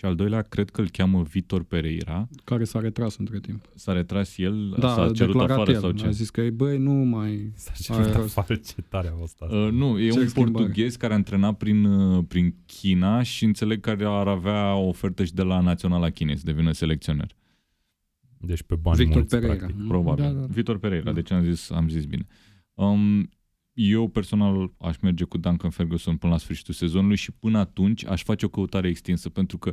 și 0.00 0.06
al 0.06 0.14
doilea, 0.14 0.42
cred 0.42 0.70
că 0.70 0.80
îl 0.80 0.88
cheamă 0.90 1.22
Vitor 1.22 1.62
Pereira. 1.64 2.28
Care 2.44 2.64
s-a 2.64 2.80
retras 2.80 3.16
între 3.16 3.40
timp. 3.40 3.68
S-a 3.74 3.92
retras 3.92 4.38
el, 4.38 4.74
Da, 4.78 4.88
s-a 4.88 5.02
a 5.02 5.10
cerut 5.10 5.32
declarat 5.32 5.50
afară 5.56 5.70
el. 5.72 5.80
sau 5.80 5.90
ce? 5.90 6.06
A 6.06 6.10
zis 6.10 6.30
că, 6.30 6.50
băi, 6.50 6.78
nu 6.78 6.92
mai... 6.92 7.52
S-a 7.54 7.94
Are 7.94 8.02
cerut 8.02 8.16
rost. 8.20 8.38
afară 8.38 8.58
ce 8.58 8.82
tare 8.88 9.08
a 9.08 9.12
fost 9.12 9.40
asta. 9.42 9.56
Uh, 9.56 9.70
nu, 9.72 9.98
e 9.98 10.08
Ce 10.10 10.18
un 10.18 10.28
schimbare. 10.28 10.64
portughez 10.64 10.96
care 10.96 11.12
a 11.12 11.16
antrenat 11.16 11.56
prin, 11.56 11.84
uh, 11.84 12.24
prin 12.28 12.54
China 12.66 13.22
și 13.22 13.44
înțeleg 13.44 13.80
că 13.80 13.90
ar 14.04 14.28
avea 14.28 14.74
o 14.74 14.86
ofertă 14.88 15.24
și 15.24 15.34
de 15.34 15.42
la 15.42 15.60
Naționala 15.60 16.10
Chinei 16.10 16.36
să 16.36 16.42
devină 16.44 16.72
selecționer. 16.72 17.34
Deci 18.38 18.62
pe 18.62 18.74
bani 18.74 18.96
Victor 18.96 19.16
mulți, 19.16 19.34
Pereira. 19.36 19.56
practic. 19.56 19.86
Probabil. 19.86 20.22
Da, 20.24 20.30
Da, 20.30 20.34
da. 20.34 20.40
da. 20.40 20.52
Vitor 20.52 20.78
Pereira, 20.78 21.04
Da. 21.04 21.12
deci 21.12 21.30
am 21.30 21.42
zis, 21.44 21.70
am 21.70 21.88
zis 21.88 22.04
bine. 22.04 22.26
Um, 22.74 23.30
eu 23.82 24.08
personal 24.08 24.72
aș 24.78 24.96
merge 24.98 25.24
cu 25.24 25.38
Duncan 25.38 25.70
Ferguson 25.70 26.16
până 26.16 26.32
la 26.32 26.38
sfârșitul 26.38 26.74
sezonului 26.74 27.16
și 27.16 27.32
până 27.32 27.58
atunci 27.58 28.06
aș 28.06 28.22
face 28.22 28.44
o 28.44 28.48
căutare 28.48 28.88
extinsă 28.88 29.28
pentru 29.28 29.58
că 29.58 29.72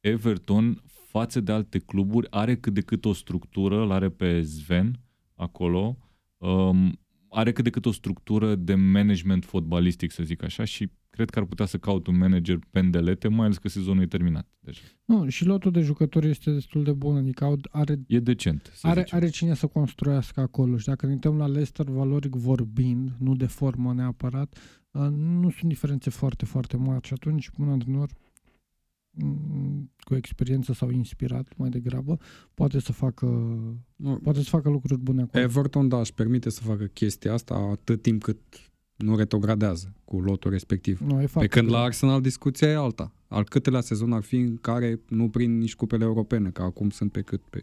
Everton 0.00 0.82
față 1.08 1.40
de 1.40 1.52
alte 1.52 1.78
cluburi 1.78 2.26
are 2.30 2.56
cât 2.56 2.74
de 2.74 2.80
cât 2.80 3.04
o 3.04 3.12
structură, 3.12 3.80
îl 3.80 3.90
are 3.90 4.08
pe 4.08 4.42
Sven 4.42 5.00
acolo, 5.34 5.98
um, 6.36 7.00
are 7.28 7.52
cât 7.52 7.64
de 7.64 7.70
cât 7.70 7.86
o 7.86 7.92
structură 7.92 8.54
de 8.54 8.74
management 8.74 9.44
fotbalistic, 9.44 10.10
să 10.10 10.22
zic 10.22 10.42
așa, 10.42 10.64
și 10.64 10.90
cred 11.16 11.30
că 11.30 11.38
ar 11.38 11.44
putea 11.44 11.66
să 11.66 11.78
caut 11.78 12.06
un 12.06 12.16
manager 12.16 12.58
pendelete, 12.70 13.28
mai 13.28 13.44
ales 13.44 13.58
că 13.58 13.68
sezonul 13.68 14.02
e 14.02 14.06
terminat. 14.06 14.48
Deci 14.60 14.82
Nu, 15.04 15.28
și 15.28 15.44
lotul 15.44 15.70
de 15.70 15.80
jucători 15.80 16.28
este 16.28 16.50
destul 16.50 16.84
de 16.84 16.92
bun, 16.92 17.16
adică 17.16 17.44
au- 17.44 17.58
are, 17.70 18.00
e 18.06 18.18
decent, 18.20 18.70
să 18.74 18.86
are, 18.86 19.00
zicem. 19.00 19.18
are 19.18 19.28
cine 19.28 19.54
să 19.54 19.66
construiască 19.66 20.40
acolo. 20.40 20.76
Și 20.76 20.86
dacă 20.86 21.06
ne 21.06 21.12
uităm 21.12 21.36
la 21.36 21.46
Leicester, 21.46 21.86
valoric 21.86 22.34
vorbind, 22.34 23.12
nu 23.18 23.34
de 23.36 23.46
formă 23.46 23.92
neapărat, 23.92 24.58
uh, 24.90 25.08
nu 25.16 25.50
sunt 25.50 25.68
diferențe 25.68 26.10
foarte, 26.10 26.44
foarte 26.44 26.76
mari. 26.76 27.06
Și 27.06 27.12
atunci 27.12 27.50
un 27.58 27.68
antrenor 27.68 28.10
mm, 29.10 29.90
cu 29.98 30.14
experiență 30.14 30.72
sau 30.72 30.90
inspirat 30.90 31.52
mai 31.56 31.68
degrabă, 31.68 32.18
poate 32.54 32.80
să 32.80 32.92
facă 32.92 33.26
Nu, 33.96 34.16
poate 34.22 34.38
să 34.42 34.48
facă 34.48 34.68
lucruri 34.68 35.00
bune 35.00 35.22
acolo. 35.22 35.42
Everton, 35.44 35.88
da, 35.88 35.98
își 35.98 36.14
permite 36.14 36.50
să 36.50 36.62
facă 36.62 36.84
chestia 36.84 37.32
asta 37.32 37.54
atât 37.54 38.02
timp 38.02 38.22
cât 38.22 38.38
nu 38.96 39.16
retrogradează 39.16 39.92
cu 40.04 40.20
lotul 40.20 40.50
respectiv. 40.50 41.00
Nu, 41.00 41.16
e 41.16 41.20
Pe 41.20 41.26
foarte 41.26 41.48
când 41.48 41.66
la 41.68 41.72
greu. 41.74 41.84
Arsenal 41.84 42.20
discuția 42.20 42.68
e 42.68 42.74
alta. 42.76 43.12
Al 43.28 43.44
câtelea 43.44 43.80
sezon 43.80 44.12
ar 44.12 44.22
fi 44.22 44.36
în 44.36 44.56
care 44.56 45.00
nu 45.08 45.28
prind 45.28 45.60
nici 45.60 45.74
cupele 45.74 46.04
europene, 46.04 46.50
că 46.50 46.62
acum 46.62 46.90
sunt 46.90 47.12
pe 47.12 47.20
cât? 47.20 47.40
Pe 47.50 47.62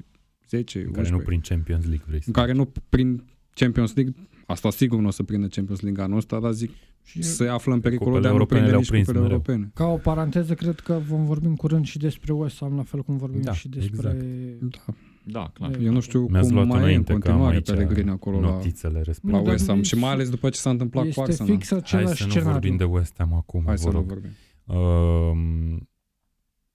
10, 0.50 0.78
În 0.80 0.86
11. 0.86 1.12
care 1.12 1.22
nu 1.22 1.26
prin 1.28 1.40
Champions 1.40 1.86
League 1.86 2.06
vrei 2.08 2.20
să 2.20 2.28
în 2.28 2.34
care 2.34 2.52
nu 2.52 2.72
prin 2.90 3.24
Champions 3.54 3.94
League, 3.96 4.14
asta 4.46 4.70
sigur 4.70 5.00
nu 5.00 5.08
o 5.08 5.12
să 5.12 5.24
prindă 5.24 5.48
Champions 5.48 5.82
League 5.82 6.04
anul 6.04 6.18
ăsta, 6.18 6.40
dar 6.40 6.52
zic, 6.52 6.72
Și 7.04 7.22
se 7.22 7.48
află 7.48 7.74
în 7.74 7.80
pericolul 7.80 8.14
cupele 8.14 8.28
de 8.28 8.28
a 8.28 8.32
nu 8.32 8.38
europene 8.38 8.60
prinde 8.60 8.70
le-au 8.70 8.80
nici 8.80 8.90
prins 8.90 9.06
cupele 9.06 9.24
mereu. 9.24 9.38
europene. 9.38 9.72
Ca 9.74 9.86
o 9.88 9.98
paranteză, 9.98 10.54
cred 10.54 10.80
că 10.80 11.02
vom 11.08 11.26
vorbi 11.26 11.46
în 11.46 11.56
curând 11.56 11.86
și 11.86 11.98
despre 11.98 12.34
West 12.34 12.58
Ham, 12.60 12.76
la 12.76 12.84
fel 12.84 13.02
cum 13.04 13.18
vorbim 13.18 13.42
Da, 13.42 13.54
și 13.54 13.68
despre... 13.70 14.18
Da. 14.62 14.94
Da, 15.26 15.50
clar. 15.54 15.70
De- 15.72 15.84
Eu 15.84 15.92
nu 15.92 16.00
știu 16.00 16.28
Mi-ați 16.28 16.48
cum 16.48 16.56
luat 16.56 16.68
mai 16.68 16.76
e 16.78 16.80
în 16.80 16.86
înainte 16.88 17.06
că 17.08 17.14
am 17.14 17.20
continuare 17.22 17.56
aici 17.56 17.66
Pellegrini 17.66 18.10
acolo 18.10 18.40
la, 18.40 18.48
notițele 18.50 18.94
la 18.94 19.02
respective. 19.02 19.32
Nu, 19.38 19.44
dar 19.44 19.52
West 19.54 19.68
Ham 19.68 19.78
nu 19.78 19.84
și 19.84 19.96
e- 19.96 20.00
mai 20.00 20.10
ales 20.12 20.30
după 20.30 20.50
ce 20.50 20.60
s-a 20.60 20.70
întâmplat 20.70 21.04
cu 21.04 21.08
Este 21.10 21.22
Arsenal. 21.22 21.52
fix 21.52 21.70
Hai 21.70 21.78
același 21.80 22.18
să 22.18 22.24
nu 22.24 22.30
scenariu. 22.30 22.52
vorbim 22.52 22.76
de 22.78 22.84
West 22.84 23.14
Ham 23.18 23.34
acum, 23.34 23.64
Hai 23.66 23.76
vă 23.76 23.82
să 23.82 23.88
nu 23.88 23.94
rog. 23.94 24.06
vorbim. 24.08 24.30
Um, 24.66 25.90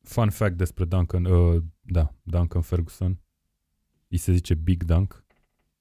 fun 0.03 0.31
fact 0.31 0.57
despre 0.57 0.85
Duncan, 0.85 1.25
uh, 1.25 1.63
da, 1.81 2.15
Duncan 2.23 2.63
Ferguson. 2.63 3.19
Îi 4.09 4.17
se 4.19 4.33
zice 4.33 4.55
Big 4.55 4.83
Dunk 4.85 5.25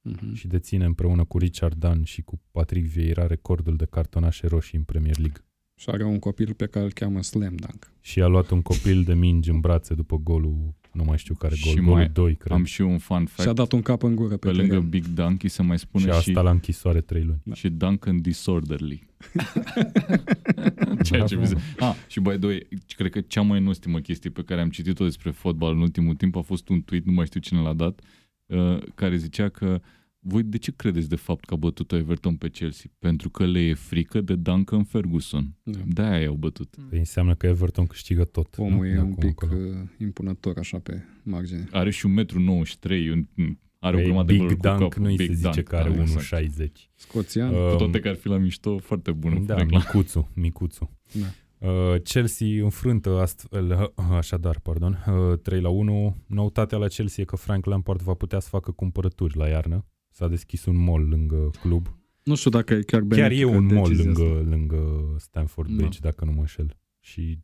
Mhm. 0.02 0.34
și 0.34 0.48
deține 0.48 0.86
împreună 0.86 1.24
cu 1.24 1.38
Richard 1.38 1.74
Dunn 1.76 2.04
și 2.04 2.22
cu 2.22 2.42
Patrick 2.52 2.88
Vieira 2.88 3.28
recordul 3.28 3.76
de 3.76 3.86
cartonașe 3.86 4.48
roșii 4.48 4.78
în 4.78 4.84
Premier 4.84 5.18
League. 5.18 5.42
Și 5.76 5.90
are 5.90 6.04
un 6.04 6.20
copil 6.20 6.54
pe 6.54 6.66
care 6.66 6.86
îl 6.86 6.92
cheamă 6.92 7.22
Slam 7.22 7.56
Dunk. 7.56 7.92
Și 8.02 8.22
a 8.22 8.28
luat 8.28 8.50
un 8.50 8.62
copil 8.62 9.04
de 9.04 9.14
mingi 9.14 9.50
în 9.50 9.60
brațe 9.60 9.94
după 9.94 10.18
golul, 10.18 10.74
nu 10.98 11.04
mai 11.04 11.18
știu 11.18 11.36
care 11.36 11.56
gol, 11.64 11.72
Și 11.74 11.80
golul 11.80 11.94
mai 11.94 12.10
2, 12.10 12.36
cred. 12.36 12.52
Am 12.58 12.64
și 12.64 12.82
eu 12.82 12.90
un 12.92 12.98
fun 12.98 13.26
Și 13.26 13.32
a 13.38 13.44
fact. 13.44 13.56
dat 13.56 13.72
un 13.72 13.82
cap 13.82 14.04
în 14.04 14.16
gură 14.16 14.38
pe, 14.38 14.48
Pe 14.48 14.54
lângă 14.54 14.74
teren. 14.74 14.90
Big 14.90 15.06
Donkey 15.06 15.50
se 15.50 15.62
mai 15.64 15.78
și 15.78 15.84
spune 15.84 16.12
a 16.12 16.20
și, 16.20 16.32
stat 16.32 16.44
la 16.44 16.50
închisoare 16.50 17.02
3 17.02 17.24
luni. 17.24 17.42
și 17.54 17.70
Duncan 17.70 18.22
Disorderly. 18.22 19.06
Ceea 21.04 21.24
ce 21.26 21.36
mi 21.36 21.48
se... 21.48 21.56
Ah, 21.80 21.94
și 22.08 22.20
by 22.20 22.30
the 22.38 22.46
way, 22.48 22.68
cred 22.96 23.12
că 23.12 23.22
cea 23.22 23.42
mai 23.42 23.60
nostimă 23.60 24.00
chestie 24.00 24.30
pe 24.30 24.44
care 24.44 24.62
am 24.62 24.70
citit-o 24.70 25.04
despre 25.04 25.32
fotbal 25.32 25.74
în 25.74 25.82
ultimul 25.82 26.16
timp 26.16 26.36
a 26.36 26.42
fost 26.42 26.70
un 26.70 26.82
tweet, 26.82 27.06
nu 27.06 27.12
mai 27.12 27.26
știu 27.26 27.40
cine 27.40 27.60
l-a 27.60 27.74
dat, 27.74 28.00
uh, 28.46 28.78
care 28.96 29.16
zicea 29.18 29.50
că 29.50 29.82
voi 30.28 30.44
de 30.44 30.58
ce 30.58 30.72
credeți 30.76 31.10
de 31.10 31.16
fapt 31.16 31.46
că 31.46 31.54
a 31.54 31.58
bătut 31.58 31.92
Everton 31.92 32.36
pe 32.36 32.50
Chelsea? 32.50 32.90
Pentru 33.00 33.30
că 33.30 33.46
le 33.46 33.60
e 33.60 33.74
frică 33.74 34.22
de 34.22 34.36
Duncan 34.36 34.84
Ferguson. 34.84 35.56
Da. 35.64 35.80
De-aia 35.86 36.22
i-au 36.22 36.34
bătut. 36.34 36.76
Păi 36.90 36.98
înseamnă 37.00 37.36
că 37.36 37.48
Everton 37.48 37.86
câștigă 37.86 38.24
tot. 38.24 38.56
Omul 38.58 38.78
nu? 38.78 38.86
e 38.86 38.92
De 38.94 39.00
un 39.00 39.04
acum 39.12 39.16
pic 39.16 39.42
încolo. 39.42 39.60
uh, 39.62 39.76
impunător 40.00 40.58
așa 40.58 40.80
pe 40.80 41.04
margine. 41.24 41.68
Are 41.72 41.90
și 41.90 42.08
1,93 42.08 43.28
m, 43.34 43.60
are 43.80 43.96
o 43.96 43.98
Păi, 43.98 44.06
grămadă 44.06 44.26
de 44.26 44.34
Big 44.34 44.40
goluri 44.40 44.56
cu 44.56 44.62
Dunk 44.68 44.80
capul. 44.80 45.02
nu 45.02 45.08
îi 45.10 45.18
se 45.18 45.24
Big 45.26 45.36
zice 45.36 45.50
Dunk, 45.52 45.68
că 45.68 45.76
are 45.76 45.90
da, 45.90 46.02
exact. 46.02 46.44
1,60. 46.50 46.90
Scoțian. 46.96 47.54
Uh, 47.54 47.70
Cu 47.72 47.76
toate 47.78 48.00
că 48.00 48.08
ar 48.08 48.16
fi 48.16 48.28
la 48.28 48.38
mișto, 48.38 48.78
foarte 48.78 49.12
bună. 49.12 49.40
Da, 49.40 49.56
reclamă. 49.56 49.84
micuțu, 49.86 50.30
micuțu. 50.36 50.92
Da. 51.14 51.26
Uh, 51.68 52.02
Chelsea 52.04 52.48
înfrântă 52.64 53.10
astfel, 53.10 53.92
uh, 53.98 54.06
așadar, 54.18 54.60
pardon, 54.60 55.04
uh, 55.32 55.40
3 55.40 55.62
la 55.62 55.70
1. 55.70 56.16
Noutatea 56.28 56.78
la 56.78 56.88
Chelsea 56.88 57.24
e 57.24 57.26
că 57.26 57.36
Frank 57.36 57.66
Lampard 57.66 58.02
va 58.02 58.14
putea 58.14 58.40
să 58.40 58.48
facă 58.50 58.72
cumpărături 58.72 59.38
la 59.38 59.48
iarnă. 59.48 59.86
S-a 60.18 60.28
deschis 60.28 60.66
un 60.66 60.76
mall 60.76 61.08
lângă 61.08 61.50
club. 61.62 61.98
Nu 62.24 62.36
știu 62.36 62.50
dacă 62.50 62.74
e 62.74 62.82
chiar 62.82 63.02
Chiar 63.02 63.32
e 63.32 63.36
benefică 63.36 63.48
un 63.58 63.66
mall 63.66 63.88
decizia 63.88 64.04
lângă, 64.12 64.38
asta. 64.38 64.50
lângă 64.50 65.16
Stanford 65.18 65.70
Da. 65.70 65.76
Bridge, 65.76 66.00
dacă 66.02 66.26
nu 66.26 66.32
mă 66.32 66.40
înșel. 66.40 66.78
Și, 67.00 67.40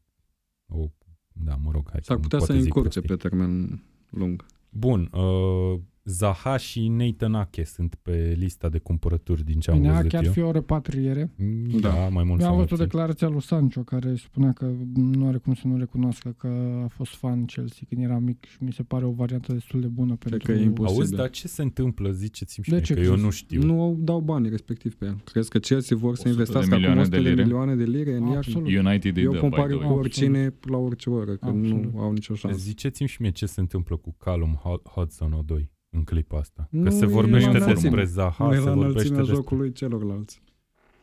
o, 0.67 0.89
da, 1.33 1.55
mă 1.55 1.71
rog, 1.71 1.89
hai 1.91 1.99
S-ar 2.03 2.15
că 2.15 2.21
putea 2.21 2.39
să 2.39 2.45
poate 2.45 2.61
zic 2.61 2.75
încurce 2.75 2.99
prostii. 3.01 3.15
pe 3.17 3.27
termen 3.29 3.83
lung. 4.09 4.45
Bun, 4.69 5.09
uh, 5.13 5.79
Zaha 6.05 6.57
și 6.57 6.87
Nathan 6.87 7.33
Ake 7.33 7.63
sunt 7.63 7.95
pe 8.01 8.35
lista 8.37 8.69
de 8.69 8.77
cumpărături 8.79 9.43
din 9.43 9.59
ce 9.59 9.71
am 9.71 9.79
Bine, 9.79 9.93
văzut 9.93 10.09
chiar 10.09 10.23
eu. 10.25 10.31
fi 10.31 10.41
o 10.41 10.51
repatriere. 10.51 11.31
Mm, 11.37 11.79
Da, 11.79 11.89
Da. 11.89 12.07
mai 12.09 12.23
mult 12.23 12.39
Eu 12.39 12.45
sau 12.45 12.47
am 12.47 12.55
mai 12.55 12.55
văzut 12.55 12.59
o 12.61 12.65
puțin. 12.65 12.83
declarație 12.85 13.27
a 13.27 13.29
lui 13.29 13.41
Sancho 13.41 13.81
care 13.81 14.15
spunea 14.15 14.51
că 14.51 14.71
nu 14.95 15.27
are 15.27 15.37
cum 15.37 15.53
să 15.53 15.67
nu 15.67 15.77
recunoască 15.77 16.35
că 16.37 16.47
a 16.83 16.87
fost 16.87 17.15
fan 17.15 17.45
Chelsea 17.45 17.85
când 17.89 18.01
era 18.03 18.17
mic 18.19 18.45
și 18.45 18.57
mi 18.63 18.73
se 18.73 18.83
pare 18.83 19.05
o 19.05 19.11
variantă 19.11 19.53
destul 19.53 19.81
de 19.81 19.87
bună 19.87 20.15
pentru... 20.15 20.39
că 20.45 20.51
e 20.51 20.61
imposibil. 20.63 20.99
Auzi, 21.01 21.15
dar 21.15 21.29
ce 21.29 21.47
se 21.47 21.61
întâmplă? 21.61 22.11
Ziceți-mi 22.11 22.63
și 22.63 22.69
De 22.69 22.75
mie, 22.75 22.85
ce 22.85 22.93
că 22.93 22.99
eu 22.99 23.07
crezi? 23.09 23.23
nu 23.23 23.29
știu. 23.29 23.63
Nu 23.63 23.97
dau 23.99 24.19
banii 24.19 24.49
respectiv 24.49 24.95
pe 24.95 25.05
el. 25.05 25.21
Crezi 25.23 25.49
că 25.49 25.57
Chelsea 25.59 25.97
vor 25.97 26.15
să 26.15 26.21
100 26.21 26.23
de 26.23 26.29
investească 26.29 26.65
acum 26.69 26.77
milioane 26.77 26.99
100 27.01 27.15
de 27.17 27.21
de, 27.23 27.29
lire? 27.29 27.41
milioane 27.41 27.75
de 27.75 27.83
lire 27.83 28.11
în 28.15 28.21
iarnă? 28.21 28.35
Absolut. 28.37 28.67
United 28.85 29.17
îi 29.17 29.23
Eu 29.23 29.31
dă, 29.31 29.39
compar 29.39 29.65
by 29.67 29.71
the 29.73 29.77
cu 29.81 29.87
way. 29.87 29.97
oricine 29.97 30.53
la 30.61 30.77
orice 30.77 31.09
oră, 31.09 31.31
că 31.35 31.45
Absolut. 31.45 31.93
nu 31.93 31.99
au 31.99 32.11
nicio 32.11 32.33
șansă. 32.35 32.57
Ziceți-mi 32.57 33.07
și 33.09 33.21
mie 33.21 33.31
ce 33.31 33.45
se 33.45 33.59
întâmplă 33.59 33.95
cu 33.95 34.15
Callum 34.17 34.59
Hu- 34.59 34.91
Hudson-Odoi 34.95 35.71
în 35.93 36.03
clipa 36.03 36.37
asta. 36.37 36.67
Că 36.71 36.77
Nu 36.77 36.89
se 36.89 37.03
e 37.03 37.07
vorbește 37.07 37.47
la 37.47 37.53
despre 37.65 37.71
înălțime. 37.71 38.03
Zaha, 38.03 38.45
nu 38.47 38.53
e 38.53 38.57
se 38.57 38.63
la 38.63 38.71
vorbește 38.73 38.89
înălțimea 38.91 39.17
despre... 39.19 39.35
jocului 39.35 39.71
celorlalți. 39.71 40.41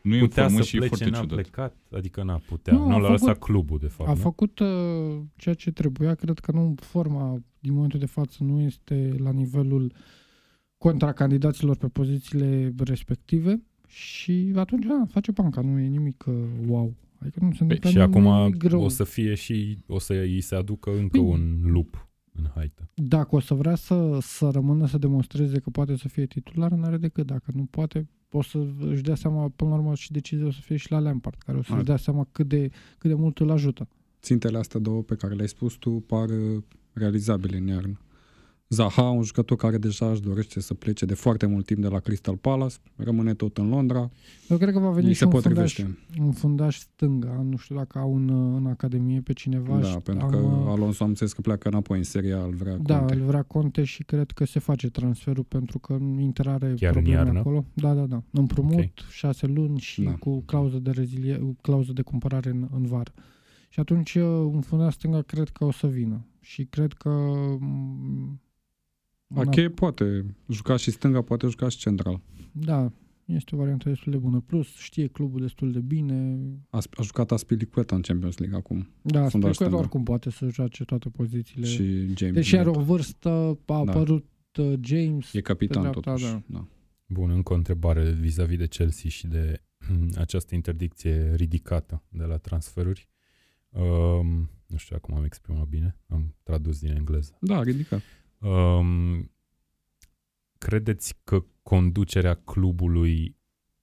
Nu 0.01 0.15
e 0.15 0.19
în 0.19 0.27
Putea 0.27 0.43
formă 0.43 0.59
să 0.59 0.65
și 0.67 0.75
e 0.75 0.79
plece, 0.79 0.95
foarte 0.95 1.13
n-a 1.15 1.19
ciudat. 1.21 1.37
plecat? 1.41 1.75
Adică 1.91 2.23
n-a 2.23 2.41
putea. 2.47 2.73
Nu, 2.73 2.79
Nu, 2.79 2.85
a 2.85 2.97
l-a 2.97 3.01
făcut- 3.07 3.09
lăsat 3.19 3.37
clubul, 3.39 3.77
de 3.79 3.87
fapt, 3.87 4.09
A 4.09 4.13
nu? 4.13 4.19
făcut 4.19 4.59
uh, 4.59 4.67
ceea 5.35 5.55
ce 5.55 5.71
trebuia. 5.71 6.13
Cred 6.15 6.39
că 6.39 6.51
nu 6.51 6.75
forma 6.79 7.41
din 7.59 7.73
momentul 7.73 7.99
de 7.99 8.05
față 8.05 8.43
nu 8.43 8.59
este 8.61 9.15
la 9.17 9.31
nivelul 9.31 9.93
contracandidaților 10.77 11.75
pe 11.77 11.87
pozițiile 11.87 12.73
respective 12.83 13.61
și 13.87 14.51
atunci 14.55 14.85
da, 14.85 15.03
face 15.09 15.31
banca, 15.31 15.61
nu 15.61 15.79
e 15.79 15.87
nimic 15.87 16.23
uh, 16.27 16.33
wow. 16.67 16.93
Adică 17.19 17.39
nu 17.41 17.51
se 17.51 17.57
Păi, 17.57 17.75
întâmplă 17.75 17.89
și 17.89 17.97
nimic 17.97 18.15
acum 18.15 18.49
greu. 18.57 18.81
o 18.83 18.87
să 18.87 19.03
fie 19.03 19.33
și, 19.33 19.77
o 19.87 19.99
să 19.99 20.13
îi 20.13 20.41
se 20.41 20.55
aducă 20.55 20.89
încă 20.97 21.17
Păi- 21.17 21.21
un 21.21 21.59
lup 21.63 22.09
în 22.31 22.45
haită. 22.55 22.89
Dacă 22.93 23.35
o 23.35 23.39
să 23.39 23.53
vrea 23.53 23.75
să, 23.75 24.17
să 24.21 24.49
rămână 24.49 24.87
să 24.87 24.97
demonstreze 24.97 25.59
că 25.59 25.69
poate 25.69 25.95
să 25.95 26.07
fie 26.07 26.25
titular, 26.25 26.71
n-are 26.71 26.97
decât. 26.97 27.25
Dacă 27.25 27.51
nu 27.53 27.65
poate, 27.69 28.07
o 28.31 28.41
să 28.41 28.67
își 28.79 29.01
dea 29.01 29.15
seama, 29.15 29.49
până 29.55 29.69
la 29.69 29.75
urmă, 29.75 29.95
și 29.95 30.11
decizia 30.11 30.45
o 30.45 30.51
să 30.51 30.61
fie 30.61 30.75
și 30.75 30.91
la 30.91 30.99
Lampard, 30.99 31.35
care 31.45 31.57
o 31.57 31.61
să-și 31.61 31.77
Ar- 31.77 31.83
dea 31.83 31.97
seama 31.97 32.27
cât 32.31 32.47
de, 32.47 32.69
cât 32.97 33.09
de 33.09 33.15
mult 33.15 33.39
îl 33.39 33.51
ajută. 33.51 33.87
Țintele 34.21 34.57
astea 34.57 34.79
două 34.79 35.01
pe 35.01 35.15
care 35.15 35.33
le-ai 35.33 35.47
spus 35.47 35.73
tu 35.73 35.89
par 35.89 36.29
uh, 36.29 36.63
realizabile 36.93 37.57
în 37.57 37.67
iarnă. 37.67 37.99
Zaha, 38.73 39.01
un 39.09 39.23
jucător 39.23 39.57
care 39.57 39.77
deja 39.77 40.11
își 40.11 40.21
dorește 40.21 40.59
să 40.61 40.73
plece 40.73 41.05
de 41.05 41.13
foarte 41.13 41.45
mult 41.45 41.65
timp 41.65 41.79
de 41.81 41.87
la 41.87 41.99
Crystal 41.99 42.37
Palace, 42.37 42.75
rămâne 42.95 43.33
tot 43.33 43.57
în 43.57 43.69
Londra, 43.69 44.09
Eu 44.49 44.57
cred 44.57 44.73
că 44.73 44.79
va 44.79 44.89
veni 44.89 45.07
îi 45.07 45.13
și 45.13 45.19
se 45.19 45.25
un 45.25 45.31
fundaș, 45.31 45.53
potrivește. 45.73 45.97
un 46.21 46.31
fundaș 46.31 46.77
stânga, 46.77 47.45
nu 47.49 47.57
știu 47.57 47.75
dacă 47.75 47.99
au 47.99 48.15
în, 48.15 48.29
în 48.55 48.65
academie 48.65 49.21
pe 49.21 49.33
cineva. 49.33 49.79
Da, 49.79 49.87
și 49.87 49.97
pentru 49.97 50.25
am, 50.25 50.31
că 50.31 50.37
uh, 50.37 50.65
Alonso 50.67 51.03
am 51.03 51.09
înțeles 51.09 51.33
că 51.33 51.41
pleacă 51.41 51.67
înapoi 51.67 51.97
în 51.97 52.03
seria, 52.03 52.43
îl 52.43 52.53
vrea 52.53 52.77
Da, 52.77 52.97
Conte. 52.97 53.13
îl 53.13 53.21
vrea 53.21 53.41
Conte 53.41 53.83
și 53.83 54.03
cred 54.03 54.31
că 54.31 54.45
se 54.45 54.59
face 54.59 54.89
transferul 54.89 55.43
pentru 55.43 55.79
că 55.79 55.97
Inter 56.19 56.47
are 56.47 56.73
Chiar 56.77 56.95
în 56.95 57.01
probleme 57.01 57.15
iarnă? 57.23 57.39
acolo. 57.39 57.65
Da, 57.73 57.93
da, 57.93 58.05
da. 58.05 58.23
Împrumut, 58.31 58.79
Ok. 58.79 59.09
șase 59.11 59.45
luni 59.47 59.79
și 59.79 60.01
Da. 60.01 60.11
cu 60.11 60.41
clauză 60.41 60.77
de 60.79 60.91
rezilie, 60.91 61.55
clauză 61.61 61.91
de 61.93 62.01
cumpărare 62.01 62.49
în, 62.49 62.67
în 62.73 62.85
vară. 62.85 63.11
Și 63.69 63.79
atunci 63.79 64.15
uh, 64.15 64.23
un 64.25 64.61
fundaș 64.61 64.93
stânga 64.93 65.21
cred 65.21 65.49
că 65.49 65.65
o 65.65 65.71
să 65.71 65.87
vină. 65.87 66.25
Și 66.39 66.63
cred 66.65 66.93
că 66.93 67.09
m, 67.59 68.39
Ache 69.35 69.69
poate 69.69 70.25
juca 70.49 70.75
și 70.75 70.91
stânga, 70.91 71.21
poate 71.21 71.47
juca 71.47 71.69
și 71.69 71.77
central. 71.77 72.21
Da, 72.51 72.91
este 73.25 73.55
o 73.55 73.57
variantă 73.57 73.89
destul 73.89 74.11
de 74.11 74.17
bună. 74.17 74.39
Plus 74.39 74.67
știe 74.75 75.07
clubul 75.07 75.41
destul 75.41 75.71
de 75.71 75.79
bine. 75.79 76.39
A, 76.69 76.77
a 76.91 77.01
jucat 77.01 77.31
Aspilicueta 77.31 77.95
în 77.95 78.01
Champions 78.01 78.37
League 78.37 78.57
acum 78.57 78.87
Da, 79.01 79.27
Fundaș 79.27 79.31
sper 79.31 79.49
că 79.49 79.53
stânga. 79.53 79.77
oricum 79.77 80.03
poate 80.03 80.29
să 80.29 80.47
joace 80.49 80.83
toate 80.83 81.09
pozițiile. 81.09 81.65
și 81.67 81.83
James. 82.15 82.33
Deși 82.33 82.55
are 82.55 82.63
Milner. 82.69 82.81
o 82.81 82.85
vârstă, 82.85 83.29
a 83.29 83.57
Da. 83.65 83.75
apărut 83.91 84.25
uh, 84.59 84.73
James. 84.81 85.33
E 85.33 85.41
capitan 85.41 85.83
pe 85.83 85.89
dreapta, 85.89 86.11
totuși. 86.11 86.31
da. 86.31 86.41
Da. 86.47 86.67
Bun, 87.07 87.29
încă 87.29 87.53
o 87.53 87.55
întrebare 87.55 88.11
vis-a-vis 88.11 88.57
de 88.57 88.67
Chelsea 88.67 89.09
și 89.09 89.27
de 89.27 89.61
această 90.15 90.55
interdicție 90.55 91.33
ridicată 91.35 92.03
de 92.09 92.23
la 92.23 92.37
transferuri. 92.37 93.09
Um, 93.69 94.49
nu 94.67 94.77
știu 94.77 94.95
acum 94.95 95.15
am 95.15 95.23
exprimat 95.23 95.67
bine, 95.67 95.97
am 96.07 96.35
tradus 96.43 96.79
din 96.79 96.91
engleză. 96.95 97.37
da, 97.41 97.63
ridicat. 97.63 98.01
Um, 98.41 99.31
credeți 100.57 101.13
că 101.23 101.45
conducerea 101.61 102.33
clubului 102.33 103.37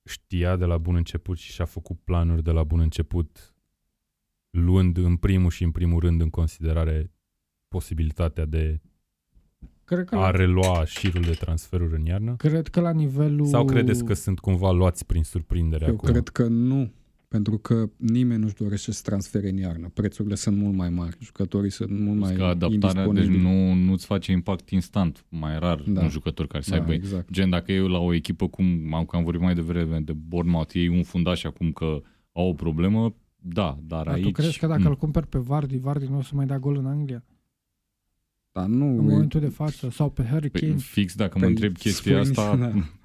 știa 0.04 0.56
de 0.56 0.64
la 0.64 0.78
bun 0.78 0.94
început 0.94 1.38
și 1.38 1.52
și-a 1.52 1.64
făcut 1.64 1.98
planuri 2.04 2.42
de 2.42 2.50
la 2.50 2.64
bun 2.64 2.80
început, 2.80 3.54
luând 4.50 4.96
în 4.96 5.16
primul 5.16 5.50
și 5.50 5.64
în 5.64 5.70
primul 5.70 6.00
rând 6.00 6.20
în 6.20 6.30
considerare 6.30 7.12
posibilitatea 7.68 8.44
de 8.44 8.80
Cred 9.84 10.04
că, 10.04 10.14
a 10.14 10.18
la, 10.18 10.30
relua 10.30 10.84
șirul 10.84 11.22
de 11.22 11.32
transferuri 11.32 11.94
în 11.94 12.04
iarnă? 12.04 12.36
cred 12.36 12.68
că 12.68 12.80
la 12.80 12.92
nivelul... 12.92 13.46
Sau 13.46 13.64
credeți 13.64 14.04
că 14.04 14.14
sunt 14.14 14.38
cumva 14.38 14.70
luați 14.70 15.06
prin 15.06 15.24
surprindere 15.24 15.86
Eu 15.86 15.94
acum? 15.94 16.11
cred 16.11 16.28
că 16.28 16.46
nu, 16.46 16.92
pentru 17.29 17.59
că 17.59 17.91
nimeni 17.97 18.41
nu-și 18.43 18.55
dorește 18.55 18.93
să 18.93 19.01
transfere 19.05 19.49
în 19.49 19.57
iarnă. 19.57 19.89
Prețurile 19.95 20.35
sunt 20.35 20.57
mult 20.57 20.74
mai 20.74 20.91
mari, 20.91 21.16
jucătorii 21.20 21.70
sunt 21.70 21.91
mult 22.01 22.18
mai 22.18 22.35
Că 22.35 22.43
adaptarea, 22.45 22.68
deci 22.68 23.24
indisponibili. 23.24 23.43
nu, 23.43 23.72
nu-ți 23.74 24.07
face 24.07 24.33
impact 24.33 24.68
instant. 24.70 25.24
Mai 25.29 25.59
rar 25.59 25.83
Da. 25.87 26.01
un 26.01 26.09
jucător 26.09 26.47
care 26.47 26.62
să 26.62 26.70
da, 26.70 26.76
aibă 26.76 26.93
exact. 26.93 27.31
Gen, 27.31 27.51
dacă 27.51 27.72
eu 27.72 27.87
la 27.87 27.99
o 27.99 28.14
echipă, 28.14 28.49
cum 28.49 28.95
am, 28.95 29.05
că 29.05 29.16
am 29.16 29.24
vorbit 29.24 29.43
mai 29.43 29.55
devreme 29.55 30.01
de 30.01 30.12
Bournemouth, 30.12 30.74
ei 30.74 30.89
un 30.89 31.03
fundaș 31.03 31.45
acum 31.45 31.72
că 31.72 32.01
au 32.33 32.49
o 32.49 32.53
problemă, 32.55 33.14
da, 33.37 33.79
dar 33.87 34.05
Dar 34.05 34.14
aici... 34.14 34.24
tu 34.24 34.31
crezi 34.31 34.59
că 34.59 34.66
dacă 34.66 34.81
mm, 34.81 34.87
îl 34.87 34.97
cumperi 34.97 35.26
pe 35.26 35.39
Vardy, 35.39 35.79
Vardy 35.79 36.07
nu 36.07 36.16
o 36.16 36.22
să 36.22 36.31
mai 36.35 36.47
dea 36.47 36.59
gol 36.59 36.76
în 36.76 36.87
Anglia? 36.87 37.24
Dar 38.53 38.66
nu, 38.66 38.87
În 38.87 38.99
e- 38.99 39.11
momentul 39.12 39.41
de 39.41 39.49
față? 39.49 39.91
Sau 39.91 40.11
pe 40.11 40.24
Harry 40.24 40.51
Păi, 40.51 40.61
Kane? 40.61 40.74
fix 40.76 41.14
dacă 41.14 41.33
mă 41.39 41.41
Păi, 41.45 41.51
întreb 41.53 41.76
chestia 41.76 42.24
spui- 42.24 42.31
asta, 42.41 42.57
da. 42.57 42.72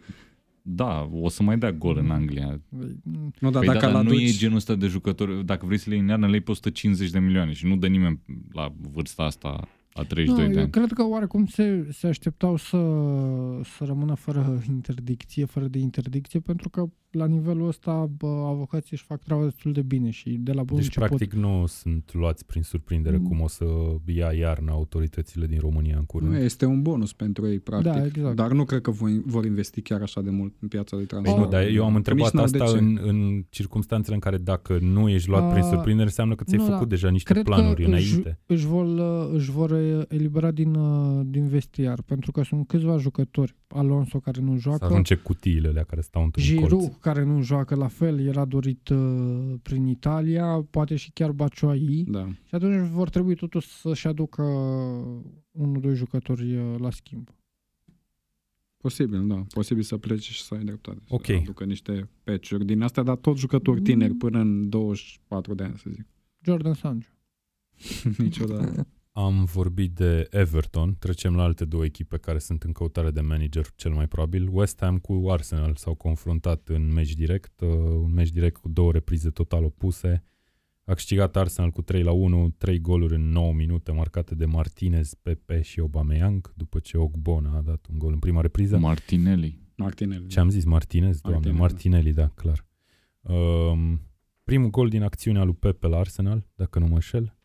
Da, 0.65 1.09
o 1.11 1.29
să 1.29 1.43
mai 1.43 1.57
dea 1.57 1.71
gol 1.71 1.97
în 1.97 2.11
Anglia. 2.11 2.61
Nu, 3.39 3.49
dar 3.49 3.63
Păi 3.63 3.73
dacă 3.73 3.85
da, 3.85 3.91
dar 3.91 4.03
l 4.03 4.07
nu 4.07 4.13
e 4.13 4.15
aduci... 4.15 4.37
genul 4.37 4.55
ăsta 4.55 4.75
de 4.75 4.87
jucător. 4.87 5.29
Dacă 5.41 5.65
vrei 5.65 5.77
să 5.77 5.85
le 5.89 5.95
iei 5.95 6.03
în 6.03 6.09
iarnă, 6.09 6.25
le 6.25 6.31
iei 6.31 6.41
pe 6.41 6.51
150 6.51 7.09
de 7.09 7.19
milioane 7.19 7.51
și 7.53 7.65
nu 7.65 7.75
dă 7.75 7.87
nimeni 7.87 8.19
la 8.51 8.73
vârsta 8.91 9.23
asta 9.23 9.67
a 9.93 10.03
32 10.03 10.45
Nu, 10.45 10.51
de 10.51 10.57
eu 10.57 10.63
ani. 10.63 10.71
cred 10.71 10.91
că 10.91 11.03
oarecum 11.05 11.45
se, 11.45 11.87
se 11.91 12.07
așteptau 12.07 12.55
să, 12.55 12.77
să 13.63 13.83
rămână 13.85 14.13
fără 14.13 14.63
interdicție, 14.67 15.45
fără 15.45 15.67
de 15.67 15.79
interdicție, 15.79 16.39
pentru 16.39 16.69
că 16.69 16.85
la 17.13 17.25
nivelul 17.25 17.67
ăsta 17.67 18.09
bă, 18.17 18.27
avocații 18.47 18.89
își 18.91 19.03
fac 19.03 19.21
treaba 19.23 19.43
destul 19.43 19.71
de 19.71 19.81
bine 19.81 20.09
și 20.09 20.29
de 20.29 20.51
la 20.51 20.63
bun 20.63 20.75
Deci, 20.75 20.85
început. 20.85 21.07
practic, 21.07 21.33
nu 21.33 21.63
sunt 21.67 22.13
luați 22.13 22.45
prin 22.45 22.61
surprindere 22.61 23.17
Mm. 23.17 23.23
cum 23.27 23.41
o 23.41 23.47
să 23.47 23.65
ia 24.05 24.33
iarna 24.33 24.71
autoritățile 24.71 25.45
din 25.45 25.59
România 25.59 25.97
în 25.97 26.05
curând. 26.05 26.31
Nu, 26.31 26.37
este 26.37 26.65
un 26.65 26.81
bonus 26.81 27.13
pentru 27.13 27.47
ei, 27.47 27.59
practic. 27.59 27.91
Da, 27.91 28.05
exact. 28.05 28.35
Dar 28.35 28.51
nu 28.51 28.63
cred 28.63 28.81
că 28.81 28.91
vor, 28.91 29.09
vor 29.25 29.45
investi 29.45 29.81
chiar 29.81 30.01
așa 30.01 30.21
de 30.21 30.29
mult 30.29 30.53
în 30.59 30.67
piața 30.67 30.97
de 30.97 31.03
Păi 31.03 31.05
transfer. 31.05 31.43
nu, 31.43 31.49
dar 31.49 31.67
eu 31.67 31.85
am 31.85 31.95
întrebat 31.95 32.23
Nici 32.23 32.31
n-au 32.33 32.45
de 32.45 32.57
asta 32.63 32.77
ce. 32.77 32.83
în, 32.83 32.99
în 33.03 33.45
circunstanțele 33.49 34.13
în 34.15 34.21
care 34.21 34.37
dacă 34.37 34.77
nu 34.81 35.09
ești 35.09 35.29
luat 35.29 35.51
prin 35.51 35.63
A, 35.63 35.67
surprindere, 35.67 36.05
înseamnă 36.07 36.35
că 36.35 36.43
ți-ai 36.43 36.59
nu, 36.59 36.65
făcut 36.65 36.79
da. 36.81 36.85
deja 36.85 37.09
niște 37.09 37.33
Cred 37.33 37.45
planuri 37.45 37.81
că 37.81 37.87
înainte. 37.87 38.39
Își, 38.45 38.59
își, 38.59 38.65
vor, 38.65 38.85
uh, 38.85 39.29
își 39.33 39.51
vor 39.51 39.69
uh, 39.71 40.01
elibera 40.07 40.51
din, 40.51 40.73
uh, 40.75 41.21
din 41.25 41.47
vestiar, 41.47 42.01
pentru 42.01 42.31
că 42.31 42.43
sunt 42.43 42.67
câțiva 42.67 42.97
jucători. 42.97 43.55
Alonso 43.67 44.19
care 44.19 44.41
nu 44.41 44.53
Să 44.53 44.59
joacă, 44.59 44.85
arunce 44.85 45.15
cutiile 45.15 45.67
alea 45.67 45.83
care 45.83 46.01
stau 46.01 46.23
într-un 46.23 46.55
colț. 46.55 46.83
Giroud 47.03 47.17
care 47.17 47.23
nu 47.23 47.41
joacă 47.41 47.75
la 47.75 47.87
fel, 47.87 48.19
era 48.19 48.45
dorit 48.45 48.89
uh, 48.89 49.53
prin 49.61 49.87
Italia, 49.87 50.65
poate 50.69 50.95
și 50.95 51.11
chiar 51.11 51.31
Baciuai. 51.31 52.05
Da. 52.07 52.27
Și 52.27 52.55
atunci 52.55 52.89
vor 52.89 53.09
trebui 53.09 53.35
totuși 53.35 53.67
să-și 53.67 54.07
aducă 54.07 54.41
unul, 55.51 55.81
doi 55.81 55.95
jucători 55.95 56.55
uh, 56.55 56.79
la 56.79 56.91
schimb. 56.91 57.29
Posibil, 58.77 59.27
da. 59.27 59.43
Posibil 59.53 59.83
să 59.83 59.97
plece 59.97 60.31
și 60.31 60.41
să 60.43 60.53
ai 60.53 60.63
dreptate. 60.63 60.99
Ok. 61.09 61.25
Să 61.25 61.33
aducă 61.33 61.63
niște 61.65 62.09
patch-uri 62.23 62.65
din 62.65 62.81
astea, 62.81 63.03
dar 63.03 63.15
tot 63.15 63.37
jucători 63.37 63.77
Mm. 63.77 63.83
tineri 63.83 64.13
până 64.13 64.39
în 64.39 64.69
24 64.69 65.53
de 65.53 65.63
ani, 65.63 65.77
să 65.77 65.89
zic. 65.89 66.05
Jordan 66.45 66.73
Sancho. 66.73 67.07
Niciodată. 68.17 68.87
Am 69.15 69.43
vorbit 69.43 69.91
de 69.91 70.27
Everton, 70.29 70.95
trecem 70.99 71.35
la 71.35 71.43
alte 71.43 71.65
două 71.65 71.85
echipe 71.85 72.17
care 72.17 72.39
sunt 72.39 72.63
în 72.63 72.71
căutare 72.71 73.11
de 73.11 73.21
manager 73.21 73.65
cel 73.75 73.91
mai 73.91 74.07
probabil. 74.07 74.49
West 74.51 74.79
Ham 74.79 74.97
cu 74.97 75.25
Arsenal 75.29 75.75
s-au 75.75 75.95
confruntat 75.95 76.67
în 76.67 76.93
meci 76.93 77.13
direct, 77.13 77.61
uh, 77.61 77.69
un 77.77 78.13
meci 78.13 78.29
direct 78.29 78.57
cu 78.57 78.69
două 78.69 78.91
reprize 78.91 79.29
total 79.29 79.63
opuse. 79.63 80.23
A 80.85 80.93
câștigat 80.93 81.35
Arsenal 81.35 81.69
cu 81.69 81.81
3 81.81 82.03
la 82.03 82.11
1, 82.11 82.49
3 82.57 82.79
goluri 82.79 83.15
în 83.15 83.29
9 83.29 83.53
minute 83.53 83.91
marcate 83.91 84.35
de 84.35 84.45
Martinez, 84.45 85.13
Pepe 85.13 85.61
și 85.61 85.79
Aubameyang, 85.79 86.53
după 86.55 86.79
ce 86.79 86.97
Ogbona 86.97 87.57
a 87.57 87.61
dat 87.61 87.85
un 87.89 87.97
gol 87.97 88.13
în 88.13 88.19
prima 88.19 88.41
repriză. 88.41 88.77
Martinelli. 88.77 89.59
Martinelli. 89.75 90.27
Ce 90.27 90.39
am 90.39 90.49
zis? 90.49 90.63
Martinez? 90.63 91.21
Doamne, 91.21 91.51
Martinelli, 91.51 91.59
Martinelli, 91.59 92.13
da, 92.13 92.27
clar. 92.27 92.65
Um, 93.21 94.01
primul 94.43 94.69
gol 94.69 94.89
din 94.89 95.01
acțiunea 95.01 95.43
lui 95.43 95.53
Pepe 95.53 95.87
la 95.87 95.97
Arsenal, 95.97 96.47
dacă 96.55 96.79
nu 96.79 96.85
mă 96.85 96.93
înșel. 96.93 97.37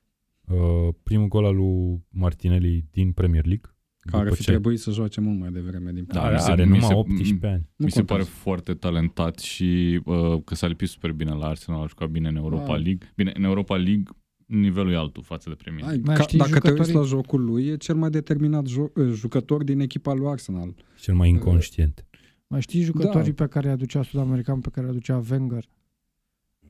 Uh, 0.51 0.95
primul 1.03 1.29
gol 1.29 1.45
al 1.45 1.55
lui 1.57 2.05
Martinelli 2.11 2.85
din 2.91 3.13
Premier 3.13 3.45
League. 3.47 3.71
Care 4.01 4.23
după 4.23 4.35
fi 4.35 4.43
ce 4.43 4.51
trebuit 4.51 4.79
să 4.79 4.91
joace 4.91 5.21
mult 5.21 5.39
mai 5.39 5.51
devreme 5.51 5.91
din 5.93 6.05
Da, 6.09 6.23
are, 6.23 6.35
mi 6.35 6.41
se- 6.41 6.51
are 6.51 6.63
mi 6.65 6.69
numai 6.71 6.87
se- 6.89 6.95
18 6.95 7.47
ani. 7.47 7.69
Nu 7.77 7.85
Mi 7.85 7.91
se 7.91 8.03
pare 8.03 8.21
contează. 8.23 8.41
foarte 8.43 8.75
talentat 8.75 9.39
și 9.39 10.01
uh, 10.05 10.43
că 10.45 10.55
s-a 10.55 10.67
lipit 10.67 10.89
super 10.89 11.13
bine 11.13 11.33
la 11.33 11.47
Arsenal, 11.47 11.83
a 11.83 11.87
jucat 11.87 12.09
bine 12.09 12.29
în 12.29 12.37
Europa 12.37 12.65
Da. 12.67 12.73
League. 12.77 13.13
Bine, 13.17 13.33
în 13.37 13.43
Europa 13.45 13.77
League 13.77 14.03
nivelul 14.47 14.93
e 14.93 14.97
altul 14.97 15.23
față 15.23 15.49
de 15.49 15.55
Premier 15.55 15.85
Ai, 15.85 16.01
Mai 16.05 16.15
ca, 16.17 16.23
știi 16.23 16.39
dacă 16.39 16.51
te 16.51 16.57
uiți 16.71 16.75
jucătorii- 16.91 16.95
la 16.95 17.03
jocul 17.17 17.45
lui, 17.45 17.67
e 17.67 17.77
cel 17.77 17.95
mai 17.97 18.11
determinat 18.11 18.67
jo- 18.69 18.93
eh, 19.03 19.11
jucător 19.13 19.65
din 19.65 19.81
echipa 19.81 20.13
lui 20.15 20.27
Arsenal. 20.29 20.75
Cel 21.01 21.15
mai 21.15 21.29
inconștient. 21.29 22.07
Mai 22.47 22.61
știi 22.61 22.83
jucătorii 22.83 23.33
Da. 23.33 23.45
pe 23.45 23.51
care 23.51 23.67
îi 23.67 23.73
aducea 23.73 24.03
sud-american, 24.03 24.61
pe 24.61 24.69
care 24.73 24.87
îi 24.87 24.93
aducea 24.93 25.23
Wenger? 25.31 25.65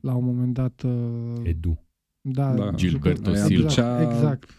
La 0.01 0.15
un 0.15 0.25
moment 0.25 0.53
dat... 0.53 0.81
Uh, 0.85 1.33
Edu. 1.43 1.83
Da, 2.21 2.53
Da. 2.53 2.71
Gilberto 2.75 3.29
Îi 3.29 3.37
Silva. 3.37 3.63
aducea 3.65 4.01
Exact, 4.01 4.13
exact. 4.15 4.49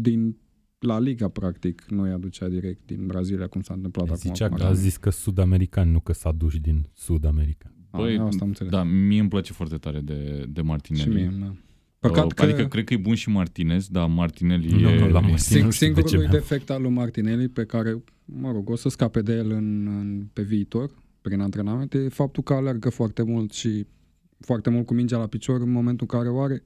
din 0.00 0.36
la 0.78 0.98
Liga, 0.98 1.28
practic, 1.28 1.84
nu 1.88 2.06
i 2.06 2.10
aducea 2.10 2.48
direct 2.48 2.80
din 2.86 3.06
Brazilia, 3.06 3.46
cum 3.46 3.60
s-a 3.60 3.74
întâmplat 3.74 4.04
acum. 4.06 4.16
Zicea 4.20 4.48
cu 4.48 4.54
că 4.54 4.62
a 4.62 4.66
Arsenal. 4.66 4.88
zis 4.88 4.96
că 4.96 5.10
sud-american, 5.10 5.90
nu 5.90 6.00
că 6.00 6.12
s-a 6.12 6.32
dus 6.32 6.58
din 6.58 6.86
Sud-America. 6.94 7.72
Băi, 7.90 8.14
Ah, 8.18 8.20
asta 8.24 8.38
am 8.40 8.48
înțeles. 8.48 8.72
Da, 8.72 8.82
mie 8.82 9.20
îmi 9.20 9.28
place 9.28 9.52
foarte 9.52 9.76
tare 9.76 10.00
de, 10.00 10.44
de 10.48 10.60
și 10.60 10.66
Martinelli. 10.66 11.14
mie, 11.14 11.32
da. 11.40 11.54
Păcat 11.98 12.24
Uh, 12.24 12.32
că 12.34 12.42
Adică 12.42 12.66
cred 12.66 12.84
că 12.84 12.94
e 12.94 12.96
bun 12.96 13.14
și 13.14 13.28
Martinez, 13.28 13.88
dar 13.88 14.08
Martinelli 14.08 14.68
Nu, 14.82 14.88
e... 14.88 14.98
nu, 14.98 15.00
la 15.00 15.06
e- 15.06 15.10
Martinez. 15.12 15.40
Sing, 15.40 15.64
nu 15.64 15.70
știu 15.70 15.86
de 15.86 15.92
ce 16.00 16.06
singurul 16.06 16.18
mi-am- 16.30 16.40
defect 16.48 16.70
al 16.70 16.82
lui 16.82 16.90
Martinelli 16.90 17.48
pe 17.48 17.64
care, 17.64 18.02
mă 18.24 18.50
rog, 18.52 18.70
o 18.70 18.76
să 18.76 18.88
scape 18.88 19.20
de 19.22 19.32
el 19.34 19.50
în, 19.50 19.86
în, 19.86 20.26
pe 20.32 20.42
viitor, 20.42 20.90
prin 21.20 21.40
antrenamente, 21.40 21.98
e 21.98 22.08
faptul 22.08 22.42
că 22.42 22.52
alergă 22.54 22.88
foarte 22.90 23.22
mult 23.22 23.52
și 23.52 23.86
foarte 24.40 24.70
mult 24.70 24.86
cu 24.86 24.94
mingea 24.94 25.18
la 25.18 25.26
picior 25.26 25.60
în 25.60 25.70
momentul 25.70 26.06
în 26.10 26.18
care 26.18 26.30
o 26.30 26.40
are, 26.40 26.64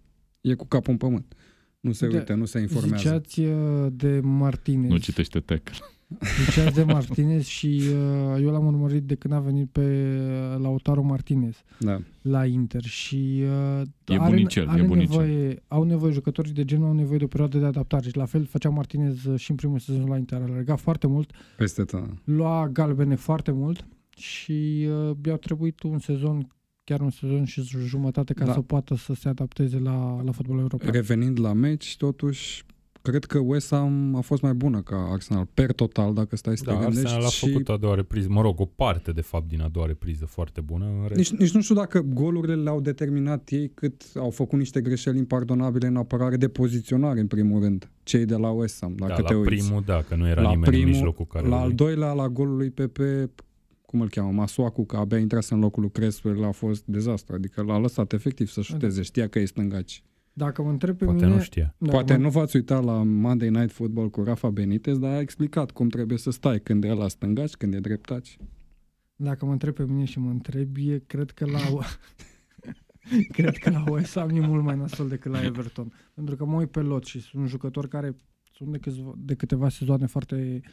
e 0.50 0.54
cu 0.54 0.66
capul 0.66 0.92
în 0.92 0.98
pământ. 0.98 1.34
Nu 1.80 1.92
se 1.92 2.04
Uite, 2.04 2.18
uită, 2.18 2.34
nu 2.34 2.44
se 2.44 2.60
informează. 2.60 2.96
Ziceați 2.96 3.40
uh, 3.40 3.86
de 3.92 4.20
Martinez. 4.22 4.90
Nu 4.90 4.96
citește 4.96 5.40
tackle. 5.40 5.76
Ziceați 6.44 6.74
de 6.74 6.82
Martinez 6.82 7.44
și 7.44 7.80
uh, 7.82 8.42
eu 8.42 8.50
l-am 8.50 8.66
urmărit 8.66 9.02
de 9.02 9.14
când 9.14 9.34
a 9.34 9.38
venit 9.40 9.68
pe 9.70 9.80
uh, 9.80 10.60
Lautaro 10.62 11.02
Martinez 11.02 11.62
Da. 11.78 12.00
la 12.22 12.46
Inter 12.46 12.82
și 12.84 13.42
uh, 13.42 13.82
E 14.06 14.18
are, 14.18 14.28
bunicel, 14.30 14.66
e 14.66 14.70
are 14.70 14.82
bunicel. 14.82 15.20
nevoie, 15.20 15.62
au 15.68 15.82
nevoie 15.82 16.12
jucătorii 16.12 16.52
de 16.52 16.64
genul, 16.64 16.86
au 16.86 16.92
nevoie 16.94 17.18
de 17.18 17.24
o 17.24 17.28
perioadă 17.28 17.58
de 17.58 17.64
adaptare 17.64 18.08
și 18.08 18.16
la 18.16 18.24
fel 18.24 18.44
făcea 18.44 18.68
Martinez 18.68 19.24
uh, 19.24 19.38
și 19.38 19.50
în 19.50 19.56
primul 19.56 19.78
sezon 19.78 20.08
la 20.08 20.16
Inter, 20.16 20.40
alerga 20.42 20.76
foarte 20.76 21.06
mult, 21.06 21.30
Peste 21.56 21.84
tot. 21.84 22.04
lua 22.24 22.68
galbene 22.72 23.14
foarte 23.14 23.50
mult 23.52 23.86
și 24.16 24.88
uh, 25.10 25.16
i-au 25.26 25.36
trebuit 25.36 25.82
un 25.82 25.98
sezon 25.98 26.48
chiar 26.88 27.00
un 27.00 27.10
sezon 27.10 27.44
și 27.44 27.62
jumătate 27.86 28.32
ca 28.32 28.44
Da. 28.44 28.52
să 28.52 28.60
poată 28.60 28.94
să 28.94 29.14
se 29.14 29.28
adapteze 29.28 29.78
la, 29.78 30.22
la 30.24 30.32
fotbalul 30.32 30.60
european. 30.60 30.92
Revenind 30.92 31.40
la 31.40 31.52
meci, 31.52 31.96
totuși, 31.96 32.64
cred 33.02 33.24
că 33.24 33.38
West 33.38 33.70
Ham 33.70 34.14
a 34.14 34.20
fost 34.20 34.42
mai 34.42 34.54
bună 34.54 34.80
ca 34.82 35.08
Arsenal, 35.12 35.46
per 35.54 35.72
total, 35.72 36.14
dacă 36.14 36.36
stai 36.36 36.56
să 36.56 36.64
Da, 36.66 36.72
te 36.72 36.78
gândești. 36.78 37.00
Arsenal 37.04 37.24
a 37.24 37.28
și 37.28 37.46
făcut 37.50 37.68
a 37.68 37.76
doua 37.76 37.94
repriză, 37.94 38.26
mă 38.30 38.40
rog, 38.40 38.60
o 38.60 38.64
parte 38.64 39.12
de 39.12 39.20
fapt 39.20 39.48
din 39.48 39.60
a 39.60 39.68
doua 39.68 39.86
repriză 39.86 40.24
foarte 40.26 40.60
bună. 40.60 40.84
În 40.84 41.06
rest, 41.08 41.30
nici, 41.30 41.40
nici 41.40 41.52
nu 41.52 41.60
știu 41.60 41.74
dacă 41.74 42.00
golurile 42.00 42.54
le-au 42.54 42.80
determinat 42.80 43.48
ei 43.50 43.70
cât 43.74 44.02
au 44.16 44.30
făcut 44.30 44.58
niște 44.58 44.80
greșeli 44.80 45.18
impardonabile 45.18 45.86
în 45.86 45.96
apărare 45.96 46.36
de 46.36 46.48
poziționare, 46.48 47.20
în 47.20 47.26
primul 47.26 47.60
rând, 47.62 47.90
cei 48.02 48.24
de 48.24 48.34
la 48.36 48.48
West 48.50 48.80
Ham, 48.80 48.94
dacă 48.96 49.22
da, 49.22 49.26
te 49.28 49.32
la 49.32 49.38
uiți. 49.38 49.64
primul, 49.64 49.82
da, 49.86 50.02
că 50.08 50.14
nu 50.14 50.28
era 50.28 50.40
La 50.42 50.48
nimeni 50.48 50.64
în 50.66 50.70
primul- 50.72 50.88
mijlocul 50.90 51.26
care 51.26 51.48
La 51.48 51.60
al 51.60 51.72
doilea, 51.72 52.12
la 52.12 52.28
golul 52.28 52.56
lui 52.56 52.70
Pepe, 52.70 53.30
cum 53.90 54.00
îl 54.00 54.08
cheamă, 54.08 54.30
Masuacu, 54.30 54.84
că 54.84 54.96
abia 54.96 55.18
intrase 55.18 55.54
în 55.54 55.60
locul 55.60 55.82
lui 55.82 55.90
Creswell, 55.90 56.44
a 56.44 56.50
fost 56.50 56.84
dezastru. 56.86 57.34
Adică 57.34 57.62
l-a 57.62 57.78
lăsat 57.78 58.12
efectiv 58.12 58.48
să 58.48 58.60
șuteze, 58.60 59.02
știa 59.02 59.28
că 59.28 59.38
e 59.38 59.44
stângaci. 59.44 60.02
Dacă 60.32 60.62
mă 60.62 60.70
întreb 60.70 60.96
pe 60.96 61.04
Poate 61.04 61.24
mine... 61.24 61.36
nu 61.36 61.42
știa. 61.42 61.74
Da, 61.78 61.90
Poate 61.90 62.16
mă- 62.16 62.22
nu 62.22 62.30
v-ați 62.30 62.56
uitat 62.56 62.84
la 62.84 63.02
Monday 63.02 63.48
Night 63.48 63.72
Football 63.72 64.10
cu 64.10 64.22
Rafa 64.22 64.50
Benitez, 64.50 64.98
dar 64.98 65.12
a 65.12 65.20
explicat 65.20 65.70
cum 65.70 65.88
trebuie 65.88 66.18
să 66.18 66.30
stai 66.30 66.60
când 66.60 66.84
e 66.84 66.92
la 66.92 67.08
stângaci, 67.08 67.54
când 67.54 67.74
e 67.74 67.78
dreptaci. 67.78 68.36
Dacă 69.16 69.44
mă 69.44 69.52
întreb 69.52 69.74
pe 69.74 69.84
mine 69.84 70.04
și 70.04 70.18
mă 70.18 70.30
întreb, 70.30 70.76
e, 70.76 71.02
cred 71.06 71.30
că 71.30 71.46
la 71.46 71.60
cred 73.36 73.56
că 73.56 73.70
la 73.70 73.84
West 73.90 74.14
Ham 74.14 74.28
e 74.28 74.46
mult 74.46 74.64
mai 74.64 74.76
nasol 74.76 75.08
decât 75.08 75.32
la 75.32 75.44
Everton. 75.44 75.92
Pentru 76.14 76.36
că 76.36 76.44
mă 76.44 76.56
uit 76.56 76.70
pe 76.70 76.80
lot 76.80 77.04
și 77.04 77.20
sunt 77.20 77.48
jucători 77.48 77.88
care 77.88 78.16
sunt 78.52 78.72
de, 78.72 78.78
câțiva, 78.78 79.12
de 79.16 79.34
câteva 79.34 79.68
sezoane 79.68 80.06
foarte 80.06 80.60
uh, 80.64 80.70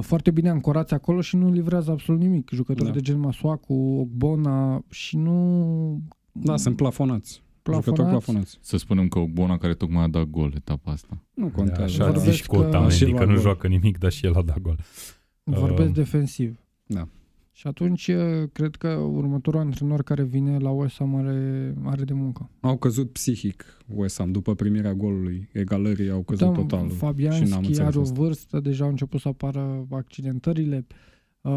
foarte 0.00 0.30
bine 0.30 0.48
ancorați 0.48 0.94
acolo 0.94 1.20
și 1.20 1.36
nu 1.36 1.50
livrează 1.50 1.90
absolut 1.90 2.20
nimic. 2.20 2.50
Jucători 2.52 2.88
Da. 2.88 2.94
de 2.94 3.00
gen 3.00 3.18
Masuacu, 3.18 3.74
Ogbona 3.74 4.84
și 4.90 5.16
nu 5.16 6.02
Da, 6.32 6.56
sunt 6.56 6.76
plafonați. 6.76 7.42
Jucători 7.64 7.94
plafonați. 7.96 8.24
plafonați. 8.24 8.58
Să 8.60 8.76
spunem 8.76 9.08
că 9.08 9.18
Ogbona 9.18 9.58
care 9.58 9.74
tocmai 9.74 10.02
a 10.04 10.08
dat 10.08 10.24
gol 10.24 10.52
etapa 10.56 10.90
asta. 10.92 11.22
Nu 11.34 11.46
Da, 11.46 11.52
contează. 11.54 11.82
așa 11.82 12.04
Vorbesc 12.04 12.24
zici 12.30 12.46
cu 12.46 12.56
că- 12.56 12.66
Otamendi, 12.66 12.94
Și 12.94 13.04
că 13.04 13.10
la 13.18 13.24
nu 13.24 13.32
gol. 13.32 13.40
joacă 13.40 13.66
nimic, 13.66 13.98
dar 13.98 14.10
și 14.12 14.26
el 14.26 14.34
a 14.34 14.42
dat 14.42 14.58
gol. 14.60 14.78
Vorbesc 15.44 15.88
Uh, 15.88 15.94
defensiv. 15.94 16.58
Da. 16.86 17.08
Și 17.60 17.66
atunci 17.66 18.06
uh, 18.08 18.48
cred 18.52 18.74
că 18.76 18.88
următorul 18.88 19.60
antrenor 19.60 20.02
care 20.02 20.22
vine 20.24 20.58
la 20.58 20.70
West 20.70 20.96
Ham 20.96 21.14
are, 21.14 21.74
are 21.84 22.04
de 22.04 22.12
muncă. 22.12 22.50
Au 22.60 22.76
căzut 22.78 23.12
psihic 23.12 23.64
West 23.94 24.18
Ham 24.18 24.32
după 24.32 24.54
primirea 24.54 24.94
golului. 24.94 25.48
Egalării 25.52 26.10
au 26.10 26.22
căzut 26.22 26.46
Da, 26.46 26.52
total. 26.52 26.78
și 26.78 26.86
n-am 26.86 26.96
Fabianski 26.96 27.42
înțeles 27.54 27.78
are 27.78 27.98
o 27.98 28.00
asta. 28.00 28.20
vârstă, 28.20 28.60
deja 28.60 28.84
au 28.84 28.90
început 28.90 29.20
să 29.20 29.28
apară 29.28 29.86
accidentările. 29.90 30.86
Uh, 31.40 31.52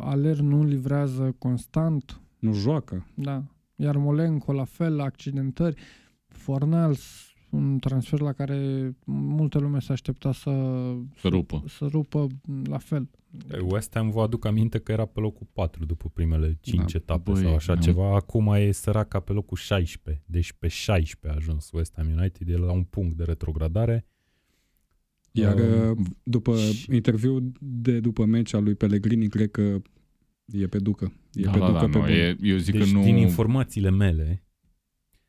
Aler 0.00 0.38
nu 0.38 0.64
livrează 0.64 1.34
constant, 1.38 2.20
Nu 2.38 2.52
joacă. 2.52 3.06
da. 3.14 3.44
Iar 3.76 3.96
Molenco 3.96 4.52
la 4.52 4.64
fel, 4.64 5.00
accidentări. 5.00 5.80
Fornals, 6.28 7.32
un 7.50 7.78
transfer 7.78 8.20
la 8.20 8.32
care 8.32 8.90
multă 9.04 9.58
lume 9.58 9.80
s-a 9.80 9.92
aștepta 9.92 10.32
să, 10.32 10.50
Să 11.16 11.28
rupă. 11.28 11.62
să 11.66 11.86
rupă 11.90 12.26
la 12.64 12.78
fel. 12.78 13.08
West 13.62 13.94
Ham 13.94 14.10
vă 14.10 14.20
aduc 14.22 14.44
aminte 14.44 14.78
că 14.78 14.92
era 14.92 15.04
pe 15.06 15.20
locul 15.20 15.46
4 15.52 15.84
după 15.84 16.08
primele 16.08 16.58
5 16.60 16.92
Da. 16.92 16.98
etape 16.98 17.30
Băi, 17.30 17.42
sau 17.42 17.54
așa 17.54 17.72
am- 17.72 17.80
ceva. 17.80 18.14
Acum 18.14 18.52
e 18.54 18.70
săraca 18.72 19.20
pe 19.20 19.32
locul 19.32 19.56
16. 19.56 20.22
Deci 20.26 20.52
pe 20.52 20.68
16 20.68 21.28
a 21.32 21.34
ajuns 21.44 21.70
West 21.72 21.92
Ham 21.96 22.08
United. 22.16 22.48
E 22.48 22.56
la 22.56 22.72
un 22.72 22.84
punct 22.84 23.16
de 23.16 23.24
retrogradare. 23.24 24.06
Iar 25.32 25.54
Uh, 25.54 25.90
uh, 25.90 26.06
după 26.22 26.56
și- 26.58 26.94
interviul 26.94 27.52
de 27.60 28.00
după 28.00 28.24
meci 28.24 28.52
al 28.54 28.62
lui 28.62 28.74
Pellegrini, 28.74 29.28
cred 29.28 29.50
că 29.50 29.80
E 30.52 30.66
pe 30.66 30.78
ducă. 30.78 31.12
E 31.32 31.42
Da, 31.42 31.50
pe 31.50 31.58
da, 31.58 31.66
ducă 31.66 31.78
da, 31.78 31.86
pe 31.86 31.98
nu, 31.98 32.00
bun. 32.00 32.08
e, 32.10 32.36
eu 32.42 32.56
zic 32.56 32.74
deci 32.74 32.92
că 32.92 32.98
nu... 32.98 33.02
din 33.02 33.16
informațiile 33.16 33.90
mele, 33.90 34.44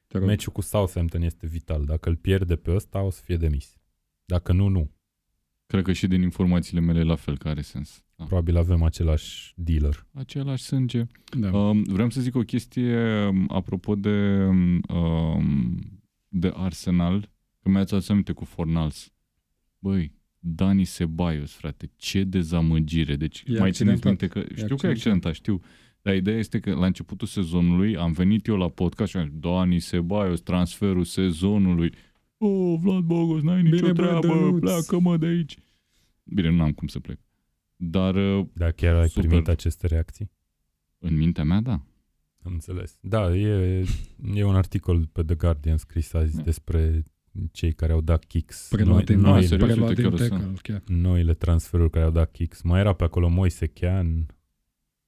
Te 0.07 0.17
rog. 0.17 0.27
meciul 0.27 0.51
cu 0.53 0.61
Southampton 0.61 1.21
este 1.21 1.47
vital. 1.47 1.85
Dacă 1.85 2.09
îl 2.09 2.15
pierde 2.15 2.55
pe 2.55 2.73
ăsta, 2.73 3.01
o 3.01 3.09
să 3.09 3.21
fie 3.23 3.37
demis. 3.37 3.77
Dacă 4.25 4.53
nu, 4.53 4.67
nu. 4.67 4.91
Cred 5.71 5.83
că 5.83 5.93
și 5.93 6.07
din 6.07 6.21
informațiile 6.21 6.79
mele 6.79 7.03
la 7.03 7.15
fel, 7.15 7.37
care 7.37 7.49
are 7.49 7.61
sens. 7.61 8.03
Da. 8.15 8.23
Probabil 8.23 8.57
avem 8.57 8.83
același 8.83 9.53
dealer. 9.55 10.05
Același 10.13 10.63
sânge. 10.63 11.05
Da. 11.39 11.57
Um, 11.57 11.83
vreau 11.83 12.09
să 12.09 12.21
zic 12.21 12.35
o 12.35 12.39
chestie 12.39 12.97
um, 13.27 13.45
apropo 13.49 13.95
de, 13.95 14.45
um, 14.93 16.01
de 16.27 16.51
Arsenal, 16.55 17.31
că 17.61 17.69
mi-ați 17.69 17.93
adus 17.93 18.09
aminte 18.09 18.31
cu 18.31 18.45
Fornals. 18.45 19.13
Băi, 19.79 20.11
Dani 20.39 20.83
Sebaios, 20.83 21.51
frate, 21.51 21.89
ce 21.95 22.23
dezamăgire. 22.23 23.15
Deci 23.15 23.43
E 23.47 23.59
mai 23.59 23.71
țineți 23.71 23.79
accidentat. 24.05 24.05
minte 24.05 24.27
că 24.27 24.39
știu 24.39 24.75
că 24.75 24.87
e 24.87 24.89
accidentat. 24.89 24.91
accidentat, 24.91 25.33
știu. 25.33 25.61
Dar 26.01 26.15
ideea 26.15 26.37
este 26.37 26.59
că 26.59 26.75
la 26.75 26.85
începutul 26.85 27.27
sezonului 27.27 27.97
am 27.97 28.11
venit 28.11 28.47
eu 28.47 28.57
la 28.57 28.69
podcast 28.69 29.11
și 29.11 29.17
am 29.17 29.23
zis, 29.29 29.39
Dani 29.39 29.79
Sebaios, 29.79 30.41
transferul 30.41 31.03
sezonului. 31.03 31.93
Oh, 32.41 32.77
Vlad 32.81 33.03
Bogos, 33.03 33.41
n-ai 33.41 33.61
nicio 33.61 33.75
Bine, 33.75 33.91
bă, 33.91 34.01
treabă, 34.01 34.27
Dănuț." 34.27 34.59
pleacă-mă 34.59 35.17
de 35.17 35.25
aici. 35.25 35.57
Bine, 36.23 36.49
nu 36.49 36.63
am 36.63 36.71
cum 36.71 36.87
să 36.87 36.99
plec. 36.99 37.19
Dar 37.75 38.15
uh, 38.15 38.45
Dar 38.53 38.71
chiar 38.71 38.95
ai 38.95 39.07
Super. 39.09 39.27
primit 39.27 39.47
aceste 39.47 39.87
reacții? 39.87 40.31
în 40.99 41.17
mintea 41.17 41.43
mea, 41.43 41.61
da. 41.61 41.71
Am 42.43 42.51
înțeles. 42.53 42.97
Da, 43.01 43.35
e, 43.35 43.83
e 44.33 44.43
un 44.43 44.55
articol 44.55 45.05
pe 45.11 45.23
The 45.23 45.35
Guardian 45.35 45.77
scris 45.77 46.13
azi 46.13 46.35
Da. 46.35 46.41
despre 46.41 47.03
cei 47.51 47.73
care 47.73 47.91
au 47.91 48.01
dat 48.01 48.23
kicks. 48.25 48.67
Preluat 48.69 49.03
din, 49.05 49.19
noi- 49.19 49.31
noi, 49.31 49.45
serios, 49.45 49.69
preluat 49.69 49.89
uite, 49.89 50.01
din 50.01 50.09
chiar 50.11 50.19
o 50.19 50.23
să- 50.23 50.29
tackle, 50.29 50.53
chiar. 50.61 50.81
noile 50.87 51.33
transferuri 51.33 51.89
care 51.89 52.05
au 52.05 52.11
dat 52.11 52.31
kicks. 52.31 52.61
Mai 52.61 52.79
era 52.79 52.93
pe 52.93 53.03
acolo 53.03 53.27
Moise 53.29 53.65
Chean, 53.67 54.25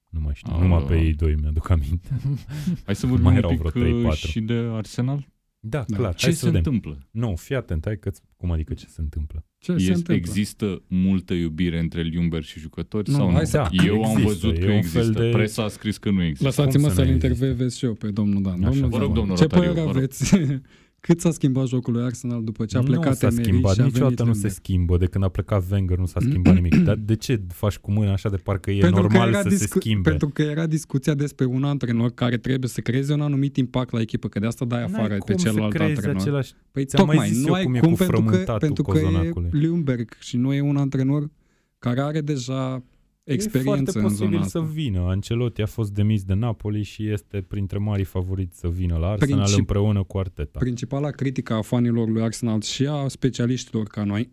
nu 0.08 0.20
mai 0.20 0.34
știu, 0.34 0.52
Ah. 0.54 0.60
numai 0.60 0.82
pe 0.84 1.00
ei 1.00 1.14
doi 1.14 1.34
mi-aduc 1.34 1.68
aminte. 1.68 2.08
Hai 2.84 2.94
să 2.94 3.06
vorbim 3.06 3.24
Mai 3.24 3.32
un 3.32 3.38
erau 3.38 3.50
pic 3.50 3.58
vreo 3.60 3.96
uh, 3.96 4.14
3-4. 4.14 4.16
și 4.30 4.40
de 4.40 4.52
Arsenal. 4.54 5.28
Da, 5.64 5.84
Da. 5.88 5.96
clar. 5.96 6.14
Ce 6.14 6.24
Hai 6.24 6.32
se 6.34 6.38
să 6.38 6.44
vedem. 6.50 6.62
întâmplă? 6.64 7.06
Nu, 7.10 7.36
fii 7.36 7.54
atent, 7.56 7.84
hai 7.84 7.98
că 7.98 8.10
cum 8.36 8.50
adică 8.50 8.74
ce 8.74 8.86
se 8.86 9.00
întâmplă? 9.00 9.44
Ce 9.58 9.70
se 9.72 9.76
Este, 9.78 9.88
întâmplă? 9.92 10.14
există 10.14 10.82
multă 10.88 11.34
iubire 11.34 11.78
între 11.78 12.02
Ljungberg 12.02 12.44
și 12.44 12.58
jucători 12.58 13.10
Nu, 13.10 13.16
sau 13.16 13.26
nu? 13.30 13.34
hai 13.34 13.46
să- 13.46 13.68
Eu 13.86 13.94
am 14.04 14.10
Există, 14.10 14.28
văzut 14.28 14.56
e 14.56 14.58
că 14.60 14.66
un 14.66 14.72
există. 14.76 14.98
fel 14.98 15.10
de- 15.12 15.28
Presa 15.30 15.62
a 15.64 15.68
scris 15.68 15.98
că 15.98 16.10
nu 16.10 16.22
există. 16.22 16.44
Lăsați-mă 16.44 16.80
Cum 16.82 16.88
să 16.90 16.94
să-l 16.94 17.06
nu 17.06 17.12
intervievez 17.12 17.74
și 17.76 17.84
eu 17.84 17.94
pe 17.94 18.10
domnul 18.10 18.42
Dan. 18.42 18.62
Așa. 18.64 18.70
Domnul 18.70 18.88
Vă 18.88 18.96
rog, 18.98 19.06
Dan, 19.06 19.14
domnul 19.16 19.36
ce 19.36 19.42
Rotariu, 19.42 19.62
părere 19.70 19.86
vă 19.86 19.92
rog. 19.92 19.96
aveți? 19.96 20.34
Cât 21.06 21.20
s-a 21.20 21.30
schimbat 21.30 21.66
jocul 21.66 21.92
lui 21.92 22.02
Arsenal 22.02 22.44
după 22.44 22.64
ce 22.64 22.76
a 22.78 22.80
plecat 22.80 23.06
nu 23.06 23.14
s-a 23.14 23.26
Emery 23.26 23.42
schimbat, 23.42 23.74
și 23.74 23.80
a 23.80 23.82
venit 23.82 23.92
niciodată 23.98 24.22
nu 24.22 24.32
se 24.32 24.38
Ljungberg? 24.38 24.54
schimbă. 24.54 24.96
De 24.96 25.06
când 25.06 25.24
a 25.24 25.28
plecat 25.28 25.70
Wenger 25.70 25.98
nu 25.98 26.06
s-a 26.06 26.20
schimbat 26.20 26.54
nimic. 26.54 26.76
Dar 26.76 26.96
de 26.96 27.16
ce 27.16 27.40
faci 27.48 27.76
cu 27.78 27.92
mâna 27.92 28.12
așa 28.12 28.28
de 28.28 28.36
parcă 28.36 28.70
e 28.70 28.80
Pentru 28.80 29.00
că 29.00 29.06
normal 29.06 29.28
era 29.28 29.42
să 29.42 29.48
se 29.48 29.56
discu- 29.56 29.78
schimbe? 29.78 30.08
Pentru 30.08 30.28
că 30.28 30.42
era 30.42 30.66
discuția 30.66 31.14
despre 31.14 31.44
un 31.44 31.64
antrenor 31.64 32.10
care 32.10 32.36
trebuie 32.36 32.68
să 32.68 32.80
creeze 32.80 33.12
un 33.12 33.20
anumit 33.20 33.56
impact 33.56 33.92
la 33.92 34.00
echipă, 34.00 34.28
că 34.28 34.38
de 34.38 34.46
asta 34.46 34.64
dai 34.64 34.78
N-ai 34.80 34.92
afară 34.92 35.12
pe 35.14 35.18
cum 35.18 35.34
celălalt 35.34 35.72
să 35.72 35.78
creezi 35.78 35.94
antrenor. 35.96 36.20
același... 36.20 36.52
Păi 36.70 36.84
Ți-am 36.84 37.06
mai 37.06 37.14
tocmai, 37.16 37.32
zis 37.34 37.42
nu 37.44 37.48
eu 37.48 37.54
ai 37.54 37.64
cum 37.64 37.74
e 37.74 37.78
cum 37.78 37.90
cu 37.90 37.96
pentru 37.96 38.16
că, 38.16 38.22
frământatul 38.28 38.58
pentru 38.58 38.82
că 38.82 38.98
e 38.98 39.02
cozonacului. 39.02 39.50
Ljungberg 39.52 40.16
și 40.18 40.36
nu 40.36 40.52
e 40.54 40.60
un 40.60 40.76
antrenor 40.76 41.30
care 41.78 42.00
are 42.00 42.20
deja 42.20 42.82
experiență 43.24 43.70
e 43.70 43.76
în 43.78 43.84
foarte 43.84 43.90
zona 43.92 44.06
posibil 44.08 44.38
asta. 44.38 44.58
să 44.58 44.66
vină. 44.72 45.00
Ancelotti 45.00 45.62
a 45.62 45.66
fost 45.66 45.92
demis 45.92 46.22
de 46.24 46.34
Napoli 46.34 46.82
și 46.82 47.08
este 47.08 47.40
printre 47.40 47.78
marii 47.78 48.04
favoriți 48.04 48.58
să 48.58 48.68
vină 48.68 48.96
la 48.96 49.08
Arsenal 49.08 49.44
Princip- 49.44 49.58
împreună 49.58 50.02
cu 50.02 50.18
Arteta. 50.18 50.58
Principala 50.58 51.10
critică 51.10 51.52
a 51.52 51.62
fanilor 51.62 52.08
lui 52.08 52.22
Arsenal 52.22 52.60
și 52.60 52.86
a 52.86 53.08
specialiștilor 53.08 53.86
ca 53.86 54.04
noi 54.04 54.30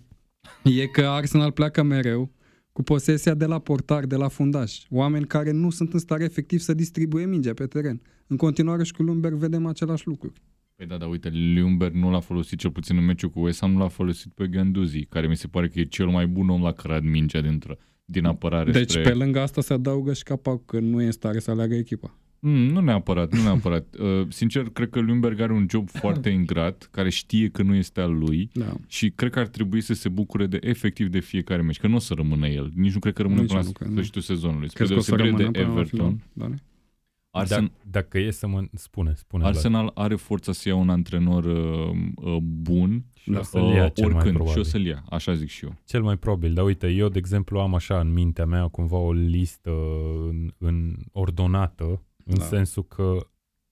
e 0.80 0.86
că 0.86 1.06
Arsenal 1.06 1.52
pleacă 1.52 1.82
mereu 1.82 2.32
cu 2.72 2.82
posesia 2.82 3.34
de 3.34 3.46
la 3.46 3.58
portar, 3.58 4.04
de 4.06 4.16
la 4.16 4.28
fundaș. 4.28 4.78
Oameni 4.90 5.26
care 5.26 5.50
nu 5.50 5.70
sunt 5.70 5.92
în 5.92 5.98
stare 5.98 6.24
efectiv 6.24 6.58
să 6.58 6.74
distribuie 6.74 7.26
mingea 7.26 7.54
pe 7.54 7.66
teren. 7.66 8.00
În 8.26 8.36
continuare 8.36 8.84
și 8.84 8.92
cu 8.92 9.02
Lumberg 9.02 9.34
vedem 9.34 9.66
același 9.66 10.06
lucru. 10.06 10.32
Păi 10.76 10.86
da, 10.86 10.96
dar 10.96 11.08
uite, 11.08 11.28
Ljungberg 11.28 11.94
nu 11.94 12.10
l-a 12.10 12.20
folosit 12.20 12.58
cel 12.58 12.70
puțin 12.70 12.96
în 12.96 13.04
meciul 13.04 13.30
cu 13.30 13.40
West 13.40 13.60
Ham, 13.60 13.72
nu 13.72 13.78
l-a 13.78 13.88
folosit 13.88 14.32
pe 14.32 14.46
Ganduzi, 14.46 15.04
care 15.04 15.26
mi 15.26 15.36
se 15.36 15.46
pare 15.46 15.68
că 15.68 15.80
e 15.80 15.84
cel 15.84 16.06
mai 16.08 16.26
bun 16.26 16.48
om 16.48 16.62
la 16.62 16.72
cărad 16.72 17.02
mingea 17.02 17.40
dintr- 17.42 17.78
din 18.10 18.24
apărare 18.24 18.70
Deci 18.70 18.90
spre... 18.90 19.02
pe 19.02 19.14
lângă 19.14 19.40
asta 19.40 19.60
se 19.60 19.72
adaugă 19.72 20.12
și 20.12 20.22
capacul 20.22 20.62
că 20.66 20.78
nu 20.80 21.02
e 21.02 21.04
în 21.06 21.12
stare 21.12 21.38
să 21.38 21.50
aleagă 21.50 21.74
echipa. 21.74 22.14
Mm, 22.42 22.66
nu 22.66 22.80
neapărat, 22.80 23.34
nu 23.34 23.42
neapărat. 23.42 23.86
Uh, 24.00 24.26
sincer, 24.28 24.62
cred 24.62 24.90
că 24.90 24.98
Ljungberg 25.00 25.40
are 25.40 25.52
un 25.52 25.66
job 25.70 25.88
foarte 25.90 26.28
ingrat, 26.38 26.88
care 26.90 27.10
știe 27.10 27.48
că 27.48 27.62
nu 27.62 27.74
este 27.74 28.00
al 28.00 28.18
lui 28.18 28.50
Da. 28.52 28.72
și 28.86 29.10
cred 29.10 29.30
că 29.30 29.38
ar 29.38 29.46
trebui 29.46 29.80
să 29.80 29.94
se 29.94 30.08
bucure 30.08 30.46
de 30.46 30.58
efectiv 30.60 31.08
de 31.08 31.20
fiecare 31.20 31.62
meci, 31.62 31.78
că 31.78 31.86
nu 31.86 31.94
o 31.94 31.98
să 31.98 32.14
rămână 32.14 32.46
el. 32.48 32.70
Nici 32.74 32.92
nu 32.92 32.98
cred 32.98 33.12
că 33.12 33.22
rămână 33.22 33.40
Nici 33.40 33.50
până 33.50 33.60
nu 33.62 33.66
la 33.66 33.72
cred, 33.72 33.88
nu. 33.88 33.94
sfârșitul 33.94 34.20
sezonului. 34.20 34.68
Spre 34.70 34.84
Crezi 34.84 34.92
că 34.92 34.98
o 34.98 35.02
să 35.02 35.16
deosebire 35.16 35.36
rămână 35.36 35.58
de 35.58 35.64
până 35.64 35.80
la 35.80 35.84
final? 35.84 36.62
Everton, 37.32 37.48
Da, 37.48 37.60
ne? 37.60 37.66
Arsenal, 37.70 37.70
Dacă, 37.84 37.90
dacă 37.90 38.18
e 38.18 38.30
să 38.30 38.46
mă... 38.46 38.64
Spune, 38.74 39.14
spune. 39.14 39.42
Vlad. 39.42 39.54
Arsenal 39.54 39.90
are 39.94 40.14
forța 40.14 40.52
să 40.52 40.68
ia 40.68 40.74
un 40.74 40.88
antrenor 40.90 41.44
uh, 41.44 41.96
uh, 42.16 42.36
bun 42.42 43.04
Și 43.14 43.30
o 43.30 43.32
Da. 43.32 43.42
să-l 43.42 43.62
ia 43.62 43.84
uh, 43.84 43.90
cel 43.94 44.04
mai 44.06 44.14
oricând 44.14 44.34
probabil. 44.34 44.52
și 44.52 44.58
o 44.58 44.70
să-l 44.70 44.84
ia, 44.86 45.04
așa 45.10 45.34
zic 45.34 45.48
și 45.48 45.64
eu. 45.64 45.76
Cel 45.84 46.02
mai 46.02 46.16
probabil, 46.16 46.54
dar 46.54 46.64
uite, 46.64 46.88
eu 46.88 47.08
de 47.08 47.18
exemplu 47.18 47.58
am 47.60 47.74
așa 47.74 48.00
în 48.00 48.12
mintea 48.12 48.46
mea 48.46 48.68
cumva 48.68 48.96
o 48.96 49.12
listă 49.12 49.70
în, 50.28 50.52
în 50.58 50.96
ordonată, 51.12 52.02
în 52.24 52.38
Da. 52.38 52.44
sensul 52.44 52.84
că 52.84 53.26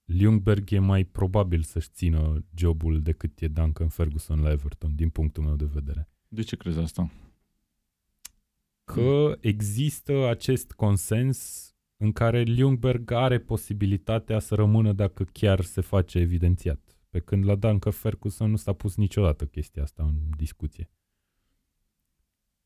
Ljungberg 0.05 0.71
e 0.71 0.79
mai 0.79 1.03
probabil 1.03 1.61
să-și 1.61 1.89
țină 1.93 2.45
jobul 2.55 2.99
decât 3.01 3.39
e 3.41 3.47
Duncan 3.47 3.87
Ferguson 3.87 4.41
la 4.41 4.51
Everton, 4.51 4.91
din 4.95 5.09
punctul 5.09 5.43
meu 5.43 5.55
de 5.55 5.69
vedere. 5.73 6.09
De 6.27 6.41
ce 6.41 6.55
crezi 6.55 6.79
asta? 6.79 7.11
Că 8.83 9.37
există 9.39 10.27
acest 10.29 10.71
consens 10.71 11.67
în 12.01 12.11
care 12.11 12.41
Ljungberg 12.43 13.11
are 13.11 13.39
posibilitatea 13.39 14.39
să 14.39 14.55
rămână 14.55 14.93
dacă 14.93 15.23
chiar 15.31 15.61
se 15.61 15.81
face 15.81 16.17
evidențiat. 16.19 16.79
Pe 17.09 17.19
când 17.19 17.45
la 17.45 17.55
Duncan 17.55 17.91
Ferguson 17.91 18.49
nu 18.49 18.55
s-a 18.55 18.73
pus 18.73 18.95
niciodată 18.95 19.45
chestia 19.45 19.83
asta 19.83 20.03
în 20.03 20.15
discuție. 20.37 20.89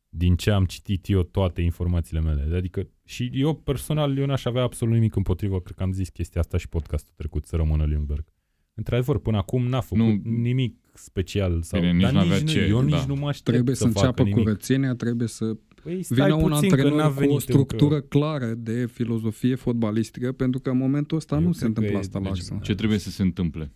Din 0.10 0.36
ce 0.36 0.52
am 0.52 0.66
citit 0.66 1.10
eu 1.10 1.24
toate 1.24 1.62
informațiile 1.62 2.22
mele. 2.22 2.56
Adică 2.56 2.88
și 3.06 3.30
eu 3.34 3.56
personal 3.56 4.18
eu 4.18 4.26
n-aș 4.26 4.46
avea 4.46 4.62
absolut 4.64 4.94
nimic 4.94 5.16
împotrivă, 5.16 5.60
cred 5.62 5.76
că 5.78 5.84
am 5.84 5.92
zis 5.92 6.10
chestia 6.10 6.42
asta 6.42 6.58
și 6.58 6.70
podcastul 6.70 7.14
trecut, 7.18 7.46
să 7.46 7.56
rămână 7.56 7.86
Ljungberg. 7.86 8.26
Într-adevăr, 8.74 9.20
până 9.20 9.38
acum 9.38 9.68
n-a 9.68 9.82
făcut 9.82 10.04
Nu- 10.04 10.20
nu, 10.24 10.38
nimic 10.38 10.78
special. 10.94 11.62
Sau, 11.62 11.80
Bine, 11.80 11.92
nici 11.92 12.02
dar 12.02 12.12
n-avea 12.14 12.38
nici 12.38 12.46
nu, 12.46 12.52
ce, 12.52 12.66
eu 12.66 12.84
da. 12.84 12.96
nici 12.98 13.06
nu 13.06 13.16
mă 13.16 13.28
aștept 13.28 13.50
Trebuie 13.52 13.76
să 13.76 13.84
facă 13.88 14.00
înceapă 14.00 14.24
nimic. 14.24 14.44
curățenia, 14.44 14.96
trebuie 14.96 15.28
să 15.28 15.58
Păi, 15.84 16.04
stai 16.04 16.30
vină 16.30 16.34
un 16.44 16.50
puțin, 16.52 16.70
că 16.70 16.76
n-a 16.76 16.82
antrenor 16.84 17.08
cu 17.14 17.20
venit 17.20 17.36
o 17.36 17.40
structură 17.40 17.96
încă. 17.96 18.08
clară 18.08 18.54
de 18.58 18.86
filozofie 18.86 19.56
fotbalistică, 19.56 20.32
pentru 20.32 20.60
că 20.60 20.70
în 20.70 20.78
momentul 20.78 21.18
ăsta 21.18 21.36
Eu 21.36 21.42
nu 21.42 21.48
cred 21.48 21.60
se 21.60 21.66
întâmplă 21.66 21.92
că 21.92 21.98
e- 21.98 22.00
asta 22.02 22.18
la 22.20 22.24
deci- 22.24 22.34
Arsenal. 22.38 22.62
Ce 22.64 22.76
trebuie 22.76 22.98
să 23.00 23.10
se 23.10 23.22
întâmple? 23.22 23.72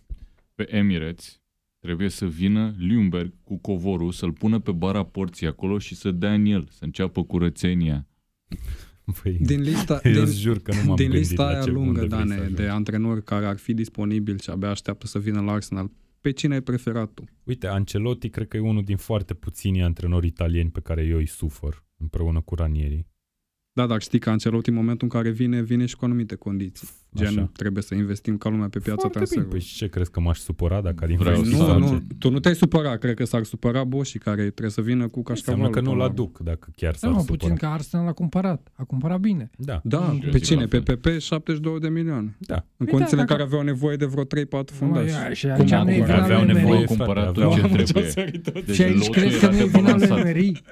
Pe 0.54 0.74
Emirates 0.76 1.40
trebuie 1.80 2.08
să 2.08 2.26
vină 2.26 2.74
Ljungberg 2.78 3.32
cu 3.44 3.56
covorul, 3.58 4.12
să-l 4.12 4.32
pună 4.32 4.58
pe 4.58 4.72
bara 4.72 5.02
porții 5.04 5.46
acolo 5.46 5.78
și 5.78 5.94
să 5.94 6.10
dea 6.10 6.32
în 6.34 6.44
el, 6.44 6.68
să 6.70 6.84
înceapă 6.84 7.24
curățenia. 7.24 8.06
Păi, 9.22 9.32
Din 9.40 9.60
lista, 9.60 10.00
eu 10.04 10.12
din, 10.12 10.20
îți 10.22 10.40
jur 10.40 10.58
că 10.58 10.74
nu 10.74 10.80
m-am 10.86 10.96
din 10.96 11.10
gândit 11.10 11.28
lista 11.28 11.42
la 11.44 11.48
aia 11.50 11.60
ce, 11.60 11.70
lungă, 11.70 11.88
unde 11.88 12.00
vrei 12.00 12.10
să 12.10 12.16
Dane, 12.16 12.34
ajungi. 12.34 12.54
de 12.54 12.66
antrenori 12.68 13.24
care 13.24 13.46
ar 13.46 13.56
fi 13.56 13.74
disponibil 13.74 14.38
și 14.38 14.50
abia 14.50 14.70
așteaptă 14.70 15.06
să 15.06 15.18
vină 15.18 15.40
la 15.40 15.52
Arsenal, 15.52 15.90
pe 16.20 16.30
cine 16.30 16.54
ai 16.54 16.60
preferat 16.60 17.12
tu? 17.14 17.24
Uite, 17.44 17.66
Ancelotti 17.66 18.28
cred 18.28 18.48
că 18.48 18.56
e 18.56 18.60
unul 18.60 18.84
din 18.84 18.96
foarte 18.96 19.34
puțini 19.34 19.82
antrenori 19.82 20.26
italieni 20.26 20.70
pe 20.70 20.80
care 20.80 21.02
eu 21.02 21.16
îi 21.16 21.26
sufăr, 21.26 21.84
împreună 21.96 22.40
cu 22.40 22.54
Ranieri. 22.54 23.06
Da, 23.78 23.86
dar 23.86 24.00
știi 24.00 24.18
că 24.18 24.30
Ancelotti 24.30 24.68
în 24.68 24.74
momentul 24.74 25.08
în 25.12 25.20
care 25.20 25.30
vine, 25.34 25.62
vine 25.62 25.86
și 25.86 25.96
cu 25.96 26.04
anumite 26.04 26.34
condiții. 26.34 26.88
Gen, 27.16 27.26
Așa. 27.26 27.50
trebuie 27.56 27.82
să 27.82 27.94
investim 27.94 28.36
ca 28.36 28.48
lumea 28.48 28.68
pe 28.68 28.78
piața 28.78 29.00
Foarte 29.00 29.18
bine. 29.18 29.24
Păi 29.26 29.34
transferului. 29.34 29.60
și 29.68 29.76
ce 29.76 29.86
crezi 29.88 30.10
că 30.10 30.20
m-aș 30.20 30.38
supăra 30.38 30.80
dacă 30.80 31.04
ar 31.04 31.10
Vreau 31.14 31.34
investi 31.36 31.56
să- 31.56 31.62
Nu, 31.62 31.68
sau 31.68 31.78
nu, 31.78 31.88
ce? 31.88 32.02
tu 32.18 32.30
nu 32.30 32.38
te-ai 32.38 32.54
supărat, 32.54 32.98
cred 32.98 33.14
că 33.14 33.24
s-ar 33.24 33.42
supăra 33.44 33.84
Boși 33.84 34.18
care 34.18 34.42
trebuie 34.42 34.70
să 34.70 34.80
vină 34.80 35.08
cu 35.08 35.22
cașcavalul. 35.22 35.66
Înseamnă 35.66 35.70
că 35.70 35.80
nu-l 35.80 35.88
până 35.90 36.04
la 36.04 36.10
urmă. 36.10 36.22
aduc 36.22 36.38
dacă 36.38 36.68
chiar 36.76 36.90
Da, 36.92 36.96
s-ar 36.98 37.10
mă, 37.10 37.18
supăra. 37.20 37.36
puțin 37.38 37.54
că 37.56 37.66
Arsenal 37.66 38.06
a 38.06 38.12
cumpărat. 38.12 38.68
A 38.74 38.84
cumpărat 38.84 39.20
bine. 39.20 39.50
Da, 39.56 39.80
Da, 39.84 40.10
Eu 40.12 40.30
pe 40.30 40.36
zic 40.38 40.44
cine? 40.44 40.60
la 40.60 40.66
Pe 40.66 40.78
fel. 40.78 40.96
PP 40.96 41.18
72 41.20 41.78
de 41.80 41.88
milioane. 41.88 42.36
da. 42.38 42.54
În 42.54 42.62
Păi 42.76 42.86
condițiile 42.86 43.16
da, 43.16 43.20
în 43.22 43.26
care 43.28 43.42
dacă- 43.42 43.42
aveau 43.42 43.62
nevoie 43.62 43.96
de 43.96 44.04
vreo 44.04 44.24
3-4 44.24 44.74
fundași. 44.74 45.14
Mă, 45.28 45.32
și 45.32 45.46
Cum 45.46 45.54
aici 45.60 45.72
acum 45.72 45.86
nu 45.86 45.92
e 45.94 45.98
că 45.98 46.04
vina 46.04 46.22
aveau 46.22 46.38
lui 46.44 46.52
nevoie 46.52 46.64
Emery. 46.74 46.88
Au 46.88 46.96
cumpărat 46.96 47.22
frate, 47.24 47.40
tot 47.40 47.52
ce 47.54 47.60
aveau- 47.60 47.84
trebuie. 47.84 48.62
Deci 48.66 48.74
Și 48.74 48.82
aici 48.82 48.94
lotul 48.98 49.12
crezi 49.12 49.36
era 49.36 49.46
că 49.48 49.52
nu 49.54 49.60
e 49.60 49.64
vina 49.64 49.80
lui 49.80 49.82
debalansat. 50.00 50.18
Emery? 50.18 50.62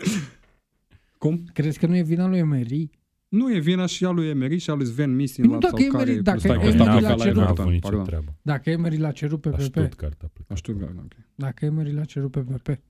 Cum? 1.19 1.45
Crezi 1.53 1.79
că 1.79 1.87
nu 1.87 1.97
e 1.97 2.03
vina 2.03 2.27
lui 2.27 2.39
Emery? 2.39 2.91
Nu 3.29 3.55
e 3.55 3.59
vina 3.59 3.87
și 3.87 4.05
a 4.05 4.11
lui 4.11 4.29
Emery 4.29 4.59
și 4.59 4.71
a 4.71 4.75
lui 4.75 4.87
Sven 4.87 5.11
Nu, 5.11 5.17
Mislintat 5.17 5.61
dacă 5.61 5.77
sau 5.77 5.85
Emery- 5.85 6.05
care... 6.07 6.21
dacă 6.21 6.39
stai 6.39 6.57
că 6.57 6.63
Emery 6.63 6.73
stai 6.79 6.87
l-a 6.87 6.95
că 6.95 7.01
la 7.01 7.15
cerut- 7.17 7.35
n-a 7.37 7.43
Everton, 7.43 7.61
avut 7.61 7.73
nicio 7.73 7.87
pardon. 7.89 8.05
treabă. 8.05 8.35
Dacă 8.43 8.71
Emery 8.71 8.97
l-a 8.97 9.11
cerut 9.13 9.41
pe 9.41 9.49
La 9.49 9.57
PP. 9.57 9.61
Stuttgart 9.63 10.23
a 10.23 10.27
plecat. 10.33 10.45
La 10.49 10.55
Stuttgart, 10.57 10.97
ok. 10.99 11.13
Dacă 11.35 11.65
Emery 11.65 11.93
l-a 11.93 12.05
cerut 12.05 12.31
pe 12.31 12.41
PP. 12.41 12.81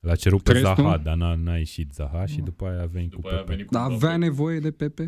L-a 0.00 0.14
cerut 0.14 0.42
pe 0.42 0.50
Crezi 0.50 0.64
Zaha, 0.64 0.96
tu? 0.96 1.02
dar 1.02 1.16
n-a, 1.16 1.34
n-a 1.34 1.56
ieșit 1.56 1.92
Zaha 1.92 2.26
și 2.26 2.38
Nu. 2.38 2.44
după 2.44 2.66
aia 2.66 2.82
a 2.82 2.86
venit 2.86 3.10
După 3.10 3.22
cu 3.22 3.28
aia 3.28 3.36
a 3.36 3.38
Pepe. 3.40 3.50
venit 3.52 3.66
cu 3.66 3.72
Dar 3.74 3.86
Mbappé. 3.88 4.04
avea 4.04 4.16
nevoie 4.16 4.58
de 4.60 4.70
PP? 4.70 4.98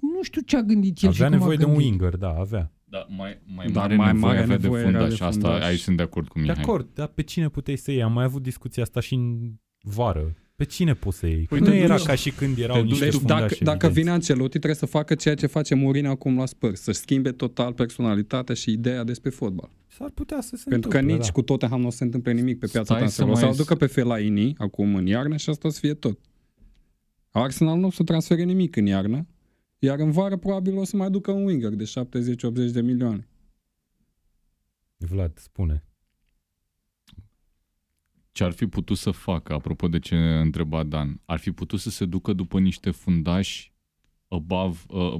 Nu 0.00 0.22
știu 0.22 0.40
ce 0.40 0.56
a 0.56 0.62
gândit 0.62 1.02
el 1.02 1.12
și 1.12 1.22
Avea 1.22 1.28
cum 1.28 1.36
nevoie 1.38 1.56
a 1.56 1.58
de 1.58 1.64
un 1.64 1.72
gândit. 1.72 1.90
winger, 1.90 2.16
da, 2.16 2.28
avea. 2.28 2.72
Da, 2.84 3.06
mai, 3.08 3.40
mai 3.54 3.66
Dar 3.70 3.82
mare 3.82 3.96
mai 3.96 4.12
nevoie 4.12 4.32
mare 4.32 4.42
avea 4.42 4.56
nevoie 4.56 4.82
de 4.82 4.88
era 4.88 4.98
fundaș. 4.98 5.18
de 5.18 5.24
Asta, 5.24 5.48
fundaș. 5.48 5.66
aici 5.68 5.80
sunt 5.80 5.96
de 5.96 6.02
acord 6.02 6.28
cu 6.28 6.34
De 6.38 6.40
Mihai. 6.44 6.62
acord, 6.62 6.88
dar 6.94 7.06
pe 7.06 7.22
cine 7.22 7.48
puteai 7.48 7.76
să 7.76 7.90
iei? 7.90 8.02
Am 8.02 8.12
mai 8.12 8.24
avut 8.24 8.42
discuția 8.42 8.82
asta 8.82 9.00
și 9.00 9.14
în 9.14 9.52
vară. 9.82 10.34
Pe 10.56 10.64
cine 10.66 10.94
poți 10.94 11.18
să 11.18 11.26
iei? 11.26 11.44
Păi 11.44 11.58
nu 11.58 11.64
te 11.66 11.76
era 11.76 11.96
duci- 11.96 12.06
ca 12.06 12.14
și 12.14 12.30
când 12.30 12.58
erau 12.58 12.76
te 12.76 12.82
duci 12.82 12.90
niște 12.90 13.04
Deci 13.04 13.14
tu- 13.18 13.24
dacă, 13.24 13.38
fundași 13.40 13.62
dacă 13.62 13.74
evidenți. 13.86 13.98
vine 14.00 14.10
Ancelotti 14.10 14.48
trebuie 14.58 14.74
să 14.74 14.86
facă 14.86 15.14
ceea 15.14 15.34
ce 15.34 15.46
face 15.46 15.74
Mourinho 15.74 16.10
acum 16.10 16.36
la 16.36 16.46
Spurs, 16.46 16.80
să 16.80 16.92
schimbe 16.92 17.32
total 17.32 17.72
personalitatea 17.72 18.54
și 18.54 18.70
ideea 18.72 19.04
despre 19.04 19.30
fotbal. 19.30 19.70
S-ar 19.86 20.10
putea 20.10 20.40
să 20.40 20.56
se 20.56 20.68
Pentru 20.68 20.88
că 20.90 20.96
întâmple, 20.96 21.16
nici 21.18 21.26
da. 21.26 21.32
cu 21.32 21.42
Tottenham 21.42 21.80
nu 21.80 21.86
o 21.86 21.90
să 21.90 21.96
se 21.96 22.04
întâmple 22.04 22.32
nimic 22.32 22.58
pe 22.58 22.66
piața 22.66 22.84
Stai 22.84 22.96
transferului. 22.96 23.32
O 23.32 23.36
să 23.36 23.40
să 23.40 23.46
mai- 23.46 23.54
aducă 23.58 23.74
pe 23.74 23.86
Fellaini 23.86 24.54
acum 24.58 24.94
în 24.94 25.06
iarnă 25.06 25.36
și 25.36 25.50
asta 25.50 25.68
o 25.68 25.70
să 25.70 25.78
fie 25.80 25.94
tot. 25.94 26.18
Arsenal 27.30 27.78
nu 27.78 27.86
o 27.86 27.90
să 27.90 28.02
transfere 28.02 28.42
nimic 28.42 28.76
în 28.76 28.86
iarnă, 28.86 29.26
iar 29.78 29.98
în 29.98 30.10
vară 30.10 30.36
probabil 30.36 30.76
o 30.76 30.84
să 30.84 30.96
mai 30.96 31.10
ducă 31.10 31.30
un 31.30 31.44
winger 31.44 31.70
de 31.74 31.84
70-80 31.84 32.70
de 32.72 32.80
milioane. 32.80 33.28
Vlad, 34.96 35.38
spune. 35.38 35.84
Ce 38.32 38.44
ar 38.44 38.52
fi 38.52 38.66
putut 38.66 38.96
să 38.96 39.10
facă, 39.10 39.52
apropo 39.52 39.88
de 39.88 39.98
ce 39.98 40.16
întreba 40.16 40.82
Dan, 40.82 41.20
ar 41.24 41.38
fi 41.38 41.50
putut 41.50 41.80
să 41.80 41.90
se 41.90 42.04
ducă 42.04 42.32
după 42.32 42.58
niște 42.60 42.90
fundași 42.90 43.72
above, 44.28 44.78
uh, 44.88 45.14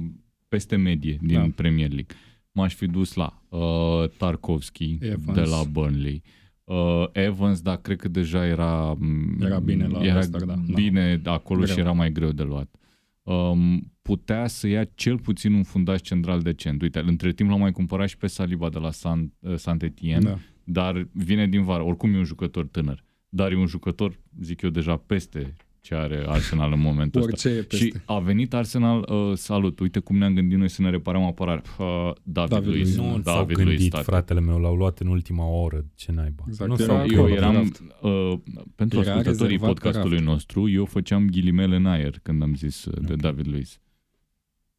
peste 0.47 0.75
medie 0.75 1.17
din 1.21 1.33
Da. 1.39 1.49
Premier 1.55 1.89
League. 1.89 2.15
M-aș 2.51 2.73
fi 2.73 2.85
dus 2.85 3.13
la 3.13 3.41
uh, 3.49 4.09
Tarkovski 4.17 4.97
Evans. 5.01 5.37
de 5.37 5.41
la 5.41 5.63
Burnley. 5.71 6.21
Uh, 6.63 7.03
Evans, 7.11 7.61
dar 7.61 7.77
cred 7.77 7.97
că 7.99 8.07
deja 8.07 8.45
era 8.45 8.93
m, 8.93 9.41
Era 9.41 9.59
bine 9.59 9.87
la 9.87 10.03
era 10.03 10.13
Leicester, 10.13 10.43
da. 10.43 10.53
bine 10.73 11.21
acolo 11.25 11.61
Greu. 11.61 11.73
și 11.73 11.79
era 11.79 11.91
mai 11.91 12.11
greu 12.11 12.31
de 12.31 12.43
luat. 12.43 12.75
Um, 13.23 13.91
putea 14.01 14.47
să 14.47 14.67
ia 14.67 14.83
cel 14.83 15.19
puțin 15.19 15.53
un 15.53 15.63
fundaș 15.63 16.01
central 16.01 16.41
decent. 16.41 16.81
Uite, 16.81 16.99
între 16.99 17.31
timp 17.33 17.49
l-am 17.49 17.59
mai 17.59 17.71
cumpărat 17.71 18.09
și 18.09 18.17
pe 18.17 18.27
Saliba 18.27 18.69
de 18.69 18.79
la 18.79 18.91
San, 18.91 19.33
uh, 19.39 19.55
Saint-Etienne 19.55 20.29
Da. 20.29 20.37
Dar 20.71 21.07
vine 21.11 21.47
din 21.47 21.63
vară. 21.63 21.83
Oricum 21.83 22.13
e 22.13 22.17
un 22.17 22.23
jucător 22.23 22.65
tânăr, 22.67 23.03
dar 23.29 23.51
e 23.51 23.55
un 23.55 23.67
jucător, 23.67 24.19
zic 24.41 24.61
eu, 24.61 24.69
deja 24.69 24.95
peste 24.97 25.55
ce 25.81 25.95
are 25.95 26.23
Arsenal 26.27 26.71
în 26.73 26.79
momentul 26.79 27.21
ăsta. 27.21 27.31
Orice 27.49 27.49
e 27.49 27.63
peste. 27.63 27.85
Și 27.85 27.93
a 28.05 28.19
venit 28.19 28.53
Arsenal, 28.53 29.05
uh, 29.09 29.37
salut, 29.37 29.79
uite 29.79 29.99
cum 29.99 30.17
ne-am 30.17 30.33
gândit 30.33 30.57
noi 30.57 30.69
să 30.69 30.81
ne 30.81 30.89
reparăm 30.89 31.23
apărarea. 31.23 31.61
Uh, 31.79 32.11
David, 32.23 32.51
David 32.51 32.67
Luiz. 32.67 32.95
Luiz. 32.97 33.09
Nu 33.11 33.19
David 33.19 33.23
s-au 33.25 33.45
Luiz, 33.45 33.57
gândit, 33.67 33.89
tată. 33.91 34.03
fratele 34.03 34.39
meu, 34.39 34.59
l-au 34.59 34.75
luat 34.75 34.99
în 34.99 35.07
ultima 35.07 35.45
oră. 35.45 35.85
Ce 35.95 36.11
naiba. 36.11 36.43
Exact, 36.47 36.69
Nu 36.69 36.75
era 36.79 36.85
s-au 36.85 36.95
acolo, 36.95 37.13
Eu 37.15 37.23
gândit. 37.23 37.39
pe 37.39 37.43
eram, 37.45 37.53
raft. 37.55 37.81
uh, 38.01 38.39
pentru 38.75 38.99
Era 38.99 39.09
ascultătorii 39.09 39.55
rezervat 39.55 39.59
pe 39.59 39.65
podcastului 39.81 40.17
raft. 40.17 40.27
nostru, 40.29 40.69
eu 40.69 40.85
făceam 40.85 41.27
ghilimele 41.29 41.75
în 41.75 41.85
aer 41.85 42.19
când 42.23 42.41
am 42.41 42.55
zis 42.55 42.85
uh, 42.85 42.93
de 43.05 43.13
Ok. 43.13 43.19
David 43.21 43.47
Luiz. 43.47 43.79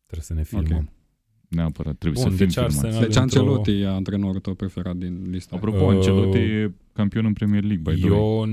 Trebuie 0.07 0.25
să 0.25 0.35
ne 0.35 0.43
filmăm. 0.45 0.83
Ok. 0.83 1.01
Neapărat, 1.55 1.97
trebuie 1.99 2.23
Bun, 2.23 2.31
să 2.33 2.37
fim 2.37 2.47
deci 2.47 2.55
filmați. 2.55 2.79
Arsenal- 2.85 3.07
Deci 3.07 3.17
într-o- 3.17 3.21
Ancelotti 3.41 3.71
e 3.81 3.87
antrenorul 3.87 4.41
tău 4.41 4.55
preferat 4.55 4.97
din 4.97 5.27
lista. 5.31 5.57
Apropo, 5.57 5.85
Uh, 5.85 5.91
Ancelotti 5.91 6.39
e 6.39 6.73
campion 6.93 7.25
în 7.25 7.33
Premier 7.33 7.63
League, 7.63 7.93
by 7.95 8.01
the 8.01 8.11
way. 8.11 8.19
Eu, 8.21 8.45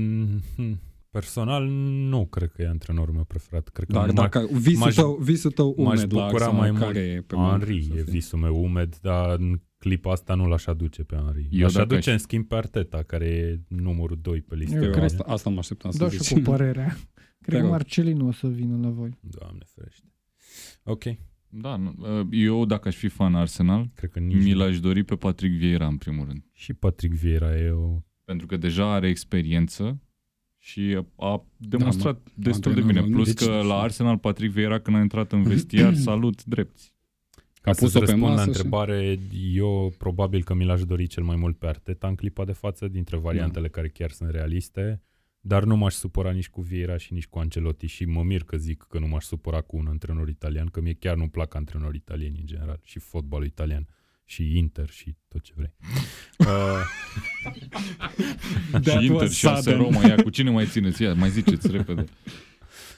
hm, 0.56 0.80
personal, 1.10 1.66
nu 2.08 2.26
cred 2.26 2.50
că 2.52 2.62
e 2.62 2.68
antrenorul 2.68 3.14
meu 3.14 3.24
preferat. 3.24 3.68
Cred 3.68 3.86
că 3.86 3.92
Dar 3.92 4.06
m-a- 4.06 4.12
dacă 4.12 4.48
visul 4.52 4.78
m-aș- 4.78 4.94
tău, 4.94 5.18
visul 5.22 5.50
tău 5.50 5.74
m-aș 5.78 5.96
umed 5.98 6.12
la 6.12 6.24
bucura 6.24 6.44
Arsenal, 6.44 6.60
mai 6.60 6.70
mult. 6.70 6.82
care 6.82 6.98
e 6.98 7.20
pe 7.20 7.34
banc, 7.34 7.50
Henry 7.50 7.82
să 7.82 7.90
e 7.92 8.02
fie? 8.02 8.12
visul 8.12 8.38
meu 8.38 8.62
umed, 8.62 8.96
dar 9.02 9.36
în 9.38 9.60
clipa 9.78 10.12
asta 10.12 10.34
nu 10.34 10.46
l-aș 10.48 10.66
aduce 10.66 11.02
pe 11.02 11.16
Henry. 11.16 11.48
Eu 11.50 11.60
L-aș 11.62 11.72
dacă 11.72 11.84
aduce 11.92 12.08
aș- 12.10 12.14
în 12.16 12.22
schimb 12.22 12.46
pe 12.46 12.54
Arteta, 12.54 13.02
care 13.02 13.24
e 13.26 13.60
numărul 13.68 14.18
2 14.22 14.40
pe 14.40 14.54
listă. 14.54 14.76
Eu 14.76 14.82
Eu 14.82 14.90
cred- 14.90 15.02
asta, 15.04 15.24
asta 15.26 15.50
mă 15.50 15.58
așteptam 15.58 15.90
să 15.90 15.98
Da, 15.98 16.08
și 16.10 16.18
zici. 16.18 16.32
cu 16.32 16.40
părerea. 16.50 16.96
Cred 17.44 17.56
că 17.58 17.62
rog. 17.62 17.70
Marcelino 17.70 18.26
o 18.26 18.32
să 18.32 18.46
vină 18.48 18.78
la 18.82 18.88
voi. 18.88 19.18
Doamne 19.20 19.62
ferește. 19.74 20.12
Ok, 20.84 21.02
Da, 21.52 21.76
nu, 21.76 21.94
uh, 21.98 22.26
eu 22.30 22.64
dacă 22.66 22.88
aș 22.88 22.96
fi 22.96 23.08
fan 23.08 23.34
Arsenal, 23.34 23.90
cred 23.94 24.10
că 24.10 24.18
nici 24.18 24.42
mi 24.42 24.52
nu. 24.52 24.58
l-aș 24.58 24.80
dori 24.80 25.02
pe 25.02 25.16
Patrick 25.16 25.54
Vieira 25.54 25.86
în 25.86 25.96
primul 25.96 26.26
rând. 26.26 26.44
Și 26.52 26.72
Patrick 26.72 27.14
Vieira 27.14 27.58
e 27.58 27.70
o... 27.70 28.02
Pentru 28.24 28.46
că 28.46 28.56
deja 28.56 28.92
are 28.92 29.08
experiență 29.08 30.00
și 30.58 31.00
a 31.16 31.44
demonstrat 31.56 32.28
destul 32.34 32.72
de 32.74 32.78
antrenorul. 32.80 33.08
bine. 33.08 33.16
Plus 33.22 33.34
Deci- 33.34 33.46
că 33.48 33.62
la 33.66 33.80
Arsenal 33.86 34.18
Patrick 34.18 34.52
Vieira 34.52 34.78
când 34.80 34.96
a 34.96 35.00
intrat 35.00 35.32
în 35.32 35.42
vestiar, 35.42 35.94
salut 36.08 36.44
drepți. 36.44 36.94
Ca 37.60 37.70
A 37.70 37.72
să-ți 37.72 37.84
pus-o 37.92 37.98
pe 37.98 38.04
răspund 38.04 38.22
la 38.26 38.28
masă 38.30 38.42
și- 38.42 38.48
întrebare, 38.48 39.18
eu 39.52 39.92
probabil 39.98 40.42
că 40.44 40.54
mi 40.54 40.64
l-aș 40.64 40.84
dori 40.84 41.06
cel 41.06 41.22
mai 41.22 41.36
mult 41.36 41.56
pe 41.58 41.66
Arteta 41.66 42.06
în 42.08 42.14
clipa 42.14 42.44
de 42.44 42.52
față, 42.52 42.88
dintre 42.88 43.16
variantele 43.16 43.68
care 43.68 43.88
chiar 43.88 44.10
sunt 44.10 44.30
realiste, 44.30 45.02
dar 45.40 45.64
nu 45.64 45.76
m-aș 45.76 45.94
supăra 45.94 46.30
nici 46.30 46.48
cu 46.48 46.60
Vieira 46.60 46.96
și 46.96 47.12
nici 47.12 47.26
cu 47.26 47.38
Ancelotti 47.38 47.86
și 47.86 48.04
mă 48.04 48.22
mir 48.22 48.42
că 48.42 48.56
zic 48.56 48.84
că 48.88 48.98
nu 48.98 49.06
m-aș 49.06 49.24
supăra 49.24 49.60
cu 49.60 49.76
un 49.76 49.86
antrenor 49.86 50.28
italian, 50.28 50.66
că 50.66 50.80
mie 50.80 50.94
chiar 50.98 51.16
nu-mi 51.16 51.30
plac 51.30 51.54
antrenorii 51.54 52.00
italieni 52.04 52.38
în 52.38 52.46
general 52.46 52.80
și 52.84 52.98
fotbalul 52.98 53.46
italian 53.46 53.86
și 54.24 54.56
Inter 54.58 54.88
și 54.88 55.16
tot 55.28 55.42
ce 55.42 55.52
vrei. 55.56 55.72
Uh, 56.38 56.46
That 58.82 58.84
și 59.00 59.04
Inter 59.06 59.20
was 59.20 59.32
și 59.34 59.46
AS 59.46 59.62
sudden. 59.62 59.78
Roma, 59.80 60.06
ia 60.06 60.14
cu 60.22 60.30
cine 60.30 60.50
mai 60.50 60.66
țineți? 60.66 61.02
Ia, 61.02 61.14
mai 61.14 61.30
ziceți 61.30 61.70
repede. 61.70 62.04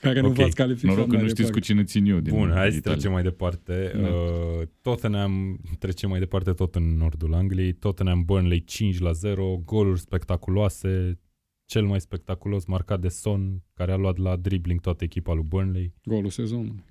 Care 0.01 0.20
nu 0.20 0.28
Ok. 0.28 0.34
v-ați 0.34 0.55
calificat 0.55 0.90
Noroc 0.95 1.09
că 1.09 1.14
mai 1.14 1.22
nu 1.22 1.28
știți 1.28 1.51
cu 1.53 1.59
departe. 1.59 1.66
cine 1.72 1.84
țin 1.84 2.05
eu 2.14 2.20
din 2.20 2.34
Bun, 2.34 2.51
hai 2.51 2.70
să 2.70 2.76
Italia. 2.76 2.93
trecem 2.97 3.12
mai 3.12 3.22
departe. 3.22 3.93
Da. 4.01 4.09
Uh, 4.09 4.62
Tottenham 4.82 5.61
trece 5.78 6.07
mai 6.07 6.18
departe 6.18 6.53
tot 6.53 6.74
în 6.74 6.97
nordul 6.97 7.34
Angliei. 7.34 7.72
Tottenham 7.72 8.22
Burnley 8.24 8.64
5 8.64 8.99
la 8.99 9.12
0, 9.12 9.62
goluri 9.64 10.01
spectaculoase. 10.01 11.18
Cel 11.65 11.85
mai 11.87 12.01
spectaculos 12.01 12.65
marcat 12.65 13.01
de 13.01 13.09
Son, 13.09 13.63
care 13.75 13.93
a 13.93 13.97
luat 13.97 14.17
la 14.17 14.37
dribbling 14.37 14.81
toată 14.81 15.05
echipa 15.05 15.33
lui 15.35 15.45
Burnley. 15.45 15.95
Golul 16.05 16.31
sezonului. 16.31 16.85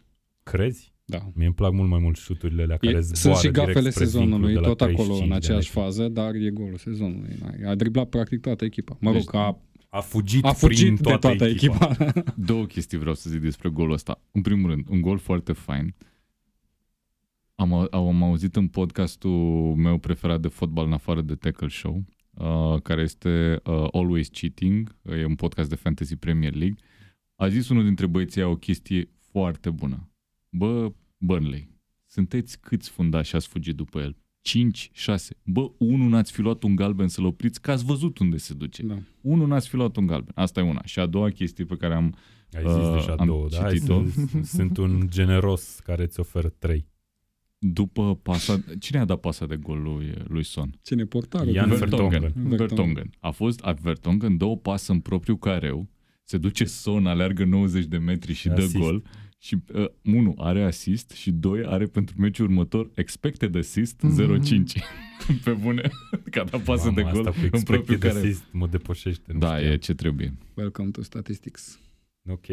Crezi? 0.43 0.93
Da. 1.05 1.17
Mie 1.33 1.45
îmi 1.45 1.55
plac 1.55 1.71
mult 1.71 1.89
mai 1.89 1.99
mult 1.99 2.15
șuturile 2.17 2.61
alea 2.63 2.77
care 2.77 2.97
E, 2.97 2.99
zboară 2.99 3.15
sunt 3.19 3.35
și 3.35 3.51
direct 3.51 3.73
gafele 3.73 3.89
spre 3.89 4.05
vincul 4.05 4.21
sezonului, 4.21 4.53
de 4.53 4.59
la 4.59 4.67
tot 4.67 4.81
acolo, 4.81 4.95
35 4.95 5.23
în 5.23 5.29
de 5.29 5.35
aceeași 5.35 5.67
metri. 5.75 5.81
fază, 5.83 6.07
dar 6.09 6.33
e 6.33 6.49
golul 6.49 6.77
sezonului. 6.77 7.35
A 7.65 7.75
driblat 7.75 8.09
practic 8.09 8.41
toată 8.41 8.65
echipa. 8.65 8.97
Mă 8.99 9.11
rog, 9.11 9.19
Deci, 9.19 9.33
a, 9.35 9.61
A 9.89 9.99
fugit, 9.99 10.45
a 10.45 10.51
fugit 10.53 10.77
prin 10.83 10.95
de 10.95 11.01
toată, 11.01 11.27
toată 11.27 11.45
echipa. 11.45 11.95
echipa. 11.99 12.33
Două 12.51 12.65
chestii 12.65 12.97
vreau 12.97 13.15
să 13.15 13.29
zic 13.29 13.41
despre 13.41 13.69
golul 13.69 13.93
ăsta. 13.93 14.21
În 14.31 14.41
primul 14.41 14.69
rând, 14.69 14.85
un 14.89 15.01
gol 15.01 15.17
foarte 15.17 15.53
fain. 15.53 15.95
Am, 17.55 17.73
au- 17.73 18.07
am 18.09 18.23
auzit 18.23 18.55
în 18.55 18.67
podcastul 18.67 19.75
meu 19.75 19.97
preferat 19.97 20.41
de 20.41 20.47
fotbal 20.47 20.85
în 20.85 20.93
afară 20.93 21.21
de 21.21 21.35
Tackle 21.35 21.67
Show, 21.67 22.03
uh, 22.31 22.81
care 22.83 23.01
este 23.01 23.61
uh, 23.65 23.87
Always 23.91 24.27
Cheating, 24.27 24.95
e 25.03 25.25
un 25.25 25.35
podcast 25.35 25.69
de 25.69 25.75
Fantasy 25.75 26.15
Premier 26.15 26.53
League. 26.53 26.77
A 27.35 27.47
zis 27.47 27.69
unul 27.69 27.83
dintre 27.83 28.05
băieții 28.05 28.41
aia 28.41 28.49
o 28.49 28.55
chestie 28.55 29.09
foarte 29.31 29.69
bună. 29.69 30.09
Bă, 30.49 30.91
Burnley, 31.17 31.69
sunteți 32.05 32.59
câți 32.59 32.89
fundași 32.89 33.35
ați 33.35 33.47
fugit 33.47 33.75
după 33.75 33.99
el? 33.99 34.17
5, 34.41 34.89
6. 34.93 35.37
Bă, 35.43 35.71
unul 35.77 36.09
n-ați 36.09 36.31
fi 36.31 36.41
luat 36.41 36.63
un 36.63 36.75
galben 36.75 37.07
să-l 37.07 37.25
opriți, 37.25 37.61
că 37.61 37.71
ați 37.71 37.85
văzut 37.85 38.17
unde 38.17 38.37
se 38.37 38.53
duce. 38.53 38.83
da. 38.83 38.97
Unul 39.21 39.47
n-ați 39.47 39.69
fi 39.69 39.75
luat 39.75 39.95
un 39.95 40.05
galben. 40.05 40.31
Asta 40.35 40.59
e 40.59 40.63
una. 40.63 40.81
Și 40.85 40.99
a 40.99 41.05
doua 41.05 41.29
chestie 41.29 41.65
pe 41.65 41.75
care 41.75 41.93
am 41.93 42.15
Ai 42.53 42.63
zis 42.65 42.71
Uh, 42.71 42.93
deja 42.93 43.15
am 43.17 43.25
două, 43.25 43.47
da? 43.49 43.59
Hai 43.59 43.73
citit-o. 43.73 44.03
să, 44.09 44.57
sunt 44.57 44.77
un 44.77 45.07
generos 45.09 45.79
care 45.83 46.03
îți 46.03 46.19
oferă 46.19 46.49
trei. 46.49 46.87
După 47.63 48.15
pasa... 48.15 48.59
Cine 48.79 48.99
a 48.99 49.05
dat 49.05 49.19
pasa 49.19 49.45
de 49.45 49.55
gol 49.55 49.81
lui, 49.81 50.13
lui 50.27 50.43
Son? 50.43 50.79
Cine 50.81 51.03
portarul? 51.05 51.53
Ian 51.53 51.69
Vertonghen. 51.69 52.19
Vertonghen. 52.19 52.57
Vertonghen. 52.57 53.09
A 53.19 53.31
fost 53.31 53.59
a 53.61 53.71
Vertonghen, 53.71 54.37
două 54.37 54.57
pasă 54.57 54.91
în 54.91 54.99
propriu 54.99 55.35
careu, 55.37 55.89
se 56.23 56.37
duce 56.37 56.63
Son, 56.63 57.05
aleargă 57.05 57.45
90 57.45 57.85
de 57.85 57.97
metri 57.97 58.33
și 58.33 58.47
dă 58.47 58.53
Asist. 58.53 58.77
gol. 58.77 59.03
Și 59.37 59.57
uh, 59.73 59.85
unu 60.03 60.33
are 60.37 60.63
asist 60.63 61.09
și 61.11 61.31
doi 61.31 61.65
are 61.65 61.85
pentru 61.85 62.15
meciul 62.19 62.45
următor 62.45 62.91
expected 62.95 63.55
assist 63.55 64.01
0,5. 64.05 64.37
Pe 65.43 65.51
bune, 65.51 65.89
că 66.31 66.39
a 66.39 66.43
dat 66.43 66.61
pasă 66.63 66.83
Mamă, 66.89 66.95
de 66.95 67.01
gol 67.01 67.27
asta 67.27 67.31
cu 67.31 67.37
în 67.57 67.61
propriu 67.61 67.77
expected 67.93 67.99
careu. 67.99 68.21
assist 68.21 68.43
mă 68.51 68.67
depășește. 68.67 69.31
nu 69.33 69.39
Da, 69.39 69.55
știam. 69.57 69.71
e 69.71 69.77
ce 69.77 69.93
trebuie. 69.93 70.33
Welcome 70.53 70.89
to 70.89 71.01
statistics. 71.01 71.79
Ok. 72.29 72.45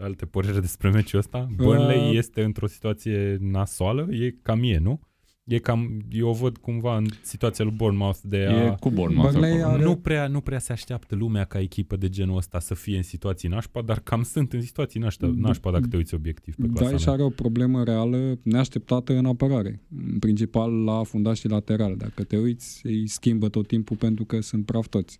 Alte 0.00 0.26
păreri 0.26 0.60
despre 0.68 0.90
meciul 0.90 1.18
ăsta? 1.18 1.48
Burnley 1.56 2.08
Uh, 2.10 2.16
este 2.16 2.42
într-o 2.42 2.66
situație 2.66 3.36
nasoală, 3.40 4.08
e 4.10 4.30
cam 4.42 4.62
e, 4.62 4.78
nu? 4.78 5.00
E 5.44 5.58
cam, 5.58 5.98
eu 6.10 6.28
o 6.28 6.32
văd 6.32 6.56
cumva 6.56 6.96
în 6.96 7.06
situația 7.22 7.64
lui 7.64 7.74
Bournemouth 7.76 8.18
de 8.22 8.36
E 8.36 8.68
a... 8.68 8.74
cu 8.74 8.90
Bournemouth 8.90 9.32
Burnley 9.32 9.58
acolo. 9.60 9.74
are- 9.74 9.82
Nu 9.82 9.96
prea, 9.96 10.26
nu 10.26 10.40
prea 10.40 10.58
se 10.58 10.72
așteaptă 10.72 11.14
lumea 11.14 11.44
ca 11.44 11.60
echipă 11.60 11.96
de 11.96 12.08
genul 12.08 12.36
ăsta 12.36 12.58
să 12.58 12.74
fie 12.74 12.96
în 12.96 13.02
situații 13.02 13.48
nașpa, 13.48 13.82
dar 13.82 14.00
cam 14.00 14.22
sunt 14.22 14.52
în 14.52 14.60
situații 14.62 15.00
nașpa, 15.00 15.30
nașpa 15.34 15.70
dacă 15.70 15.86
te 15.86 15.96
uiți 15.96 16.14
obiectiv 16.14 16.54
pe 16.54 16.62
Da, 16.66 16.68
clasament. 16.72 17.00
și 17.00 17.08
are 17.08 17.22
o 17.22 17.28
problemă 17.30 17.84
reală 17.84 18.38
neașteptată 18.42 19.12
în 19.16 19.26
apărare. 19.26 19.82
În 20.10 20.18
principal 20.18 20.84
la 20.84 21.02
fundașii 21.02 21.48
laterali. 21.48 21.96
Dacă 21.96 22.24
te 22.24 22.36
uiți, 22.36 22.80
îi 22.86 23.06
schimbă 23.06 23.48
tot 23.48 23.66
timpul 23.66 23.96
pentru 23.96 24.24
că 24.24 24.40
sunt 24.40 24.64
praf 24.66 24.86
toți. 24.88 25.18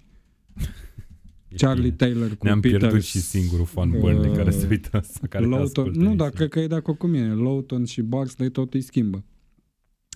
E 1.51 1.57
Charlie 1.57 1.82
bine. 1.82 1.96
Taylor 1.96 2.36
cu 2.36 2.44
Ne-am 2.44 2.61
Peters, 2.61 2.80
pierdut 2.80 3.03
și 3.03 3.18
singurul 3.20 3.66
fan 3.66 3.90
Burnley 3.90 4.30
uh, 4.30 4.36
care 4.36 4.51
se 4.51 4.66
uită 4.70 4.96
asta, 4.96 5.26
care 5.28 5.44
te 5.44 5.51
Lowton, 5.51 5.84
ascultă 5.84 5.98
nu, 5.98 6.09
nici 6.09 6.18
dar 6.18 6.30
cred 6.30 6.48
că 6.48 6.61
e 6.61 6.66
de 6.66 6.74
acord 6.74 6.98
cu 6.98 7.07
mine. 7.07 7.32
Lowton 7.32 7.84
și 7.84 8.03
Barnsley 8.03 8.51
tot 8.51 8.74
îi 8.74 8.80
schimbă. 8.80 9.24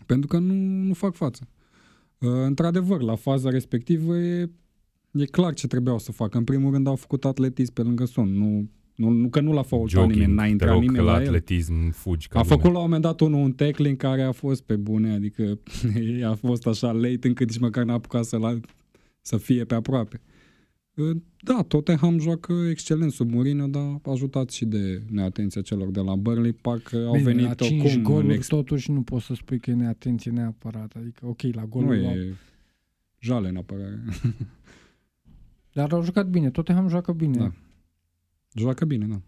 Pentru 0.07 0.29
că 0.29 0.39
nu, 0.39 0.55
nu 0.87 0.95
fac 0.95 1.15
față. 1.15 1.49
Uh, 2.19 2.31
într-adevăr, 2.45 3.03
la 3.03 3.15
faza 3.15 3.51
respectivă 3.51 4.17
e, 4.17 4.51
e 5.13 5.25
clar 5.25 5.55
ce 5.55 5.67
trebuiau 5.67 5.99
să 5.99 6.13
facă. 6.13 6.39
În 6.39 6.45
primul 6.45 6.73
rând 6.73 6.87
au 6.87 6.97
făcut 6.97 7.25
atletism 7.25 7.73
pe 7.73 7.83
lângă 7.83 8.05
son. 8.05 8.39
Nu, 8.39 8.69
nu, 8.95 9.09
nu 9.09 9.29
că 9.29 9.41
nu 9.41 9.53
l-a 9.53 9.63
faultat 9.63 10.09
nimeni, 10.09 10.33
n-a 10.33 10.45
te 10.45 10.51
intrat 10.51 10.71
rog, 10.71 10.79
că 10.79 10.85
nimeni 10.87 11.05
la 11.05 11.13
la 11.13 11.21
el. 11.21 11.27
atletism 11.27 11.91
fugi 11.91 12.29
ca 12.29 12.39
A 12.39 12.43
lumea. 12.43 12.57
făcut 12.57 12.73
la 12.73 12.79
un 12.79 12.85
moment 12.85 13.03
dat 13.03 13.21
unul 13.21 13.41
un 13.41 13.53
tackling 13.53 13.97
care 13.97 14.23
a 14.23 14.33
fost 14.33 14.63
pe 14.63 14.77
bune, 14.77 15.13
adică 15.13 15.59
a 16.31 16.35
fost 16.35 16.67
așa 16.67 16.93
late 16.93 17.19
încât 17.29 17.49
nici 17.49 17.59
măcar 17.59 17.85
n-a 17.85 17.93
apucat 17.93 18.25
să, 18.25 18.37
la, 18.37 18.61
să 19.21 19.37
fie 19.37 19.65
pe 19.65 19.75
aproape. 19.75 20.21
Da, 21.43 21.63
Tottenham 21.69 22.19
joacă 22.19 22.53
excelent 22.53 23.13
sub 23.13 23.31
Mourinho, 23.31 23.67
dar 23.67 24.01
ajutat 24.05 24.51
și 24.51 24.65
de 24.65 25.03
neatenția 25.11 25.63
celor 25.63 25.91
de 25.91 26.01
la 26.01 26.15
Burnley. 26.17 26.53
Parcă 26.53 26.97
au 26.97 27.11
Bine, 27.13 27.23
venit 27.25 27.45
la 27.45 27.55
5 27.55 27.83
oricum 27.85 27.97
în 27.97 28.03
goluri 28.03 28.35
ex- 28.35 28.47
totuși 28.47 28.91
nu 28.91 29.03
poți 29.03 29.25
să 29.25 29.35
spui 29.35 29.59
că 29.59 29.71
e 29.71 29.75
neatenție 29.75 30.31
neapărat. 30.31 30.93
Adică, 30.97 31.27
ok, 31.27 31.43
la 31.43 31.61
Nu 31.61 31.67
golul 31.69 32.01
luau- 32.01 32.15
e 32.15 32.37
jale 33.19 33.49
în 33.49 33.57
apărare. 33.57 34.03
Dar 35.73 35.93
au 35.93 36.03
jucat 36.03 36.29
bine, 36.29 36.51
Tottenham 36.51 36.89
joacă 36.89 37.13
bine. 37.13 37.37
Da. 37.37 37.53
Joacă 38.55 38.85
bine, 38.85 39.07
da. 39.07 39.21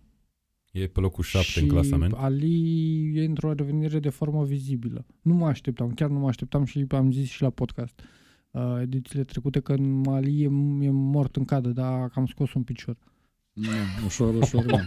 E 0.72 0.86
pe 0.86 1.00
locul 1.00 1.24
7 1.24 1.44
și 1.46 1.58
în 1.62 1.68
clasament. 1.68 2.12
Ali 2.12 3.16
e 3.18 3.24
într-o 3.24 3.52
revenire 3.52 3.98
de 4.00 4.08
formă 4.08 4.44
vizibilă. 4.44 5.06
Nu 5.22 5.34
mă 5.34 5.46
așteptam, 5.46 5.92
chiar 5.94 6.08
nu 6.10 6.18
mă 6.18 6.28
așteptam 6.28 6.64
și 6.64 6.84
am 6.88 7.12
zis 7.12 7.28
și 7.28 7.42
la 7.42 7.50
podcast 7.50 8.00
uh, 8.00 8.06
edițiile 8.80 9.24
trecute 9.24 9.60
că 9.60 9.74
Ali 10.06 10.42
e, 10.42 10.44
e 10.86 10.90
mort 10.90 11.36
în 11.36 11.44
cadă, 11.44 11.68
dar 11.68 12.10
am 12.14 12.26
scos 12.26 12.52
un 12.54 12.62
picior. 12.62 12.96
da 13.52 13.68
ușor, 14.04 14.34
ușor, 14.34 14.64
da. 14.64 14.86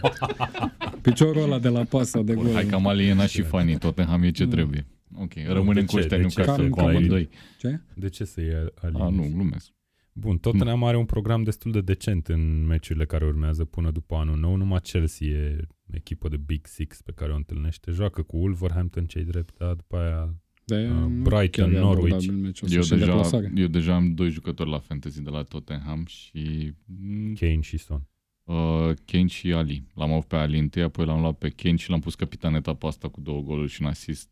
Piciorul 1.02 1.42
ăla 1.42 1.58
de 1.58 1.68
la 1.68 1.84
pasa 1.84 2.22
de 2.22 2.32
Bun, 2.34 2.44
gol. 2.44 2.52
hai 2.52 2.66
că 2.66 2.78
Mali 2.78 3.08
e 3.08 3.26
și 3.26 3.42
fanii, 3.42 3.78
Tottenham 3.78 4.22
e 4.22 4.30
ce 4.30 4.44
Nu. 4.44 4.50
trebuie. 4.50 4.86
Ok, 5.14 5.32
rămânem 5.46 5.74
de 5.74 5.84
cu 5.84 5.92
ce? 5.92 5.98
ăștia 5.98 6.16
De 6.16 6.22
nu 6.22 6.28
ce? 6.28 6.42
ca 6.42 6.54
să 6.54 6.62
Cam- 6.62 6.68
cu 6.70 6.80
cam- 6.80 6.86
amândoi. 6.88 7.28
Ce? 7.58 7.80
De 7.94 8.08
ce 8.08 8.24
să 8.24 8.40
iei 8.40 8.54
Ali? 8.80 8.96
A, 8.98 9.08
nu, 9.08 9.30
glumesc. 9.34 9.72
Bun, 10.12 10.36
Tottenham 10.38 10.84
are 10.84 10.96
un 10.96 11.04
program 11.04 11.42
destul 11.42 11.72
de 11.72 11.80
decent 11.80 12.28
în 12.28 12.66
meciurile 12.66 13.04
care 13.06 13.24
urmează 13.24 13.64
până 13.64 13.90
după 13.90 14.14
anul 14.14 14.38
nou. 14.38 14.56
Numai 14.56 14.80
Chelsea 14.80 15.26
e 15.28 15.66
echipă 15.90 16.28
de 16.28 16.36
Big 16.36 16.66
Six 16.66 17.02
pe 17.02 17.12
care 17.14 17.32
o 17.32 17.36
întâlnește. 17.36 17.90
Joacă 17.90 18.22
cu 18.22 18.36
Wolverhampton 18.36 19.06
cei 19.06 19.24
drept, 19.24 19.54
dar 19.58 19.74
după 19.74 19.96
aia 19.96 20.34
De, 20.76 20.86
Uh, 20.88 20.90
nu 20.90 21.22
Brighton, 21.22 21.64
chiar 21.64 21.74
e 21.74 21.78
Norwich. 21.78 22.04
abordabil 22.14 22.32
meciul 22.42 22.66
ăsta 22.66 22.76
Eu 22.76 22.82
și 22.82 22.92
în 22.92 22.98
deja, 22.98 23.10
deplasare. 23.10 23.52
eu 23.56 23.66
deja 23.66 23.94
am 23.94 24.14
doi 24.14 24.30
jucători 24.30 24.70
la 24.70 24.78
fantasy 24.78 25.22
de 25.22 25.30
la 25.30 25.42
Tottenham 25.42 26.04
și 26.06 26.72
mm, 26.84 27.34
Kane 27.34 27.60
și 27.60 27.76
Son. 27.76 28.02
uh, 28.44 28.90
Kane 29.04 29.26
și 29.26 29.52
Ali. 29.52 29.84
L-am 29.94 30.12
avut 30.12 30.24
pe 30.26 30.36
Ali 30.36 30.58
întâi, 30.58 30.82
apoi 30.82 31.04
l-am 31.06 31.20
luat 31.20 31.38
pe 31.38 31.48
Kane 31.48 31.76
și 31.76 31.90
l-am 31.90 32.00
pus 32.00 32.14
capitan 32.14 32.54
etapa 32.54 32.88
asta 32.88 33.08
cu 33.08 33.20
două 33.20 33.40
goluri 33.42 33.70
și 33.70 33.82
un 33.82 33.88
asist. 33.88 34.28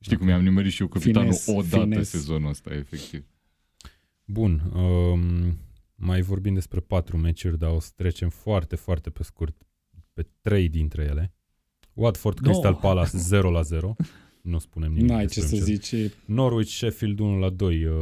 Știi 0.00 0.16
cum 0.16 0.28
i-am 0.28 0.42
nimerit 0.42 0.72
și 0.72 0.82
eu 0.82 0.88
capitanul 0.88 1.32
Fines, 1.34 1.46
o 1.46 1.62
dată 1.70 1.84
fines. 1.90 2.08
sezonul 2.08 2.48
ăsta, 2.50 2.74
efectiv. 2.74 3.24
Bun, 4.24 4.62
um, 4.74 5.58
mai 5.94 6.20
vorbim 6.20 6.54
despre 6.54 6.80
patru 6.80 7.16
meciuri, 7.16 7.58
dar 7.58 7.70
o 7.70 7.80
să 7.80 7.90
trecem 7.96 8.28
foarte, 8.28 8.76
foarte 8.76 9.10
pe 9.10 9.22
scurt 9.22 9.56
pe 10.12 10.26
trei 10.40 10.68
dintre 10.68 11.02
ele. 11.02 11.34
Watford 11.92 12.40
Două. 12.40 12.54
Crystal 12.54 12.78
Palace 12.80 13.16
0 13.18 13.50
la 13.50 13.62
0. 13.62 13.96
Nu 14.42 14.58
spunem 14.58 14.92
nimic. 14.92 15.10
N-ai 15.10 15.26
ce 15.26 15.40
despre 15.40 15.56
să 15.58 15.64
un 15.70 15.76
zici. 15.76 15.92
e- 15.92 16.12
Norwich 16.26 16.70
Sheffield 16.70 17.18
1 17.18 17.38
la 17.38 17.50
2. 17.50 17.84
Uh, 17.84 17.92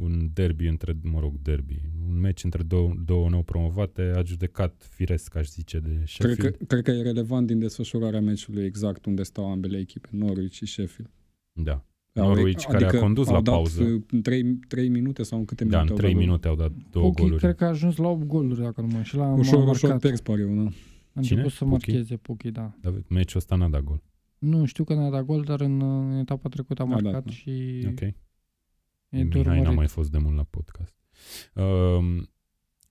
un 0.00 0.28
derby 0.32 0.66
între, 0.66 0.96
mă 1.02 1.20
rog, 1.20 1.34
derby. 1.42 1.80
Un 2.08 2.20
meci 2.20 2.44
între 2.44 2.62
două, 2.62 2.92
două 3.04 3.28
nou 3.28 3.42
promovate, 3.42 4.12
a 4.16 4.22
judecat 4.22 4.86
firesc, 4.90 5.36
aș 5.36 5.46
zice, 5.48 5.78
de 5.78 5.88
Cred 5.88 6.06
Sheffield. 6.06 6.56
că, 6.56 6.64
cred 6.64 6.82
că 6.82 6.90
e 6.90 7.02
relevant 7.02 7.46
din 7.46 7.58
desfășurarea 7.58 8.20
meciului 8.20 8.64
exact 8.64 9.04
unde 9.06 9.22
stau 9.22 9.50
ambele 9.50 9.78
echipe, 9.78 10.08
Norwich 10.12 10.52
și 10.54 10.66
Sheffield. 10.66 11.10
Da. 11.52 11.84
Au- 12.14 12.26
Norwich, 12.28 12.64
care 12.66 12.84
a 12.84 12.98
condus 13.00 13.26
au 13.28 13.34
la 13.34 13.40
dat 13.40 13.54
pauză. 13.54 13.82
uh, 13.82 14.02
în 14.10 14.22
3, 14.22 14.44
3 14.68 14.88
minute 14.88 15.22
sau 15.22 15.38
în 15.38 15.44
câte 15.44 15.64
Da, 15.64 15.82
minute 15.82 15.86
în 15.86 15.90
au 15.92 15.96
3 15.96 16.08
dat 16.10 16.18
gol? 16.18 16.26
minute 16.26 16.48
au 16.48 16.56
dat 16.56 16.72
două 16.90 17.06
Puki 17.08 17.20
goluri. 17.20 17.40
cred 17.40 17.54
că 17.54 17.64
a 17.64 17.68
ajuns 17.68 17.96
la 17.96 18.08
8 18.08 18.22
goluri, 18.26 18.60
dacă 18.60 18.80
nu 18.80 18.86
mă 18.86 18.96
înșel. 18.96 19.20
Am, 19.20 19.38
Ușor, 19.38 19.58
am 19.60 19.68
ușor 19.68 19.82
marcat. 19.88 20.00
pierzi, 20.00 20.22
pare 20.22 20.40
eu, 20.40 20.54
da. 20.54 20.60
A 20.62 20.68
început 21.12 21.24
Cine? 21.42 21.48
să 21.48 21.64
Puki? 21.64 21.70
marcheze 21.90 22.16
Puki, 22.16 22.50
da. 22.50 22.76
Dar 22.80 22.92
meciul 23.08 23.38
ăsta 23.40 23.54
n-a 23.54 23.68
dat 23.68 23.82
gol. 23.82 24.02
Nu, 24.44 24.64
știu 24.64 24.84
că 24.84 24.94
n-a 24.94 25.10
dat 25.10 25.24
gol, 25.24 25.42
dar 25.42 25.60
în, 25.60 25.80
în 25.82 26.18
etapa 26.18 26.48
trecută 26.48 26.82
a 26.82 26.84
A 26.84 26.88
dat, 26.88 27.02
marcat 27.02 27.24
da. 27.24 27.30
și 27.30 27.84
Ok. 27.88 28.00
e 28.00 28.14
de 29.08 29.22
Mihai 29.22 29.42
n-a 29.42 29.50
urmărit. 29.52 29.76
mai 29.76 29.86
fost 29.86 30.10
de 30.10 30.18
mult 30.18 30.36
la 30.36 30.42
podcast. 30.42 30.94
Um, 31.54 32.30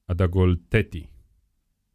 a 0.05 0.13
dat 0.13 0.29
gol 0.29 0.55
Teti. 0.67 1.09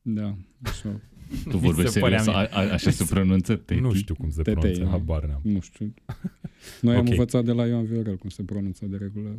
Da, 0.03 0.37
așa. 0.63 1.01
Tu 1.45 1.55
Mi 1.57 1.61
vorbești 1.61 1.91
se 1.91 2.01
părea 2.01 2.19
serios, 2.19 2.51
a, 2.53 2.59
a, 2.61 2.73
așa 2.73 2.91
se 2.91 3.05
pronunță 3.11 3.57
Teti? 3.57 3.81
Nu 3.81 3.93
știu 3.95 4.15
cum 4.15 4.31
se 4.31 4.43
Tete, 4.43 4.59
pronunță, 4.59 4.83
e. 4.83 4.87
habar 4.87 5.25
n-am. 5.25 5.41
Nu 5.43 5.61
știu. 5.61 5.95
Noi 6.81 6.95
am 6.95 7.01
Ok. 7.01 7.09
învățat 7.09 7.45
de 7.45 7.53
la 7.53 7.67
Ioan 7.67 7.85
Viorel 7.85 8.17
cum 8.17 8.29
se 8.29 8.43
pronunță 8.45 8.87
de 8.87 8.97
regulă. 8.97 9.39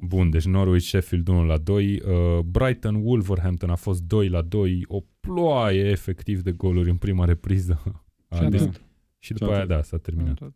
Bun, 0.00 0.30
deci 0.30 0.44
Norwich 0.44 0.84
Sheffield 0.84 1.28
1 1.28 1.44
la 1.44 1.56
2, 1.58 1.94
uh, 2.06 2.38
Brighton 2.44 2.94
Wolverhampton 2.94 3.70
a 3.70 3.74
fost 3.74 4.02
2 4.02 4.28
la 4.28 4.42
2, 4.42 4.84
o 4.88 5.00
ploaie 5.20 5.84
efectiv 5.90 6.40
de 6.42 6.52
goluri 6.52 6.90
în 6.90 6.96
prima 6.96 7.24
repriză. 7.24 7.82
A 8.28 8.36
Și 8.36 8.42
adus- 8.42 8.60
atât. 8.60 8.80
Și 9.18 9.32
după 9.32 9.44
Și 9.44 9.50
aia 9.50 9.60
atât. 9.60 9.74
da, 9.74 9.82
s-a 9.82 9.98
terminat. 9.98 10.42
Atât. 10.42 10.54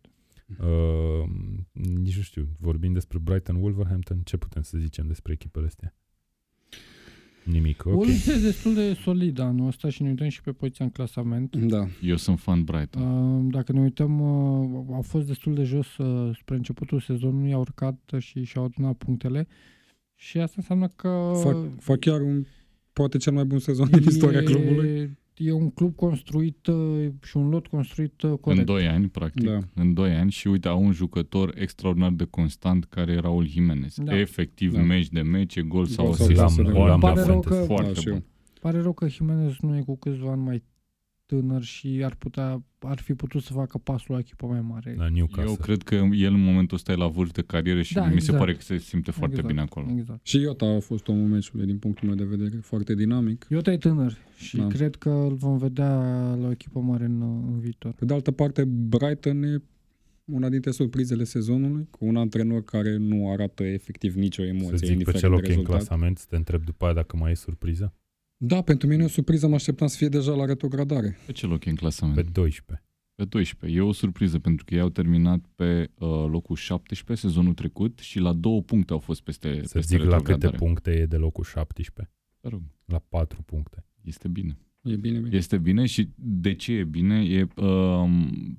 Uh, 0.60 1.28
nici 1.72 2.16
nu 2.16 2.22
știu, 2.22 2.48
vorbim 2.58 2.92
despre 2.92 3.18
Brighton 3.18 3.56
Wolverhampton, 3.56 4.20
ce 4.24 4.36
putem 4.36 4.62
să 4.62 4.78
zicem 4.78 5.06
despre 5.06 5.32
echipele 5.32 5.66
astea? 5.66 5.94
Nimic, 7.44 7.84
ok. 7.86 7.94
Wolves 7.94 8.26
e 8.26 8.38
destul 8.38 8.74
de 8.74 8.94
solid 8.94 9.38
anul 9.38 9.66
ăsta 9.66 9.88
și 9.88 10.02
ne 10.02 10.08
uităm 10.08 10.28
și 10.28 10.42
pe 10.42 10.52
poziția 10.52 10.84
în 10.84 10.90
clasament. 10.90 11.56
Da. 11.56 11.86
Eu 12.02 12.16
sunt 12.16 12.40
fan 12.40 12.64
Brighton. 12.64 13.02
Uh, 13.02 13.52
Dacă 13.52 13.72
ne 13.72 13.80
uităm, 13.80 14.20
uh, 14.20 14.84
au 14.92 15.02
fost 15.02 15.26
destul 15.26 15.54
de 15.54 15.62
jos 15.62 15.96
uh, 15.96 16.36
spre 16.40 16.54
începutul 16.56 17.00
sezonului, 17.00 17.52
au 17.52 17.60
urcat 17.60 17.98
și 18.18 18.44
și-au 18.44 18.64
adunat 18.64 18.96
punctele 18.96 19.46
și 20.14 20.38
asta 20.38 20.54
înseamnă 20.58 20.88
că 20.88 21.32
Fac, 21.42 21.56
fac 21.80 21.98
chiar 21.98 22.20
un, 22.20 22.44
poate 22.92 23.18
cel 23.18 23.32
mai 23.32 23.44
bun 23.44 23.58
sezon 23.58 23.90
din 23.90 24.02
istoria 24.02 24.42
clubului. 24.42 25.18
E 25.36 25.52
un 25.52 25.70
club 25.70 25.94
construit 25.96 26.66
uh, 26.66 27.08
și 27.22 27.36
un 27.36 27.48
lot 27.48 27.66
construit 27.66 28.22
uh, 28.22 28.30
În 28.30 28.36
corect. 28.36 28.66
2 28.66 28.86
ani, 28.88 29.08
practic. 29.08 29.44
Da. 29.48 29.58
În 29.74 29.94
2 29.94 30.10
ani 30.14 30.30
și 30.30 30.48
uite, 30.48 30.68
au 30.68 30.82
un 30.84 30.92
jucător 30.92 31.52
extraordinar 31.58 32.10
de 32.10 32.24
constant 32.24 32.84
care 32.84 33.12
e 33.12 33.18
Raul 33.18 33.46
Jimenez. 33.46 33.94
Da. 33.96 34.18
Efectiv, 34.18 34.72
Da. 34.72 34.80
meci 34.82 35.08
de 35.08 35.20
meci, 35.22 35.56
e 35.56 35.62
gol 35.62 35.86
sau 35.86 36.04
Gol 36.04 36.14
sau 36.14 36.24
asist. 36.26 36.40
asist. 36.40 36.58
L-am, 36.60 36.76
Îmi 36.76 36.86
l-am 36.86 37.00
pare 37.00 37.20
la 37.20 37.26
rău 37.26 37.40
Fuentes. 37.42 37.58
că- 37.58 37.64
Foarte 37.64 37.92
Da, 37.92 38.00
și 38.00 38.04
bun. 38.08 38.14
eu. 38.14 38.22
Pare 38.60 38.80
rău 38.80 38.92
că 38.92 39.08
Jimenez 39.08 39.52
nu 39.60 39.76
e 39.76 39.80
cu 39.80 39.96
câțiva 39.96 40.30
ani 40.30 40.42
mai 40.42 40.62
tânăr 41.36 41.62
și 41.62 42.00
ar 42.04 42.14
putea, 42.14 42.62
ar 42.78 42.98
fi 42.98 43.14
putut 43.14 43.42
să 43.42 43.52
facă 43.52 43.78
pasul 43.78 44.14
la 44.14 44.18
echipă 44.20 44.46
mai 44.46 44.60
mare. 44.60 44.94
La 44.98 45.08
Newcastle. 45.08 45.44
Eu 45.50 45.54
cred 45.56 45.82
că 45.82 45.94
el 46.12 46.32
în 46.34 46.40
momentul 46.42 46.76
ăsta 46.76 46.92
e 46.92 46.94
la 46.94 47.06
vârf 47.08 47.30
de 47.32 47.42
carieră 47.42 47.82
și 47.82 47.94
Da, 47.94 48.04
mi 48.04 48.08
se 48.10 48.14
exact. 48.16 48.38
pare 48.38 48.54
că 48.54 48.60
se 48.60 48.78
simte 48.78 49.10
foarte 49.10 49.34
Exact. 49.34 49.52
bine 49.54 49.60
acolo. 49.66 49.86
Exact. 49.98 50.26
Și 50.26 50.36
Iota 50.40 50.66
a 50.66 50.80
fost 50.80 51.08
omul 51.08 51.28
meciului 51.28 51.66
din 51.66 51.78
punctul 51.78 52.06
meu 52.08 52.16
de 52.16 52.24
vedere, 52.24 52.56
foarte 52.62 52.94
dinamic. 52.94 53.46
Iota 53.50 53.72
e 53.72 53.76
tânăr 53.76 54.16
și 54.36 54.56
Da. 54.56 54.66
cred 54.66 54.94
că 54.96 55.10
îl 55.10 55.34
vom 55.34 55.58
vedea 55.58 55.94
la 56.40 56.46
o 56.46 56.50
echipă 56.50 56.80
mare 56.80 57.04
în, 57.04 57.20
în 57.22 57.58
viitor. 57.60 57.92
Pe 57.92 58.04
de 58.04 58.14
altă 58.14 58.30
parte, 58.30 58.64
Brighton 58.64 59.42
e 59.42 59.62
una 60.24 60.48
dintre 60.48 60.70
surprizele 60.70 61.24
sezonului, 61.24 61.86
cu 61.90 62.04
un 62.04 62.16
antrenor 62.16 62.64
care 62.64 62.96
nu 62.96 63.30
arată 63.30 63.62
efectiv 63.64 64.14
nicio 64.14 64.42
Să 64.42 64.48
emoție, 64.48 64.76
zic 64.76 64.86
pe 64.86 64.92
indiferent 64.92 65.20
cel 65.22 65.30
de 65.30 65.36
ok 65.36 65.42
în 65.42 65.48
rezultat. 65.48 65.74
clasament, 65.76 66.18
să 66.18 66.26
te 66.28 66.36
întreb 66.36 66.64
după 66.64 66.84
aia 66.84 66.94
dacă 66.94 67.16
mai 67.16 67.30
e 67.30 67.34
surpriză. 67.34 67.94
Da, 68.44 68.60
pentru 68.62 68.86
mine 68.88 69.02
e 69.02 69.04
o 69.04 69.08
surpriză, 69.08 69.46
mă 69.48 69.54
așteptam 69.54 69.86
să 69.86 69.96
fie 69.96 70.08
deja 70.08 70.32
la 70.34 70.44
retrogradare. 70.44 71.16
Pe 71.26 71.32
ce 71.32 71.46
loc 71.46 71.64
e 71.64 71.70
în 71.70 71.74
clasament? 71.76 72.16
Pe 72.16 72.22
Pe, 72.22 72.30
12. 72.32 72.86
pe 73.14 73.24
12. 73.24 73.78
E 73.78 73.82
o 73.82 73.92
surpriză 73.92 74.38
pentru 74.38 74.64
că 74.64 74.74
ei 74.74 74.80
au 74.80 74.88
terminat 74.88 75.44
pe 75.54 75.90
uh, 75.98 76.08
locul 76.30 76.56
17 76.56 77.26
sezonul 77.26 77.54
trecut 77.54 77.98
și 77.98 78.18
la 78.18 78.32
două 78.32 78.62
puncte 78.62 78.92
au 78.92 78.98
fost 78.98 79.20
peste, 79.22 79.48
Să 79.64 79.72
peste 79.72 79.96
zic 79.96 79.98
la 79.98 80.16
câte 80.16 80.30
retrogradare. 80.32 80.56
puncte 80.56 80.90
e 80.90 81.06
de 81.06 81.16
locul 81.16 81.44
17. 81.44 82.14
Te 82.40 82.48
rog, 82.48 82.62
La 82.84 82.98
4 83.08 83.42
puncte. 83.42 83.84
este 84.02 84.28
bine. 84.28 84.58
E 84.82 84.96
bine, 84.96 85.18
bine. 85.18 85.36
Este 85.36 85.58
bine 85.58 85.86
și 85.86 86.08
de 86.16 86.54
ce 86.54 86.72
e 86.72 86.84
bine? 86.84 87.24
E 87.24 87.46
uh, 87.56 88.10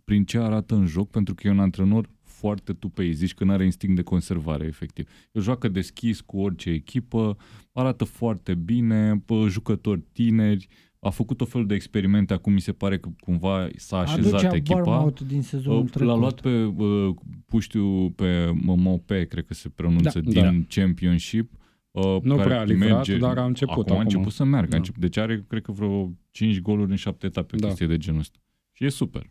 prin 0.03 0.25
ce 0.25 0.37
arată 0.37 0.75
în 0.75 0.85
joc, 0.85 1.09
pentru 1.09 1.33
că 1.35 1.47
e 1.47 1.51
un 1.51 1.59
antrenor 1.59 2.09
foarte 2.43 2.73
tupei, 2.73 3.13
zici 3.13 3.33
că 3.33 3.43
nu 3.43 3.51
are 3.51 3.63
instinct 3.63 3.95
de 3.95 4.01
conservare, 4.01 4.65
efectiv. 4.65 5.09
El 5.31 5.41
joacă 5.41 5.67
deschis 5.67 6.21
cu 6.21 6.39
orice 6.39 6.69
echipă, 6.69 7.37
arată 7.71 8.03
foarte 8.03 8.53
bine, 8.55 9.17
pă, 9.25 9.45
jucători 9.49 10.01
tineri, 10.11 10.67
a 10.99 11.09
făcut 11.09 11.41
o 11.41 11.45
fel 11.45 11.65
de 11.65 11.73
experimente, 11.75 12.33
acum 12.33 12.53
mi 12.53 12.61
se 12.61 12.71
pare 12.71 12.97
că 12.99 13.09
cumva 13.19 13.67
s-a 13.75 13.97
așezat 13.97 14.33
Aducea 14.33 14.55
echipa. 14.55 14.81
Bournemouth 14.81 15.21
din 15.27 15.41
sezonul 15.41 15.79
Uh, 15.83 15.89
trecut. 15.89 16.07
L-a 16.07 16.15
luat 16.15 16.41
pe 16.41 16.63
uh, 16.63 17.15
puștiu, 17.45 18.09
pe 18.11 18.51
Mope, 18.63 19.25
cred 19.25 19.45
că 19.45 19.53
se 19.53 19.69
pronunță, 19.69 20.19
Da, 20.19 20.41
din 20.49 20.65
Championship. 20.69 21.51
Uh, 21.91 22.17
Nu 22.21 22.35
care 22.35 22.47
prea 22.47 22.59
a 22.59 22.63
livrat, 22.63 22.89
merge- 22.89 23.17
dar 23.17 23.37
a 23.37 23.45
început 23.45 23.73
Acum 23.73 23.91
a 23.91 23.93
acum. 23.93 24.05
început 24.05 24.31
să 24.33 24.43
meargă. 24.43 24.69
Da. 24.69 24.75
A 24.75 24.77
început, 24.77 25.01
deci 25.01 25.17
are, 25.17 25.45
cred 25.47 25.61
că, 25.61 25.71
vreo 25.71 26.11
5 26.31 26.59
goluri 26.61 26.89
în 26.91 26.95
7 26.97 27.25
etape, 27.25 27.55
Da. 27.55 27.61
da. 27.61 27.67
chestie 27.67 27.87
de 27.87 27.97
genul 27.97 28.19
ăsta. 28.19 28.37
Și 28.71 28.85
e 28.85 28.89
super. 28.89 29.29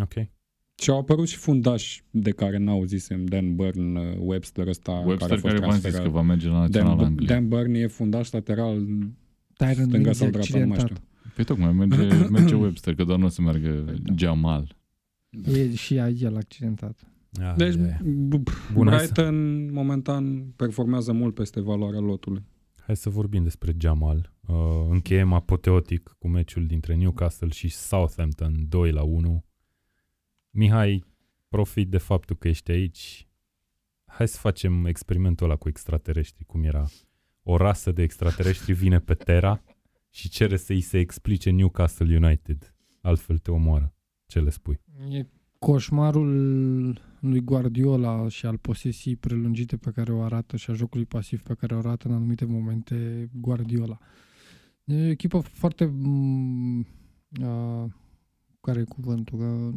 Ok. 0.00 0.14
Și 0.82 0.90
au 0.90 0.98
apărut 0.98 1.28
și 1.28 1.36
fundași 1.36 2.02
de 2.10 2.30
care 2.30 2.56
n-auzisem, 2.58 3.24
Dan 3.24 3.54
Burn, 3.54 3.96
uh, 3.96 4.16
Webster 4.18 4.66
ăsta 4.66 4.92
Webster 4.92 5.18
care 5.18 5.32
a 5.32 5.36
fost 5.36 5.46
care 5.54 5.58
v-am 5.58 5.70
zis 5.70 5.80
transferat. 5.80 6.06
că 6.06 6.12
va 6.12 6.22
merge 6.22 6.48
la 6.48 6.58
Național 6.58 6.96
Dan, 6.96 7.06
Anglia. 7.06 7.26
Dan 7.26 7.48
Burn 7.48 7.74
e 7.74 7.86
fundaș 7.86 8.30
lateral, 8.30 8.86
Tyron 9.56 9.72
stânga 9.74 9.96
Mings 9.98 10.16
sau 10.16 10.26
e 10.26 10.30
dreapta, 10.30 10.58
nu 10.58 10.66
mai 10.66 10.78
știu. 10.78 10.94
accidentat. 10.94 11.34
Păi 11.34 11.44
tocmai, 11.44 11.72
merge, 11.72 12.26
merge 12.38 12.54
Webster, 12.54 12.94
că 12.94 13.04
doar 13.04 13.18
nu 13.18 13.24
o 13.24 13.28
să 13.28 13.42
meargă 13.42 13.68
Păi 13.86 13.98
da. 14.02 14.14
Jamal. 14.16 14.76
E 15.52 15.74
și 15.74 15.96
el 15.96 16.36
accidentat. 16.36 17.06
Ah, 17.40 17.54
Deci, 17.56 17.74
e. 17.74 17.98
b- 18.04 18.72
Bun, 18.72 18.86
hai 18.88 18.96
Brighton 18.96 19.68
momentan 19.72 20.52
performează 20.56 21.12
mult 21.12 21.34
peste 21.34 21.60
valoarea 21.60 22.00
lotului. 22.00 22.42
Hai 22.86 22.96
să 22.96 23.10
vorbim 23.10 23.42
despre 23.42 23.74
Jamal. 23.78 24.32
Uh, 24.48 24.54
încheiem 24.90 25.32
apoteotic 25.32 26.14
cu 26.18 26.28
meciul 26.28 26.66
dintre 26.66 26.94
Newcastle 26.94 27.48
și 27.48 27.68
Southampton 27.68 28.54
2 28.68 28.90
la 28.90 29.02
1. 29.02 29.44
Mihai, 30.56 31.04
profit 31.48 31.90
de 31.90 31.98
faptul 31.98 32.36
că 32.36 32.48
ești 32.48 32.70
aici. 32.70 33.28
Hai 34.04 34.28
să 34.28 34.38
facem 34.38 34.84
experimentul 34.86 35.46
ăla 35.46 35.56
cu 35.56 35.68
extraterestri, 35.68 36.44
cum 36.44 36.62
era 36.62 36.86
o 37.42 37.56
rasă 37.56 37.92
de 37.92 38.02
extraterestri 38.02 38.72
vine 38.72 38.98
pe 38.98 39.14
Terra 39.14 39.62
și 40.10 40.28
cere 40.28 40.56
să-i 40.56 40.80
se 40.80 40.98
explice 40.98 41.50
Newcastle 41.50 42.16
United. 42.16 42.74
Altfel 43.00 43.38
te 43.38 43.50
omoară. 43.50 43.94
Ce 44.26 44.40
le 44.40 44.50
spui? 44.50 44.80
E 45.08 45.26
coșmarul 45.58 47.00
lui 47.20 47.40
Guardiola 47.40 48.28
și 48.28 48.46
al 48.46 48.58
posesiei 48.58 49.16
prelungite 49.16 49.76
pe 49.76 49.90
care 49.90 50.12
o 50.12 50.22
arată 50.22 50.56
și 50.56 50.70
a 50.70 50.74
jocului 50.74 51.06
pasiv 51.06 51.42
pe 51.42 51.54
care 51.54 51.74
o 51.74 51.78
arată 51.78 52.08
în 52.08 52.14
anumite 52.14 52.44
momente 52.44 53.28
Guardiola. 53.32 53.98
E 54.84 55.06
o 55.06 55.10
echipă 55.10 55.38
foarte... 55.38 55.84
m, 55.84 56.86
a, 57.42 57.88
care 58.60 58.80
e 58.80 58.84
cuvântul? 58.84 59.38
Că, 59.38 59.70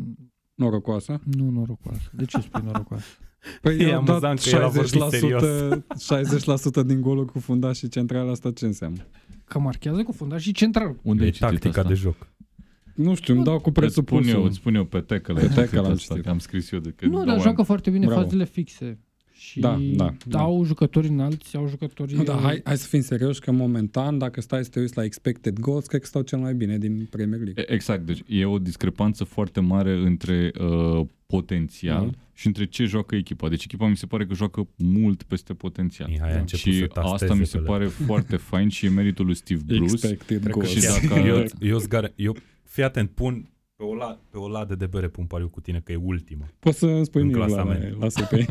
Norocoasă. 0.57 1.19
nu 1.23 1.49
norocoasă. 1.49 2.09
De 2.11 2.25
ce 2.25 2.39
spui 2.39 2.61
norocoasă? 2.65 3.05
Păi 3.61 3.77
E 3.79 3.83
eu 3.87 3.97
am 3.97 4.05
dat 4.05 4.23
amuzant 4.23 4.39
că 4.39 4.49
el 4.49 4.63
a 4.63 4.67
vorbit 4.67 5.01
60%, 6.81 6.81
60% 6.83 6.85
din 6.85 7.01
goluri 7.01 7.31
cu 7.31 7.39
fundaș 7.39 7.77
și 7.77 7.87
central, 7.87 8.29
asta 8.29 8.51
ce 8.51 8.65
înseamnă? 8.65 9.05
Că 9.45 9.59
marchează 9.59 10.03
cu 10.03 10.11
fundaș 10.11 10.41
și 10.43 10.51
central. 10.51 10.99
Unde 11.01 11.21
e 11.21 11.25
ai 11.25 11.31
citit 11.31 11.47
tactica 11.49 11.69
asta? 11.79 11.87
de 11.93 11.93
joc. 11.93 12.27
Nu 12.95 13.15
știu, 13.15 13.35
îmi 13.35 13.43
dau 13.43 13.59
cu 13.59 13.69
Îți 13.75 13.91
spun 13.93 14.03
eu, 14.03 14.13
presupusul. 14.13 14.45
îți 14.45 14.55
spun 14.55 14.75
eu 14.75 14.85
pe 14.85 14.99
tecă 14.99 15.33
Pe 15.33 15.47
Tackle 15.47 15.79
am 15.79 15.85
am 15.85 15.95
citit. 15.95 16.21
Că 16.23 16.29
am 16.29 16.39
scris 16.39 16.71
eu 16.71 16.79
de 16.79 16.89
că 16.95 17.05
Nu, 17.05 17.11
două 17.11 17.23
dar 17.23 17.33
ani. 17.33 17.41
joacă 17.43 17.61
foarte 17.61 17.89
bine 17.89 18.05
Bravo. 18.05 18.21
fazele 18.21 18.45
fixe. 18.45 18.99
Și 19.37 19.59
Da, 19.59 19.79
da, 19.95 20.13
da. 20.25 20.39
au 20.39 20.63
jucători 20.65 21.07
înalți, 21.07 21.55
au 21.55 21.67
jucători... 21.67 22.13
Nu, 22.13 22.23
da, 22.23 22.35
hai, 22.35 22.61
hai 22.63 22.77
să 22.77 22.87
fim 22.87 23.01
serioși 23.01 23.39
că 23.39 23.51
momentan, 23.51 24.17
dacă 24.17 24.41
stai 24.41 24.63
să 24.63 24.69
te 24.69 24.79
uiți 24.79 24.97
la 24.97 25.03
expected 25.03 25.59
goals, 25.59 25.85
cred 25.85 26.01
că 26.01 26.07
stau 26.07 26.21
cel 26.21 26.39
mai 26.39 26.53
bine 26.53 26.77
din 26.77 27.07
Premier 27.09 27.39
League. 27.41 27.63
E- 27.67 27.73
Exact, 27.73 28.05
deci 28.05 28.23
e 28.27 28.45
o 28.45 28.59
discrepanță 28.59 29.23
foarte 29.23 29.59
mare 29.59 29.91
între 29.93 30.51
uh, 30.59 31.05
potențial 31.25 32.05
Da. 32.05 32.17
și 32.33 32.47
între 32.47 32.65
ce 32.65 32.83
joacă 32.85 33.15
echipa. 33.15 33.49
Deci 33.49 33.63
echipa 33.63 33.87
mi 33.87 33.97
se 33.97 34.05
pare 34.05 34.25
că 34.25 34.33
joacă 34.33 34.67
mult 34.75 35.23
peste 35.23 35.53
potențial. 35.53 36.09
Mihai 36.09 36.29
a 36.29 36.33
Da. 36.33 36.39
început 36.39 36.73
și 36.73 36.79
să 36.79 36.85
tasteze 36.85 37.23
asta 37.23 37.35
mi 37.35 37.45
se 37.45 37.57
pe 37.57 37.63
le- 37.63 37.69
pare 37.69 37.85
foarte 38.05 38.35
fain 38.35 38.69
și 38.69 38.85
e 38.85 38.89
meritul 38.89 39.25
lui 39.25 39.35
Steve 39.35 39.61
Bruce. 39.65 39.83
Expected 39.93 40.39
Cred 40.39 40.51
că 40.53 40.59
goals. 40.59 40.69
și 40.69 40.79
și 40.79 41.07
dacă- 41.07 41.19
eu, 41.27 41.43
eu, 41.59 41.77
zgare, 41.77 42.13
eu, 42.15 42.35
fii 42.63 42.83
atent, 42.83 43.09
pun 43.09 43.49
pe 43.77 43.83
o, 43.83 43.95
la, 43.95 44.19
pe 44.29 44.37
o 44.37 44.47
ladă 44.49 44.75
de 44.75 44.85
bere 44.85 45.07
pun 45.07 45.25
pariu 45.25 45.49
cu 45.49 45.61
tine 45.61 45.79
că 45.79 45.91
e 45.91 45.95
ultima. 45.95 46.45
Poți 46.59 46.77
să 46.77 46.85
îmi 46.85 47.05
spui 47.05 47.21
În 47.21 47.27
mie, 47.27 47.35
Vlad, 47.35 47.49
clasament. 47.49 47.99
lasă 48.01 48.25
pe 48.29 48.37
ei. 48.39 48.47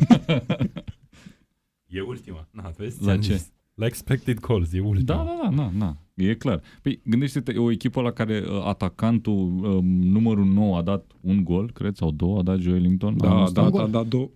E 1.87 2.01
ultima. 2.01 2.49
Na, 2.51 2.69
vezi? 2.77 2.99
La 3.01 3.07
Ți-am 3.07 3.21
ce? 3.21 3.33
zis. 3.37 3.51
La 3.75 3.87
expected 3.87 4.39
calls, 4.39 4.73
e 4.73 4.81
ultima. 4.81 5.17
Da, 5.17 5.25
da, 5.25 5.51
da, 5.57 5.57
da, 5.57 5.71
da, 5.79 6.25
e 6.25 6.35
clar. 6.35 6.63
Păi 6.83 7.01
gândește-te, 7.05 7.53
e 7.53 7.59
o 7.59 7.71
echipă 7.71 8.01
la 8.01 8.11
care 8.11 8.45
uh, 8.49 8.65
atacantul 8.65 9.65
uh, 9.65 9.83
numărul 9.85 10.45
9 10.45 10.77
a 10.77 10.83
dat 10.83 11.13
un 11.21 11.45
gol, 11.45 11.71
cred, 11.73 11.97
sau 11.97 12.11
două, 12.11 12.39
a 12.39 12.43
dat 12.43 12.59
Joe 12.59 12.75
Ellington. 12.77 13.17
Da, 13.17 13.27
anul 13.27 13.39
da, 13.39 13.45
ăsta. 13.45 13.63
da, 13.63 13.69
gol. 13.71 13.81
da, 13.81 13.87
da, 13.99 14.03
două. 14.03 14.31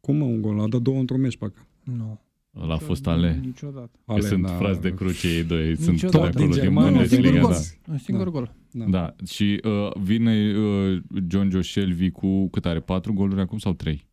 Cum 0.00 0.16
mă, 0.16 0.24
un 0.24 0.40
gol? 0.40 0.60
A 0.60 0.68
dat 0.68 0.80
două 0.80 0.98
într-un 0.98 1.20
meci, 1.20 1.36
parcă. 1.36 1.66
Nu. 1.84 1.94
Ăla 2.04 2.20
a 2.52 2.76
fost 2.76 3.06
ale. 3.06 3.40
Niciodată. 3.44 3.90
Că 4.06 4.12
Ale, 4.12 4.20
sunt 4.20 4.42
da, 4.42 4.48
frați 4.48 4.80
de 4.80 4.94
cruce 4.94 5.28
ei 5.28 5.44
doi, 5.44 5.76
sunt 5.76 5.90
Niciodată. 5.90 6.18
acolo 6.26 6.30
Din 6.38 6.50
din 6.50 6.60
Germania, 6.60 6.98
un 7.00 7.06
singur 7.06 7.30
Bundesliga, 7.30 7.40
gol. 7.40 7.52
da. 7.86 7.92
Un 7.92 7.98
singur 7.98 8.24
Da. 8.24 8.30
gol. 8.30 8.54
Da. 8.70 8.84
Da, 8.84 9.14
și 9.26 9.60
uh, 9.64 9.96
vine 10.02 10.56
uh, 10.58 11.02
John 11.28 11.50
Joe 11.50 11.62
Shelby 11.62 12.10
cu 12.10 12.48
cât 12.48 12.66
are? 12.66 12.80
Patru 12.80 13.12
goluri 13.12 13.40
acum 13.40 13.58
sau 13.58 13.72
trei? 13.72 14.08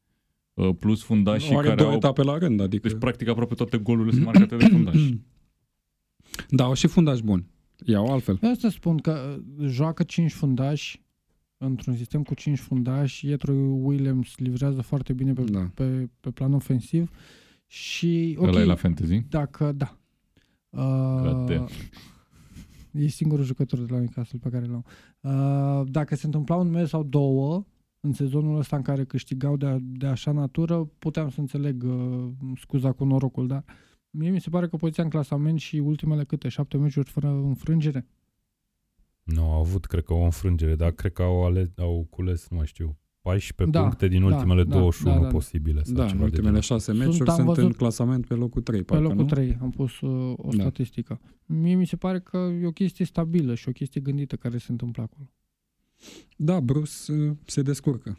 Uh, 0.53 0.69
plus 0.79 1.03
fundașii 1.03 1.55
Are 1.55 1.63
care 1.67 1.75
două 1.79 1.89
au... 1.89 1.95
etape 1.95 2.21
la 2.23 2.37
rând, 2.37 2.59
adică... 2.59 2.87
Deci 2.87 2.97
practic 2.99 3.27
aproape 3.27 3.53
toate 3.53 3.77
golurile 3.77 4.11
sunt 4.13 4.25
marcate 4.25 4.55
de 4.55 4.65
fundași. 4.65 5.17
Da, 6.49 6.63
au 6.63 6.73
și 6.73 6.87
fundași 6.87 7.23
buni. 7.23 7.45
Iau 7.85 8.11
altfel. 8.11 8.39
Eu 8.41 8.49
asta 8.51 8.69
spun 8.69 8.97
că 8.97 9.39
uh, 9.59 9.67
joacă 9.67 10.03
5 10.03 10.31
fundași 10.31 11.01
într-un 11.57 11.95
sistem 11.95 12.23
cu 12.23 12.33
5 12.33 12.59
fundași. 12.59 13.27
Ietro 13.27 13.53
Williams 13.81 14.37
livrează 14.37 14.81
foarte 14.81 15.13
bine 15.13 15.33
pe, 15.33 15.41
Da. 15.43 15.71
pe, 15.73 16.09
pe 16.19 16.29
plan 16.31 16.53
ofensiv 16.53 17.09
și 17.67 18.35
ok, 18.39 18.47
Ăla 18.47 18.59
e 18.59 18.63
la 18.63 18.75
fantasy? 18.75 19.19
dacă 19.29 19.71
da. 19.71 19.97
God 20.69 21.49
Uh, 21.49 21.55
damn. 21.55 21.67
e 22.91 23.07
singurul 23.07 23.45
jucător 23.45 23.79
de 23.79 23.91
la 23.93 23.97
Newcastle 23.99 24.39
pe 24.41 24.49
care 24.49 24.65
l-am. 24.65 24.85
Uh, 25.21 25.87
dacă 25.91 26.15
se 26.15 26.25
întâmpla 26.25 26.55
un 26.55 26.69
meci 26.69 26.87
sau 26.87 27.03
două 27.03 27.65
în 27.99 28.13
sezonul 28.13 28.57
ăsta 28.57 28.75
în 28.75 28.81
care 28.81 29.05
câștigau 29.05 29.57
de, 29.57 29.77
de 29.81 30.05
așa 30.07 30.31
natură, 30.31 30.83
puteam 30.99 31.29
să 31.29 31.39
înțeleg 31.39 31.83
uh, 31.83 32.27
scuza 32.59 32.91
cu 32.91 33.03
norocul, 33.05 33.47
dar 33.47 33.63
mie 34.09 34.29
mi 34.29 34.41
se 34.41 34.49
pare 34.49 34.67
că 34.67 34.75
poziția 34.75 35.03
în 35.03 35.09
clasament 35.09 35.59
și 35.59 35.77
ultimele 35.77 36.23
câte 36.23 36.47
șapte 36.49 36.77
meciuri 36.77 37.09
fără 37.09 37.27
înfrângere. 37.27 38.07
Nu, 39.23 39.41
au 39.51 39.59
avut, 39.59 39.85
cred 39.85 40.03
că, 40.03 40.13
o 40.13 40.23
înfrângere, 40.23 40.75
dar 40.75 40.91
cred 40.91 41.11
că 41.13 41.21
au, 41.21 41.45
ale, 41.45 41.71
au 41.77 42.07
cules, 42.09 42.47
nu 42.49 42.57
mai 42.57 42.65
știu, 42.65 42.97
14 43.27 43.77
Da, 43.77 43.81
puncte 43.81 44.07
din 44.07 44.19
da, 44.19 44.25
ultimele 44.35 44.63
da, 44.63 44.77
21 44.77 45.13
da, 45.13 45.19
da, 45.19 45.25
da. 45.25 45.31
posibile. 45.31 45.83
Sau 45.83 45.93
Da, 45.95 46.01
în 46.01 46.07
ceva 46.07 46.17
de 46.19 46.23
ultimele 46.23 46.47
genul. 46.47 46.61
șase 46.61 46.83
Sunt- 46.91 46.97
meciuri 46.97 47.29
am 47.29 47.35
sunt, 47.35 47.47
văzut- 47.47 47.63
în 47.63 47.71
clasament 47.71 48.25
pe 48.27 48.33
locul 48.33 48.61
3, 48.61 48.79
Pe 48.79 48.85
parcă, 48.85 49.03
locul 49.03 49.17
nu? 49.19 49.25
3 49.25 49.57
am 49.61 49.69
pus 49.71 49.99
uh, 49.99 50.33
o 50.37 50.49
Da. 50.51 50.61
statistică. 50.61 51.19
Mie 51.45 51.75
mi 51.75 51.85
se 51.87 51.95
pare 51.95 52.19
că 52.19 52.37
e 52.61 52.65
o 52.65 52.71
chestie 52.71 53.05
stabilă 53.05 53.55
și 53.55 53.69
o 53.69 53.71
chestie 53.71 54.01
gândită 54.01 54.35
care 54.35 54.57
se 54.57 54.71
întâmplă 54.71 55.03
acolo. 55.03 55.29
Da, 56.37 56.59
Bruce 56.59 56.91
uh, 57.11 57.31
se 57.45 57.61
descurcă. 57.61 58.17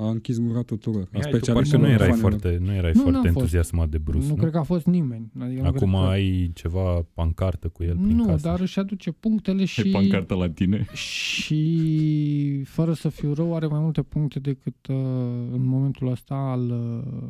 A 0.00 0.08
închis 0.08 0.38
gura 0.38 0.62
tuturor. 0.62 1.02
A 1.02 1.08
Mihai, 1.12 1.30
tu 1.30 1.36
parcă 1.36 1.36
specializat 1.44 1.80
nu 1.80 1.86
în 1.86 1.92
erai 1.92 2.08
fanilor. 2.08 2.30
foarte, 2.30 2.58
nu 2.60 2.72
erai 2.74 2.90
Nu, 2.94 3.00
foarte 3.00 3.10
n-am 3.18 3.22
fost. 3.24 3.36
entuziasmat 3.36 3.88
de 3.88 3.98
Bruce, 3.98 4.26
nu, 4.26 4.28
nu? 4.34 4.34
cred 4.40 4.50
că 4.50 4.58
a 4.58 4.62
fost 4.62 4.86
nimeni. 4.86 5.30
Adică 5.38 5.60
nu 5.60 5.66
Acum 5.66 5.78
cred 5.90 6.00
că... 6.00 6.06
ai 6.08 6.50
ceva 6.54 7.06
pancartă 7.14 7.68
cu 7.68 7.82
el 7.82 7.96
prin 7.96 8.16
Nu, 8.16 8.24
casă. 8.26 8.48
dar 8.48 8.60
își 8.60 8.78
aduce 8.78 9.10
punctele 9.10 9.64
Și... 9.64 9.80
și... 9.80 9.88
E 9.88 9.90
pancarta 9.90 10.34
la 10.34 10.50
tine? 10.50 10.86
și 10.94 12.62
fără 12.64 12.92
să 12.92 13.08
fiu 13.08 13.32
rău, 13.32 13.54
are 13.54 13.66
mai 13.66 13.80
multe 13.80 14.02
puncte 14.02 14.38
decât 14.38 14.86
uh, 14.88 14.96
în 15.52 15.66
momentul 15.66 16.10
ăsta 16.10 16.34
al, 16.34 16.70
uh, 16.70 17.28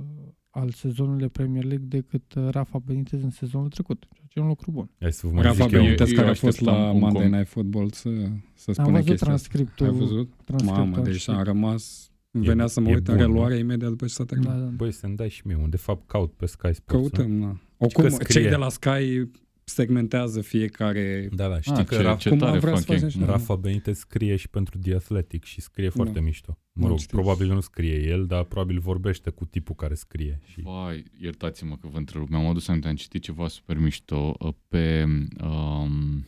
al 0.50 0.70
sezonului 0.70 1.20
de 1.20 1.28
Premier 1.28 1.64
League 1.64 1.86
decât 1.88 2.34
uh, 2.34 2.48
Rafa 2.50 2.78
Benitez 2.86 3.22
în 3.22 3.30
sezonul 3.30 3.68
trecut. 3.68 4.06
Ceea 4.12 4.26
ce 4.28 4.38
e 4.38 4.42
un 4.42 4.48
lucru 4.48 4.70
bun. 4.70 4.90
Hai 5.00 5.12
să 5.12 5.26
vă 5.26 5.32
mai 5.32 5.42
Rafa 5.42 5.64
zic 5.64 5.72
eu. 5.72 5.82
Benitez 5.82 6.08
eu 6.10 6.16
care 6.16 6.28
a 6.28 6.34
fost 6.34 6.44
așteptam 6.58 6.74
la 6.82 6.90
un 6.90 6.98
Monday 6.98 7.26
com- 7.26 7.30
Night 7.30 7.48
Football 7.48 7.90
să, 7.90 8.08
să 8.54 8.64
Am 8.66 8.72
spună 8.74 8.90
văzut 8.90 9.06
chestia 9.06 9.12
asta. 9.12 9.26
transcriptul. 9.26 9.86
Ai 9.86 9.92
văzut? 9.92 10.28
transcriptul 10.44 10.84
Mamă, 10.84 10.96
am 10.96 11.02
deci 11.04 11.16
citit. 11.18 11.34
a 11.34 11.42
rămas... 11.42 12.09
Venea 12.30 12.66
să 12.66 12.80
mă 12.80 12.88
e 12.88 12.94
uit 12.94 13.08
în 13.08 13.14
bun, 13.16 13.22
reluare 13.24 13.56
imediat 13.56 13.90
după 13.90 14.06
ce 14.06 14.12
s-a 14.12 14.24
Da, 14.24 14.34
terminat. 14.34 14.58
da. 14.58 14.64
Băi, 14.64 14.92
să-mi 14.92 15.16
dai 15.16 15.28
și 15.28 15.42
mie 15.44 15.56
un. 15.56 15.70
De 15.70 15.76
fapt, 15.76 16.06
caut 16.06 16.32
pe 16.32 16.46
Sky 16.46 16.72
Sports. 16.74 16.92
nu? 16.92 16.98
Căutăm, 17.08 17.40
da. 17.40 17.56
Oricum, 17.76 18.02
că 18.04 18.10
scrie. 18.10 18.40
cei 18.40 18.50
de 18.50 18.56
la 18.56 18.68
Sky 18.68 19.30
segmentează 19.64 20.40
fiecare... 20.40 21.28
Da, 21.32 21.48
da, 21.48 21.60
știi 21.60 21.72
Ah, 21.72 21.84
că 21.84 21.94
ce, 21.94 22.02
Rafa, 22.02 22.16
ce 22.16 22.28
cum 22.28 22.38
tare 22.38 22.50
am 22.52 22.58
vrea 22.58 22.74
să 22.74 22.80
fac 22.80 22.88
ei. 22.88 22.94
facem 22.94 23.08
și 23.08 23.18
noi. 23.18 23.26
Rafa 23.26 23.56
Benitez 23.56 23.98
scrie 23.98 24.36
și 24.36 24.48
pentru 24.48 24.78
The 24.78 24.94
Athletic 24.94 25.44
și 25.44 25.60
scrie 25.60 25.88
foarte 25.88 26.12
Da. 26.12 26.20
mișto. 26.20 26.58
Mă 26.72 26.82
Nu 26.82 26.88
rog, 26.88 26.98
știu. 26.98 27.16
probabil 27.18 27.46
nu 27.52 27.60
scrie 27.60 28.06
el, 28.08 28.26
dar 28.26 28.44
probabil 28.44 28.78
vorbește 28.78 29.30
cu 29.30 29.44
tipul 29.44 29.74
care 29.74 29.94
scrie. 29.94 30.40
Și... 30.44 30.60
Vai, 30.62 31.04
iertați-mă 31.20 31.76
că 31.76 31.88
vă 31.88 31.96
întrerup. 31.98 32.28
Mi-am 32.28 32.46
adus 32.46 32.68
aminte, 32.68 32.88
am 32.88 32.94
citit 32.94 33.22
ceva 33.22 33.48
super 33.48 33.78
mișto 33.78 34.34
uh, 34.38 34.52
pe 34.68 35.04
um, 35.44 36.26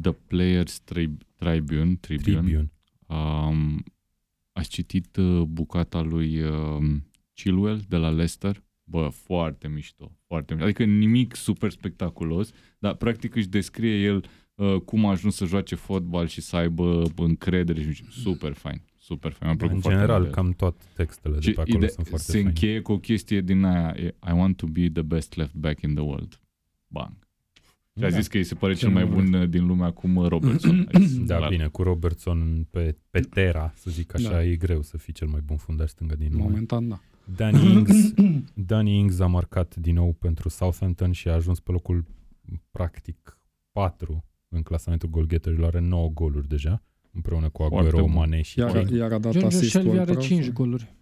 The 0.00 0.12
Players 0.12 0.80
Tri- 0.80 1.16
Tribune. 1.36 1.96
Tribune. 2.00 2.40
Tribune. 2.40 2.70
Um, 3.06 3.84
ați 4.56 4.68
citit 4.68 5.16
uh, 5.16 5.42
bucata 5.42 6.00
lui 6.02 6.42
um, 6.42 7.06
Chilwell 7.34 7.80
de 7.88 7.96
la 7.96 8.08
Leicester? 8.10 8.62
Bă, 8.84 9.08
foarte 9.12 9.68
mișto, 9.68 10.12
foarte 10.26 10.52
mișto. 10.54 10.68
Adică 10.68 10.84
nimic 10.84 11.34
super 11.34 11.70
spectaculos, 11.70 12.50
dar 12.78 12.94
practic 12.94 13.34
își 13.34 13.46
descrie 13.48 14.02
el 14.04 14.24
uh, 14.54 14.76
cum 14.80 15.06
a 15.06 15.10
ajuns 15.10 15.34
să 15.34 15.44
joace 15.44 15.74
fotbal 15.74 16.26
și 16.26 16.40
să 16.40 16.56
aibă 16.56 17.02
încredere 17.16 17.92
și 17.92 18.04
super 18.10 18.52
fain, 18.52 18.82
super 18.98 19.32
fain. 19.32 19.48
Mi-a 19.50 19.56
plăcut 19.56 19.74
În 19.76 19.80
foarte 19.80 19.98
general, 20.00 20.20
mult 20.20 20.32
de 20.34 20.38
el. 20.40 20.44
cam 20.44 20.52
toate 20.52 20.84
textele 20.94 21.34
de 21.34 21.40
Și 21.40 21.50
pe 21.52 21.60
acolo 21.60 21.76
ide- 21.76 21.88
sunt 21.88 22.06
foarte 22.06 22.26
se 22.26 22.32
faine. 22.32 22.48
încheie 22.48 22.80
cu 22.80 22.92
o 22.92 22.98
chestie 22.98 23.40
din 23.40 23.64
aia, 23.64 23.94
e, 23.96 24.06
I 24.28 24.32
want 24.32 24.56
to 24.56 24.66
be 24.66 24.88
the 24.92 25.02
best 25.02 25.34
left 25.36 25.54
back 25.54 25.80
in 25.82 25.94
the 25.94 26.02
world. 26.04 26.40
Bang. 26.88 27.25
Și 27.98 28.04
a 28.04 28.10
Da. 28.10 28.16
zis 28.16 28.26
că 28.26 28.36
îi 28.36 28.44
se 28.44 28.54
pare 28.54 28.72
Ce 28.72 28.78
cel 28.78 28.90
mai 28.90 29.04
mult. 29.04 29.14
bun 29.30 29.32
uh, 29.40 29.48
din 29.48 29.66
lume 29.66 29.84
acum 29.84 30.16
uh, 30.16 30.28
Robertson. 30.28 30.88
A 30.92 30.98
zis, 30.98 31.18
Da, 31.24 31.38
la- 31.38 31.48
bine, 31.48 31.66
cu 31.68 31.82
Robertson 31.82 32.66
pe, 32.70 32.96
pe 33.10 33.20
Terra, 33.20 33.72
să 33.76 33.90
zic 33.90 34.14
așa, 34.14 34.30
Da. 34.30 34.44
e 34.44 34.56
greu 34.56 34.82
să 34.82 34.98
fii 34.98 35.12
cel 35.12 35.28
mai 35.28 35.40
bun 35.40 35.56
fundaș 35.56 35.90
stângă 35.90 36.14
din 36.16 36.28
lume. 36.32 36.42
Momentan, 36.42 36.88
da. 36.88 37.00
Danny 37.36 37.70
Ings, 37.72 38.12
Danny 38.54 38.98
Ings 38.98 39.18
a 39.18 39.26
marcat 39.26 39.76
din 39.76 39.94
nou 39.94 40.12
pentru 40.12 40.48
Southampton 40.48 41.12
și 41.12 41.28
a 41.28 41.32
ajuns 41.32 41.60
pe 41.60 41.72
locul 41.72 42.04
practic 42.70 43.38
4 43.72 44.24
în 44.48 44.62
clasamentul 44.62 45.08
golgheterilor, 45.08 45.66
are 45.66 45.80
9 45.80 46.08
goluri 46.08 46.48
deja, 46.48 46.82
împreună 47.12 47.48
cu 47.48 47.62
Foarte 47.62 47.76
Aguero, 47.88 48.04
bun. 48.06 48.14
Mane 48.14 48.42
și 48.42 48.58
Iar, 48.58 48.72
Kane. 48.72 48.96
iar 48.96 49.12
a 49.12 49.18
dat 49.18 49.32
George 49.32 49.46
asistul 49.56 49.80
Shelby 49.80 49.98
are 49.98 50.12
prost. 50.12 50.26
5 50.26 50.50
goluri 50.50 50.94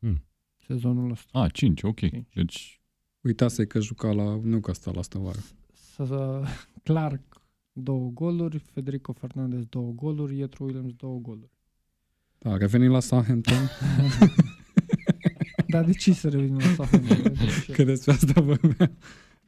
Hmm. 0.00 0.24
sezonul 0.66 1.10
ăsta. 1.10 1.38
A, 1.38 1.48
5, 1.48 1.82
ok. 1.82 1.98
Cinci. 1.98 2.26
Deci, 2.34 2.80
Uitase 3.20 3.66
că 3.66 3.80
juca 3.80 4.12
la 4.12 4.40
Newcastle 4.42 4.92
asta 4.98 5.18
vară. 5.18 5.38
Să, 5.98 6.04
să, 6.04 6.42
Clark 6.92 7.42
două 7.72 8.10
goluri, 8.10 8.58
Federico 8.58 9.12
Fernandez 9.12 9.64
două 9.64 9.92
goluri, 9.92 10.36
Ietro 10.36 10.64
Williams 10.64 10.92
două 10.92 11.18
goluri. 11.18 11.50
Da, 12.38 12.56
revenim 12.56 12.90
la 12.90 13.00
Southampton. 13.00 13.56
Dar 15.66 15.84
de 15.84 15.92
ce 15.92 16.12
să 16.12 16.28
revenim 16.28 16.56
la 16.56 16.64
Southampton? 16.74 17.32
că 17.72 17.84
despre 17.84 18.12
asta 18.12 18.40
vorbeam. 18.40 18.96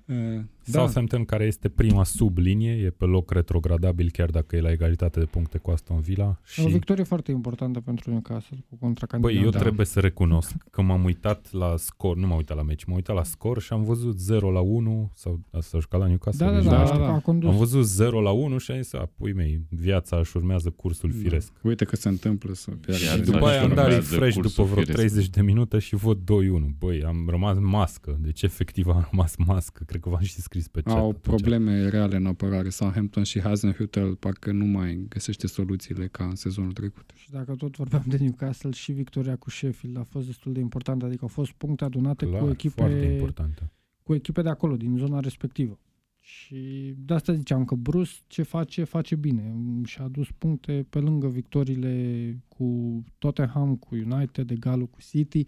Uh, 0.07 0.43
Da. 0.71 0.79
Southampton, 0.79 1.25
care 1.25 1.45
este 1.45 1.69
prima 1.69 2.05
sub 2.05 2.39
linie, 2.39 2.73
e 2.73 2.91
pe 2.91 3.05
loc 3.05 3.31
retrogradabil, 3.31 4.11
chiar 4.11 4.31
dacă 4.31 4.57
e 4.57 4.61
la 4.61 4.71
egalitate 4.71 5.19
de 5.19 5.25
puncte 5.27 5.59
cu 5.59 5.71
Aston 5.71 6.01
Villa. 6.01 6.41
Și... 6.45 6.61
O 6.65 6.69
victorie 6.69 7.05
foarte 7.05 7.31
importantă 7.31 7.81
pentru 7.81 8.11
Newcastle 8.11 8.59
cu 8.69 8.77
contracandidat. 8.81 9.35
Băi, 9.35 9.45
eu 9.45 9.51
Da. 9.51 9.59
trebuie 9.59 9.87
să 9.87 10.01
recunosc 10.01 10.55
că 10.71 10.83
m-am 10.83 11.05
uitat 11.05 11.53
la 11.53 11.75
scor, 11.77 12.17
nu 12.17 12.27
m-am 12.27 12.37
uitat 12.37 12.57
la 12.57 12.63
meci, 12.63 12.85
m-am 12.85 12.97
uitat 12.97 13.17
la 13.17 13.23
scor 13.23 13.61
și 13.61 13.73
am 13.73 13.83
văzut 13.83 14.19
0 14.19 14.51
la 14.51 14.61
1 14.61 15.11
sau 15.15 15.41
s-a 15.61 15.79
jucat 15.79 16.01
la 16.01 16.07
Newcastle. 16.07 16.47
Da, 16.47 16.53
da, 16.53 16.59
deci 16.59 16.67
da, 16.69 16.77
Da, 16.77 16.83
da, 16.85 16.91
da, 16.91 16.99
da, 16.99 17.05
da. 17.05 17.13
a 17.13 17.19
condus. 17.21 17.51
Am 17.51 17.57
văzut 17.57 17.85
0 17.85 18.21
la 18.21 18.31
1 18.31 18.59
și 18.59 18.71
am 18.71 18.81
zis, 18.83 18.93
a, 18.93 19.09
pui 19.17 19.33
mei, 19.33 19.61
viața 19.69 20.17
își 20.17 20.37
urmează 20.37 20.71
cursul 20.71 21.13
firesc. 21.13 21.53
Da. 21.53 21.69
Uite 21.69 21.85
că 21.85 21.97
se 21.97 22.09
întâmplă 22.09 22.55
să 22.55 22.71
pierdă. 22.71 22.87
Viața 22.87 23.05
Și 23.05 23.19
Exact. 23.19 23.31
după 23.39 23.47
aia 23.51 23.63
am 23.63 23.69
dat 23.75 23.85
urmează 23.85 23.95
refresh 24.15 24.35
cursul 24.35 24.43
după 24.43 24.63
vreo 24.63 24.85
firesc. 24.85 24.99
30 25.15 25.29
de 25.29 25.43
minute 25.43 25.79
și 25.79 25.95
văd 25.95 26.19
2-1. 26.19 26.75
Băi, 26.79 27.05
am 27.05 27.27
rămas 27.29 27.57
mască. 27.61 28.19
Deci 28.21 28.43
efectiv 28.43 28.87
am 28.87 29.09
rămas 29.11 29.37
mască. 29.37 29.83
Cred 29.87 30.01
că 30.01 30.09
v-am 30.09 30.21
și 30.23 30.41
scris 30.41 30.60
pe 30.69 30.81
chat. 30.81 30.97
Au 30.97 31.09
atunci. 31.09 31.23
probleme 31.23 31.89
reale 31.89 32.17
în 32.17 32.27
apărare. 32.27 32.69
Southampton 32.69 33.23
și 33.23 33.41
Hasenhüttl 33.41 34.19
parcă 34.19 34.53
nu 34.53 34.65
mai 34.65 35.07
găsește 35.09 35.47
soluțiile 35.47 36.07
ca 36.07 36.25
în 36.25 36.35
sezonul 36.35 36.73
trecut. 36.73 37.11
Și 37.15 37.31
dacă 37.31 37.55
tot 37.55 37.77
vorbeam 37.77 38.05
de 38.07 38.17
Newcastle, 38.17 38.71
și 38.71 38.93
victoria 38.93 39.37
cu 39.37 39.51
Sheffield 39.51 39.97
a 39.97 40.03
fost 40.03 40.27
destul 40.27 40.53
de 40.53 40.61
importantă, 40.61 41.05
adică 41.05 41.21
au 41.23 41.29
fost 41.29 41.53
puncte 41.53 41.85
adunate 41.85 42.27
Clar, 42.27 42.41
cu 42.41 42.69
foarte 42.69 42.95
echipe, 42.95 43.13
importantă. 43.13 43.73
cu 44.03 44.15
echipe 44.15 44.43
de 44.43 44.49
acolo, 44.49 44.77
din 44.77 44.97
zona 44.97 45.21
respectivă. 45.21 45.79
Și 46.23 46.95
de 46.97 47.15
asta 47.15 47.33
ziceam 47.33 47.65
că 47.65 47.75
Bruce 47.75 48.13
ce 48.27 48.43
face, 48.43 48.85
face 48.85 49.17
bine. 49.17 49.55
Și-a 49.85 50.05
adus 50.05 50.29
puncte 50.39 50.87
pe 50.91 50.99
lângă 50.99 51.29
victoriile 51.29 52.37
cu 52.49 53.01
Tottenham, 53.19 53.77
cu 53.77 53.95
United, 53.95 54.51
egalul 54.51 54.87
cu 54.87 54.99
City. 55.11 55.45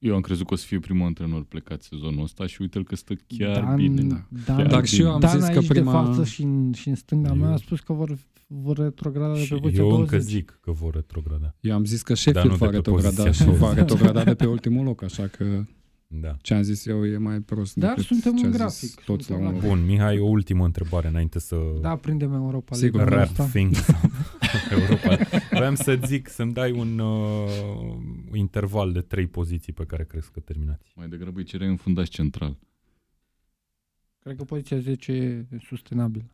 Eu 0.00 0.14
am 0.14 0.20
crezut 0.20 0.46
că 0.46 0.54
o 0.54 0.56
să 0.56 0.66
fie 0.66 0.78
primul 0.78 1.06
antrenor 1.06 1.44
plecat 1.44 1.82
sezonul 1.82 2.22
ăsta 2.22 2.46
și 2.46 2.60
uite 2.60 2.82
că 2.82 2.96
stă 2.96 3.14
chiar 3.26 3.60
Dan, 3.64 3.76
bine. 3.76 4.02
da. 4.02 4.22
Dan, 4.46 4.56
Chiar 4.56 4.66
Dar 4.66 4.84
și 4.86 5.00
eu 5.00 5.12
am 5.12 5.20
Dan 5.20 5.30
zis 5.30 5.48
că 5.48 5.58
aici 5.58 5.66
prima... 5.66 6.02
de 6.02 6.06
față 6.08 6.24
și 6.24 6.42
în, 6.42 6.72
și 6.72 6.88
în 6.88 6.94
stânga 6.94 7.32
mea 7.32 7.48
Eu- 7.48 7.52
a 7.54 7.56
spus 7.56 7.80
că 7.80 7.92
vor, 7.92 8.18
vor 8.46 8.76
retrograda 8.78 9.32
de 9.34 9.40
Și 9.44 9.52
pe 9.52 9.58
poziția 9.58 9.82
eu 9.82 9.88
20. 9.88 10.10
încă 10.12 10.24
zic 10.24 10.58
că 10.62 10.70
vor 10.70 10.94
retrograda. 10.94 11.54
Eu 11.60 11.74
am 11.74 11.84
zis 11.84 12.02
că 12.02 12.08
Dar 12.12 12.16
Sheffield 12.16 12.50
nu 12.50 12.56
va 12.56 12.64
de 12.66 12.70
pe 12.70 12.76
retrograda 12.76 13.22
poziția 13.22 13.32
și 13.32 13.50
va 13.58 13.58
20. 13.58 13.78
retrograda 13.78 14.24
de 14.24 14.34
pe 14.34 14.46
ultimul 14.46 14.84
loc, 14.84 15.02
așa 15.02 15.26
că 15.26 15.64
Da. 16.06 16.36
ce 16.42 16.54
am 16.54 16.62
zis 16.62 16.86
eu 16.86 17.06
e 17.06 17.16
mai 17.18 17.38
prost 17.40 17.74
Dar 17.76 17.88
decât 17.88 18.04
suntem 18.04 18.36
ce 18.36 18.46
în 18.46 18.52
a 18.62 18.66
zis 18.66 18.80
grafic, 18.94 19.04
toți 19.04 19.30
la 19.30 19.36
suntem 19.36 19.54
un 19.54 19.60
la 19.60 19.66
loc. 19.66 19.76
Bun, 19.76 19.86
Mihai, 19.86 20.18
o 20.18 20.26
ultimă 20.26 20.64
întrebare 20.64 21.08
înainte 21.08 21.38
să 21.38 21.56
Da, 21.80 21.96
prindem 21.96 22.32
Europa 22.32 22.74
Sigur. 22.74 22.98
League 23.00 23.14
anul 23.16 23.26
wrap 23.28 23.30
ăsta. 23.30 23.44
things 23.58 23.88
up. 23.88 24.10
Europa. 24.74 25.16
Vreau 25.58 25.74
să 25.74 25.98
zic, 26.04 26.28
să-mi 26.28 26.52
dai 26.52 26.70
un 26.72 26.98
uh, 26.98 27.48
interval 28.32 28.92
de 28.92 29.00
trei 29.00 29.26
poziții 29.26 29.72
pe 29.72 29.84
care 29.86 30.04
crezi 30.04 30.30
că 30.30 30.40
terminați. 30.40 30.92
Mai 30.96 31.08
degrabă 31.08 31.38
îi 31.38 31.44
cereai 31.44 31.70
un 31.70 31.76
fundaș 31.76 32.08
central. 32.08 32.58
Cred 34.18 34.36
că 34.36 34.44
poziția 34.44 34.78
10 34.78 35.12
e 35.12 35.46
sustenabilă. 35.62 36.24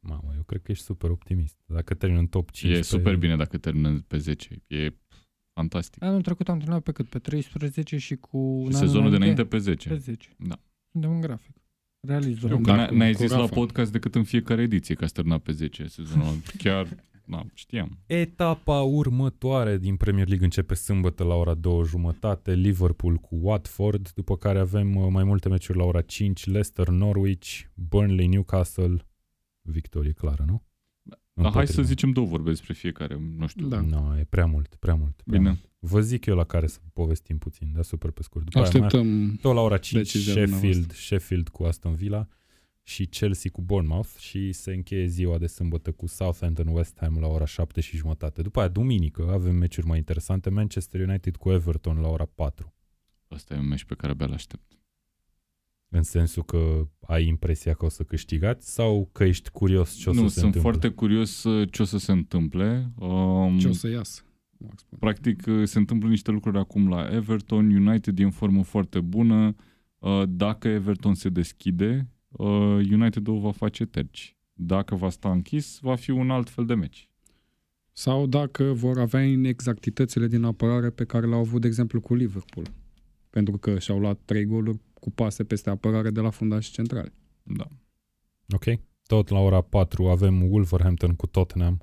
Mamă, 0.00 0.32
eu 0.36 0.42
cred 0.42 0.62
că 0.62 0.70
ești 0.72 0.84
super 0.84 1.10
optimist. 1.10 1.56
Dacă 1.66 1.94
termin 1.94 2.18
în 2.18 2.26
top 2.26 2.50
5 2.50 2.76
E 2.76 2.82
super 2.82 3.16
bine 3.16 3.36
dacă 3.36 3.58
termină 3.58 4.00
pe 4.06 4.18
10. 4.18 4.62
E 4.66 4.88
fantastic. 5.52 6.02
Anul 6.02 6.22
trecut 6.22 6.48
am 6.48 6.58
terminat 6.58 6.82
pe 6.82 6.92
cât? 6.92 7.06
Pe 7.08 7.18
13 7.18 7.98
și 7.98 8.16
cu 8.16 8.38
un 8.38 8.70
Și 8.70 8.76
an 8.76 8.80
sezonul 8.86 9.10
de 9.10 9.16
înainte 9.16 9.42
pe 9.42 9.48
Pe 9.48 9.58
10. 9.58 9.96
10. 9.96 10.28
Da. 10.38 10.60
Suntem 10.92 11.10
în 11.10 11.20
grafic. 11.20 11.56
Realist 12.00 12.42
Eu 12.42 12.48
vorbim. 12.48 12.64
că 12.64 12.72
Da, 12.72 12.86
n- 12.86 12.90
n-ai 12.90 13.12
cu 13.12 13.18
zis 13.18 13.30
la 13.30 13.36
Rafa. 13.36 13.54
podcast 13.54 13.92
decât 13.92 14.14
în 14.14 14.24
fiecare 14.24 14.62
ediție 14.62 14.94
că 14.94 15.04
ați 15.04 15.12
terminat 15.12 15.40
pe 15.42 15.52
10 15.52 15.86
sezonul. 15.86 16.34
Chiar, 16.58 16.86
da, 17.24 17.44
știam. 17.54 17.98
Etapa 18.06 18.80
următoare 18.80 19.78
din 19.78 19.96
Premier 19.96 20.26
League 20.26 20.44
începe 20.44 20.74
sâmbătă 20.74 21.24
la 21.24 21.34
ora 21.34 21.54
2 21.54 21.84
jumătate, 21.84 22.54
Liverpool 22.54 23.16
cu 23.16 23.38
Watford, 23.40 24.10
după 24.14 24.36
care 24.36 24.58
avem 24.58 24.96
uh, 24.96 25.06
mai 25.10 25.24
multe 25.24 25.48
meciuri 25.48 25.78
la 25.78 25.84
ora 25.84 26.00
5, 26.00 26.46
Leicester, 26.46 26.88
Norwich, 26.88 27.60
Burnley, 27.74 28.26
Newcastle, 28.26 29.06
victorie 29.62 30.12
clară, 30.12 30.44
nu? 30.46 30.62
Dar 31.34 31.52
hai 31.52 31.52
să 31.52 31.58
Împotriva. 31.60 31.88
zicem 31.88 32.10
două 32.10 32.26
vorbe 32.26 32.50
despre 32.50 32.72
fiecare, 32.72 33.20
nu 33.36 33.46
știu. 33.46 33.68
Da. 33.68 33.80
Nu, 33.80 34.18
e 34.18 34.26
prea 34.28 34.46
mult, 34.46 34.74
prea 34.78 34.94
mult. 34.94 35.22
Prea 35.24 35.38
Bine. 35.38 35.48
Mult. 35.50 35.70
Vă 35.78 36.00
zic 36.00 36.26
eu 36.26 36.36
la 36.36 36.44
care 36.44 36.66
să 36.66 36.78
povestim 36.92 37.38
puțin, 37.38 37.70
dar 37.74 37.84
super 37.84 38.10
pe 38.10 38.22
scurt. 38.22 38.44
După 38.44 38.58
aia 38.58 38.68
mai 38.72 38.80
Așteptăm 38.80 39.36
tot 39.40 39.54
la 39.54 39.60
ora 39.60 39.76
5, 39.78 40.02
Decizia 40.02 40.32
Sheffield, 40.32 40.60
dumneavoastră. 40.60 40.96
Sheffield 40.96 41.48
cu 41.48 41.64
Aston 41.64 41.94
Villa 41.94 42.28
și 42.82 43.06
Chelsea 43.06 43.50
cu 43.50 43.62
Bournemouth 43.62 44.10
și 44.18 44.52
se 44.52 44.72
încheie 44.72 45.06
ziua 45.06 45.38
de 45.38 45.46
sâmbătă 45.46 45.92
cu 45.92 46.06
Southampton 46.06 46.66
West 46.66 46.96
Ham 47.00 47.18
la 47.20 47.26
ora 47.26 47.44
7 47.44 47.80
și 47.80 47.96
jumătate. 47.96 48.42
După 48.42 48.60
aia, 48.60 48.68
duminică, 48.68 49.30
avem 49.30 49.54
meciuri 49.54 49.86
mai 49.86 49.98
interesante. 49.98 50.50
Manchester 50.50 51.08
United 51.08 51.36
cu 51.36 51.50
Everton 51.50 52.00
la 52.00 52.08
ora 52.08 52.24
4. 52.24 52.74
Asta 53.28 53.54
e 53.54 53.58
un 53.58 53.68
meci 53.68 53.84
pe 53.84 53.94
care 53.94 54.12
abia 54.12 54.26
l-aștept. 54.26 54.76
În 55.88 56.02
sensul 56.02 56.42
că 56.44 56.88
ai 57.06 57.26
impresia 57.26 57.74
că 57.74 57.84
o 57.84 57.88
să 57.88 58.02
câștigați 58.02 58.72
sau 58.74 59.08
că 59.12 59.24
ești 59.24 59.50
curios 59.50 59.94
ce 59.94 60.10
o 60.10 60.12
nu, 60.12 60.20
să 60.20 60.26
se 60.28 60.40
sunt 60.40 60.44
întâmple? 60.54 60.70
foarte 60.70 60.88
curios 60.88 61.44
uh, 61.44 61.68
ce 61.70 61.82
o 61.82 61.84
să 61.84 61.98
se 61.98 62.12
întâmple. 62.12 62.92
Um, 62.94 63.58
ce 63.58 63.68
o 63.68 63.72
să 63.72 63.88
iasă. 63.88 64.22
Max 64.58 64.80
spune. 64.80 64.98
Practic 65.00 65.46
uh, 65.46 65.66
se 65.68 65.78
întâmplă 65.78 66.08
niște 66.08 66.30
lucruri 66.30 66.58
acum 66.58 66.88
la 66.88 67.14
Everton, 67.14 67.86
United 67.86 68.18
e 68.18 68.22
în 68.22 68.30
formă 68.30 68.62
foarte 68.62 69.00
bună. 69.00 69.54
Uh, 69.98 70.22
Dacă 70.28 70.68
Everton 70.68 71.14
se 71.14 71.28
deschide, 71.28 71.96
uh, 71.96 72.11
United-ul 72.92 73.38
va 73.38 73.50
face 73.50 73.84
terci. 73.84 74.36
Dacă 74.52 74.94
va 74.94 75.10
sta 75.10 75.30
închis, 75.32 75.78
va 75.80 75.94
fi 75.94 76.10
un 76.10 76.30
alt 76.30 76.48
fel 76.50 76.66
de 76.66 76.74
meci. 76.74 77.08
Sau 77.92 78.26
dacă 78.26 78.64
vor 78.64 78.98
avea 78.98 79.22
inexactitățile 79.24 80.26
din 80.26 80.44
apărare 80.44 80.90
pe 80.90 81.04
care 81.04 81.26
le-au 81.26 81.40
avut, 81.40 81.60
de 81.60 81.66
exemplu, 81.66 82.00
cu 82.00 82.14
Liverpool. 82.14 82.66
Pentru 83.30 83.58
că 83.58 83.78
și-au 83.78 83.98
luat 83.98 84.20
trei 84.24 84.44
goluri 84.44 84.78
cu 84.94 85.10
pase 85.10 85.44
peste 85.44 85.70
apărare 85.70 86.10
de 86.10 86.20
la 86.20 86.30
fundași 86.30 86.70
centrale. 86.72 87.12
Da. 87.42 87.66
Ok. 88.54 88.64
Tot 89.06 89.28
la 89.28 89.38
ora 89.38 89.60
4 89.60 90.06
avem 90.08 90.42
Wolverhampton 90.50 91.14
cu 91.14 91.26
Tottenham. 91.26 91.80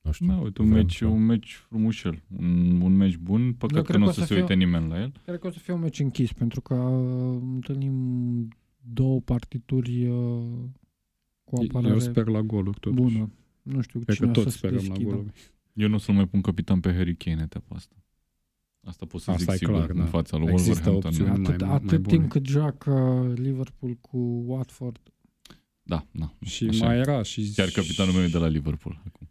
Nu 0.00 0.12
știu. 0.12 0.26
Da, 0.26 0.34
uite, 0.36 0.62
un 0.62 0.68
vrem 0.68 0.78
meci, 0.82 0.96
să- 0.96 1.06
un 1.06 1.24
meci 1.24 1.54
frumușel. 1.68 2.22
Un, 2.38 2.80
un 2.80 2.96
meci 2.96 3.16
bun. 3.16 3.52
Păcat 3.52 3.76
Eu 3.76 3.82
că 3.82 3.88
cred 3.88 4.00
nu 4.00 4.06
că 4.06 4.10
o 4.10 4.12
o 4.12 4.14
să 4.14 4.20
să 4.20 4.26
se 4.26 4.32
fie- 4.32 4.42
uite 4.42 4.54
nimeni 4.54 4.88
la 4.88 5.00
el. 5.00 5.12
Cred 5.24 5.38
că 5.38 5.46
o 5.46 5.50
să 5.50 5.58
fie 5.58 5.72
un 5.72 5.80
meci 5.80 5.98
închis, 6.00 6.32
pentru 6.32 6.60
că 6.60 6.74
uh, 6.74 7.38
întâlnim 7.52 8.48
două 8.84 9.20
partituri 9.20 10.06
uh, 10.06 10.14
cu 11.44 11.56
o 11.56 11.62
apărare 11.68 11.92
Eu 11.92 11.98
sper 12.00 12.26
la 12.26 12.40
goluri, 12.40 12.78
totuși. 12.80 13.02
bună. 13.02 13.30
Nu 13.62 13.80
știu 13.80 14.00
Cred 14.00 14.14
cine 14.16 14.30
că 14.30 14.40
o 14.40 14.42
toți 14.42 14.54
să 14.56 14.58
se 14.58 14.66
sperăm 14.66 14.76
la 14.76 14.82
deschidă. 14.88 15.10
goluri. 15.10 15.32
Eu 15.72 15.88
nu 15.88 15.94
o 15.94 15.98
să-l 15.98 16.14
mai 16.14 16.26
pun 16.26 16.40
capitan 16.40 16.80
pe 16.80 16.92
Harry 16.94 17.16
Kane 17.16 17.42
etapa 17.42 17.74
asta. 17.74 17.94
Asta 18.84 19.06
pot 19.06 19.20
să 19.20 19.30
Asta 19.30 19.42
zic 19.52 19.52
e 19.52 19.56
sigur 19.56 19.74
clar, 19.74 19.90
în 19.90 19.96
da. 19.96 20.04
fața 20.04 20.36
lui 20.36 20.52
Există 20.52 20.90
Wolverhampton. 20.90 21.10
opțiuni. 21.28 21.48
Atât, 21.48 21.60
mai- 21.60 21.68
mai 21.68 21.76
atât 21.76 22.00
bune. 22.02 22.16
timp 22.16 22.30
cât 22.30 22.46
joacă 22.46 23.22
Liverpool 23.36 23.94
cu 24.00 24.18
Watford, 24.46 24.98
Da, 25.82 26.06
da. 26.12 26.34
Și 26.40 26.64
așa 26.68 26.84
mai 26.86 26.96
e. 26.96 26.98
era 26.98 27.22
și... 27.22 27.52
Chiar 27.54 27.68
capitanul 27.68 28.12
meu 28.14 28.22
e 28.22 28.26
de 28.28 28.38
la 28.38 28.46
Liverpool. 28.46 29.02
Acum. 29.06 29.28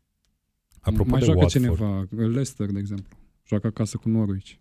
Apropo 0.79 1.09
mai 1.09 1.19
de 1.19 1.25
joacă 1.25 1.39
Watford, 1.41 1.63
cineva, 1.63 2.07
Leicester, 2.09 2.71
de 2.71 2.79
exemplu. 2.79 3.17
Joacă 3.47 3.67
acasă 3.67 3.97
cu 3.97 4.09
Norwich. 4.09 4.53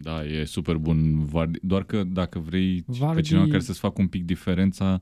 Da, 0.00 0.24
e 0.24 0.44
super 0.44 0.76
bun. 0.76 1.24
Vardy. 1.24 1.58
Doar 1.62 1.84
că 1.84 2.04
dacă 2.04 2.38
vrei 2.38 2.84
Vardy- 2.98 3.14
pe 3.14 3.20
cineva 3.20 3.46
care 3.46 3.60
să-ți 3.60 3.78
facă 3.78 4.00
un 4.00 4.06
pic 4.06 4.24
diferența, 4.24 5.00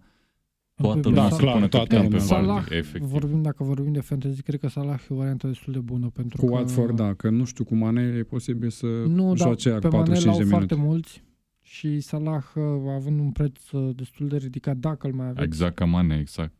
toată 0.74 1.01
Da, 1.01 1.09
lumea 1.09 1.28
clar, 1.28 1.38
să 1.40 1.47
pune 1.55 1.68
toată 1.68 1.94
capitan 1.94 2.09
pe 2.09 2.16
lumea. 2.16 2.26
Vardy. 2.26 2.47
Salah, 2.47 2.66
Efectiv. 2.70 3.09
vorbim, 3.11 3.42
dacă 3.42 3.64
vorbim 3.64 3.92
de 3.92 4.01
fantasy, 4.01 4.42
cred 4.42 4.61
că 4.61 4.68
Salah 4.68 5.01
e 5.01 5.07
o 5.09 5.14
variantă 5.14 5.47
destul 5.47 5.72
de 5.72 5.78
bună 5.78 6.09
pentru 6.09 6.40
Cu 6.40 6.47
că 6.47 6.53
Watford, 6.53 6.97
da, 6.97 7.14
că 7.14 7.30
nu 7.30 7.44
știu 7.44 7.64
cum 7.64 7.78
Mane 7.78 8.03
e 8.03 8.22
posibil 8.22 8.70
să 8.70 8.86
nu, 8.86 9.26
dar 9.26 9.36
joace 9.36 9.68
iar 9.68 9.78
pe 9.78 9.88
Mane 9.88 9.97
45 10.05 10.34
l-au 10.34 10.42
de 10.44 10.51
foarte 10.51 10.74
minute. 10.74 10.90
mulți 10.90 11.22
și 11.62 12.01
Salah 12.01 12.44
uh, 12.55 12.62
având 12.94 13.18
un 13.20 13.30
preț 13.30 13.70
uh, 13.70 13.94
destul 13.97 14.28
de 14.28 14.36
ridicat, 14.36 14.76
dacă 14.76 15.07
îl 15.07 15.12
mai 15.12 15.26
aveți. 15.26 15.44
Exact 15.47 15.74
ca 15.74 15.84
Mane, 15.84 16.18
exact. 16.18 16.52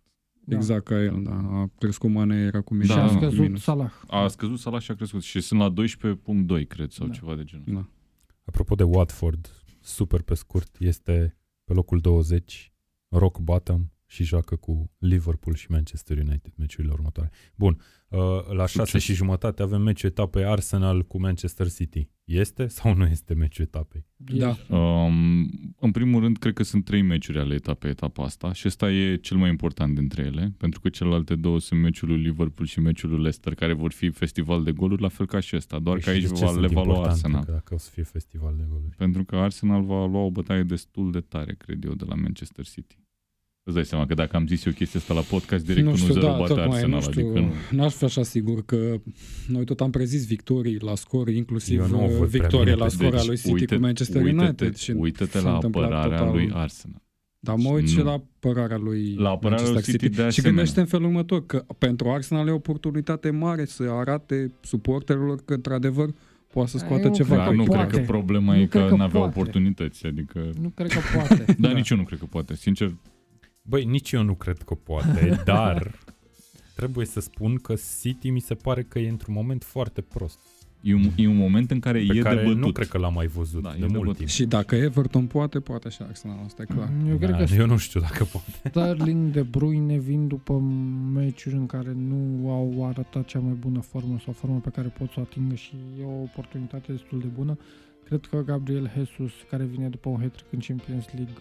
da. 0.45 0.57
Exact 0.57 0.85
ca 0.85 1.03
el, 1.03 1.21
da. 1.25 1.33
A 1.33 1.71
crescut 1.79 2.11
Mane, 2.11 2.37
era 2.37 2.61
cu 2.61 2.75
Da, 2.77 2.83
Și 2.85 2.89
minus. 2.91 3.11
a 3.11 3.13
da, 3.13 3.19
scăzut 3.21 3.41
minus. 3.41 3.63
Salah. 3.63 3.93
A 4.07 4.27
scăzut 4.27 4.59
Salah 4.59 4.81
și 4.81 4.91
a 4.91 4.95
crescut. 4.95 5.23
Și 5.23 5.41
sunt 5.41 5.61
la 5.61 5.73
12.2, 5.73 6.67
cred, 6.69 6.91
sau 6.91 7.07
Da. 7.07 7.13
ceva 7.13 7.35
de 7.35 7.45
genul. 7.45 7.65
Da. 7.67 7.87
Apropo 8.47 8.75
de 8.75 8.83
Watford, 8.83 9.51
super 9.81 10.23
pe 10.23 10.35
scurt, 10.35 10.77
este 10.79 11.37
pe 11.65 11.73
locul 11.73 12.01
20, 12.01 12.73
rock 13.09 13.39
bottom 13.39 13.93
și 14.07 14.25
joacă 14.25 14.57
cu 14.57 14.91
Liverpool 14.99 15.57
și 15.57 15.71
Manchester 15.71 16.17
United 16.17 16.53
meciurile 16.57 16.93
următoare. 16.93 17.31
Bun, 17.55 17.81
uh, 18.09 18.21
la 18.49 18.67
6 18.67 18.79
Succes. 18.79 19.03
și 19.03 19.15
jumătate 19.15 19.63
avem 19.63 19.83
meciul 19.83 20.09
etapei 20.09 20.45
Arsenal 20.45 21.07
cu 21.07 21.21
Manchester 21.21 21.71
City. 21.71 22.09
Este 22.25 22.67
sau 22.67 22.95
nu 22.95 23.07
este 23.07 23.35
meciul 23.35 23.65
etapei? 23.65 24.07
Da. 24.17 24.77
Um, 24.77 25.51
în 25.81 25.91
primul 25.91 26.21
rând, 26.21 26.37
cred 26.37 26.53
că 26.53 26.63
sunt 26.63 26.85
trei 26.85 27.03
meciuri 27.03 27.39
ale 27.39 27.55
etapei 27.55 27.91
etapa 27.91 28.25
asta 28.25 28.53
și 28.53 28.67
ăsta 28.67 28.91
e 28.91 29.17
cel 29.17 29.37
mai 29.37 29.49
important 29.49 29.95
dintre 29.95 30.23
ele, 30.23 30.55
pentru 30.57 30.81
că 30.81 30.89
celelalte 30.89 31.35
două 31.35 31.61
sunt 31.61 31.81
meciul 31.81 32.09
lui 32.09 32.23
Liverpool 32.23 32.67
și 32.67 32.81
meciul 32.81 33.09
lui 33.09 33.19
Leicester, 33.19 33.55
care 33.55 33.73
vor 33.73 33.93
fi 33.93 34.11
festival 34.11 34.65
de 34.65 34.73
goluri, 34.73 35.03
la 35.03 35.09
fel 35.09 35.27
ca 35.27 35.41
și 35.41 35.57
ăsta, 35.57 35.79
doar 35.79 35.99
că 35.99 36.03
Păi 36.05 36.13
și 36.13 36.19
aici 36.19 36.29
de 36.29 36.39
ce 36.39 36.45
va, 36.45 36.51
sunt 36.51 36.61
le 36.61 36.67
va 36.67 36.83
lua 36.83 36.83
importante? 36.83 37.09
Arsenal. 37.09 37.45
Că 37.45 37.51
dacă 37.51 37.75
o 37.75 37.79
să 37.79 37.91
fie 37.91 38.03
festival 38.03 38.55
de 38.57 38.65
goluri. 38.69 38.97
Pentru 38.97 39.25
că 39.25 39.37
Arsenal 39.37 39.83
va 39.83 40.07
lua 40.07 40.21
o 40.21 40.31
bătaie 40.31 40.63
destul 40.63 41.11
de 41.11 41.21
tare, 41.21 41.55
cred 41.55 41.85
eu, 41.85 41.95
de 41.95 42.05
la 42.09 42.15
Manchester 42.15 42.65
City. 42.65 42.99
Îți 43.67 43.75
dai 43.75 43.85
seama 43.85 44.07
că 44.07 44.15
dacă 44.15 44.37
am 44.37 44.47
zis 44.47 44.65
eu 44.65 44.73
chestia 44.73 45.01
asta 45.01 45.15
la 45.15 45.21
podcast, 45.21 45.65
direct 45.67 45.87
nu 45.87 45.93
1-0 45.93 45.97
știu, 45.97 46.15
da, 46.21 46.27
bate 46.29 46.47
tocmai, 46.47 46.67
Arsenal. 46.67 46.89
nu 46.89 47.01
știu, 47.01 47.27
adică 47.27 47.41
nu. 47.41 47.77
n-aș 47.79 47.95
fi 47.95 48.05
așa 48.05 48.23
sigur 48.23 48.65
că 48.65 48.95
noi 49.49 49.65
tot 49.65 49.81
am 49.81 49.91
prezis 49.91 50.27
victorii 50.27 50.79
la 50.81 50.95
scor, 50.95 51.29
inclusiv 51.29 51.79
Eu 51.81 51.87
nu 51.87 52.01
o 52.01 52.05
uh, 52.05 52.09
văd 52.09 52.17
prea 52.17 52.41
victorie 52.41 52.65
bine 52.73 52.77
la 52.77 52.85
pe- 52.85 52.91
scor 52.91 53.07
a 53.15 53.17
Deci, 53.17 53.27
lui 53.27 53.37
City 53.37 53.51
uite- 53.53 53.75
cu 53.75 53.81
Manchester 53.81 54.23
uite-te- 54.23 54.43
United. 54.43 54.75
Și 54.77 54.91
Uită-te 54.91 55.39
s-a 55.39 55.49
la 55.49 55.55
întâmplat 55.55 55.85
apărarea 55.91 56.17
total- 56.19 56.35
lui 56.35 56.51
Arsenal. 56.55 57.03
Dar 57.39 57.55
mă 57.57 57.69
uit 57.71 57.89
și 57.89 57.97
Nu. 57.97 58.05
la 58.05 58.11
apărarea 58.13 58.77
lui 58.77 59.15
La 59.15 59.29
apărarea 59.31 59.65
lui 59.65 59.73
Manchester 59.73 60.01
City 60.01 60.17
de 60.17 60.23
Și 60.23 60.27
asemenea. 60.27 60.51
gândește 60.57 60.81
în 60.81 60.87
felul 60.87 61.07
următor, 61.07 61.47
că 61.47 61.65
pentru 61.79 62.09
Arsenal 62.09 62.49
e 62.49 62.51
o 62.51 62.55
oportunitate 62.55 63.31
mare 63.31 63.65
să 63.65 63.83
arate 63.91 64.53
suporterilor 64.63 65.41
că, 65.45 65.55
într-adevăr, 65.55 66.09
poate 66.53 66.71
să 66.71 66.77
Dar 66.77 66.87
scoată 66.87 67.07
eu 67.07 67.13
ceva. 67.15 67.29
cred 67.35 67.39
Dar 67.39 67.49
că 67.49 67.55
nu 67.55 67.65
poate. 67.65 67.87
cred 67.87 68.01
că 68.01 68.07
problema 68.13 68.55
Nu 68.55 68.61
e 68.61 68.67
cred 68.67 68.83
că 68.83 68.89
că 68.89 68.95
n-avea 68.97 69.21
poate. 69.21 69.39
oportunități, 69.39 70.07
adică... 70.07 70.51
Nu 70.61 70.69
cred 70.69 70.91
că 70.93 70.99
poate. 71.15 71.45
Dar 71.59 71.71
Da. 71.71 71.77
nici 71.77 71.91
eu 71.91 71.97
nu 71.97 72.03
cred 72.05 72.19
că 72.19 72.25
poate, 72.27 72.55
sincer. 72.55 72.95
Băi, 73.69 73.85
nici 73.85 74.13
eu 74.13 74.23
nu 74.23 74.35
cred 74.35 74.59
că 74.63 74.75
poate, 74.75 75.41
dar 75.45 75.95
trebuie 76.77 77.07
să 77.07 77.21
spun 77.21 77.57
că 77.57 77.75
City 78.01 78.31
mi 78.31 78.41
se 78.41 78.55
pare 78.55 78.83
că 78.83 78.99
e 78.99 79.09
într-un 79.09 79.35
moment 79.35 79.65
foarte 79.65 80.01
prost. 80.01 80.39
E 80.81 80.95
un, 80.95 81.11
e 81.17 81.27
un 81.29 81.37
moment 81.37 81.71
în 81.71 81.81
care 81.81 81.99
Pe 82.07 82.19
e 82.19 82.21
care 82.21 82.37
de 82.37 82.43
bătut. 82.43 82.59
nu 82.61 82.73
cred 82.73 82.89
că 82.89 82.99
l-am 82.99 83.13
mai 83.13 83.27
văzut 83.27 83.63
Da, 83.63 83.69
e 83.71 83.73
de 83.73 83.79
de 83.81 83.87
mult 83.87 84.01
bătut. 84.03 84.17
timp. 84.17 84.29
Și 84.29 84.45
dacă 84.47 84.75
Everton 84.75 85.27
poate, 85.27 85.61
poate 85.61 85.89
și 85.89 86.03
Arsenal, 86.03 86.39
asta 86.45 86.63
e 86.63 86.75
clar. 86.75 86.91
Eu 87.09 87.17
cred 87.17 87.31
Da, 87.31 87.37
că 87.45 87.55
eu 87.55 87.67
nu 87.67 87.77
știu 87.77 88.01
dacă 88.01 88.25
poate. 88.25 88.51
Sterling 88.69 89.31
de 89.33 89.43
Bruyne 89.43 89.99
vin 89.99 90.27
după 90.29 90.53
meciuri 91.13 91.55
în 91.55 91.67
care 91.67 91.93
nu 91.93 92.51
au 92.51 92.87
arătat 92.89 93.25
cea 93.25 93.39
mai 93.39 93.53
bună 93.53 93.81
formă 93.81 94.19
sau 94.25 94.33
formă 94.33 94.59
pe 94.59 94.71
care 94.71 94.89
pot 94.89 95.09
să 95.11 95.15
o 95.19 95.21
atingă 95.23 95.55
și 95.55 95.75
e 96.01 96.05
o 96.05 96.23
oportunitate 96.23 96.93
destul 96.93 97.21
de 97.21 97.27
bună. 97.35 97.59
Cred 98.05 98.27
că 98.31 98.43
Gabriel 98.43 98.91
Jesus, 98.97 99.33
care 99.51 99.65
vine 99.65 99.89
după 99.89 100.09
un 100.09 100.21
hat 100.21 100.45
în 100.51 100.59
Champions 100.59 101.05
League, 101.15 101.35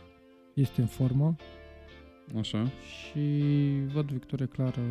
este 0.54 0.82
în 0.82 0.88
formă 0.88 1.36
Așa. 2.40 2.72
și 2.88 3.20
văd 3.94 4.12
victorie 4.12 4.46
clară 4.46 4.82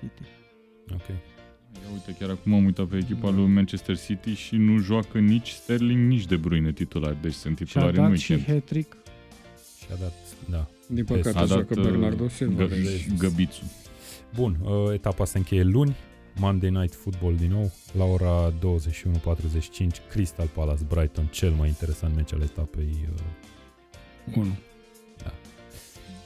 City. 0.00 0.22
Ok. 0.92 1.08
Ia 1.08 1.90
uite, 1.92 2.16
chiar 2.18 2.30
acum 2.30 2.54
am 2.54 2.64
uitat 2.64 2.86
pe 2.86 2.96
echipa 2.96 3.30
lui 3.30 3.46
Manchester 3.46 3.98
City 3.98 4.34
și 4.34 4.56
nu 4.56 4.78
joacă 4.78 5.18
nici 5.18 5.48
Sterling, 5.50 6.08
nici 6.10 6.24
De 6.26 6.36
Bruyne 6.36 6.72
titulari. 6.72 7.16
Deci 7.22 7.32
sunt 7.32 7.56
Și 7.56 7.62
a 7.62 7.66
titulari 7.66 7.98
în 7.98 8.08
dat 8.08 8.18
și 8.18 8.32
weekend. 8.32 8.54
hat-trick. 8.56 8.96
Și 9.78 9.86
a 9.92 9.96
dat, 10.00 10.12
da. 10.50 10.66
Din 10.88 11.04
păcate, 11.04 11.28
A 11.28 11.32
dat 11.32 11.46
joacă 11.48 11.74
uh, 11.80 11.82
Bernardo 11.86 12.28
Silva. 12.28 12.64
Gă- 12.66 12.68
deci- 12.68 13.12
Găbițu. 13.18 13.62
Bun, 14.34 14.56
uh, 14.62 14.92
etapa 14.92 15.24
se 15.24 15.38
încheie 15.38 15.62
luni, 15.62 15.96
Monday 16.38 16.70
Night 16.70 16.94
Football 16.94 17.36
din 17.36 17.50
nou, 17.50 17.72
la 17.96 18.04
ora 18.04 18.52
21.45, 18.58 20.02
Crystal 20.10 20.46
Palace 20.46 20.84
Brighton, 20.88 21.26
cel 21.26 21.50
mai 21.50 21.68
interesant 21.68 22.14
meci 22.14 22.32
al 22.32 22.40
etapei. 22.40 23.08
uh, 23.14 24.34
Unu. 24.36 24.56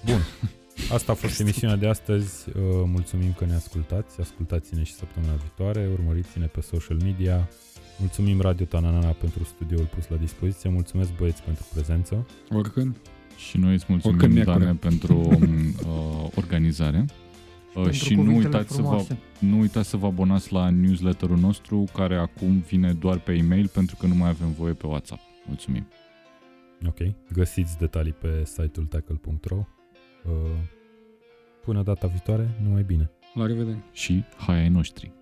Bun, 0.05 0.20
asta 0.97 1.12
a 1.12 1.14
fost 1.14 1.40
emisiunea 1.40 1.77
de 1.77 1.89
astăzi, 1.89 2.48
uh, 2.48 2.55
mulțumim 2.86 3.32
că 3.32 3.44
ne 3.44 3.55
ascultați, 3.55 4.20
ascultați-ne 4.20 4.82
și 4.82 4.93
săptămâna 4.93 5.32
viitoare, 5.32 5.89
urmăriți-ne 5.93 6.47
pe 6.47 6.60
social 6.60 6.97
media, 7.02 7.48
mulțumim 7.98 8.40
Radio 8.40 8.64
Tananana 8.64 9.10
pentru 9.10 9.44
studioul 9.44 9.86
pus 9.94 10.09
la 10.09 10.16
dispoziție, 10.16 10.70
mulțumesc 10.70 11.10
băieți 11.16 11.43
pentru 11.43 11.64
prezență, 11.72 12.27
Oricând. 12.51 12.97
Și 13.36 13.59
noi 13.59 13.72
îți 13.72 13.85
Oricând 13.89 14.12
mulțumim, 14.12 14.35
miercuri. 14.35 14.59
Dane, 14.59 14.74
pentru 14.89 15.14
uh, 15.16 16.31
organizare. 16.35 17.05
Uh, 17.09 17.82
pentru 17.82 17.93
și 17.93 18.14
nu 18.14 18.22
cuvintele 18.22 18.47
uitați, 18.47 18.74
să 18.74 18.82
vă, 18.82 18.89
frumoase. 18.89 19.18
nu 19.39 19.59
uitați 19.59 19.89
să 19.89 19.97
vă 19.97 20.06
abonați 20.06 20.52
la 20.52 20.70
newsletterul 20.70 21.39
nostru, 21.39 21.85
care 21.93 22.16
acum 22.16 22.59
vine 22.59 22.93
doar 22.93 23.18
pe 23.18 23.32
e-mail, 23.32 23.68
pentru 23.68 23.97
că 23.97 24.06
nu 24.06 24.14
mai 24.14 24.28
avem 24.28 24.52
voie 24.52 24.72
pe 24.72 24.86
WhatsApp. 24.86 25.20
Mulțumim! 25.47 25.86
ok? 26.86 26.98
Găsiți 27.32 27.78
detalii 27.78 28.12
pe 28.12 28.43
site-ul 28.44 28.86
tackle.ro. 28.86 29.66
Uh, 30.24 30.32
Până 31.64 31.82
data 31.82 32.06
viitoare, 32.06 32.56
numai 32.62 32.82
bine! 32.82 33.10
La 33.34 33.47
revedere. 33.47 33.84
Și 33.92 34.24
hai 34.36 34.56
ai 34.56 34.68
noștri! 34.68 35.12